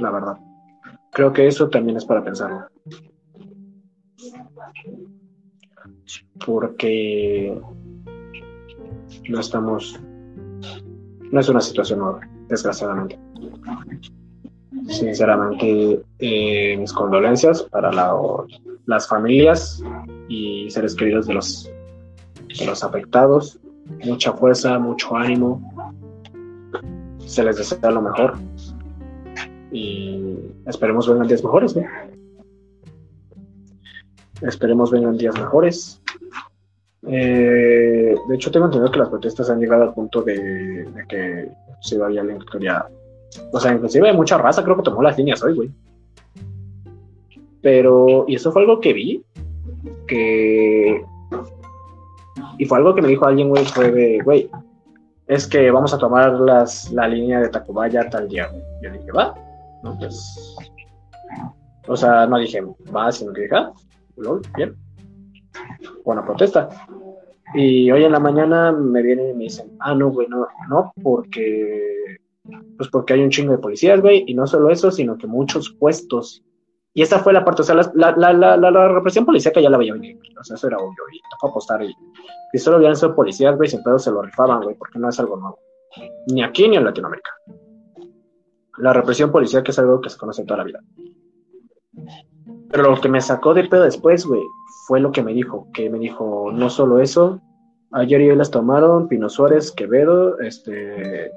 la 0.00 0.10
verdad. 0.10 0.38
Creo 1.10 1.32
que 1.32 1.46
eso 1.46 1.68
también 1.68 1.96
es 1.96 2.04
para 2.04 2.24
pensarlo. 2.24 2.66
Porque 6.44 7.60
no 9.28 9.40
estamos, 9.40 10.00
no 11.30 11.40
es 11.40 11.48
una 11.48 11.60
situación 11.60 12.00
nueva, 12.00 12.20
desgraciadamente. 12.48 13.18
Sinceramente, 14.88 16.02
eh, 16.18 16.76
mis 16.76 16.92
condolencias 16.92 17.62
para 17.62 17.90
las 18.86 19.08
familias 19.08 19.82
y 20.28 20.68
seres 20.70 20.94
queridos 20.94 21.26
de 21.26 21.34
los, 21.34 21.70
de 22.58 22.66
los 22.66 22.82
afectados. 22.84 23.58
Mucha 24.04 24.32
fuerza, 24.32 24.78
mucho 24.78 25.14
ánimo. 25.16 25.62
Se 27.18 27.44
les 27.44 27.56
desea 27.56 27.90
lo 27.90 28.02
mejor 28.02 28.36
y 29.74 30.52
esperemos 30.66 31.08
vengan 31.08 31.26
días 31.26 31.42
mejores, 31.42 31.74
¿no? 31.74 31.82
Esperemos 34.40 34.92
vengan 34.92 35.16
días 35.16 35.36
mejores. 35.36 36.00
Eh, 37.08 38.14
de 38.28 38.34
hecho, 38.34 38.52
tengo 38.52 38.66
entendido 38.66 38.92
que 38.92 39.00
las 39.00 39.08
protestas 39.08 39.50
han 39.50 39.58
llegado 39.58 39.82
al 39.82 39.92
punto 39.92 40.22
de, 40.22 40.86
que 41.08 41.48
se 41.80 41.98
vaya 41.98 42.22
la 42.22 42.36
historia. 42.36 42.86
O 43.52 43.58
sea, 43.58 43.72
inclusive 43.72 44.08
hay 44.08 44.16
mucha 44.16 44.38
raza, 44.38 44.62
creo 44.62 44.76
que 44.76 44.84
tomó 44.84 45.02
las 45.02 45.18
líneas 45.18 45.42
hoy, 45.42 45.54
güey. 45.54 45.70
Pero, 47.60 48.26
y 48.28 48.36
eso 48.36 48.52
fue 48.52 48.62
algo 48.62 48.80
que 48.80 48.92
vi, 48.92 49.24
que... 50.06 51.04
Y 52.58 52.64
fue 52.66 52.78
algo 52.78 52.94
que 52.94 53.02
me 53.02 53.08
dijo 53.08 53.26
alguien, 53.26 53.48
güey, 53.48 53.64
fue 53.64 53.90
de, 53.90 54.20
güey, 54.22 54.48
es 55.26 55.48
que 55.48 55.68
vamos 55.72 55.92
a 55.92 55.98
tomar 55.98 56.34
las, 56.34 56.92
la 56.92 57.08
línea 57.08 57.40
de 57.40 57.48
Tacubaya 57.48 58.08
tal 58.08 58.28
día, 58.28 58.46
güey. 58.46 58.62
Yo 58.80 58.92
dije, 58.92 59.10
va, 59.10 59.34
pues, 59.98 60.56
o 61.86 61.96
sea, 61.96 62.26
no 62.26 62.38
dije 62.38 62.62
va, 62.94 63.12
sino 63.12 63.32
que 63.32 63.42
dije, 63.42 63.54
ah, 63.56 63.72
bien, 64.56 64.76
buena 66.04 66.24
protesta. 66.24 66.68
Y 67.54 67.90
hoy 67.90 68.04
en 68.04 68.12
la 68.12 68.18
mañana 68.18 68.72
me 68.72 69.02
vienen 69.02 69.30
y 69.30 69.34
me 69.34 69.44
dicen, 69.44 69.76
ah, 69.80 69.94
no, 69.94 70.10
güey, 70.10 70.26
no, 70.28 70.46
no, 70.68 70.92
porque, 71.02 72.16
pues 72.76 72.88
porque 72.90 73.14
hay 73.14 73.20
un 73.20 73.30
chingo 73.30 73.52
de 73.52 73.58
policías, 73.58 74.00
güey, 74.00 74.24
y 74.26 74.34
no 74.34 74.46
solo 74.46 74.70
eso, 74.70 74.90
sino 74.90 75.16
que 75.16 75.26
muchos 75.26 75.70
puestos. 75.78 76.42
Y 76.94 77.02
esa 77.02 77.18
fue 77.18 77.32
la 77.32 77.44
parte, 77.44 77.62
o 77.62 77.64
sea, 77.64 77.74
la, 77.74 78.14
la, 78.16 78.32
la, 78.32 78.56
la, 78.56 78.88
represión 78.88 79.26
policíaca 79.26 79.60
ya 79.60 79.70
la 79.70 79.78
veía 79.78 79.92
venir, 79.92 80.16
o 80.38 80.44
sea, 80.44 80.54
eso 80.54 80.68
era 80.68 80.78
obvio, 80.78 81.02
y 81.12 81.20
tocó 81.30 81.48
apostar, 81.48 81.82
y 81.82 81.92
si 82.52 82.58
solo 82.58 82.76
hubieran 82.76 82.96
sido 82.96 83.16
policías, 83.16 83.56
güey, 83.56 83.68
sin 83.68 83.82
pedo 83.82 83.98
se 83.98 84.12
lo 84.12 84.22
rifaban, 84.22 84.62
güey, 84.62 84.76
porque 84.76 85.00
no 85.00 85.08
es 85.08 85.18
algo 85.18 85.36
nuevo, 85.36 85.58
ni 86.28 86.44
aquí 86.44 86.68
ni 86.68 86.76
en 86.76 86.84
Latinoamérica 86.84 87.30
la 88.78 88.92
represión 88.92 89.30
policial, 89.30 89.62
que 89.62 89.70
es 89.70 89.78
algo 89.78 90.00
que 90.00 90.10
se 90.10 90.18
conoce 90.18 90.44
toda 90.44 90.58
la 90.58 90.64
vida. 90.64 90.80
Pero 92.70 92.90
lo 92.90 93.00
que 93.00 93.08
me 93.08 93.20
sacó 93.20 93.54
de 93.54 93.64
pedo 93.64 93.84
después, 93.84 94.26
güey, 94.26 94.42
fue 94.86 95.00
lo 95.00 95.12
que 95.12 95.22
me 95.22 95.32
dijo, 95.32 95.68
que 95.72 95.88
me 95.88 95.98
dijo, 95.98 96.50
no 96.52 96.68
solo 96.68 96.98
eso, 96.98 97.40
ayer 97.92 98.20
y 98.20 98.30
hoy 98.30 98.36
las 98.36 98.50
tomaron, 98.50 99.08
Pino 99.08 99.28
Suárez, 99.28 99.72
Quevedo, 99.72 100.38
este... 100.40 101.30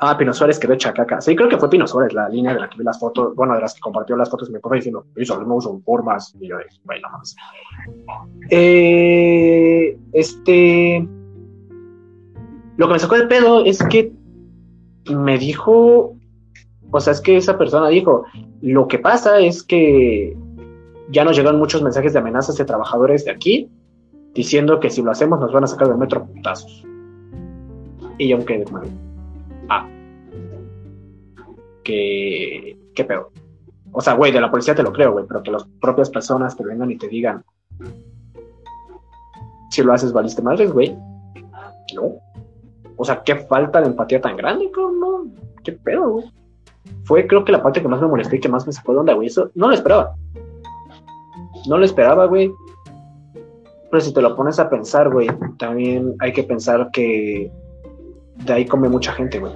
Ah, 0.00 0.16
Pino 0.18 0.32
Suárez, 0.32 0.58
Quevedo, 0.58 0.78
Chacaca. 0.78 1.20
Sí, 1.20 1.36
creo 1.36 1.48
que 1.48 1.58
fue 1.58 1.70
Pino 1.70 1.86
Suárez, 1.86 2.12
la 2.12 2.28
línea 2.28 2.54
de 2.54 2.60
la 2.60 2.68
que 2.68 2.78
vi 2.78 2.84
las 2.84 2.98
fotos, 2.98 3.34
bueno, 3.34 3.54
de 3.54 3.60
las 3.60 3.74
que 3.74 3.80
compartió 3.80 4.16
las 4.16 4.30
fotos 4.30 4.50
mi 4.50 4.58
papá 4.58 4.76
diciendo, 4.76 5.04
eso, 5.16 5.42
no 5.42 5.56
uso 5.56 5.80
formas, 5.84 6.34
y 6.40 6.48
yo, 6.48 6.56
bueno, 6.84 7.08
más. 7.10 7.36
Eh, 8.50 9.98
este... 10.12 11.08
Lo 12.76 12.86
que 12.86 12.92
me 12.94 12.98
sacó 12.98 13.16
de 13.16 13.26
pedo 13.26 13.64
es 13.64 13.82
que 13.84 14.12
me 15.10 15.38
dijo 15.38 16.16
o 16.92 17.00
sea, 17.00 17.14
es 17.14 17.20
que 17.22 17.38
esa 17.38 17.56
persona 17.56 17.88
dijo, 17.88 18.26
lo 18.60 18.86
que 18.86 18.98
pasa 18.98 19.40
es 19.40 19.62
que 19.62 20.36
ya 21.10 21.24
nos 21.24 21.36
llegan 21.36 21.58
muchos 21.58 21.82
mensajes 21.82 22.12
de 22.12 22.18
amenazas 22.18 22.56
de 22.58 22.66
trabajadores 22.66 23.24
de 23.24 23.30
aquí 23.30 23.70
diciendo 24.34 24.78
que 24.78 24.90
si 24.90 25.02
lo 25.02 25.10
hacemos 25.10 25.40
nos 25.40 25.52
van 25.52 25.64
a 25.64 25.66
sacar 25.66 25.88
del 25.88 25.96
metro 25.96 26.26
putazos. 26.26 26.84
Y 28.18 28.28
yo 28.28 28.36
me 28.36 28.44
quedé 28.44 28.70
mal. 28.70 28.86
Ah. 29.70 29.88
¿Qué, 31.82 32.78
qué 32.94 33.04
pedo? 33.04 33.30
O 33.92 34.02
sea, 34.02 34.12
güey, 34.12 34.30
de 34.30 34.40
la 34.42 34.50
policía 34.50 34.74
te 34.74 34.82
lo 34.82 34.92
creo, 34.92 35.12
güey, 35.12 35.24
pero 35.26 35.42
que 35.42 35.50
las 35.50 35.64
propias 35.80 36.10
personas 36.10 36.56
te 36.56 36.64
vengan 36.64 36.90
y 36.90 36.98
te 36.98 37.08
digan, 37.08 37.42
si 39.70 39.82
lo 39.82 39.94
haces 39.94 40.12
valiste 40.12 40.42
madres, 40.42 40.70
güey. 40.70 40.94
No. 41.94 42.16
O 42.96 43.04
sea, 43.04 43.22
qué 43.22 43.36
falta 43.36 43.80
de 43.80 43.86
empatía 43.86 44.20
tan 44.20 44.36
grande, 44.36 44.70
no. 44.76 45.26
Qué 45.64 45.72
pedo, 45.72 46.10
güey. 46.10 46.41
Fue 47.04 47.26
creo 47.26 47.44
que 47.44 47.52
la 47.52 47.62
parte 47.62 47.82
que 47.82 47.88
más 47.88 48.00
me 48.00 48.08
molestó 48.08 48.36
y 48.36 48.40
que 48.40 48.48
más 48.48 48.66
me 48.66 48.72
sacó 48.72 48.92
de 48.92 48.98
onda, 48.98 49.14
güey. 49.14 49.28
Eso 49.28 49.50
no 49.54 49.68
lo 49.68 49.74
esperaba. 49.74 50.14
No 51.68 51.78
lo 51.78 51.84
esperaba, 51.84 52.26
güey. 52.26 52.50
Pero 53.90 54.00
si 54.00 54.14
te 54.14 54.22
lo 54.22 54.34
pones 54.34 54.58
a 54.58 54.70
pensar, 54.70 55.10
güey, 55.10 55.28
también 55.58 56.14
hay 56.20 56.32
que 56.32 56.42
pensar 56.44 56.90
que 56.92 57.50
de 58.36 58.52
ahí 58.52 58.64
come 58.66 58.88
mucha 58.88 59.12
gente, 59.12 59.38
güey. 59.38 59.52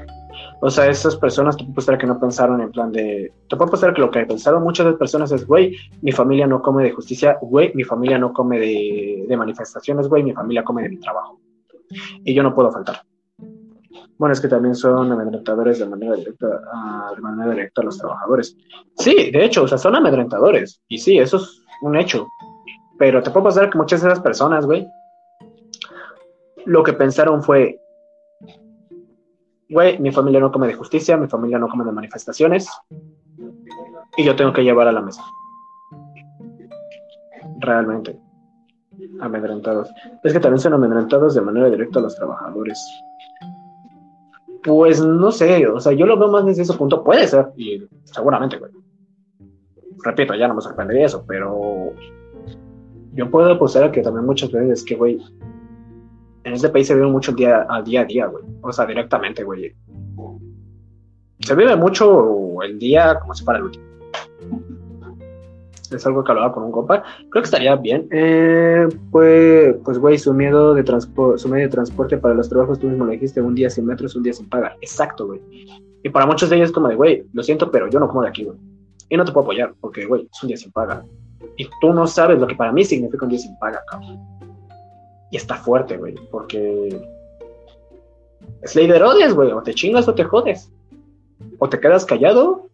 O 0.60 0.70
sea, 0.70 0.86
esas 0.86 1.16
personas, 1.16 1.56
te 1.56 1.64
puedo 1.64 1.80
estar 1.80 1.98
que 1.98 2.06
no 2.06 2.18
pensaron 2.18 2.60
en 2.60 2.70
plan 2.70 2.90
de. 2.92 3.32
Te 3.48 3.56
puedo 3.56 3.70
pensar 3.70 3.94
que 3.94 4.00
lo 4.00 4.10
que 4.10 4.24
pensaron 4.24 4.62
muchas 4.62 4.86
de 4.86 4.92
las 4.92 4.98
personas 4.98 5.32
es, 5.32 5.46
güey, 5.46 5.76
mi 6.02 6.12
familia 6.12 6.46
no 6.46 6.62
come 6.62 6.82
de 6.84 6.92
justicia, 6.92 7.38
güey, 7.42 7.72
mi 7.74 7.84
familia 7.84 8.18
no 8.18 8.32
come 8.32 8.58
de 8.58 9.36
manifestaciones, 9.36 10.08
güey, 10.08 10.22
mi 10.22 10.32
familia 10.32 10.64
come 10.64 10.82
de 10.82 10.88
mi 10.88 10.98
trabajo. 10.98 11.38
Y 12.24 12.34
yo 12.34 12.42
no 12.42 12.54
puedo 12.54 12.72
faltar. 12.72 13.02
Bueno, 14.18 14.32
es 14.32 14.40
que 14.40 14.48
también 14.48 14.74
son 14.74 15.12
amedrentadores 15.12 15.78
de 15.78 15.86
manera 15.86 16.14
directa, 16.14 16.46
a, 16.72 17.12
de 17.14 17.20
manera 17.20 17.50
directa 17.50 17.82
a 17.82 17.84
los 17.84 17.98
trabajadores. 17.98 18.56
Sí, 18.96 19.30
de 19.30 19.44
hecho, 19.44 19.64
o 19.64 19.68
sea, 19.68 19.78
son 19.78 19.94
amedrentadores. 19.94 20.80
Y 20.88 20.98
sí, 20.98 21.18
eso 21.18 21.36
es 21.36 21.62
un 21.82 21.96
hecho. 21.96 22.26
Pero 22.98 23.22
te 23.22 23.30
puedo 23.30 23.44
pasar 23.44 23.68
que 23.70 23.78
muchas 23.78 24.00
de 24.00 24.08
esas 24.08 24.20
personas, 24.20 24.64
güey, 24.64 24.88
lo 26.64 26.82
que 26.82 26.94
pensaron 26.94 27.42
fue, 27.42 27.78
güey, 29.68 29.98
mi 29.98 30.10
familia 30.12 30.40
no 30.40 30.50
come 30.50 30.66
de 30.66 30.74
justicia, 30.74 31.16
mi 31.16 31.28
familia 31.28 31.58
no 31.58 31.68
come 31.68 31.84
de 31.84 31.92
manifestaciones, 31.92 32.68
y 34.16 34.24
yo 34.24 34.34
tengo 34.34 34.52
que 34.52 34.64
llevar 34.64 34.88
a 34.88 34.92
la 34.92 35.02
mesa. 35.02 35.22
Realmente. 37.60 38.18
Amedrentados. 39.20 39.90
Es 40.24 40.32
que 40.32 40.40
también 40.40 40.60
son 40.60 40.74
amedrentados 40.74 41.34
de 41.34 41.40
manera 41.42 41.68
directa 41.68 41.98
a 41.98 42.02
los 42.02 42.16
trabajadores. 42.16 42.78
Pues 44.66 45.00
no 45.00 45.30
sé, 45.30 45.64
o 45.68 45.78
sea, 45.78 45.92
yo 45.92 46.06
lo 46.06 46.18
veo 46.18 46.28
más 46.28 46.44
desde 46.44 46.62
ese 46.62 46.74
punto. 46.74 47.04
Puede 47.04 47.28
ser, 47.28 47.46
y 47.56 47.86
seguramente, 48.02 48.58
güey. 48.58 48.72
Repito, 50.02 50.34
ya 50.34 50.48
no 50.48 50.54
me 50.54 50.60
sorprendería 50.60 51.06
eso, 51.06 51.24
pero 51.26 51.92
yo 53.14 53.30
puedo 53.30 53.52
apostar 53.52 53.92
que 53.92 54.02
también 54.02 54.26
muchas 54.26 54.50
veces 54.50 54.84
que, 54.84 54.96
güey, 54.96 55.20
en 56.42 56.52
este 56.52 56.68
país 56.68 56.88
se 56.88 56.96
vive 56.96 57.06
mucho 57.06 57.30
el 57.30 57.36
día, 57.36 57.62
al 57.68 57.84
día 57.84 58.00
a 58.00 58.04
día, 58.04 58.26
güey. 58.26 58.44
O 58.60 58.72
sea, 58.72 58.86
directamente, 58.86 59.44
güey. 59.44 59.72
Se 61.40 61.54
vive 61.54 61.76
mucho 61.76 62.60
el 62.62 62.76
día 62.78 63.20
como 63.20 63.34
si 63.34 63.44
fuera 63.44 63.58
el 63.58 63.66
último. 63.66 63.84
Es 65.90 66.06
algo 66.06 66.24
que 66.24 66.32
hablaba 66.32 66.52
con 66.52 66.64
un 66.64 66.72
compa. 66.72 67.02
Creo 67.30 67.42
que 67.42 67.46
estaría 67.46 67.76
bien. 67.76 68.08
Pues, 69.10 69.76
pues, 69.84 69.98
güey, 69.98 70.18
su 70.18 70.34
miedo 70.34 70.74
de 70.74 70.84
su 71.36 71.48
medio 71.48 71.66
de 71.66 71.72
transporte 71.72 72.18
para 72.18 72.34
los 72.34 72.48
trabajos, 72.48 72.78
tú 72.78 72.88
mismo 72.88 73.04
lo 73.04 73.12
dijiste, 73.12 73.40
un 73.40 73.54
día 73.54 73.70
sin 73.70 73.86
metros, 73.86 74.16
un 74.16 74.22
día 74.22 74.32
sin 74.32 74.48
paga. 74.48 74.76
Exacto, 74.80 75.26
güey. 75.26 75.40
Y 76.02 76.08
para 76.10 76.26
muchos 76.26 76.50
de 76.50 76.56
ellos 76.56 76.68
es 76.68 76.74
como 76.74 76.88
de, 76.88 76.94
güey, 76.94 77.24
lo 77.32 77.42
siento, 77.42 77.70
pero 77.70 77.88
yo 77.88 77.98
no 77.98 78.08
como 78.08 78.22
de 78.22 78.28
aquí, 78.28 78.44
güey. 78.44 78.58
Y 79.08 79.16
no 79.16 79.24
te 79.24 79.32
puedo 79.32 79.44
apoyar, 79.44 79.74
porque, 79.80 80.06
güey, 80.06 80.28
es 80.32 80.42
un 80.42 80.48
día 80.48 80.56
sin 80.56 80.72
paga. 80.72 81.04
Y 81.56 81.68
tú 81.80 81.92
no 81.92 82.06
sabes 82.06 82.38
lo 82.38 82.46
que 82.46 82.54
para 82.54 82.72
mí 82.72 82.84
significa 82.84 83.24
un 83.24 83.30
día 83.30 83.38
sin 83.38 83.58
paga, 83.58 83.80
cabrón. 83.90 84.18
Y 85.30 85.36
está 85.36 85.56
fuerte, 85.56 85.96
güey, 85.96 86.14
porque 86.30 87.00
es 88.62 88.76
ley 88.76 88.86
de 88.86 88.96
Herodes, 88.96 89.34
güey. 89.34 89.50
O 89.52 89.62
te 89.62 89.74
chingas 89.74 90.06
o 90.08 90.14
te 90.14 90.24
jodes. 90.24 90.72
O 91.58 91.68
te 91.68 91.80
quedas 91.80 92.04
callado 92.04 92.68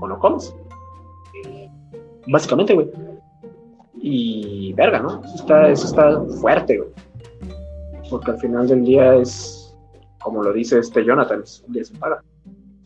o 0.00 0.06
no 0.06 0.18
comes. 0.18 0.54
Básicamente, 2.28 2.74
güey. 2.74 2.90
Y 3.94 4.72
verga, 4.74 5.00
¿no? 5.00 5.22
Eso 5.24 5.34
está, 5.34 5.68
eso 5.70 5.86
está 5.86 6.20
fuerte, 6.40 6.78
güey. 6.78 6.90
Porque 8.10 8.30
al 8.30 8.38
final 8.38 8.68
del 8.68 8.84
día 8.84 9.16
es, 9.16 9.76
como 10.22 10.42
lo 10.42 10.52
dice 10.52 10.78
este 10.78 11.04
Jonathan, 11.04 11.42
es 11.42 11.64
un 11.66 11.72
día 11.72 11.84
sin 11.84 11.98
paga. 11.98 12.22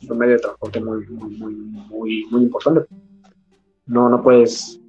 Es 0.01 0.09
un 0.09 0.19
medio 0.19 0.35
de 0.35 0.41
transporte 0.41 0.81
muy, 0.81 1.07
muy, 1.09 1.37
muy, 1.37 2.27
muy, 2.31 2.43
importante. 2.43 2.87
No, 3.87 4.09
no 4.09 4.23
puedes. 4.23 4.81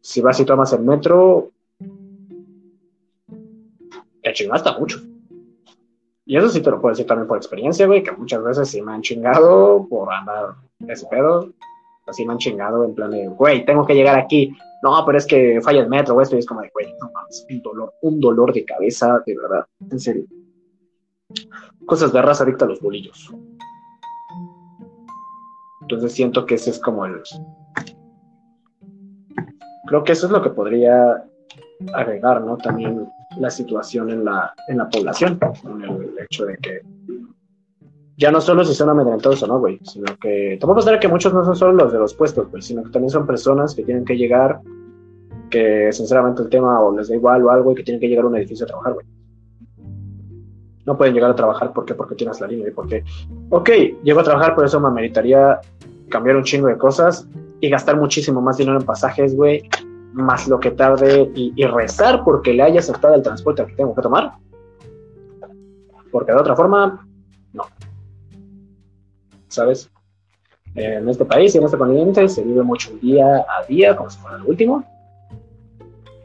Si 0.00 0.20
vas 0.20 0.38
y 0.38 0.44
tomas 0.44 0.72
el 0.72 0.82
metro, 0.82 1.50
te 4.22 4.32
chingaste 4.32 4.70
mucho. 4.78 5.00
Y 6.26 6.36
eso 6.36 6.48
sí 6.48 6.62
te 6.62 6.70
lo 6.70 6.80
puedo 6.80 6.92
decir 6.92 7.06
también 7.06 7.28
por 7.28 7.36
experiencia, 7.36 7.86
güey, 7.86 8.02
que 8.02 8.12
muchas 8.12 8.42
veces 8.42 8.68
sí 8.68 8.80
me 8.80 8.92
han 8.92 9.02
chingado 9.02 9.86
por 9.88 10.12
andar 10.12 10.54
ese 10.86 11.06
pedo. 11.06 11.52
Así 12.06 12.26
me 12.26 12.32
han 12.32 12.38
chingado 12.38 12.84
en 12.84 12.94
plan 12.94 13.10
de, 13.10 13.28
güey, 13.28 13.64
tengo 13.64 13.86
que 13.86 13.94
llegar 13.94 14.18
aquí. 14.18 14.54
No, 14.82 15.02
pero 15.06 15.16
es 15.16 15.26
que 15.26 15.60
falla 15.62 15.80
el 15.80 15.88
metro. 15.88 16.20
Esto 16.20 16.36
y 16.36 16.40
es 16.40 16.46
como 16.46 16.60
de, 16.60 16.70
güey, 16.72 16.86
no 17.00 17.10
mames, 17.12 17.46
un 17.48 17.62
dolor, 17.62 17.94
un 18.02 18.20
dolor 18.20 18.52
de 18.52 18.64
cabeza, 18.64 19.22
de 19.24 19.36
verdad, 19.36 19.66
en 19.90 19.98
serio. 19.98 20.24
Cosas 21.86 22.12
de 22.12 22.20
raza 22.20 22.44
adicta 22.44 22.66
a 22.66 22.68
los 22.68 22.80
bolillos. 22.80 23.32
Entonces 25.82 26.12
siento 26.12 26.46
que 26.46 26.54
ese 26.54 26.70
es 26.70 26.78
como 26.78 27.04
el. 27.06 27.22
Creo 29.86 30.02
que 30.04 30.12
eso 30.12 30.26
es 30.26 30.32
lo 30.32 30.42
que 30.42 30.50
podría 30.50 31.24
agregar, 31.92 32.42
¿no? 32.42 32.56
También 32.56 33.06
la 33.38 33.50
situación 33.50 34.10
en 34.10 34.24
la, 34.24 34.54
en 34.68 34.78
la 34.78 34.88
población, 34.88 35.38
el 35.82 36.18
hecho 36.24 36.46
de 36.46 36.56
que 36.58 36.80
ya 38.16 38.30
no 38.30 38.40
solo 38.40 38.64
si 38.64 38.74
son 38.74 38.88
amedrentados 38.90 39.42
o 39.42 39.46
no, 39.46 39.58
güey, 39.58 39.80
sino 39.82 40.06
que 40.20 40.56
tampoco 40.60 40.80
pasar 40.80 41.00
que 41.00 41.08
muchos 41.08 41.32
no 41.32 41.44
son 41.44 41.56
solo 41.56 41.72
los 41.72 41.92
de 41.92 41.98
los 41.98 42.14
puestos, 42.14 42.50
güey, 42.50 42.62
sino 42.62 42.82
que 42.84 42.90
también 42.90 43.10
son 43.10 43.26
personas 43.26 43.74
que 43.74 43.82
tienen 43.82 44.04
que 44.04 44.16
llegar, 44.16 44.60
que 45.50 45.92
sinceramente 45.92 46.42
el 46.42 46.48
tema 46.48 46.80
o 46.80 46.96
les 46.96 47.08
da 47.08 47.16
igual 47.16 47.42
o 47.44 47.50
algo 47.50 47.72
y 47.72 47.74
que 47.74 47.82
tienen 47.82 48.00
que 48.00 48.08
llegar 48.08 48.24
a 48.24 48.28
un 48.28 48.36
edificio 48.36 48.64
a 48.64 48.68
trabajar, 48.68 48.94
güey. 48.94 49.06
No 50.86 50.98
pueden 50.98 51.14
llegar 51.14 51.30
a 51.30 51.34
trabajar 51.34 51.72
porque 51.72 51.94
porque 51.94 52.14
tienes 52.14 52.40
la 52.40 52.46
línea 52.46 52.68
y 52.68 52.70
porque, 52.70 53.02
ok, 53.50 53.70
llego 54.02 54.20
a 54.20 54.24
trabajar, 54.24 54.54
por 54.54 54.64
eso 54.64 54.78
me 54.80 54.90
meritaría 54.90 55.60
cambiar 56.08 56.36
un 56.36 56.44
chingo 56.44 56.68
de 56.68 56.76
cosas 56.76 57.26
y 57.60 57.70
gastar 57.70 57.96
muchísimo 57.96 58.40
más 58.40 58.58
dinero 58.58 58.78
en 58.78 58.84
pasajes, 58.84 59.34
güey, 59.34 59.68
más 60.12 60.46
lo 60.46 60.60
que 60.60 60.70
tarde 60.70 61.30
y, 61.34 61.64
rezar 61.64 62.22
porque 62.22 62.52
le 62.52 62.62
haya 62.62 62.80
aceptado 62.80 63.14
el 63.14 63.22
transporte 63.22 63.66
que 63.66 63.74
tengo 63.74 63.94
que 63.94 64.02
tomar. 64.02 64.32
Porque 66.12 66.32
de 66.32 66.38
otra 66.38 66.54
forma. 66.54 67.06
¿Sabes? 69.54 69.90
En 70.74 71.08
este 71.08 71.24
país 71.24 71.54
y 71.54 71.58
en 71.58 71.64
este 71.64 71.78
continente 71.78 72.28
se 72.28 72.42
vive 72.42 72.62
mucho 72.62 72.90
día 73.00 73.46
a 73.48 73.64
día, 73.68 73.94
como 73.96 74.10
si 74.10 74.18
fuera 74.18 74.36
el 74.38 74.42
último. 74.42 74.84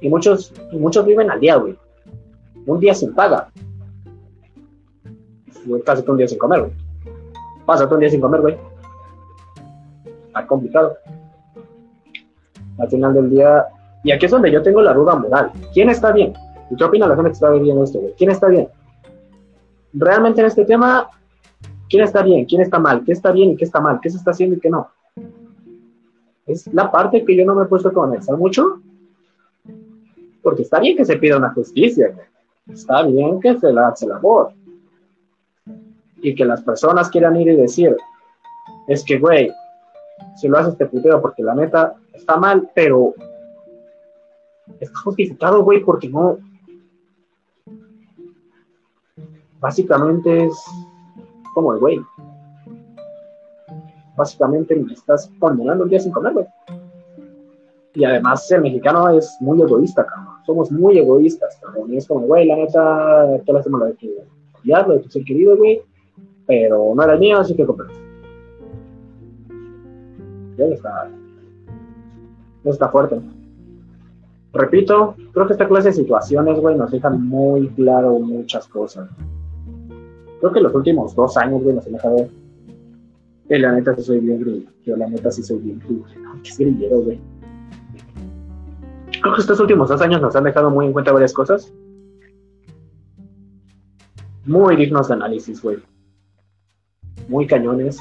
Y 0.01 0.10
muchos, 0.10 0.51
muchos 0.72 1.06
viven 1.06 1.30
al 1.30 1.39
día, 1.39 1.56
güey. 1.56 1.77
Un 2.65 2.80
día 2.80 2.95
sin 2.95 3.14
paga. 3.14 3.49
Casi 5.85 6.03
un 6.10 6.18
día 6.18 6.27
sin 6.27 6.39
comer, 6.39 6.61
güey. 6.61 6.72
Pásate 7.65 7.93
un 7.93 7.99
día 7.99 8.10
sin 8.10 8.22
comer, 8.22 8.41
güey. 8.41 8.57
Está 10.27 10.47
complicado. 10.47 10.97
Al 12.80 12.89
final 12.89 13.14
del 13.14 13.30
día, 13.30 13.68
y 14.03 14.11
aquí 14.11 14.26
es 14.26 14.31
donde 14.31 14.51
yo 14.51 14.64
tengo 14.64 14.81
la 14.81 14.93
duda 14.93 15.15
moral. 15.15 15.51
¿Quién 15.73 15.89
está 15.89 16.11
bien? 16.11 16.34
¿Y 16.72 16.76
qué 16.76 16.84
opina 16.84 17.07
la 17.07 17.15
gente 17.15 17.30
que 17.30 17.34
está 17.34 17.51
viviendo 17.51 17.84
esto, 17.84 17.99
güey? 17.99 18.14
¿Quién 18.18 18.31
está 18.31 18.47
bien? 18.47 18.68
Realmente 19.93 20.41
en 20.41 20.47
este 20.47 20.65
tema, 20.65 21.10
¿quién 21.90 22.03
está 22.03 22.22
bien? 22.22 22.45
¿Quién 22.45 22.61
está 22.61 22.80
mal? 22.80 23.03
¿Qué 23.03 23.11
está 23.11 23.32
bien 23.32 23.52
y 23.52 23.57
qué 23.57 23.66
está 23.66 23.82
mal? 23.82 23.99
¿Qué 24.02 24.10
se 24.10 24.18
está 24.18 24.32
haciendo 24.32 24.56
y 24.56 24.60
qué 24.60 24.70
no? 24.70 24.90
Es 26.45 26.68
la 26.74 26.91
parte 26.91 27.26
que 27.26 27.36
yo 27.36 27.45
no 27.45 27.56
me 27.56 27.64
he 27.64 27.68
puesto 27.68 27.90
a 27.90 28.06
analizar 28.06 28.38
mucho. 28.38 28.82
Porque 30.41 30.61
está 30.61 30.80
bien 30.80 30.95
que 30.95 31.06
se 31.06 31.18
pida 31.18 31.38
una 31.38 31.53
justicia. 31.53 32.16
Está 32.68 33.03
bien 33.03 33.40
que 33.40 33.60
se 33.60 33.74
la 33.74 33.90
hace 33.90 34.07
la 34.07 34.18
voz. 34.18 34.53
Y 36.22 36.36
que 36.36 36.45
las 36.45 36.61
personas 36.61 37.10
quieran 37.10 37.40
ir 37.40 37.49
y 37.49 37.56
decir, 37.56 37.95
es 38.88 39.03
que, 39.03 39.18
güey, 39.18 39.52
si 40.36 40.48
lo 40.48 40.57
haces 40.57 40.78
te 40.78 40.86
puteo 40.86 41.22
porque 41.22 41.44
la 41.44 41.56
neta 41.56 41.95
está 42.14 42.38
mal, 42.38 42.70
pero 42.74 43.14
está 44.80 44.99
justificado, 44.99 45.64
güey, 45.64 45.82
porque 45.84 46.10
no. 46.10 46.38
Básicamente 49.60 50.45
es 50.45 50.66
como 51.60 51.73
el 51.73 51.80
güey. 51.80 51.99
Básicamente 54.15 54.76
me 54.76 54.94
estás 54.94 55.30
condenando 55.40 55.84
un 55.84 55.90
día 55.90 55.99
sin 55.99 56.11
comer, 56.11 56.34
güey. 56.34 56.45
Y 57.95 58.06
además 58.06 58.49
el 58.52 58.61
mexicano 58.61 59.10
es 59.10 59.38
muy 59.41 59.61
egoísta, 59.61 60.06
cabrón. 60.06 60.36
Somos 60.45 60.72
muy 60.72 60.98
egoístas, 60.98 61.60
cabrón. 61.61 61.94
Y 61.94 61.98
es 61.98 62.07
como, 62.07 62.22
güey, 62.22 62.48
la 62.48 62.56
neta, 62.56 63.41
toda 63.45 63.60
la 63.60 63.64
semana 63.64 63.86
de 63.88 63.94
tu 63.94 64.07
diablo, 64.64 64.95
de 64.95 64.99
tu 65.02 65.10
ser 65.10 65.23
querido, 65.23 65.57
güey. 65.57 65.81
Pero 66.48 66.94
no 66.95 67.03
era 67.03 67.14
el 67.14 67.19
mío, 67.19 67.40
así 67.40 67.56
que 67.56 67.65
compré. 67.65 67.88
Ya 70.57 70.65
está. 70.65 71.10
Ya 72.64 72.72
está 72.72 72.90
fuerte 72.90 73.22
repito, 74.53 75.15
creo 75.31 75.48
que 75.48 75.53
esta 75.53 75.68
clase 75.68 75.90
de 75.90 75.94
situaciones, 75.94 76.60
güey, 76.60 76.76
nos 76.76 76.91
dejan 76.91 77.27
muy 77.27 77.68
claro 77.69 78.19
muchas 78.19 78.68
cosas. 78.68 79.10
Creo 80.40 80.52
que 80.52 80.61
los 80.61 80.74
últimos 80.74 81.16
dos 81.16 81.38
años, 81.38 81.64
güey, 81.64 81.76
nos 81.76 81.86
han 81.86 81.94
dejado 81.94 82.30
que 83.48 83.60
la 83.60 83.72
neta 83.72 83.95
sí 83.95 84.03
soy 84.03 84.20
bien 84.20 84.40
grillo. 84.40 84.70
Yo 84.86 84.95
la 84.95 85.07
neta 85.07 85.32
sí 85.32 85.44
soy 85.44 85.57
bien 85.60 85.80
grillo. 85.80 86.06
Qué 86.44 86.64
grillero, 86.64 87.02
güey. 87.02 87.20
Creo 89.22 89.34
que 89.34 89.41
estos 89.41 89.60
últimos 89.60 89.90
dos 89.90 90.02
años 90.02 90.22
nos 90.22 90.36
han 90.36 90.45
dejado 90.45 90.70
muy 90.70 90.86
en 90.86 90.94
cuenta 90.94 91.11
varias 91.11 91.34
cosas. 91.34 91.74
muy 94.49 94.76
dignos 94.76 95.07
de 95.07 95.14
análisis, 95.14 95.61
güey. 95.61 95.78
Muy 97.28 97.45
cañones. 97.45 97.99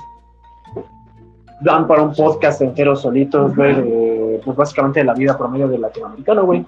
Dan 1.60 1.86
para 1.86 2.02
un 2.02 2.15
podcast 2.15 2.62
entero 2.62 2.97
solitos, 2.97 3.55
güey, 3.55 4.40
pues 4.44 4.56
básicamente 4.56 5.01
de 5.01 5.06
la 5.06 5.15
vida 5.15 5.36
promedio 5.36 5.69
del 5.69 5.81
latinoamericano, 5.81 6.47
güey. 6.47 6.65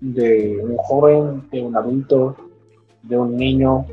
De 0.00 0.60
un 0.62 0.76
joven, 0.76 1.48
de 1.50 1.62
un 1.62 1.76
adulto, 1.76 2.36
de 3.02 3.16
un 3.16 3.36
niño, 3.36 3.86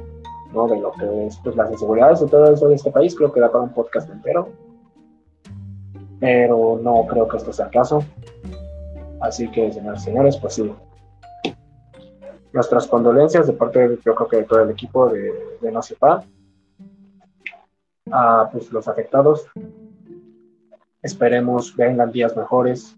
¿no? 0.53 0.67
De 0.67 0.79
lo 0.79 0.91
que 0.91 1.27
es 1.27 1.37
pues, 1.43 1.55
las 1.55 1.71
inseguridades 1.71 2.21
de 2.21 2.27
todo 2.27 2.51
eso 2.51 2.67
de 2.67 2.75
este 2.75 2.91
país, 2.91 3.15
creo 3.15 3.31
que 3.31 3.39
da 3.39 3.51
para 3.51 3.63
un 3.63 3.73
podcast 3.73 4.09
entero. 4.09 4.49
Pero 6.19 6.79
no 6.81 7.05
creo 7.07 7.27
que 7.27 7.37
esto 7.37 7.53
sea 7.53 7.65
el 7.65 7.71
caso. 7.71 8.03
Así 9.21 9.49
que, 9.51 9.71
señores 9.71 10.01
y 10.01 10.05
señores, 10.05 10.37
pues 10.37 10.53
sí. 10.53 10.73
Nuestras 12.53 12.87
condolencias 12.87 13.45
de 13.47 13.53
parte, 13.53 13.87
de, 13.87 13.99
yo 14.03 14.15
creo 14.15 14.27
que 14.27 14.37
de 14.37 14.43
todo 14.43 14.61
el 14.61 14.71
equipo 14.71 15.09
de, 15.09 15.33
de 15.61 15.71
No 15.71 15.81
a 18.11 18.49
pues, 18.51 18.71
los 18.71 18.87
afectados. 18.87 19.47
Esperemos 21.01 21.75
vengan 21.75 22.11
días 22.11 22.35
mejores. 22.35 22.97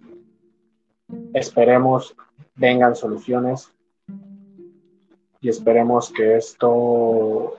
Esperemos 1.33 2.15
vengan 2.55 2.95
soluciones. 2.95 3.73
Y 5.41 5.49
esperemos 5.49 6.11
que 6.11 6.37
esto. 6.37 7.55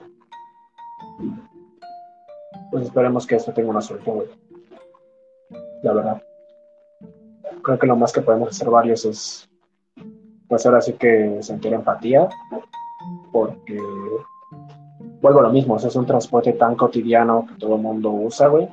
Pues 2.71 2.85
esperemos 2.85 3.27
que 3.27 3.35
esto 3.35 3.53
tenga 3.53 3.69
una 3.69 3.81
solución, 3.81 4.23
La 5.83 5.93
verdad 5.93 6.21
creo 7.61 7.79
que 7.79 7.87
lo 7.87 7.95
más 7.95 8.11
que 8.11 8.21
podemos 8.21 8.49
hacer 8.49 8.69
varios 8.69 9.05
es, 9.05 9.49
pues 10.47 10.65
ahora 10.65 10.81
sí 10.81 10.93
que 10.93 11.41
sentir 11.41 11.73
empatía, 11.73 12.27
porque 13.31 13.79
vuelvo 15.21 15.39
a 15.39 15.43
lo 15.43 15.49
mismo, 15.49 15.77
es 15.77 15.95
un 15.95 16.05
transporte 16.05 16.53
tan 16.53 16.75
cotidiano 16.75 17.45
que 17.47 17.55
todo 17.55 17.75
el 17.75 17.81
mundo 17.81 18.11
usa, 18.11 18.47
güey. 18.47 18.69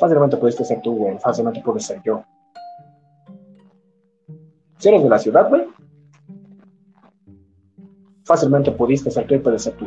Fácilmente 0.00 0.36
pudiste 0.36 0.64
ser 0.64 0.80
tú, 0.80 0.96
güey, 0.96 1.18
fácilmente 1.18 1.60
pude 1.60 1.80
ser 1.80 2.02
yo. 2.02 2.24
Si 4.78 4.88
eres 4.88 5.02
de 5.02 5.08
la 5.08 5.18
ciudad, 5.18 5.48
güey, 5.48 5.66
fácilmente 8.28 8.70
pudiste 8.70 9.10
ser 9.10 9.26
tú 9.26 9.34
y 9.34 9.38
puedes 9.38 9.62
ser 9.62 9.72
tú. 9.74 9.86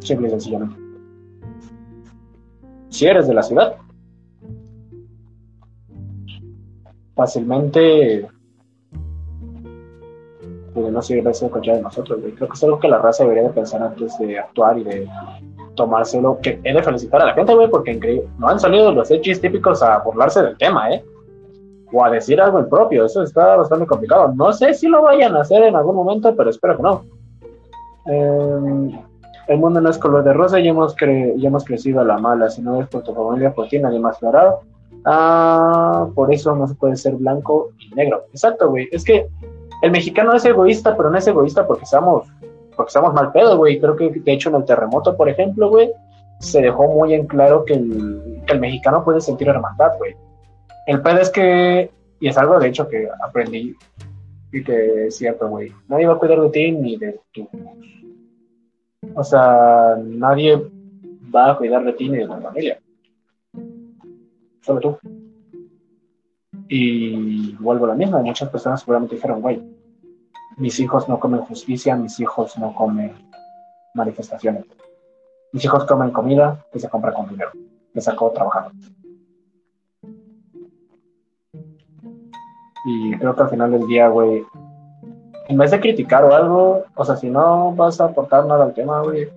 Simple 0.00 0.26
y 0.26 0.30
sencillamente. 0.30 0.76
Si 2.88 3.06
eres 3.06 3.28
de 3.28 3.34
la 3.34 3.42
ciudad, 3.42 3.76
fácilmente 7.14 8.28
no 10.74 11.00
sirve 11.00 11.30
eso 11.30 11.48
contra 11.50 11.76
de 11.76 11.82
nosotros, 11.82 12.18
Creo 12.36 12.48
que 12.48 12.54
es 12.54 12.64
algo 12.64 12.80
que 12.80 12.88
la 12.88 12.98
raza 12.98 13.22
debería 13.22 13.44
de 13.44 13.50
pensar 13.50 13.82
antes 13.82 14.18
de 14.18 14.38
actuar 14.38 14.78
y 14.78 14.84
de 14.84 15.08
tomárselo. 15.76 16.38
Que 16.42 16.60
he 16.64 16.74
de 16.74 16.82
felicitar 16.82 17.22
a 17.22 17.26
la 17.26 17.34
gente, 17.34 17.54
güey, 17.54 17.70
porque 17.70 18.26
no 18.38 18.48
han 18.48 18.58
salido 18.58 18.90
los 18.90 19.10
hechis 19.10 19.40
típicos 19.40 19.82
a 19.82 19.98
burlarse 19.98 20.42
del 20.42 20.56
tema, 20.58 20.90
¿eh? 20.92 21.04
O 21.92 22.04
a 22.04 22.10
decir 22.10 22.40
algo 22.40 22.58
en 22.58 22.68
propio. 22.68 23.04
Eso 23.04 23.22
está 23.22 23.56
bastante 23.56 23.86
complicado. 23.86 24.32
No 24.34 24.52
sé 24.52 24.74
si 24.74 24.88
lo 24.88 25.02
vayan 25.02 25.36
a 25.36 25.42
hacer 25.42 25.62
en 25.62 25.76
algún 25.76 25.96
momento, 25.96 26.34
pero 26.34 26.50
espero 26.50 26.76
que 26.76 26.82
no. 26.82 27.04
Em, 28.06 28.98
el 29.48 29.58
mundo 29.58 29.80
no 29.80 29.90
es 29.90 29.98
color 29.98 30.24
de 30.24 30.32
rosa 30.32 30.58
y 30.60 30.68
hemos, 30.68 30.94
hemos 31.00 31.64
crecido 31.64 32.00
a 32.00 32.04
la 32.04 32.18
mala. 32.18 32.48
Si 32.48 32.62
no 32.62 32.80
es 32.80 32.88
por 32.88 33.02
tu 33.02 33.14
familia, 33.14 33.52
por 33.52 33.68
ti, 33.68 33.78
nadie 33.78 33.98
más 33.98 34.20
lo 34.22 34.32
Ah, 35.04 36.06
por 36.14 36.32
eso 36.32 36.54
no 36.54 36.66
se 36.68 36.74
puede 36.74 36.96
ser 36.96 37.16
blanco 37.16 37.70
y 37.78 37.94
negro. 37.94 38.24
Exacto, 38.30 38.70
güey. 38.70 38.88
Es 38.92 39.04
que 39.04 39.28
el 39.82 39.90
mexicano 39.90 40.32
es 40.32 40.44
egoísta, 40.44 40.96
pero 40.96 41.10
no 41.10 41.18
es 41.18 41.26
egoísta 41.26 41.66
porque 41.66 41.84
estamos, 41.84 42.28
mal 43.12 43.32
pedo, 43.32 43.56
güey. 43.56 43.80
Creo 43.80 43.96
que 43.96 44.10
de 44.10 44.32
hecho 44.32 44.48
en 44.48 44.56
el 44.56 44.64
terremoto, 44.64 45.16
por 45.16 45.28
ejemplo, 45.28 45.68
güey, 45.68 45.90
se 46.38 46.62
dejó 46.62 46.86
muy 46.86 47.14
en 47.14 47.26
claro 47.26 47.64
que 47.64 47.74
el 47.74 48.60
mexicano 48.60 49.04
puede 49.04 49.20
sentir 49.20 49.48
hermandad, 49.48 49.98
güey. 49.98 50.14
El 50.92 51.00
pedo 51.00 51.20
es 51.20 51.30
que, 51.30 51.90
y 52.20 52.28
es 52.28 52.36
algo 52.36 52.58
de 52.58 52.68
hecho 52.68 52.88
que 52.88 53.08
aprendí 53.24 53.74
y 54.52 54.62
que 54.62 55.06
es 55.06 55.16
cierto, 55.16 55.48
güey, 55.48 55.72
nadie 55.88 56.06
va 56.06 56.14
a 56.14 56.18
cuidar 56.18 56.40
de 56.40 56.50
ti 56.50 56.70
ni 56.72 56.96
de 56.96 57.18
tu. 57.32 57.48
O 59.14 59.24
sea, 59.24 59.96
nadie 60.02 60.62
va 61.34 61.52
a 61.52 61.56
cuidar 61.56 61.84
de 61.84 61.92
ti 61.94 62.08
ni 62.08 62.18
de 62.18 62.26
tu 62.26 62.40
familia 62.40 62.78
solo 64.62 64.80
tú. 64.80 64.98
Y 66.68 67.54
vuelvo 67.56 67.84
a 67.84 67.88
la 67.88 67.94
misma, 67.94 68.22
muchas 68.22 68.48
personas 68.48 68.80
seguramente 68.80 69.16
dijeron, 69.16 69.42
güey, 69.42 69.62
mis 70.56 70.78
hijos 70.80 71.08
no 71.08 71.18
comen 71.18 71.40
justicia, 71.40 71.96
mis 71.96 72.18
hijos 72.20 72.56
no 72.58 72.74
comen 72.74 73.14
manifestaciones. 73.94 74.64
Mis 75.52 75.64
hijos 75.64 75.84
comen 75.84 76.10
comida 76.10 76.64
que 76.72 76.78
se 76.78 76.88
compra 76.88 77.12
con 77.12 77.28
dinero, 77.28 77.50
que 77.92 78.00
sacó 78.00 78.30
trabajando. 78.30 78.72
Y 82.84 83.16
creo 83.16 83.34
que 83.34 83.42
al 83.42 83.50
final 83.50 83.70
del 83.70 83.86
día, 83.86 84.08
güey, 84.08 84.44
en 85.48 85.58
vez 85.58 85.70
de 85.70 85.80
criticar 85.80 86.24
o 86.24 86.34
algo, 86.34 86.84
o 86.94 87.04
sea, 87.04 87.16
si 87.16 87.30
no 87.30 87.72
vas 87.74 88.00
a 88.00 88.06
aportar 88.06 88.46
nada 88.46 88.64
al 88.64 88.74
tema, 88.74 89.00
güey, 89.02 89.28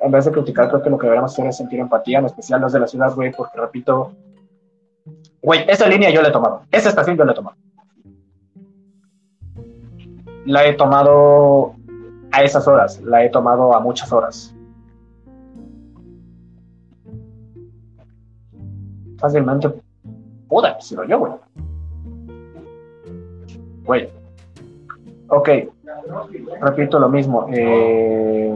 en 0.00 0.10
vez 0.10 0.24
de 0.24 0.32
criticar, 0.32 0.68
creo 0.68 0.82
que 0.82 0.90
lo 0.90 0.98
que 0.98 1.06
deberíamos 1.06 1.32
hacer 1.32 1.46
es 1.46 1.56
sentir 1.56 1.80
empatía, 1.80 2.18
en 2.18 2.26
especial 2.26 2.60
los 2.60 2.72
de 2.72 2.80
la 2.80 2.86
ciudad, 2.86 3.14
güey, 3.14 3.32
porque 3.32 3.58
repito, 3.58 4.12
Güey, 5.44 5.60
esa 5.68 5.86
línea 5.86 6.10
yo 6.10 6.22
la 6.22 6.28
he 6.28 6.32
tomado. 6.32 6.62
Esa 6.70 6.88
estación 6.88 7.18
yo 7.18 7.24
la 7.24 7.32
he 7.32 7.34
tomado. 7.34 7.56
La 10.46 10.66
he 10.66 10.72
tomado 10.72 11.74
a 12.32 12.42
esas 12.42 12.66
horas. 12.66 13.00
La 13.02 13.22
he 13.22 13.28
tomado 13.28 13.74
a 13.74 13.80
muchas 13.80 14.10
horas. 14.10 14.54
Fácilmente 19.18 19.68
pude 20.48 20.68
haber 20.68 20.82
sido 20.82 21.04
yo, 21.04 21.18
güey. 21.18 21.32
Güey. 23.84 24.08
Ok. 25.28 25.48
Repito 26.60 26.98
lo 26.98 27.08
mismo. 27.08 27.46
Eh, 27.52 28.54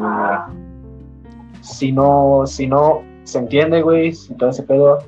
si 1.63 1.93
no, 1.93 2.43
si 2.47 2.67
no 2.67 3.03
se 3.25 3.39
entiende, 3.39 3.83
güey, 3.83 4.13
si 4.13 4.35
todo 4.35 4.51
ese 4.51 4.63
pedo 4.63 4.99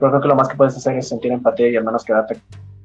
pero 0.00 0.12
creo 0.12 0.22
que 0.22 0.28
lo 0.28 0.34
más 0.34 0.48
que 0.48 0.56
puedes 0.56 0.74
hacer 0.76 0.96
es 0.96 1.08
sentir 1.08 1.30
empatía 1.30 1.68
y 1.68 1.76
al 1.76 1.84
menos 1.84 2.04
quedarte, 2.04 2.40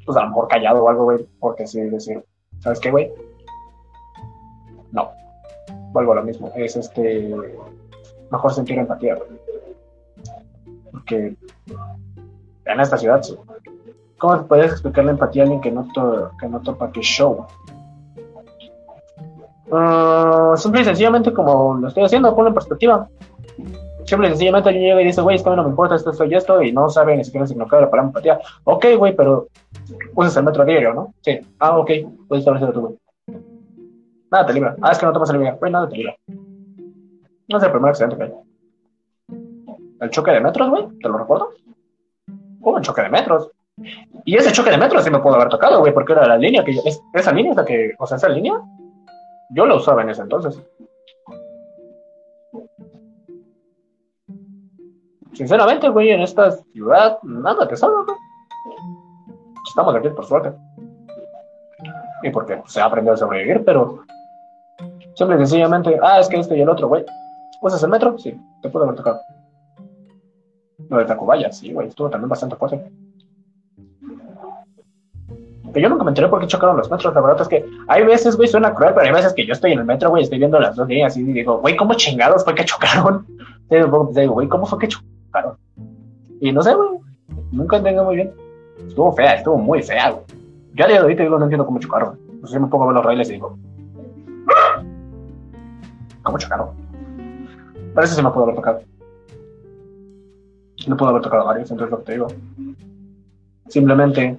pues 0.06 0.18
a 0.18 0.22
lo 0.22 0.28
mejor 0.28 0.50
callado 0.50 0.84
o 0.84 0.90
algo, 0.90 1.06
güey, 1.06 1.26
porque 1.40 1.66
sí 1.66 1.80
decir, 1.80 2.22
¿sabes 2.60 2.80
qué, 2.82 2.92
güey? 2.92 3.10
No. 4.92 5.12
Vuelvo 5.94 6.12
a 6.12 6.16
lo 6.16 6.24
mismo. 6.24 6.52
Es 6.58 6.76
este. 6.76 7.34
Mejor 8.30 8.54
sentir 8.54 8.78
empatía, 8.78 9.16
güey. 9.16 9.30
Porque 10.92 11.36
en 12.66 12.80
esta 12.82 12.98
ciudad, 12.98 13.22
¿cómo 14.26 14.48
puedes 14.48 14.72
explicar 14.72 15.06
la 15.06 15.12
empatía 15.12 15.44
a 15.44 15.46
alguien 15.46 15.62
que 15.62 15.72
no, 15.72 15.88
que 16.40 16.48
no 16.48 16.60
topa 16.62 16.92
que 16.92 17.02
show? 17.02 17.46
Uh, 19.68 20.56
simple 20.58 20.82
y 20.82 20.86
sencillamente 20.86 21.34
como 21.34 21.76
lo 21.76 21.88
estoy 21.88 22.04
haciendo, 22.04 22.36
ponlo 22.36 22.50
en 22.50 22.54
perspectiva. 22.54 23.08
Simple 24.06 24.28
y 24.28 24.30
sencillamente 24.32 24.70
alguien 24.70 24.86
llega 24.86 25.02
y 25.02 25.06
dice, 25.06 25.22
güey, 25.22 25.36
es 25.36 25.44
que 25.44 25.50
a 25.50 25.52
mí 25.52 25.58
no 25.58 25.64
me 25.64 25.70
importa, 25.70 25.96
esto 25.96 26.14
soy 26.14 26.34
esto, 26.34 26.62
y 26.62 26.72
no 26.72 26.90
sabe 26.90 27.18
ni 27.18 27.24
siquiera 27.24 27.48
significado 27.48 27.82
la 27.84 27.90
palabra 27.90 28.10
empatía. 28.10 28.40
Ok, 28.64 28.86
güey, 28.98 29.16
pero 29.16 29.48
usas 30.16 30.38
el 30.38 30.44
metro 30.44 30.66
diario, 30.66 30.94
¿no? 30.94 31.14
Sí. 31.22 31.40
Ah, 31.60 31.78
ok, 31.78 31.92
puedes 32.28 32.42
establecerlo 32.42 32.74
tú, 32.74 32.82
güey. 32.82 33.00
Nada 34.32 34.46
te 34.46 34.54
libra. 34.54 34.76
Ah, 34.82 34.92
es 34.92 35.00
que 35.00 35.06
no 35.06 35.14
tomas 35.14 35.30
el 35.30 35.38
libra. 35.38 35.58
Güey, 35.60 35.72
nada 35.72 35.90
te 35.90 35.98
libra. 35.98 36.16
No 36.28 37.58
es 37.58 37.64
el 37.64 37.72
primer 37.72 37.90
accidente 37.90 38.18
que 38.18 38.24
hay. 38.24 38.34
El 40.02 40.10
choque 40.10 40.32
de 40.32 40.42
metros, 40.42 40.70
güey, 40.70 40.88
¿te 41.00 41.10
lo 41.10 41.18
recuerdo? 41.18 41.50
Hubo 42.60 42.76
un 42.76 42.82
choque 42.82 43.02
de 43.02 43.10
metros. 43.10 43.50
Y 44.24 44.36
ese 44.36 44.52
choque 44.52 44.72
de 44.72 44.78
metros 44.78 45.04
sí 45.04 45.12
me 45.12 45.20
pudo 45.20 45.36
haber 45.36 45.50
tocado, 45.50 45.80
güey, 45.80 45.94
porque 45.94 46.14
era 46.14 46.28
la 46.28 46.38
línea 46.38 46.64
que 46.64 46.74
yo, 46.74 46.82
esa 47.14 47.32
línea 47.34 47.54
es 47.54 47.62
que, 47.66 47.94
o 48.00 48.08
sea, 48.08 48.18
esa 48.18 48.30
línea, 48.30 48.54
yo 49.50 49.66
la 49.66 49.76
usaba 49.76 50.02
en 50.02 50.10
ese 50.10 50.22
entonces. 50.22 50.62
Sinceramente, 55.34 55.90
güey, 55.90 56.12
en 56.12 56.22
esta 56.22 56.52
ciudad 56.52 57.20
nada 57.24 57.68
te 57.68 57.76
salva, 57.76 58.04
güey. 58.06 58.18
Estamos 59.68 59.96
aquí 59.96 60.10
por 60.10 60.26
suerte. 60.26 60.54
Y 62.24 62.30
porque 62.30 62.62
se 62.68 62.80
ha 62.80 62.86
aprendido 62.86 63.14
a 63.14 63.18
sobrevivir, 63.18 63.64
pero 63.66 64.06
simple 65.16 65.36
y 65.36 65.40
sencillamente, 65.40 66.00
ah, 66.02 66.20
es 66.20 66.30
que 66.30 66.38
este 66.38 66.58
y 66.58 66.62
el 66.62 66.70
otro, 66.70 66.88
güey. 66.88 67.06
¿Usas 67.62 67.84
el 67.84 67.90
metro? 67.90 68.18
Sí, 68.18 68.40
te 68.62 68.70
puedo 68.70 68.86
haber 68.86 68.96
tocado. 68.96 69.20
Lo 70.90 70.98
de 70.98 71.06
Tacubaya, 71.06 71.52
sí, 71.52 71.74
güey, 71.74 71.90
estuvo 71.90 72.10
también 72.10 72.30
bastante 72.30 72.56
fuerte. 72.56 72.90
Que 75.76 75.82
yo 75.82 75.90
nunca 75.90 76.06
me 76.06 76.12
enteré 76.12 76.30
por 76.30 76.40
qué 76.40 76.48
chocaron 76.48 76.78
los 76.78 76.90
metros, 76.90 77.14
la 77.14 77.20
verdad 77.20 77.42
es 77.42 77.50
que 77.50 77.66
hay 77.90 78.06
veces, 78.06 78.38
güey, 78.38 78.48
suena 78.48 78.74
cruel, 78.74 78.94
pero 78.94 79.08
hay 79.08 79.12
veces 79.12 79.34
que 79.34 79.46
yo 79.46 79.52
estoy 79.52 79.74
en 79.74 79.80
el 79.80 79.86
metro, 79.86 80.10
güey, 80.10 80.24
estoy 80.24 80.40
viendo 80.40 80.58
las 80.58 80.78
dos 80.78 80.88
líneas 80.88 81.18
y 81.18 81.24
digo, 81.24 81.58
güey, 81.58 81.76
¿cómo 81.76 81.96
chingados 81.96 82.46
fue 82.46 82.56
que 82.56 82.64
chocaron? 82.64 83.26
Y 83.70 83.76
digo, 83.76 84.06
güey, 84.06 84.48
¿cómo 84.48 84.66
fue 84.66 84.80
que 84.80 84.88
chocaron? 84.88 85.58
Y 86.40 86.52
no 86.54 86.62
sé, 86.62 86.74
güey. 86.76 86.92
Nunca 87.52 87.78
entendí 87.78 88.00
muy 88.00 88.16
bien. 88.16 88.32
Estuvo 88.88 89.12
fea, 89.12 89.34
estuvo 89.34 89.58
muy 89.58 89.82
fea, 89.82 90.12
güey. 90.12 90.24
Yo 90.76 90.86
a 90.86 90.88
día 90.88 90.98
de 90.98 91.02
ahorita 91.02 91.24
digo, 91.24 91.38
no 91.38 91.46
entiendo 91.46 91.66
cómo 91.66 91.80
chocaron. 91.80 92.18
Entonces 92.30 92.54
yo 92.54 92.62
me 92.62 92.68
pongo 92.68 92.84
a 92.84 92.88
ver 92.88 92.96
los 92.96 93.06
raíles 93.06 93.30
y 93.30 93.34
digo, 93.34 93.58
como 96.22 96.38
chocado. 96.38 96.74
Pero 97.94 98.06
eso 98.06 98.16
sí 98.16 98.22
me 98.22 98.30
pudo 98.30 98.44
haber 98.44 98.56
tocado. 98.56 98.82
No 100.88 100.96
pudo 100.96 101.10
haber 101.10 101.22
tocado 101.22 101.46
varios, 101.46 101.72
entonces 101.72 101.92
lo 101.92 102.00
que 102.00 102.06
te 102.06 102.12
digo. 102.14 102.28
Simplemente, 103.68 104.38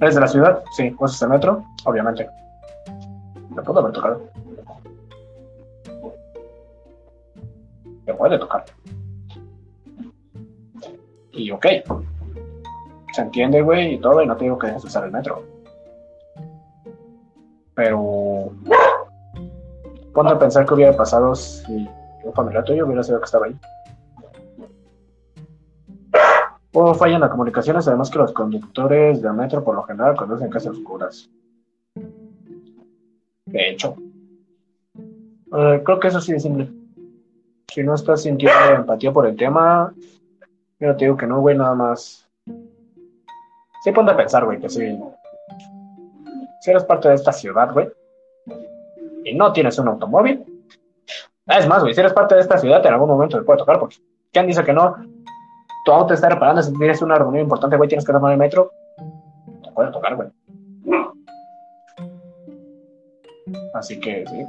¿eres 0.00 0.14
de 0.14 0.20
la 0.20 0.28
ciudad? 0.28 0.62
Sí. 0.76 0.94
¿Usas 0.98 1.22
el 1.22 1.28
metro? 1.28 1.64
Obviamente. 1.84 2.28
Me 3.50 3.62
pudo 3.62 3.80
haber 3.80 3.92
tocado. 3.92 4.22
Me 8.06 8.14
puede 8.14 8.38
tocar. 8.38 8.64
Y 11.32 11.50
ok. 11.50 11.66
Se 13.12 13.22
entiende, 13.22 13.60
güey, 13.62 13.94
y 13.94 13.98
todo, 13.98 14.22
y 14.22 14.26
no 14.26 14.36
te 14.36 14.44
digo 14.44 14.58
que 14.58 14.68
dejes 14.68 14.82
de 14.82 14.88
usar 14.88 15.04
el 15.04 15.12
metro. 15.12 15.42
Pero. 17.74 18.52
Ponte 20.14 20.32
a 20.32 20.38
pensar 20.38 20.66
qué 20.66 20.74
hubiera 20.74 20.96
pasado 20.96 21.34
si 21.34 21.88
un 22.22 22.32
familiar 22.34 22.64
tuyo 22.64 22.86
hubiera 22.86 23.02
sido 23.02 23.18
que 23.18 23.24
estaba 23.24 23.46
ahí. 23.46 23.56
O 26.74 26.94
fallan 26.94 27.20
las 27.20 27.30
comunicaciones, 27.30 27.86
además 27.86 28.10
que 28.10 28.18
los 28.18 28.32
conductores 28.32 29.20
de 29.20 29.32
metro 29.32 29.62
por 29.62 29.74
lo 29.74 29.82
general 29.82 30.16
conducen 30.16 30.48
casi 30.48 30.68
oscuras. 30.68 31.30
De 33.44 33.70
hecho, 33.70 33.94
eh, 35.54 35.82
creo 35.84 36.00
que 36.00 36.08
eso 36.08 36.20
sí 36.20 36.32
es 36.32 36.42
simple. 36.42 36.70
Si 37.70 37.82
no 37.82 37.94
estás 37.94 38.22
sintiendo 38.22 38.74
empatía 38.74 39.12
por 39.12 39.26
el 39.26 39.36
tema, 39.36 39.92
yo 40.80 40.96
te 40.96 41.04
digo 41.04 41.16
que 41.16 41.26
no, 41.26 41.40
güey, 41.40 41.56
nada 41.56 41.74
más. 41.74 42.26
Sí, 43.84 43.92
ponte 43.92 44.12
a 44.12 44.16
pensar, 44.16 44.44
güey, 44.44 44.58
que 44.58 44.68
si, 44.68 44.98
si 46.60 46.70
eres 46.70 46.84
parte 46.84 47.08
de 47.08 47.14
esta 47.14 47.32
ciudad, 47.32 47.72
güey, 47.72 47.88
y 49.24 49.34
no 49.34 49.52
tienes 49.52 49.78
un 49.78 49.88
automóvil, 49.88 50.44
es 51.46 51.68
más, 51.68 51.82
güey, 51.82 51.92
si 51.92 52.00
eres 52.00 52.12
parte 52.12 52.34
de 52.34 52.40
esta 52.40 52.58
ciudad, 52.58 52.84
en 52.86 52.92
algún 52.92 53.08
momento 53.08 53.38
te 53.38 53.44
puede 53.44 53.58
tocar, 53.58 53.78
porque 53.78 53.96
¿quién 54.32 54.46
dice 54.46 54.64
que 54.64 54.72
no? 54.72 54.96
Tu 55.84 55.90
auto 55.92 56.14
está 56.14 56.28
reparando, 56.28 56.62
si 56.62 56.72
tienes 56.74 57.02
una 57.02 57.16
reunión 57.16 57.42
importante, 57.42 57.76
güey, 57.76 57.88
tienes 57.88 58.06
que 58.06 58.12
tomar 58.12 58.32
el 58.32 58.38
metro, 58.38 58.70
te 59.64 59.72
puede 59.72 59.90
tocar, 59.90 60.16
güey. 60.16 60.28
Así 63.74 63.98
que, 63.98 64.24
sí, 64.26 64.46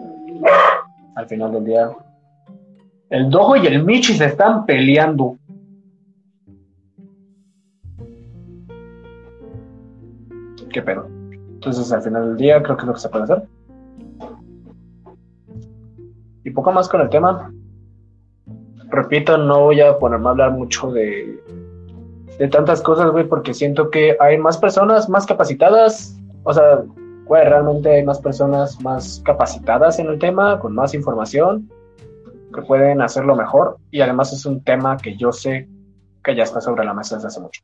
al 1.15 1.27
final 1.27 1.51
del 1.51 1.65
día, 1.65 1.89
el 3.09 3.29
Dojo 3.29 3.55
y 3.55 3.65
el 3.67 3.83
Michi 3.83 4.13
se 4.13 4.25
están 4.25 4.65
peleando. 4.65 5.37
¿Qué 10.71 10.81
pedo? 10.81 11.07
Entonces, 11.07 11.91
al 11.91 12.01
final 12.01 12.29
del 12.29 12.37
día, 12.37 12.61
creo 12.63 12.75
que 12.75 12.81
es 12.81 12.87
lo 12.87 12.93
que 12.93 12.99
se 12.99 13.09
puede 13.09 13.23
hacer. 13.23 13.43
Y 16.43 16.49
poco 16.49 16.71
más 16.71 16.89
con 16.89 17.01
el 17.01 17.09
tema. 17.09 17.53
Repito, 18.93 19.39
no 19.39 19.61
voy 19.61 19.81
a 19.81 19.97
ponerme 19.97 20.27
a 20.27 20.29
hablar 20.29 20.51
mucho 20.51 20.91
de, 20.91 21.41
tantas 22.51 22.79
cosas, 22.79 23.09
güey, 23.09 23.27
porque 23.27 23.51
siento 23.51 23.89
que 23.89 24.15
hay 24.19 24.37
más 24.37 24.59
personas 24.59 25.09
más 25.09 25.25
capacitadas. 25.25 26.15
O 26.43 26.53
sea, 26.53 26.83
güey, 27.25 27.43
realmente 27.43 27.89
hay 27.89 28.03
más 28.03 28.21
personas 28.21 28.79
más 28.81 29.19
capacitadas 29.25 29.97
en 29.97 30.09
el 30.09 30.19
tema, 30.19 30.59
con 30.59 30.75
más 30.75 30.93
información, 30.93 31.67
que 32.53 32.61
pueden 32.61 33.01
hacerlo 33.01 33.35
mejor. 33.35 33.77
Y 33.89 34.01
además 34.01 34.31
es 34.31 34.45
un 34.45 34.63
tema 34.63 34.95
que 34.97 35.17
yo 35.17 35.31
sé 35.31 35.67
que 36.23 36.35
ya 36.35 36.43
está 36.43 36.61
sobre 36.61 36.85
la 36.85 36.93
mesa 36.93 37.15
desde 37.15 37.29
hace 37.29 37.39
mucho. 37.39 37.63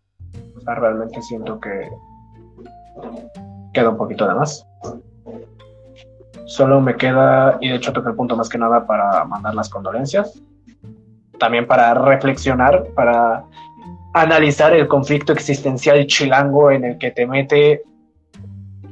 O 0.57 0.61
sea, 0.61 0.73
realmente 0.73 1.21
siento 1.21 1.59
que 1.59 1.89
queda 3.71 3.89
un 3.89 3.97
poquito 3.97 4.27
de 4.27 4.33
más. 4.33 4.65
Solo 6.47 6.81
me 6.81 6.95
queda, 6.95 7.59
y 7.61 7.69
de 7.69 7.75
hecho 7.75 7.93
toca 7.93 8.09
el 8.09 8.15
punto 8.15 8.35
más 8.35 8.49
que 8.49 8.57
nada 8.57 8.87
para 8.87 9.23
mandar 9.25 9.53
las 9.53 9.69
condolencias, 9.69 10.41
también 11.39 11.65
para 11.65 11.93
reflexionar, 11.93 12.85
para 12.95 13.43
analizar 14.13 14.73
el 14.73 14.87
conflicto 14.87 15.33
existencial 15.33 16.05
chilango 16.07 16.71
en 16.71 16.83
el 16.83 16.97
que 16.97 17.11
te 17.11 17.25
mete 17.25 17.83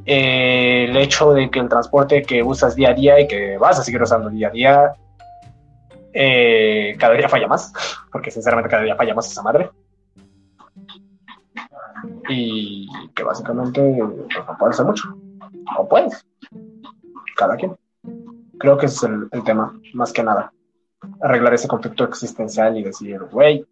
eh, 0.06 0.86
el 0.88 0.96
hecho 0.96 1.34
de 1.34 1.50
que 1.50 1.60
el 1.60 1.68
transporte 1.68 2.22
que 2.22 2.42
usas 2.42 2.76
día 2.76 2.92
a 2.92 2.94
día 2.94 3.20
y 3.20 3.28
que 3.28 3.58
vas 3.58 3.78
a 3.78 3.84
seguir 3.84 4.02
usando 4.02 4.30
día 4.30 4.48
a 4.48 4.52
día, 4.52 4.94
eh, 6.14 6.96
cada 6.98 7.16
día 7.16 7.28
falla 7.28 7.48
más, 7.48 7.74
porque 8.12 8.32
sinceramente 8.32 8.70
cada 8.70 8.84
día 8.84 8.96
falla 8.96 9.14
más 9.14 9.30
esa 9.30 9.44
madre. 9.44 9.70
Y 12.30 12.88
que 13.14 13.24
básicamente 13.24 13.82
pues, 13.82 14.48
no 14.48 14.58
puede 14.58 14.74
ser 14.74 14.86
mucho. 14.86 15.18
O 15.78 15.88
puedes 15.88 16.26
cada 17.36 17.56
quien. 17.56 17.76
Creo 18.60 18.78
que 18.78 18.88
es 18.88 19.04
el, 19.04 19.30
tema, 19.46 19.74
más 19.94 20.12
que 20.12 20.24
nada. 20.24 20.52
Arreglar 21.22 21.54
ese 21.54 21.68
conflicto 21.68 22.04
existencial 22.04 22.78
y 22.78 22.84
decir, 22.84 23.20
güey, 23.32 23.66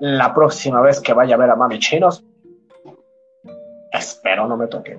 la 0.00 0.32
próxima 0.32 0.80
vez 0.80 1.00
que 1.00 1.12
vaya 1.12 1.34
a 1.34 1.38
ver 1.38 1.50
a 1.50 1.56
mami 1.56 1.78
chinos, 1.78 2.24
espero 3.92 4.46
no 4.46 4.56
me 4.56 4.68
toque. 4.68 4.98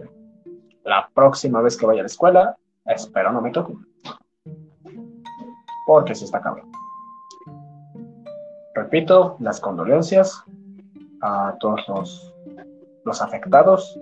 La 0.83 1.09
próxima 1.13 1.61
vez 1.61 1.77
que 1.77 1.85
vaya 1.85 2.01
a 2.01 2.03
la 2.03 2.07
escuela, 2.07 2.57
espero 2.85 3.31
no 3.31 3.41
me 3.41 3.51
toque. 3.51 3.73
Porque 5.85 6.15
se 6.15 6.25
está 6.25 6.41
cabrón. 6.41 6.71
Repito, 8.75 9.37
las 9.39 9.59
condolencias 9.59 10.43
a 11.21 11.55
todos 11.59 11.87
los, 11.87 12.35
los 13.05 13.21
afectados 13.21 13.99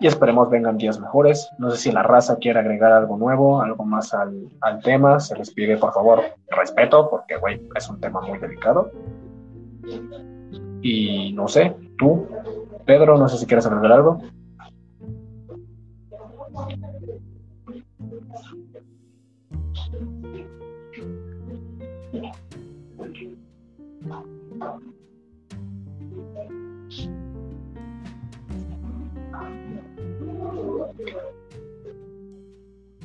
y 0.00 0.06
esperemos 0.06 0.50
vengan 0.50 0.76
días 0.76 1.00
mejores. 1.00 1.50
No 1.58 1.70
sé 1.70 1.76
si 1.76 1.92
la 1.92 2.02
raza 2.02 2.36
quiere 2.36 2.60
agregar 2.60 2.92
algo 2.92 3.16
nuevo, 3.16 3.62
algo 3.62 3.84
más 3.84 4.12
al, 4.14 4.48
al 4.60 4.80
tema. 4.82 5.20
Se 5.20 5.36
les 5.36 5.50
pide, 5.50 5.76
por 5.76 5.92
favor, 5.92 6.22
respeto, 6.48 7.08
porque, 7.10 7.36
güey, 7.36 7.66
es 7.74 7.88
un 7.88 8.00
tema 8.00 8.20
muy 8.20 8.38
delicado. 8.38 8.90
Y 10.82 11.32
no 11.32 11.48
sé, 11.48 11.74
tú, 11.98 12.26
Pedro, 12.84 13.16
no 13.16 13.28
sé 13.28 13.38
si 13.38 13.46
quieres 13.46 13.66
agregar 13.66 13.92
algo. 13.92 14.18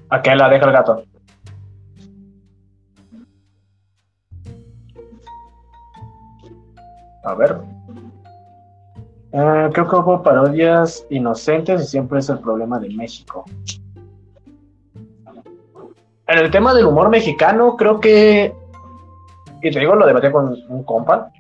¿A 0.10 0.22
qué 0.22 0.36
la 0.36 0.50
deja 0.50 0.66
el 0.66 0.72
gato? 0.72 1.04
A 7.24 7.34
ver. 7.36 7.58
Eh, 9.32 9.70
creo 9.72 9.88
que 9.88 9.96
hubo 9.96 10.24
parodias 10.24 11.06
inocentes 11.12 11.84
y 11.84 11.86
siempre 11.86 12.20
es 12.20 12.30
el 12.30 12.40
problema 12.40 12.80
de 12.80 12.90
México. 12.90 13.46
En 16.28 16.38
el 16.38 16.50
tema 16.50 16.74
del 16.74 16.88
humor 16.88 17.10
mexicano, 17.10 17.76
creo 17.76 18.00
que. 18.00 18.54
Y 19.62 19.72
te 19.72 19.80
digo, 19.80 19.96
lo 19.96 20.08
debatí 20.08 20.32
con 20.32 20.58
un 20.70 20.84
compa. 20.84 21.32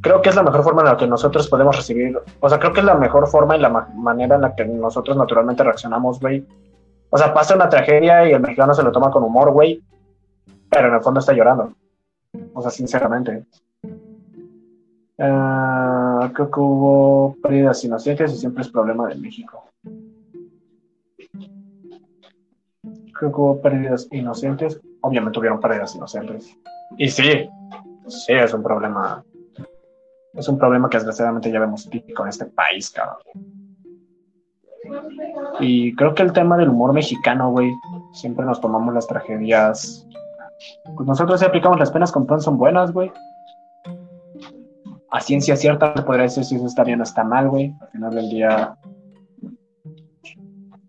Creo 0.00 0.22
que 0.22 0.28
es 0.28 0.36
la 0.36 0.42
mejor 0.42 0.62
forma 0.62 0.82
en 0.82 0.88
la 0.88 0.96
que 0.96 1.06
nosotros 1.06 1.48
podemos 1.48 1.76
recibir. 1.76 2.18
O 2.40 2.48
sea, 2.48 2.58
creo 2.58 2.72
que 2.72 2.80
es 2.80 2.86
la 2.86 2.94
mejor 2.94 3.26
forma 3.26 3.56
y 3.56 3.60
la 3.60 3.68
manera 3.68 4.36
en 4.36 4.42
la 4.42 4.54
que 4.54 4.64
nosotros 4.64 5.16
naturalmente 5.16 5.64
reaccionamos, 5.64 6.20
güey, 6.20 6.46
o 7.16 7.18
sea, 7.18 7.32
pasa 7.32 7.54
una 7.54 7.70
tragedia 7.70 8.28
y 8.28 8.32
el 8.32 8.40
mexicano 8.40 8.74
se 8.74 8.82
lo 8.82 8.92
toma 8.92 9.10
con 9.10 9.22
humor, 9.22 9.50
güey, 9.50 9.82
pero 10.68 10.88
en 10.88 10.96
el 10.96 11.00
fondo 11.00 11.20
está 11.20 11.32
llorando. 11.32 11.72
O 12.52 12.60
sea, 12.60 12.70
sinceramente. 12.70 13.46
Uh, 15.16 16.30
creo 16.34 16.50
que 16.50 16.60
hubo 16.60 17.34
pérdidas 17.42 17.82
inocentes 17.84 18.34
y 18.34 18.36
siempre 18.36 18.64
es 18.64 18.68
problema 18.68 19.08
de 19.08 19.14
México. 19.14 19.64
Creo 23.14 23.32
que 23.32 23.40
hubo 23.40 23.62
pérdidas 23.62 24.06
inocentes. 24.10 24.78
Obviamente 25.00 25.38
hubieron 25.38 25.58
pérdidas 25.58 25.96
inocentes. 25.96 26.54
Y 26.98 27.08
sí, 27.08 27.48
sí, 28.08 28.32
es 28.34 28.52
un 28.52 28.62
problema. 28.62 29.24
Es 30.34 30.46
un 30.48 30.58
problema 30.58 30.90
que 30.90 30.98
desgraciadamente 30.98 31.50
ya 31.50 31.60
vemos 31.60 31.88
típico 31.88 32.24
en 32.24 32.28
este 32.28 32.44
país, 32.44 32.90
cabrón. 32.90 33.55
Y 35.60 35.94
creo 35.96 36.14
que 36.14 36.22
el 36.22 36.32
tema 36.32 36.56
del 36.56 36.68
humor 36.68 36.92
mexicano, 36.92 37.50
güey, 37.50 37.72
siempre 38.12 38.44
nos 38.44 38.60
tomamos 38.60 38.94
las 38.94 39.06
tragedias. 39.06 40.06
Pues 40.96 41.06
nosotros 41.06 41.40
sí 41.40 41.46
aplicamos 41.46 41.78
las 41.78 41.90
penas 41.90 42.12
con 42.12 42.26
pan 42.26 42.40
son 42.40 42.58
buenas, 42.58 42.92
güey. 42.92 43.10
A 45.10 45.20
ciencia 45.20 45.56
cierta 45.56 45.94
podría 45.94 46.24
decir 46.24 46.44
si 46.44 46.56
eso 46.56 46.66
está 46.66 46.84
bien 46.84 47.00
o 47.00 47.04
está 47.04 47.24
mal, 47.24 47.48
güey. 47.48 47.74
Al 47.80 47.88
final 47.88 48.14
del 48.14 48.28
día. 48.28 48.76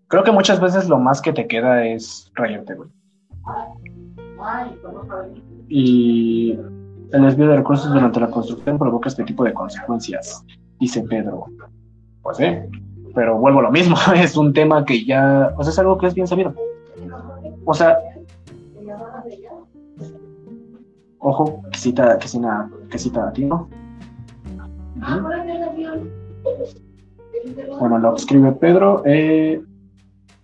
Creo 0.08 0.24
que 0.24 0.32
muchas 0.32 0.60
veces 0.60 0.88
lo 0.88 0.98
más 0.98 1.20
que 1.20 1.32
te 1.32 1.46
queda 1.46 1.84
es 1.86 2.30
reírte, 2.34 2.74
güey. 2.74 2.88
Y 5.68 6.58
el 7.12 7.22
desvío 7.22 7.48
de 7.48 7.56
recursos 7.56 7.92
durante 7.92 8.20
la 8.20 8.30
construcción 8.30 8.78
provoca 8.78 9.08
este 9.08 9.24
tipo 9.24 9.44
de 9.44 9.52
consecuencias, 9.52 10.44
dice 10.78 11.02
Pedro. 11.02 11.46
Pues 12.22 12.36
sí, 12.36 12.46
Pero 13.14 13.38
vuelvo 13.38 13.60
a 13.60 13.62
lo 13.62 13.70
mismo, 13.70 13.96
es 14.14 14.36
un 14.36 14.52
tema 14.52 14.84
que 14.84 15.04
ya, 15.04 15.52
o 15.56 15.62
sea, 15.62 15.72
es 15.72 15.78
algo 15.78 15.98
que 15.98 16.06
es 16.06 16.14
bien 16.14 16.26
sabido. 16.26 16.54
O 17.64 17.74
sea, 17.74 17.98
ojo, 21.18 21.62
que 21.72 21.78
cita, 21.78 22.18
que 22.18 22.28
cita, 22.28 22.70
que 22.90 22.98
cita 22.98 23.28
a 23.28 23.32
ti, 23.32 23.44
¿no? 23.44 23.68
Bueno, 27.78 27.98
lo 27.98 28.16
escribe 28.16 28.52
Pedro, 28.52 29.02
eh, 29.04 29.62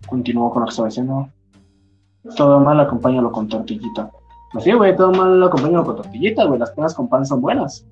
continúo 0.07 0.51
con 0.51 0.61
lo 0.61 0.66
que 0.66 0.70
estaba 0.70 0.89
diciendo. 0.89 1.28
Todo 2.36 2.61
mal, 2.61 2.81
acompáñalo 2.81 3.31
con 3.32 3.49
tortillita. 3.49 4.11
Pues 4.53 4.65
sí, 4.65 4.73
güey, 4.73 4.97
todo 4.97 5.11
mal, 5.12 5.43
acompáñalo 5.43 5.85
con 5.85 5.97
tortillita, 5.97 6.45
güey. 6.45 6.59
Las 6.59 6.70
penas 6.70 6.95
con 6.95 7.09
pan 7.09 7.27
son 7.27 7.41
buenas. 7.41 7.86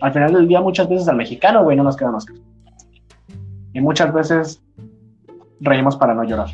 Al 0.00 0.12
final 0.12 0.32
del 0.34 0.48
día, 0.48 0.60
muchas 0.60 0.88
veces 0.88 1.08
al 1.08 1.16
mexicano, 1.16 1.64
güey, 1.64 1.76
no 1.76 1.82
nos 1.82 1.96
queda 1.96 2.10
más 2.10 2.24
que. 2.24 2.34
Y 3.72 3.80
muchas 3.80 4.12
veces 4.12 4.62
reímos 5.60 5.96
para 5.96 6.14
no 6.14 6.24
llorar. 6.24 6.48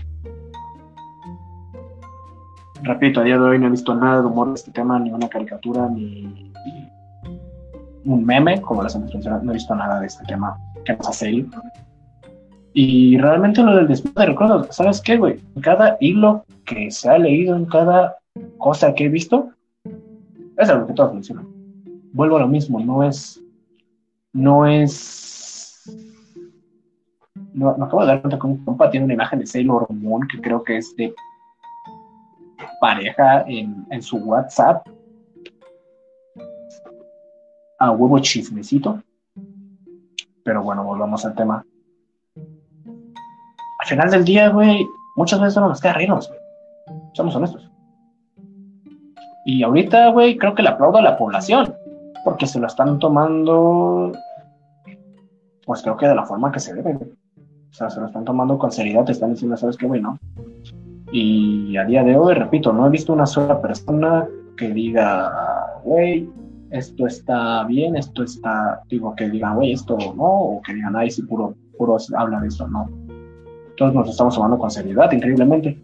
Repito, 2.83 3.21
a 3.21 3.25
día 3.25 3.39
de 3.39 3.45
hoy 3.45 3.59
no 3.59 3.67
he 3.67 3.71
visto 3.71 3.95
nada 3.95 4.21
de 4.21 4.27
humor 4.27 4.49
de 4.49 4.55
este 4.55 4.71
tema, 4.71 4.99
ni 4.99 5.11
una 5.11 5.29
caricatura, 5.29 5.89
ni 5.89 6.53
un 8.05 8.25
meme, 8.25 8.61
como 8.61 8.83
las 8.83 8.97
mencionado. 8.97 9.43
No 9.43 9.51
he 9.51 9.55
visto 9.55 9.75
nada 9.75 10.01
de 10.01 10.07
este 10.07 10.25
tema 10.27 10.59
que 10.85 10.95
nos 10.95 11.09
hace. 11.09 11.47
Y 12.75 13.17
realmente 13.19 13.63
lo 13.63 13.75
del 13.75 13.89
de 13.89 14.27
recuerdos, 14.27 14.69
¿sabes 14.71 15.01
qué, 15.01 15.17
güey? 15.17 15.41
Cada 15.63 15.97
hilo 15.99 16.45
que 16.65 16.91
se 16.91 17.09
ha 17.09 17.19
leído, 17.19 17.57
en 17.57 17.65
cada 17.65 18.19
cosa 18.59 18.95
que 18.95 19.07
he 19.07 19.09
visto, 19.09 19.49
es 20.57 20.69
algo 20.69 20.87
que 20.87 20.93
todo 20.93 21.11
funciona. 21.11 21.43
Vuelvo 22.13 22.37
a 22.37 22.41
lo 22.41 22.49
mismo, 22.49 22.79
no 22.81 23.03
es. 23.03 23.43
No 24.33 24.67
es. 24.67 25.26
No, 27.57 27.71
acabo 27.71 28.03
de 28.03 28.09
dar 28.09 28.21
cuenta 28.21 28.39
que 28.39 28.47
un 28.47 28.63
compa 28.67 28.91
tiene 28.91 29.05
una 29.05 29.15
imagen 29.15 29.39
de 29.39 29.47
Sailor 29.47 29.91
Moon 29.91 30.29
que 30.29 30.43
creo 30.43 30.63
que 30.63 30.77
es 30.77 30.95
de 30.95 31.15
pareja 32.83 33.45
en, 33.49 33.87
en 33.91 34.03
su 34.03 34.19
WhatsApp. 34.19 34.87
A 37.79 37.91
huevo 37.93 38.19
chismecito. 38.19 39.03
Pero 40.45 40.63
bueno, 40.63 40.85
volvamos 40.85 41.25
al 41.25 41.35
tema. 41.35 41.65
Al 42.37 43.87
final 43.89 44.11
del 44.11 44.25
día, 44.27 44.51
güey, 44.51 44.87
muchas 45.17 45.41
veces 45.41 45.57
no 45.57 45.69
nos 45.69 45.81
queda 45.81 45.95
reírnos. 45.95 46.31
Somos 47.15 47.35
honestos. 47.37 47.71
Y 49.47 49.63
ahorita, 49.63 50.11
güey, 50.11 50.37
creo 50.37 50.55
que 50.55 50.63
le 50.63 50.69
aplaudo 50.69 50.99
a 50.99 51.03
la 51.03 51.17
población, 51.17 51.75
porque 52.23 52.47
se 52.47 52.59
lo 52.59 52.67
están 52.67 52.99
tomando, 52.99 54.13
pues 55.65 55.81
creo 55.81 55.97
que 55.97 56.07
de 56.07 56.15
la 56.15 56.27
forma 56.27 56.53
que 56.53 56.61
se 56.61 56.75
debe, 56.75 56.99
sea, 57.77 57.91
se 57.91 58.01
lo 58.01 58.07
están 58.07 58.25
tomando 58.25 58.59
con 58.59 58.73
seriedad, 58.73 59.05
te 59.05 59.13
están 59.13 59.31
diciendo, 59.31 59.57
¿sabes 59.57 59.77
qué, 59.77 59.87
güey? 59.87 60.01
No. 60.01 60.19
Y 61.13 61.77
a 61.77 61.85
día 61.85 62.03
de 62.03 62.17
hoy, 62.17 62.35
repito, 62.35 62.73
no 62.73 62.87
he 62.87 62.91
visto 62.91 63.13
una 63.13 63.27
sola 63.27 63.61
persona 63.61 64.27
que 64.57 64.71
diga, 64.71 65.81
güey, 65.85 66.29
esto 66.71 67.07
está 67.07 67.65
bien, 67.65 67.97
esto 67.97 68.23
está, 68.23 68.81
digo, 68.89 69.15
que 69.15 69.29
digan, 69.29 69.57
güey, 69.57 69.73
esto 69.73 69.97
no, 70.17 70.25
o 70.25 70.63
que 70.63 70.75
digan, 70.75 70.97
ay, 70.97 71.11
sí, 71.11 71.23
puro, 71.23 71.55
puro 71.79 71.97
habla 72.17 72.41
de 72.41 72.49
esto, 72.49 72.67
no. 72.69 72.91
Todos 73.77 73.95
nos 73.95 74.09
estamos 74.09 74.35
tomando 74.35 74.59
con 74.59 74.71
seriedad, 74.71 75.13
increíblemente 75.13 75.79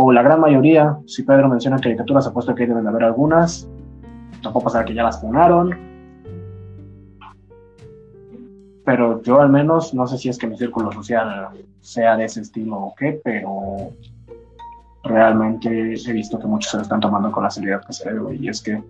o 0.00 0.12
la 0.12 0.22
gran 0.22 0.38
mayoría, 0.38 0.96
si 1.06 1.24
Pedro 1.24 1.48
menciona 1.48 1.80
caricaturas, 1.80 2.24
apuesto 2.24 2.54
que 2.54 2.68
deben 2.68 2.84
de 2.84 2.88
haber 2.88 3.02
algunas. 3.02 3.68
Tampoco 4.44 4.70
sabe 4.70 4.84
que 4.84 4.94
ya 4.94 5.02
las 5.02 5.20
funaron. 5.20 5.76
Pero 8.88 9.22
yo 9.22 9.38
al 9.38 9.50
menos, 9.50 9.92
no 9.92 10.06
sé 10.06 10.16
si 10.16 10.30
es 10.30 10.38
que 10.38 10.46
mi 10.46 10.56
círculo 10.56 10.90
social 10.90 11.48
sea 11.82 12.16
de 12.16 12.24
ese 12.24 12.40
estilo 12.40 12.74
o 12.78 12.94
qué, 12.94 13.20
pero 13.22 13.92
realmente 15.04 15.68
he 15.68 16.12
visto 16.14 16.38
que 16.38 16.46
muchos 16.46 16.70
se 16.70 16.78
lo 16.78 16.84
están 16.84 17.00
tomando 17.00 17.30
con 17.30 17.42
la 17.42 17.50
seriedad 17.50 17.84
que 17.86 17.92
se 17.92 18.10
debe, 18.10 18.36
Y 18.36 18.48
es 18.48 18.62
que, 18.62 18.82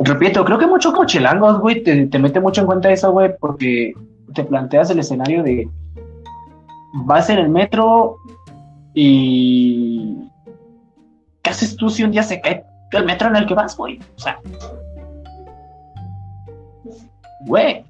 repito, 0.00 0.42
creo 0.42 0.56
que 0.56 0.66
mucho 0.66 0.94
cochilangos, 0.94 1.60
güey, 1.60 1.82
te, 1.82 2.06
te 2.06 2.18
mete 2.18 2.40
mucho 2.40 2.62
en 2.62 2.66
cuenta 2.66 2.90
eso, 2.90 3.12
güey, 3.12 3.36
porque 3.38 3.92
te 4.32 4.42
planteas 4.42 4.88
el 4.88 5.00
escenario 5.00 5.42
de 5.42 5.68
vas 7.04 7.28
en 7.28 7.40
el 7.40 7.50
metro 7.50 8.16
y. 8.94 10.30
¿Qué 11.42 11.50
haces 11.50 11.76
tú 11.76 11.90
si 11.90 12.04
un 12.04 12.10
día 12.10 12.22
se 12.22 12.40
cae 12.40 12.64
el 12.92 13.04
metro 13.04 13.28
en 13.28 13.36
el 13.36 13.44
que 13.44 13.52
vas, 13.52 13.76
güey? 13.76 13.98
O 14.16 14.18
sea. 14.18 14.40
Güey. 17.40 17.84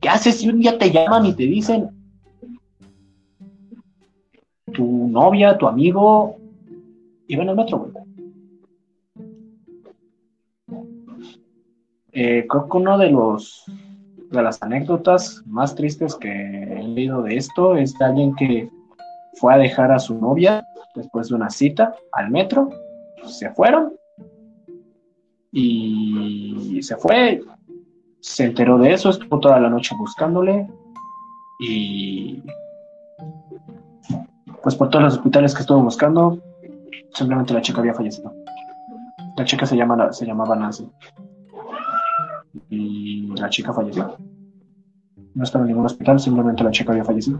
¿Qué 0.00 0.08
haces 0.08 0.38
si 0.38 0.48
un 0.48 0.60
día 0.60 0.78
te 0.78 0.90
llaman 0.90 1.26
y 1.26 1.34
te 1.34 1.44
dicen. 1.44 1.90
Tu 4.72 5.08
novia, 5.08 5.56
tu 5.56 5.66
amigo. 5.66 6.36
iba 7.28 7.42
en 7.42 7.48
el 7.48 7.56
metro, 7.56 7.78
güey? 7.78 8.06
Eh, 12.12 12.46
creo 12.48 12.68
que 12.68 12.76
uno 12.78 12.96
de 12.96 13.10
los 13.10 13.64
de 14.30 14.42
las 14.42 14.62
anécdotas 14.62 15.42
más 15.46 15.74
tristes 15.74 16.14
que 16.16 16.30
he 16.30 16.82
leído 16.82 17.22
de 17.22 17.36
esto 17.36 17.76
es 17.76 17.96
de 17.98 18.04
alguien 18.04 18.34
que 18.34 18.70
fue 19.34 19.54
a 19.54 19.58
dejar 19.58 19.92
a 19.92 19.98
su 19.98 20.14
novia 20.18 20.66
después 20.94 21.28
de 21.28 21.34
una 21.34 21.50
cita 21.50 21.94
al 22.12 22.30
metro, 22.30 22.70
se 23.24 23.50
fueron 23.50 23.92
y 25.52 26.80
se 26.82 26.96
fue, 26.96 27.42
se 28.26 28.44
enteró 28.44 28.76
de 28.76 28.92
eso, 28.92 29.10
estuvo 29.10 29.38
toda 29.38 29.60
la 29.60 29.70
noche 29.70 29.94
buscándole 29.96 30.68
y 31.60 32.42
pues 34.62 34.74
por 34.74 34.90
todos 34.90 35.04
los 35.04 35.14
hospitales 35.14 35.54
que 35.54 35.60
estuvo 35.60 35.80
buscando, 35.80 36.36
simplemente 37.14 37.54
la 37.54 37.62
chica 37.62 37.78
había 37.78 37.94
fallecido. 37.94 38.34
La 39.36 39.44
chica 39.44 39.64
se, 39.64 39.76
llama, 39.76 40.12
se 40.12 40.26
llamaba 40.26 40.56
Nancy. 40.56 40.90
Y 42.68 43.28
la 43.36 43.48
chica 43.48 43.72
falleció. 43.72 44.16
No 45.34 45.44
estaba 45.44 45.62
en 45.62 45.68
ningún 45.68 45.86
hospital, 45.86 46.18
simplemente 46.18 46.64
la 46.64 46.72
chica 46.72 46.90
había 46.90 47.04
fallecido. 47.04 47.38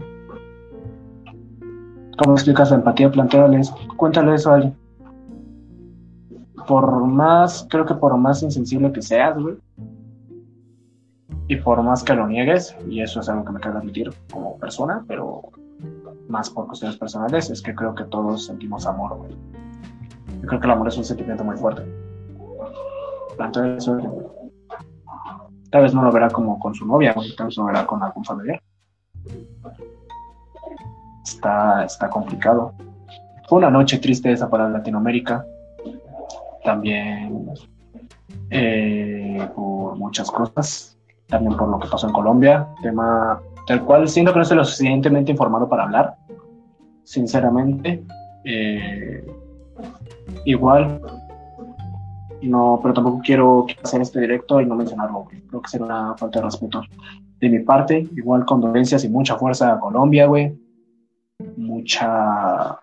¿Cómo 2.17 2.33
explicas 2.33 2.71
la 2.71 2.77
empatía? 2.77 3.11
Planteales, 3.11 3.73
cuéntale 3.97 4.35
eso 4.35 4.51
a 4.51 4.55
alguien. 4.55 4.77
Por 6.65 7.05
más, 7.05 7.67
creo 7.69 7.85
que 7.85 7.93
por 7.93 8.15
más 8.17 8.41
insensible 8.41 8.91
que 8.93 9.01
seas, 9.01 9.37
güey, 9.37 9.57
y 11.47 11.55
por 11.57 11.81
más 11.83 12.03
que 12.03 12.13
lo 12.13 12.27
niegues, 12.27 12.75
y 12.89 13.01
eso 13.01 13.19
es 13.21 13.29
algo 13.29 13.45
que 13.45 13.51
me 13.53 13.59
caga 13.59 13.79
admitir 13.79 14.11
como 14.31 14.57
persona, 14.57 15.03
pero 15.07 15.43
más 16.27 16.49
por 16.49 16.67
cuestiones 16.67 16.97
personales, 16.97 17.49
es 17.49 17.61
que 17.61 17.73
creo 17.73 17.95
que 17.95 18.03
todos 18.05 18.45
sentimos 18.45 18.85
amor. 18.85 19.17
Yo 20.41 20.47
creo 20.47 20.59
que 20.59 20.67
el 20.67 20.71
amor 20.71 20.89
es 20.89 20.97
un 20.97 21.05
sentimiento 21.05 21.43
muy 21.43 21.55
fuerte. 21.57 21.83
Planteale 23.37 23.77
eso, 23.77 23.97
Tal 25.69 25.81
vez 25.81 25.93
no 25.93 26.01
lo 26.01 26.11
verá 26.13 26.29
como 26.29 26.57
con 26.59 26.73
su 26.73 26.85
novia, 26.85 27.13
güey, 27.13 27.35
tal 27.35 27.47
vez 27.47 27.57
lo 27.57 27.65
verá 27.65 27.85
con 27.85 28.01
algún 28.01 28.23
familiar 28.23 28.61
está, 31.27 31.83
está 31.85 32.09
complicado. 32.09 32.73
Fue 33.47 33.59
una 33.59 33.69
noche 33.69 33.99
triste 33.99 34.31
esa 34.31 34.49
para 34.49 34.69
Latinoamérica. 34.69 35.45
También 36.63 37.49
eh, 38.49 39.47
por 39.55 39.95
muchas 39.97 40.29
cosas. 40.31 40.96
También 41.27 41.55
por 41.57 41.69
lo 41.69 41.79
que 41.79 41.87
pasó 41.87 42.07
en 42.07 42.13
Colombia. 42.13 42.67
Tema 42.81 43.39
del 43.67 43.81
cual 43.81 44.07
siento 44.07 44.31
que 44.31 44.37
no 44.37 44.43
estoy 44.43 44.57
lo 44.57 44.65
suficientemente 44.65 45.31
informado 45.31 45.67
para 45.67 45.83
hablar. 45.83 46.15
Sinceramente. 47.03 48.03
Eh, 48.43 49.25
igual. 50.45 51.01
No, 52.41 52.79
pero 52.81 52.93
tampoco 52.93 53.21
quiero 53.23 53.65
hacer 53.83 54.01
este 54.01 54.19
directo 54.19 54.61
y 54.61 54.65
no 54.65 54.75
mencionarlo. 54.75 55.25
Creo 55.49 55.61
que 55.61 55.69
sería 55.69 55.87
una 55.87 56.15
falta 56.17 56.39
de 56.39 56.45
respeto 56.45 56.81
de 57.39 57.49
mi 57.49 57.59
parte. 57.59 58.07
Igual 58.15 58.45
condolencias 58.45 59.03
y 59.03 59.09
mucha 59.09 59.35
fuerza 59.37 59.73
a 59.73 59.79
Colombia, 59.79 60.27
güey 60.27 60.55
mucha 61.55 62.79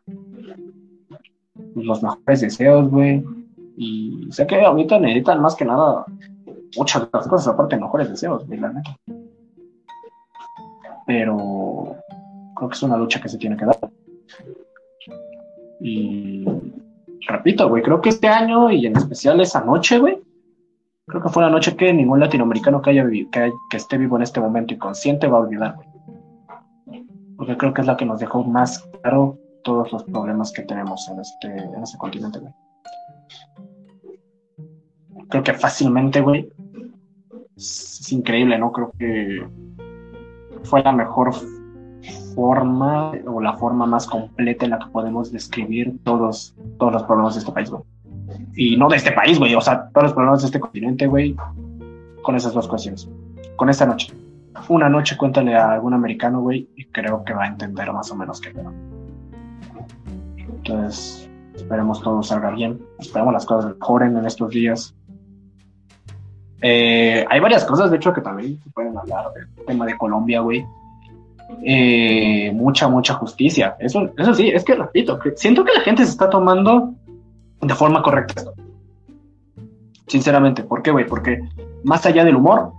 los 1.74 2.02
mejores 2.02 2.40
deseos, 2.40 2.90
güey. 2.90 3.24
Y 3.76 4.28
sé 4.30 4.46
que 4.46 4.60
ahorita 4.60 4.98
necesitan 4.98 5.40
más 5.40 5.54
que 5.54 5.64
nada 5.64 6.04
muchas 6.76 7.02
otras 7.02 7.26
cosas 7.26 7.48
aparte 7.48 7.76
mejores 7.76 8.10
deseos, 8.10 8.48
la 8.48 8.72
neta. 8.72 8.96
Pero 11.06 11.96
creo 12.56 12.68
que 12.68 12.74
es 12.74 12.82
una 12.82 12.96
lucha 12.96 13.20
que 13.20 13.28
se 13.28 13.38
tiene 13.38 13.56
que 13.56 13.66
dar. 13.66 13.78
Y 15.80 16.46
repito, 17.28 17.68
güey, 17.68 17.82
creo 17.82 18.00
que 18.00 18.08
este 18.08 18.28
año 18.28 18.70
y 18.70 18.86
en 18.86 18.96
especial 18.96 19.40
esa 19.40 19.60
noche, 19.60 19.98
güey, 19.98 20.18
creo 21.06 21.22
que 21.22 21.28
fue 21.28 21.42
la 21.42 21.50
noche 21.50 21.76
que 21.76 21.92
ningún 21.92 22.20
latinoamericano 22.20 22.80
que 22.80 22.90
haya 22.90 23.06
que 23.70 23.76
esté 23.76 23.98
vivo 23.98 24.16
en 24.16 24.22
este 24.22 24.40
momento 24.40 24.72
y 24.72 24.78
consciente 24.78 25.26
va 25.26 25.38
a 25.38 25.40
olvidar, 25.42 25.74
güey 25.74 25.94
porque 27.36 27.56
creo 27.56 27.74
que 27.74 27.80
es 27.80 27.86
la 27.86 27.96
que 27.96 28.06
nos 28.06 28.20
dejó 28.20 28.44
más 28.44 28.78
claro 29.02 29.38
todos 29.62 29.92
los 29.92 30.04
problemas 30.04 30.52
que 30.52 30.62
tenemos 30.62 31.08
en 31.08 31.20
este, 31.20 31.48
en 31.48 31.82
este 31.82 31.98
continente, 31.98 32.38
güey. 32.38 32.52
Creo 35.28 35.42
que 35.42 35.54
fácilmente, 35.54 36.20
güey, 36.20 36.48
es, 37.64 38.12
increíble, 38.12 38.58
¿no? 38.58 38.72
Creo 38.72 38.92
que 38.98 39.46
fue 40.64 40.82
la 40.82 40.92
mejor 40.92 41.32
forma 42.34 43.12
o 43.26 43.40
la 43.40 43.54
forma 43.54 43.86
más 43.86 44.06
completa 44.06 44.64
en 44.64 44.72
la 44.72 44.78
que 44.78 44.86
podemos 44.86 45.32
describir 45.32 45.98
todos, 46.04 46.54
todos 46.78 46.92
los 46.92 47.02
problemas 47.04 47.34
de 47.34 47.40
este 47.40 47.52
país, 47.52 47.70
güey. 47.70 47.82
Y 48.56 48.76
no 48.76 48.88
de 48.88 48.96
este 48.96 49.12
país, 49.12 49.38
güey, 49.38 49.54
o 49.54 49.60
sea, 49.60 49.88
todos 49.90 50.04
los 50.04 50.12
problemas 50.12 50.40
de 50.42 50.46
este 50.46 50.60
continente, 50.60 51.06
güey, 51.06 51.36
con 52.22 52.36
esas 52.36 52.54
dos 52.54 52.68
cuestiones. 52.68 53.08
Con 53.56 53.68
esta 53.68 53.86
noche. 53.86 54.12
Una 54.68 54.88
noche 54.88 55.16
cuéntale 55.16 55.54
a 55.54 55.72
algún 55.72 55.94
americano, 55.94 56.40
güey, 56.40 56.68
y 56.76 56.84
creo 56.86 57.24
que 57.24 57.34
va 57.34 57.44
a 57.44 57.48
entender 57.48 57.92
más 57.92 58.10
o 58.10 58.16
menos 58.16 58.40
qué 58.40 58.50
pedo. 58.50 58.72
Entonces, 60.36 61.28
esperemos 61.54 62.00
todo 62.02 62.22
salga 62.22 62.50
bien. 62.50 62.80
Esperemos 62.98 63.32
las 63.32 63.46
cosas 63.46 63.76
mejoren 63.76 64.16
en 64.16 64.26
estos 64.26 64.50
días. 64.50 64.94
Eh, 66.62 67.24
hay 67.28 67.40
varias 67.40 67.64
cosas, 67.64 67.90
de 67.90 67.96
hecho, 67.96 68.12
que 68.12 68.20
también 68.20 68.58
se 68.62 68.70
pueden 68.70 68.96
hablar 68.96 69.32
del 69.32 69.66
tema 69.66 69.86
de 69.86 69.96
Colombia, 69.96 70.40
güey. 70.40 70.64
Eh, 71.62 72.52
mucha, 72.54 72.88
mucha 72.88 73.14
justicia. 73.14 73.76
Eso, 73.78 74.10
eso 74.16 74.34
sí, 74.34 74.48
es 74.48 74.64
que 74.64 74.74
repito, 74.74 75.18
siento 75.36 75.64
que 75.64 75.72
la 75.72 75.80
gente 75.80 76.04
se 76.04 76.10
está 76.10 76.30
tomando 76.30 76.94
de 77.60 77.74
forma 77.74 78.02
correcta. 78.02 78.42
Sinceramente, 80.06 80.62
¿por 80.62 80.82
qué, 80.82 80.90
güey? 80.90 81.06
Porque 81.06 81.40
más 81.82 82.04
allá 82.06 82.24
del 82.24 82.36
humor, 82.36 82.72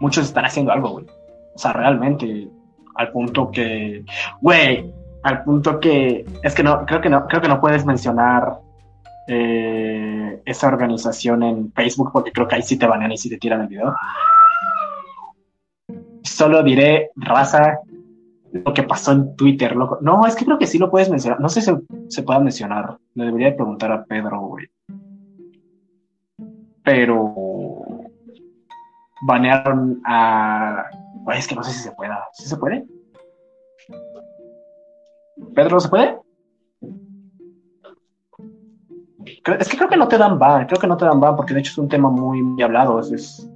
muchos 0.00 0.24
están 0.26 0.44
haciendo 0.44 0.72
algo, 0.72 0.90
güey. 0.90 1.06
O 1.54 1.58
sea, 1.58 1.72
realmente, 1.72 2.48
al 2.94 3.10
punto 3.12 3.50
que, 3.50 4.04
güey, 4.40 4.92
al 5.22 5.42
punto 5.42 5.80
que, 5.80 6.24
es 6.42 6.54
que 6.54 6.62
no, 6.62 6.84
creo 6.86 7.00
que 7.00 7.08
no, 7.08 7.26
creo 7.26 7.40
que 7.40 7.48
no 7.48 7.60
puedes 7.60 7.84
mencionar 7.84 8.58
eh, 9.26 10.42
esa 10.44 10.68
organización 10.68 11.42
en 11.42 11.72
Facebook 11.72 12.10
porque 12.12 12.32
creo 12.32 12.46
que 12.46 12.56
ahí 12.56 12.62
sí 12.62 12.78
te 12.78 12.86
banean 12.86 13.12
y 13.12 13.16
sí 13.16 13.28
te 13.28 13.38
tiran 13.38 13.62
el 13.62 13.68
video. 13.68 13.94
Solo 16.22 16.62
diré, 16.62 17.10
raza, 17.16 17.80
lo 18.52 18.72
que 18.72 18.84
pasó 18.84 19.12
en 19.12 19.34
Twitter, 19.34 19.74
loco. 19.74 19.98
No, 20.00 20.26
es 20.26 20.36
que 20.36 20.44
creo 20.44 20.58
que 20.58 20.66
sí 20.66 20.78
lo 20.78 20.90
puedes 20.90 21.10
mencionar. 21.10 21.40
No 21.40 21.48
sé 21.48 21.60
si 21.60 21.72
se, 22.08 22.22
pueda 22.22 22.38
mencionar. 22.38 22.98
Le 23.14 23.24
debería 23.24 23.56
preguntar 23.56 23.90
a 23.90 24.04
Pedro, 24.04 24.40
güey. 24.40 24.66
Pero 26.84 27.34
banearon 29.26 30.00
a. 30.04 30.84
es 31.34 31.48
que 31.48 31.54
no 31.56 31.64
sé 31.64 31.72
si 31.72 31.80
se 31.80 31.92
pueda. 31.92 32.28
¿Sí 32.32 32.46
se 32.46 32.56
puede? 32.56 32.84
¿Pedro 35.54 35.80
se 35.80 35.88
puede? 35.88 36.23
Es 39.26 39.68
que 39.68 39.76
creo 39.76 39.88
que 39.88 39.96
no 39.96 40.08
te 40.08 40.18
dan 40.18 40.38
ban, 40.38 40.66
creo 40.66 40.80
que 40.80 40.86
no 40.86 40.96
te 40.96 41.04
dan 41.04 41.20
ban, 41.20 41.36
porque 41.36 41.54
de 41.54 41.60
hecho 41.60 41.72
es 41.72 41.78
un 41.78 41.88
tema 41.88 42.10
muy, 42.10 42.62
hablado. 42.62 43.00
Es, 43.00 43.50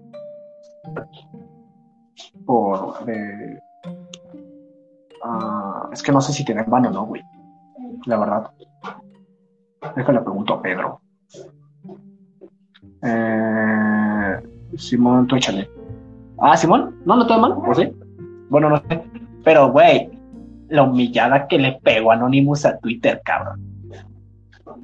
por. 2.46 2.96
Ah, 5.24 5.88
es 5.92 6.02
que 6.02 6.12
no 6.12 6.20
sé 6.20 6.32
si 6.32 6.44
te 6.44 6.54
dan 6.54 6.68
ban 6.68 6.86
o 6.86 6.90
no, 6.90 7.06
güey. 7.06 7.22
La 8.06 8.18
verdad. 8.18 8.50
Déjale 9.96 10.20
pregunto 10.20 10.54
a 10.54 10.62
Pedro. 10.62 11.00
Eh, 13.02 14.42
Simón, 14.76 15.26
tú 15.26 15.36
échale. 15.36 15.70
Ah, 16.38 16.56
Simón, 16.56 16.96
no, 17.04 17.16
no 17.16 17.26
te 17.26 17.32
dan 17.32 17.42
ban, 17.42 17.52
¿o 17.52 17.74
sí? 17.74 17.92
Bueno, 18.48 18.70
no 18.70 18.78
sé. 18.88 19.02
Pero, 19.44 19.70
güey, 19.70 20.10
la 20.68 20.82
humillada 20.82 21.46
que 21.46 21.58
le 21.58 21.72
pegó 21.82 22.12
Anonymous 22.12 22.64
a 22.64 22.78
Twitter, 22.78 23.20
cabrón. 23.24 23.77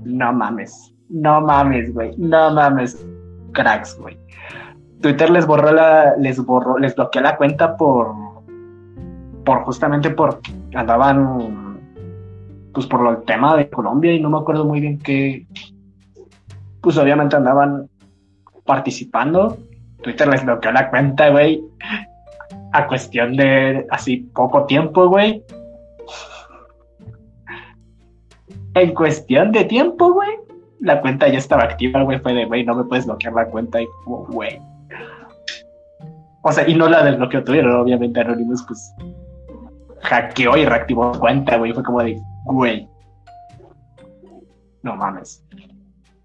No 0.04 0.32
mames. 0.32 0.94
No 1.08 1.40
mames, 1.40 1.92
güey. 1.92 2.14
No 2.16 2.50
mames. 2.52 3.06
Cracks, 3.52 3.98
güey. 3.98 4.18
Twitter 5.00 5.30
les 5.30 5.46
borró 5.46 5.72
la. 5.72 6.16
Les 6.16 6.44
borró. 6.44 6.78
Les 6.78 6.94
bloqueó 6.94 7.22
la 7.22 7.36
cuenta 7.36 7.76
por. 7.76 8.14
Por 9.44 9.64
justamente 9.64 10.10
por. 10.10 10.40
Andaban. 10.74 11.80
Pues 12.72 12.86
por 12.86 13.06
el 13.08 13.22
tema 13.24 13.56
de 13.56 13.70
Colombia 13.70 14.12
y 14.12 14.20
no 14.20 14.30
me 14.30 14.38
acuerdo 14.38 14.64
muy 14.64 14.80
bien 14.80 14.98
qué. 14.98 15.46
Pues 16.80 16.96
obviamente 16.98 17.36
andaban 17.36 17.88
participando. 18.64 19.56
Twitter 20.02 20.28
les 20.28 20.44
bloqueó 20.44 20.72
la 20.72 20.90
cuenta, 20.90 21.30
güey. 21.30 21.62
A 22.72 22.86
cuestión 22.88 23.36
de 23.36 23.86
así 23.90 24.28
poco 24.34 24.64
tiempo, 24.64 25.08
güey. 25.08 25.44
En 28.74 28.94
cuestión 28.94 29.52
de 29.52 29.64
tiempo, 29.64 30.12
güey, 30.12 30.30
la 30.80 31.00
cuenta 31.00 31.28
ya 31.28 31.38
estaba 31.38 31.62
activa, 31.62 32.02
güey. 32.02 32.18
Fue 32.18 32.34
de, 32.34 32.44
güey, 32.44 32.64
no 32.64 32.74
me 32.74 32.84
puedes 32.84 33.06
bloquear 33.06 33.32
la 33.34 33.46
cuenta. 33.46 33.80
Y, 33.80 33.86
güey. 34.04 34.60
O 36.42 36.52
sea, 36.52 36.68
y 36.68 36.74
no 36.74 36.88
la 36.88 37.04
desbloqueó 37.04 37.42
Twitter, 37.42 37.66
obviamente 37.68 38.20
Anonymous, 38.20 38.64
pues 38.66 38.94
hackeó 40.02 40.56
y 40.56 40.66
reactivó 40.66 41.12
cuenta, 41.18 41.56
güey. 41.56 41.72
Fue 41.72 41.82
como 41.82 42.02
de, 42.02 42.20
güey. 42.44 42.88
No 44.82 44.96
mames. 44.96 45.42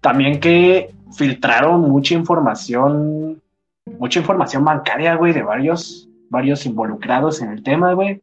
También 0.00 0.40
que 0.40 0.92
filtraron 1.16 1.82
mucha 1.90 2.14
información, 2.14 3.40
mucha 3.98 4.18
información 4.18 4.64
bancaria, 4.64 5.14
güey, 5.14 5.32
de 5.32 5.42
varios, 5.42 6.08
varios 6.28 6.66
involucrados 6.66 7.40
en 7.42 7.50
el 7.50 7.62
tema, 7.62 7.94
güey. 7.94 8.22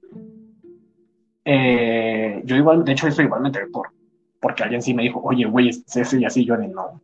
Eh, 1.45 2.41
yo 2.45 2.55
igual, 2.55 2.83
de 2.83 2.91
hecho, 2.91 3.07
eso 3.07 3.21
igualmente 3.21 3.59
por, 3.67 3.89
porque 4.41 4.64
alguien 4.64 4.81
sí 4.81 4.93
me 4.93 5.03
dijo, 5.03 5.22
oye, 5.23 5.45
güey, 5.45 5.69
es 5.69 5.84
ese 5.95 6.19
y 6.19 6.26
así, 6.26 6.45
yo 6.45 6.57
de 6.57 6.68
no. 6.68 7.01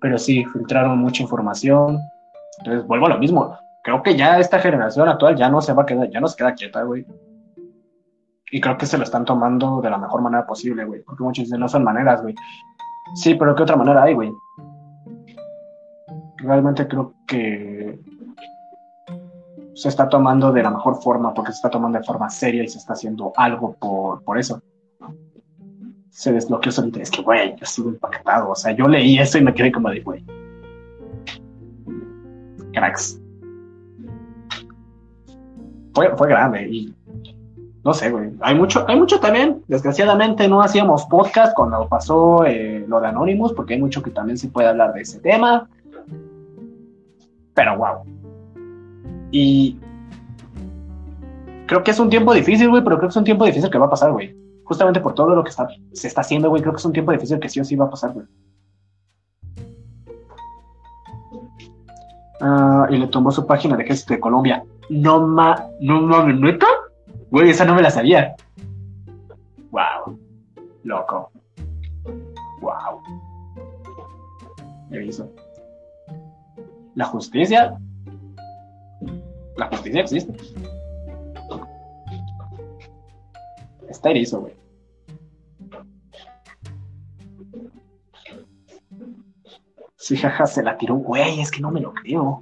Pero 0.00 0.18
sí, 0.18 0.44
filtraron 0.44 0.98
mucha 0.98 1.22
información. 1.22 1.98
Entonces, 2.58 2.86
vuelvo 2.86 3.06
a 3.06 3.10
lo 3.10 3.18
mismo. 3.18 3.56
Creo 3.82 4.02
que 4.02 4.16
ya 4.16 4.38
esta 4.38 4.58
generación 4.58 5.08
actual 5.08 5.36
ya 5.36 5.48
no 5.48 5.60
se 5.60 5.72
va 5.72 5.82
a 5.82 5.86
quedar, 5.86 6.10
ya 6.10 6.20
no 6.20 6.28
se 6.28 6.36
queda 6.36 6.54
quieta, 6.54 6.82
güey. 6.82 7.04
Y 8.52 8.60
creo 8.60 8.76
que 8.76 8.86
se 8.86 8.98
lo 8.98 9.04
están 9.04 9.24
tomando 9.24 9.80
de 9.80 9.90
la 9.90 9.98
mejor 9.98 10.22
manera 10.22 10.46
posible, 10.46 10.84
güey. 10.84 11.02
Porque 11.02 11.22
muchos 11.22 11.44
dicen, 11.44 11.60
no 11.60 11.68
son 11.68 11.84
maneras, 11.84 12.22
güey. 12.22 12.34
Sí, 13.14 13.34
pero 13.34 13.54
¿qué 13.54 13.62
otra 13.62 13.76
manera 13.76 14.02
hay, 14.02 14.14
güey? 14.14 14.30
Realmente 16.38 16.86
creo 16.88 17.14
que 17.26 17.98
se 19.74 19.88
está 19.88 20.08
tomando 20.08 20.52
de 20.52 20.62
la 20.62 20.70
mejor 20.70 21.00
forma, 21.02 21.32
porque 21.32 21.52
se 21.52 21.56
está 21.56 21.70
tomando 21.70 21.98
de 21.98 22.04
forma 22.04 22.28
seria 22.28 22.62
y 22.62 22.68
se 22.68 22.78
está 22.78 22.94
haciendo 22.94 23.32
algo 23.36 23.74
por, 23.74 24.22
por 24.24 24.38
eso 24.38 24.60
se 26.10 26.32
desbloqueó 26.32 26.72
solita. 26.72 27.00
Es 27.00 27.10
que, 27.10 27.22
güey, 27.22 27.56
yo 27.56 27.66
sigo 27.66 27.88
impactado. 27.90 28.50
O 28.50 28.54
sea, 28.54 28.72
yo 28.72 28.86
leí 28.86 29.18
eso 29.18 29.38
y 29.38 29.42
me 29.42 29.54
quedé 29.54 29.72
como 29.72 29.90
de, 29.90 30.00
güey. 30.00 30.24
Cracks. 32.72 33.20
Fue, 35.94 36.16
fue 36.16 36.28
grande 36.28 36.68
y 36.68 36.94
no 37.82 37.94
sé, 37.94 38.10
güey. 38.10 38.30
Hay 38.40 38.54
mucho, 38.54 38.84
hay 38.88 38.98
mucho 38.98 39.18
también. 39.20 39.62
Desgraciadamente 39.68 40.46
no 40.48 40.60
hacíamos 40.60 41.04
podcast 41.06 41.54
cuando 41.56 41.88
pasó 41.88 42.44
eh, 42.44 42.84
lo 42.86 43.00
de 43.00 43.08
Anonymous, 43.08 43.52
porque 43.54 43.74
hay 43.74 43.80
mucho 43.80 44.02
que 44.02 44.10
también 44.10 44.36
se 44.36 44.48
puede 44.48 44.68
hablar 44.68 44.92
de 44.92 45.00
ese 45.02 45.18
tema. 45.20 45.68
Pero 47.54 47.76
wow. 47.78 48.04
Y 49.30 49.78
creo 51.66 51.82
que 51.82 51.90
es 51.92 52.00
un 52.00 52.10
tiempo 52.10 52.34
difícil, 52.34 52.68
güey, 52.68 52.84
pero 52.84 52.98
creo 52.98 53.08
que 53.08 53.12
es 53.12 53.16
un 53.16 53.24
tiempo 53.24 53.44
difícil 53.44 53.70
que 53.70 53.78
va 53.78 53.86
a 53.86 53.90
pasar, 53.90 54.12
güey 54.12 54.40
justamente 54.70 55.00
por 55.00 55.14
todo 55.14 55.34
lo 55.34 55.42
que 55.42 55.50
está, 55.50 55.66
se 55.92 56.06
está 56.06 56.20
haciendo, 56.20 56.48
güey, 56.48 56.62
creo 56.62 56.72
que 56.72 56.78
es 56.78 56.84
un 56.84 56.92
tiempo 56.92 57.10
difícil 57.10 57.40
que 57.40 57.48
sí 57.48 57.58
o 57.58 57.64
sí 57.64 57.74
va 57.74 57.86
a 57.86 57.90
pasar, 57.90 58.12
güey. 58.12 58.24
Ah, 62.40 62.86
y 62.88 62.96
le 62.96 63.08
tomó 63.08 63.32
su 63.32 63.44
página 63.44 63.76
de 63.76 63.82
Ejército 63.82 64.14
de 64.14 64.20
Colombia. 64.20 64.62
No 64.88 65.26
ma, 65.26 65.66
no 65.80 66.02
mames, 66.02 66.38
¿neta? 66.38 66.68
Güey, 67.32 67.50
esa 67.50 67.64
no 67.64 67.74
me 67.74 67.82
la 67.82 67.90
sabía. 67.90 68.36
Wow. 69.72 70.16
Loco. 70.84 71.32
Wow. 72.60 73.02
¿Qué 74.92 75.04
hizo? 75.04 75.28
La 76.94 77.06
justicia. 77.06 77.76
La 79.56 79.66
justicia 79.66 80.02
existe. 80.02 80.32
Está 83.88 84.10
erizo, 84.10 84.42
güey. 84.42 84.59
Sí, 90.00 90.16
jaja, 90.16 90.46
se 90.46 90.62
la 90.62 90.78
tiró, 90.78 90.94
güey, 90.94 91.42
es 91.42 91.50
que 91.50 91.60
no 91.60 91.70
me 91.70 91.78
lo 91.78 91.92
creo. 91.92 92.40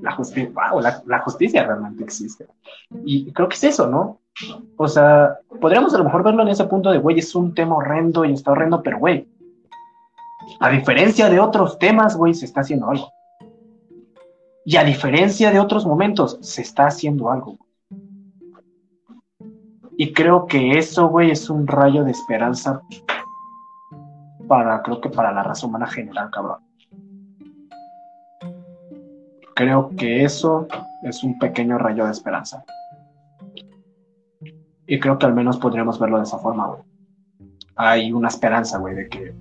La 0.00 0.12
justicia, 0.12 0.50
wow, 0.54 0.80
la, 0.80 1.18
justicia 1.18 1.64
realmente 1.64 2.02
existe. 2.02 2.46
Y 3.04 3.30
creo 3.30 3.46
que 3.46 3.56
es 3.56 3.64
eso, 3.64 3.86
¿no? 3.86 4.20
O 4.78 4.88
sea, 4.88 5.38
podríamos 5.60 5.92
a 5.92 5.98
lo 5.98 6.04
mejor 6.04 6.22
verlo 6.22 6.42
en 6.42 6.48
ese 6.48 6.64
punto 6.64 6.90
de, 6.90 6.96
güey, 6.96 7.18
es 7.18 7.34
un 7.34 7.54
tema 7.54 7.76
horrendo 7.76 8.24
y 8.24 8.32
está 8.32 8.52
horrendo, 8.52 8.82
pero, 8.82 8.98
güey, 8.98 9.28
a 10.60 10.70
diferencia 10.70 11.28
de 11.28 11.40
otros 11.40 11.78
temas, 11.78 12.16
güey, 12.16 12.32
se 12.32 12.46
está 12.46 12.62
haciendo 12.62 12.88
algo. 12.88 13.12
Y 14.64 14.76
a 14.78 14.84
diferencia 14.84 15.50
de 15.50 15.60
otros 15.60 15.84
momentos, 15.84 16.38
se 16.40 16.62
está 16.62 16.86
haciendo 16.86 17.30
algo. 17.30 17.58
Y 19.98 20.14
creo 20.14 20.46
que 20.46 20.78
eso, 20.78 21.08
güey, 21.08 21.32
es 21.32 21.50
un 21.50 21.66
rayo 21.66 22.02
de 22.02 22.12
esperanza 22.12 22.80
para, 24.52 24.82
creo 24.82 25.00
que 25.00 25.08
para 25.08 25.32
la 25.32 25.42
raza 25.42 25.66
humana 25.66 25.86
general, 25.86 26.28
cabrón. 26.30 26.58
Creo 29.54 29.90
que 29.96 30.24
eso 30.24 30.68
es 31.02 31.24
un 31.24 31.38
pequeño 31.38 31.78
rayo 31.78 32.04
de 32.04 32.10
esperanza. 32.10 32.62
Y 34.86 35.00
creo 35.00 35.18
que 35.18 35.24
al 35.24 35.32
menos 35.32 35.56
podríamos 35.56 35.98
verlo 35.98 36.18
de 36.18 36.24
esa 36.24 36.36
forma, 36.36 36.66
güey. 36.66 36.82
Hay 37.76 38.12
una 38.12 38.28
esperanza, 38.28 38.76
güey, 38.76 38.94
de 38.94 39.08
que. 39.08 39.34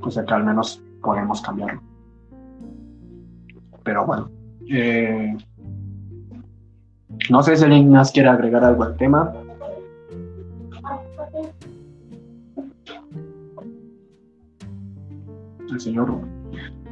Pues 0.00 0.14
de 0.14 0.24
al 0.28 0.44
menos 0.44 0.80
podemos 1.02 1.42
cambiarlo. 1.42 1.82
Pero 3.82 4.06
bueno. 4.06 4.30
Eh, 4.70 5.36
no 7.30 7.42
sé 7.42 7.56
si 7.56 7.64
alguien 7.64 7.90
más 7.90 8.12
quiere 8.12 8.28
agregar 8.28 8.62
algo 8.62 8.84
al 8.84 8.96
tema. 8.96 9.34
El 15.72 15.80
señor 15.80 16.10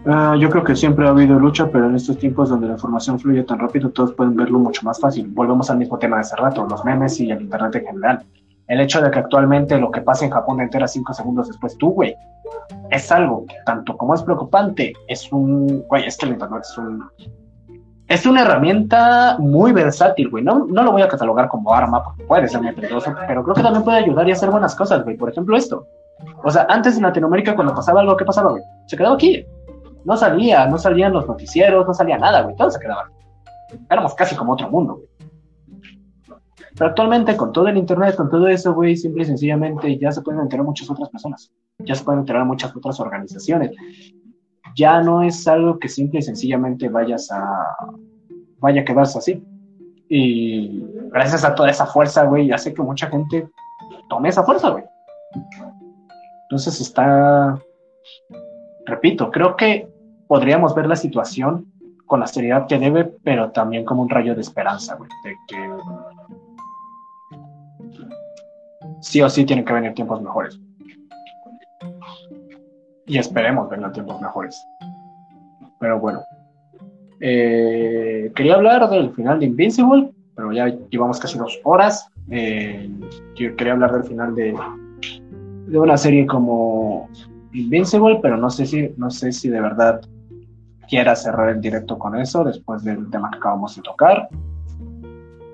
Ah, 0.06 0.34
yo 0.38 0.48
creo 0.48 0.64
que 0.64 0.74
siempre 0.74 1.06
ha 1.06 1.10
habido 1.10 1.38
lucha, 1.38 1.68
pero 1.70 1.86
en 1.86 1.94
estos 1.94 2.16
tiempos 2.16 2.48
donde 2.48 2.66
la 2.66 2.72
información 2.72 3.20
fluye 3.20 3.42
tan 3.44 3.58
rápido, 3.58 3.90
todos 3.90 4.14
pueden 4.14 4.34
verlo 4.34 4.58
mucho 4.58 4.82
más 4.82 4.98
fácil. 4.98 5.28
Volvemos 5.28 5.68
al 5.70 5.76
mismo 5.76 5.98
tema 5.98 6.16
de 6.16 6.20
hace 6.22 6.36
rato, 6.36 6.66
los 6.66 6.84
memes 6.86 7.20
y 7.20 7.30
el 7.30 7.42
Internet 7.42 7.74
en 7.76 7.84
general. 7.84 8.24
El 8.66 8.80
hecho 8.80 9.02
de 9.02 9.10
que 9.10 9.18
actualmente 9.18 9.78
lo 9.78 9.90
que 9.90 10.00
pasa 10.00 10.24
en 10.24 10.30
Japón 10.30 10.56
te 10.56 10.62
entera 10.62 10.88
cinco 10.88 11.12
segundos 11.12 11.48
después 11.48 11.76
tú, 11.76 11.90
güey, 11.90 12.14
es 12.90 13.12
algo 13.12 13.44
que 13.44 13.56
tanto 13.66 13.96
como 13.96 14.14
es 14.14 14.22
preocupante, 14.22 14.94
es 15.06 15.30
un... 15.32 15.84
Güey, 15.86 16.06
es 16.06 16.16
que 16.16 16.26
el 16.26 16.32
Internet 16.32 16.62
es 16.62 16.78
un... 16.78 17.04
Es 18.08 18.26
una 18.26 18.42
herramienta 18.42 19.36
muy 19.38 19.72
versátil, 19.72 20.30
güey. 20.30 20.42
No, 20.42 20.66
no 20.66 20.82
lo 20.82 20.92
voy 20.92 21.02
a 21.02 21.08
catalogar 21.08 21.48
como 21.48 21.72
arma, 21.72 22.02
porque 22.02 22.24
puede 22.24 22.48
ser 22.48 22.62
muy 22.62 22.72
peligroso, 22.72 23.14
pero 23.28 23.44
creo 23.44 23.54
que 23.54 23.62
también 23.62 23.84
puede 23.84 23.98
ayudar 23.98 24.26
y 24.28 24.32
hacer 24.32 24.50
buenas 24.50 24.74
cosas, 24.74 25.04
güey. 25.04 25.16
Por 25.16 25.30
ejemplo, 25.30 25.56
esto. 25.56 25.86
O 26.44 26.50
sea, 26.50 26.66
antes 26.68 26.96
en 26.96 27.02
Latinoamérica, 27.02 27.54
cuando 27.54 27.74
pasaba 27.74 28.00
algo, 28.00 28.16
¿qué 28.16 28.24
pasaba, 28.24 28.50
güey? 28.50 28.62
Se 28.86 28.96
quedaba 28.96 29.14
aquí 29.14 29.44
no 30.04 30.16
salía, 30.16 30.66
no 30.66 30.78
salían 30.78 31.12
los 31.12 31.26
noticieros, 31.26 31.86
no 31.86 31.94
salía 31.94 32.18
nada, 32.18 32.42
güey, 32.42 32.56
todo 32.56 32.70
se 32.70 32.80
quedaba. 32.80 33.10
Éramos 33.90 34.14
casi 34.14 34.34
como 34.34 34.52
otro 34.52 34.70
mundo, 34.70 34.94
güey. 34.94 35.08
Pero 36.76 36.90
actualmente, 36.90 37.36
con 37.36 37.52
todo 37.52 37.68
el 37.68 37.76
internet, 37.76 38.16
con 38.16 38.30
todo 38.30 38.48
eso, 38.48 38.72
güey, 38.72 38.96
simple 38.96 39.22
y 39.22 39.26
sencillamente 39.26 39.98
ya 39.98 40.12
se 40.12 40.22
pueden 40.22 40.40
enterar 40.40 40.64
muchas 40.64 40.88
otras 40.88 41.10
personas, 41.10 41.52
ya 41.78 41.94
se 41.94 42.04
pueden 42.04 42.20
enterar 42.20 42.44
muchas 42.44 42.74
otras 42.74 42.98
organizaciones. 43.00 43.72
Ya 44.76 45.02
no 45.02 45.22
es 45.22 45.46
algo 45.48 45.78
que 45.78 45.88
simple 45.88 46.20
y 46.20 46.22
sencillamente 46.22 46.88
vayas 46.88 47.30
a. 47.30 47.76
vaya 48.60 48.82
a 48.82 48.84
quedarse 48.84 49.18
así. 49.18 49.44
Y 50.08 50.84
gracias 51.10 51.44
a 51.44 51.54
toda 51.54 51.70
esa 51.70 51.86
fuerza, 51.86 52.24
güey, 52.24 52.50
hace 52.50 52.72
que 52.72 52.82
mucha 52.82 53.08
gente 53.08 53.48
tome 54.08 54.28
esa 54.28 54.44
fuerza, 54.44 54.70
güey. 54.70 54.84
Entonces 56.50 56.80
está 56.80 57.62
repito, 58.90 59.30
creo 59.30 59.56
que 59.56 59.88
podríamos 60.26 60.74
ver 60.74 60.86
la 60.86 60.96
situación 60.96 61.66
con 62.06 62.20
la 62.20 62.26
seriedad 62.26 62.66
que 62.66 62.78
debe, 62.78 63.04
pero 63.04 63.52
también 63.52 63.84
como 63.84 64.02
un 64.02 64.10
rayo 64.10 64.34
de 64.34 64.40
esperanza, 64.40 64.96
güey, 64.96 65.08
de 65.24 65.36
que 65.46 65.56
sí 69.00 69.22
o 69.22 69.30
sí 69.30 69.44
tienen 69.44 69.64
que 69.64 69.72
venir 69.72 69.94
tiempos 69.94 70.20
mejores. 70.20 70.60
Y 73.06 73.18
esperemos 73.18 73.68
vengan 73.70 73.92
tiempos 73.92 74.20
mejores. 74.20 74.60
Pero 75.78 75.98
bueno. 75.98 76.22
Eh, 77.20 78.32
quería 78.34 78.54
hablar 78.54 78.88
del 78.88 79.12
final 79.14 79.38
de 79.38 79.46
Invincible, 79.46 80.10
pero 80.34 80.52
ya 80.52 80.66
llevamos 80.90 81.18
casi 81.20 81.38
dos 81.38 81.60
horas. 81.64 82.08
Eh, 82.30 82.88
yo 83.34 83.54
quería 83.56 83.74
hablar 83.74 83.92
del 83.92 84.04
final 84.04 84.34
de, 84.34 84.54
de 85.66 85.78
una 85.78 85.96
serie 85.96 86.26
como 86.26 87.08
Invincible, 87.52 88.20
pero 88.22 88.36
no 88.36 88.48
sé 88.48 88.64
si, 88.66 88.92
no 88.96 89.10
sé 89.10 89.32
si 89.32 89.48
de 89.48 89.60
verdad 89.60 90.00
quiera 90.88 91.16
cerrar 91.16 91.50
el 91.50 91.60
directo 91.60 91.98
con 91.98 92.16
eso 92.16 92.44
después 92.44 92.84
del 92.84 93.10
tema 93.10 93.30
que 93.30 93.38
acabamos 93.38 93.74
de 93.76 93.82
tocar. 93.82 94.28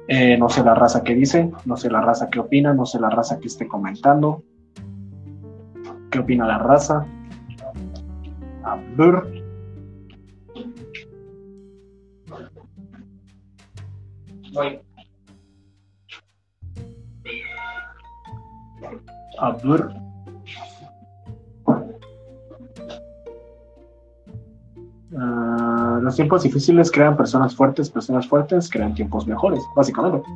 Eh, 0.09 0.37
no 0.39 0.49
sé 0.49 0.63
la 0.63 0.75
raza 0.75 1.03
que 1.03 1.15
dice, 1.15 1.51
no 1.65 1.77
sé 1.77 1.91
la 1.91 2.01
raza 2.01 2.29
que 2.29 2.39
opina, 2.39 2.73
no 2.75 2.87
sé 2.87 3.01
la 3.01 3.11
raza 3.11 3.41
que 3.41 3.49
esté 3.49 3.67
comentando. 3.67 4.43
¿Qué 6.11 6.19
opina 6.19 6.47
la 6.47 6.59
raza? 6.59 7.07
A 8.63 8.77
ver. 8.97 9.43
A 14.57 14.86
ver. 19.65 19.89
Ah, 25.19 25.99
los 26.03 26.17
tiempos 26.17 26.43
difíciles 26.43 26.91
crean 26.91 27.17
personas 27.17 27.55
fuertes, 27.55 27.91
personas 27.91 28.27
fuertes 28.29 28.69
crean 28.71 28.95
tiempos 28.95 29.27
mejores, 29.27 29.63
básicamente. 29.75 30.29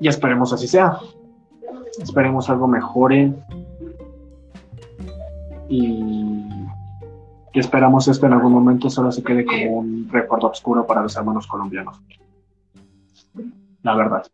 Y 0.00 0.08
esperemos 0.08 0.52
así 0.52 0.66
sea. 0.66 0.98
Esperemos 2.00 2.48
algo 2.48 2.66
mejore. 2.66 3.32
Y, 5.68 6.48
y 7.52 7.58
esperamos 7.58 8.08
esto 8.08 8.26
en 8.26 8.32
algún 8.32 8.52
momento 8.52 8.88
solo 8.88 9.12
se 9.12 9.22
quede 9.22 9.44
como 9.44 9.78
un 9.80 10.08
recuerdo 10.10 10.48
oscuro 10.48 10.86
para 10.86 11.02
los 11.02 11.16
hermanos 11.16 11.46
colombianos. 11.46 12.00
La 13.82 13.94
verdad. 13.94 14.26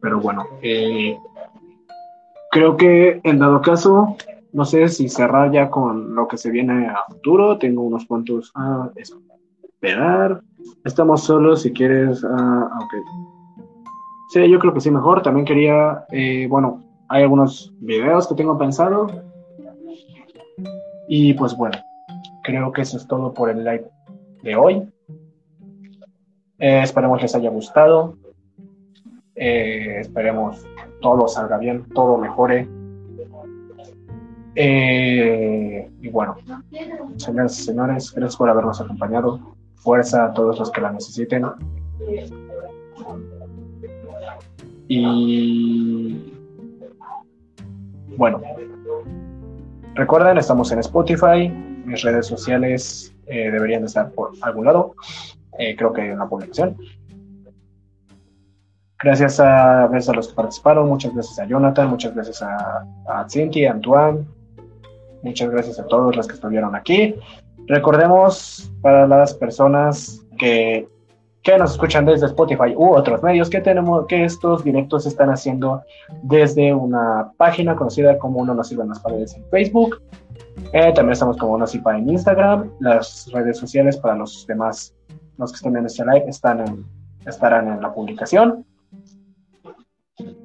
Pero 0.00 0.20
bueno, 0.20 0.46
eh, 0.62 1.16
creo 2.50 2.76
que 2.76 3.20
en 3.24 3.38
dado 3.38 3.60
caso, 3.60 4.16
no 4.52 4.64
sé 4.64 4.88
si 4.88 5.08
cerrar 5.08 5.52
ya 5.52 5.70
con 5.70 6.14
lo 6.14 6.28
que 6.28 6.38
se 6.38 6.50
viene 6.50 6.86
a 6.88 7.04
futuro. 7.08 7.58
Tengo 7.58 7.82
unos 7.82 8.06
puntos 8.06 8.52
a 8.54 8.90
esperar. 8.96 10.40
Estamos 10.84 11.24
solos 11.24 11.62
si 11.62 11.72
quieres. 11.72 12.22
Uh. 12.24 12.68
Sí, 14.28 14.48
yo 14.48 14.58
creo 14.58 14.74
que 14.74 14.80
sí, 14.80 14.90
mejor. 14.90 15.22
También 15.22 15.46
quería, 15.46 16.04
eh, 16.10 16.46
bueno, 16.48 16.82
hay 17.08 17.22
algunos 17.22 17.72
videos 17.80 18.26
que 18.26 18.34
tengo 18.34 18.58
pensado. 18.58 19.06
Y 21.08 21.34
pues 21.34 21.56
bueno, 21.56 21.78
creo 22.42 22.72
que 22.72 22.82
eso 22.82 22.96
es 22.96 23.06
todo 23.06 23.32
por 23.32 23.50
el 23.50 23.62
live 23.62 23.90
de 24.46 24.54
hoy. 24.54 24.88
Eh, 26.58 26.80
esperemos 26.82 27.20
les 27.20 27.34
haya 27.34 27.50
gustado. 27.50 28.16
Eh, 29.34 29.98
esperemos 30.00 30.64
todo 31.02 31.28
salga 31.28 31.58
bien, 31.58 31.84
todo 31.94 32.16
mejore. 32.16 32.68
Eh, 34.54 35.90
y 36.00 36.08
bueno, 36.08 36.36
señores 37.16 37.58
y 37.58 37.62
señores, 37.64 38.12
gracias 38.14 38.36
por 38.36 38.48
habernos 38.48 38.80
acompañado. 38.80 39.40
Fuerza 39.74 40.26
a 40.26 40.32
todos 40.32 40.58
los 40.58 40.70
que 40.70 40.80
la 40.80 40.92
necesiten. 40.92 41.44
Y 44.88 46.32
bueno, 48.16 48.40
recuerden, 49.94 50.38
estamos 50.38 50.70
en 50.72 50.78
Spotify, 50.78 51.48
mis 51.84 52.02
redes 52.02 52.26
sociales 52.26 53.15
eh, 53.26 53.50
deberían 53.50 53.82
de 53.82 53.86
estar 53.86 54.10
por 54.10 54.32
algún 54.42 54.64
lado. 54.64 54.94
Eh, 55.58 55.74
creo 55.76 55.92
que 55.92 56.10
en 56.10 56.18
la 56.18 56.28
publicación. 56.28 56.76
Gracias 58.98 59.40
a, 59.40 59.84
a 59.84 59.88
los 59.88 60.28
que 60.28 60.34
participaron, 60.34 60.88
muchas 60.88 61.12
gracias 61.12 61.38
a 61.38 61.44
Jonathan, 61.44 61.88
muchas 61.88 62.14
gracias 62.14 62.42
a, 62.42 62.86
a 63.06 63.28
Cinti, 63.28 63.66
a 63.66 63.72
Antoine, 63.72 64.24
muchas 65.22 65.50
gracias 65.50 65.78
a 65.78 65.86
todos 65.86 66.16
los 66.16 66.26
que 66.26 66.34
estuvieron 66.34 66.74
aquí. 66.74 67.14
Recordemos 67.66 68.72
para 68.80 69.06
las 69.06 69.34
personas 69.34 70.24
que, 70.38 70.88
que 71.42 71.58
nos 71.58 71.72
escuchan 71.72 72.06
desde 72.06 72.26
Spotify 72.26 72.74
u 72.74 72.94
otros 72.94 73.22
medios 73.22 73.50
que 73.50 73.60
tenemos 73.60 74.06
que 74.06 74.24
estos 74.24 74.64
directos 74.64 75.02
se 75.02 75.10
están 75.10 75.28
haciendo 75.28 75.82
desde 76.22 76.72
una 76.72 77.32
página 77.36 77.76
conocida 77.76 78.16
como 78.18 78.38
Uno 78.38 78.54
nos 78.54 78.68
sirve 78.68 78.84
en 78.84 78.88
las 78.90 79.00
paredes 79.00 79.34
en 79.34 79.44
Facebook 79.50 80.00
eh, 80.72 80.92
también 80.94 81.12
estamos 81.12 81.36
como 81.36 81.58
Nocipa 81.58 81.96
en 81.96 82.08
Instagram. 82.08 82.70
Las 82.80 83.30
redes 83.32 83.58
sociales 83.58 83.96
para 83.96 84.16
los 84.16 84.46
demás, 84.46 84.94
los 85.38 85.52
que 85.52 85.56
estén 85.56 85.76
en 85.76 85.86
este 85.86 86.04
live, 86.04 86.24
están 86.28 86.84
estarán 87.26 87.68
en 87.68 87.80
la 87.80 87.92
publicación. 87.92 88.64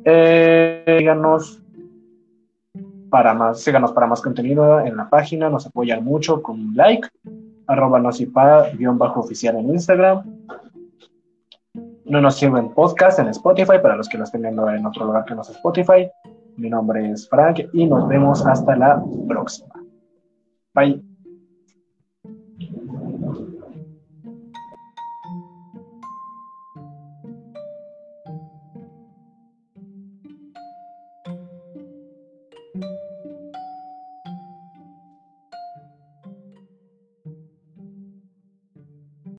Eh, 0.04 0.84
síganos 1.00 1.62
para 3.10 3.34
más, 3.34 3.62
síganos 3.62 3.92
para 3.92 4.08
más 4.08 4.22
contenido 4.22 4.80
en 4.80 4.98
la 4.98 5.10
página, 5.10 5.50
nos 5.50 5.68
apoyan 5.68 6.04
mucho 6.04 6.42
con 6.42 6.60
un 6.60 6.76
like, 6.76 7.08
arroba 7.68 8.00
nocipa-oficial 8.00 9.58
en 9.58 9.70
Instagram. 9.70 10.24
No 12.06 12.20
nos 12.20 12.36
sirven 12.36 12.74
podcast 12.74 13.20
en 13.20 13.28
Spotify 13.30 13.80
para 13.82 13.96
los 13.96 14.10
que 14.10 14.18
lo 14.18 14.24
estén 14.24 14.42
viendo 14.42 14.70
en 14.70 14.86
otro 14.86 15.06
lugar 15.06 15.26
que 15.26 15.36
no 15.36 15.44
sea 15.44 15.56
Spotify. 15.56 16.10
Mi 16.58 16.70
nombre 16.70 17.12
es 17.12 17.30
Frank 17.30 17.60
y 17.74 17.86
nos 17.86 18.08
vemos 18.08 18.46
hasta 18.46 18.76
la 18.76 19.02
próxima. 19.28 19.81
Bye. 20.74 21.11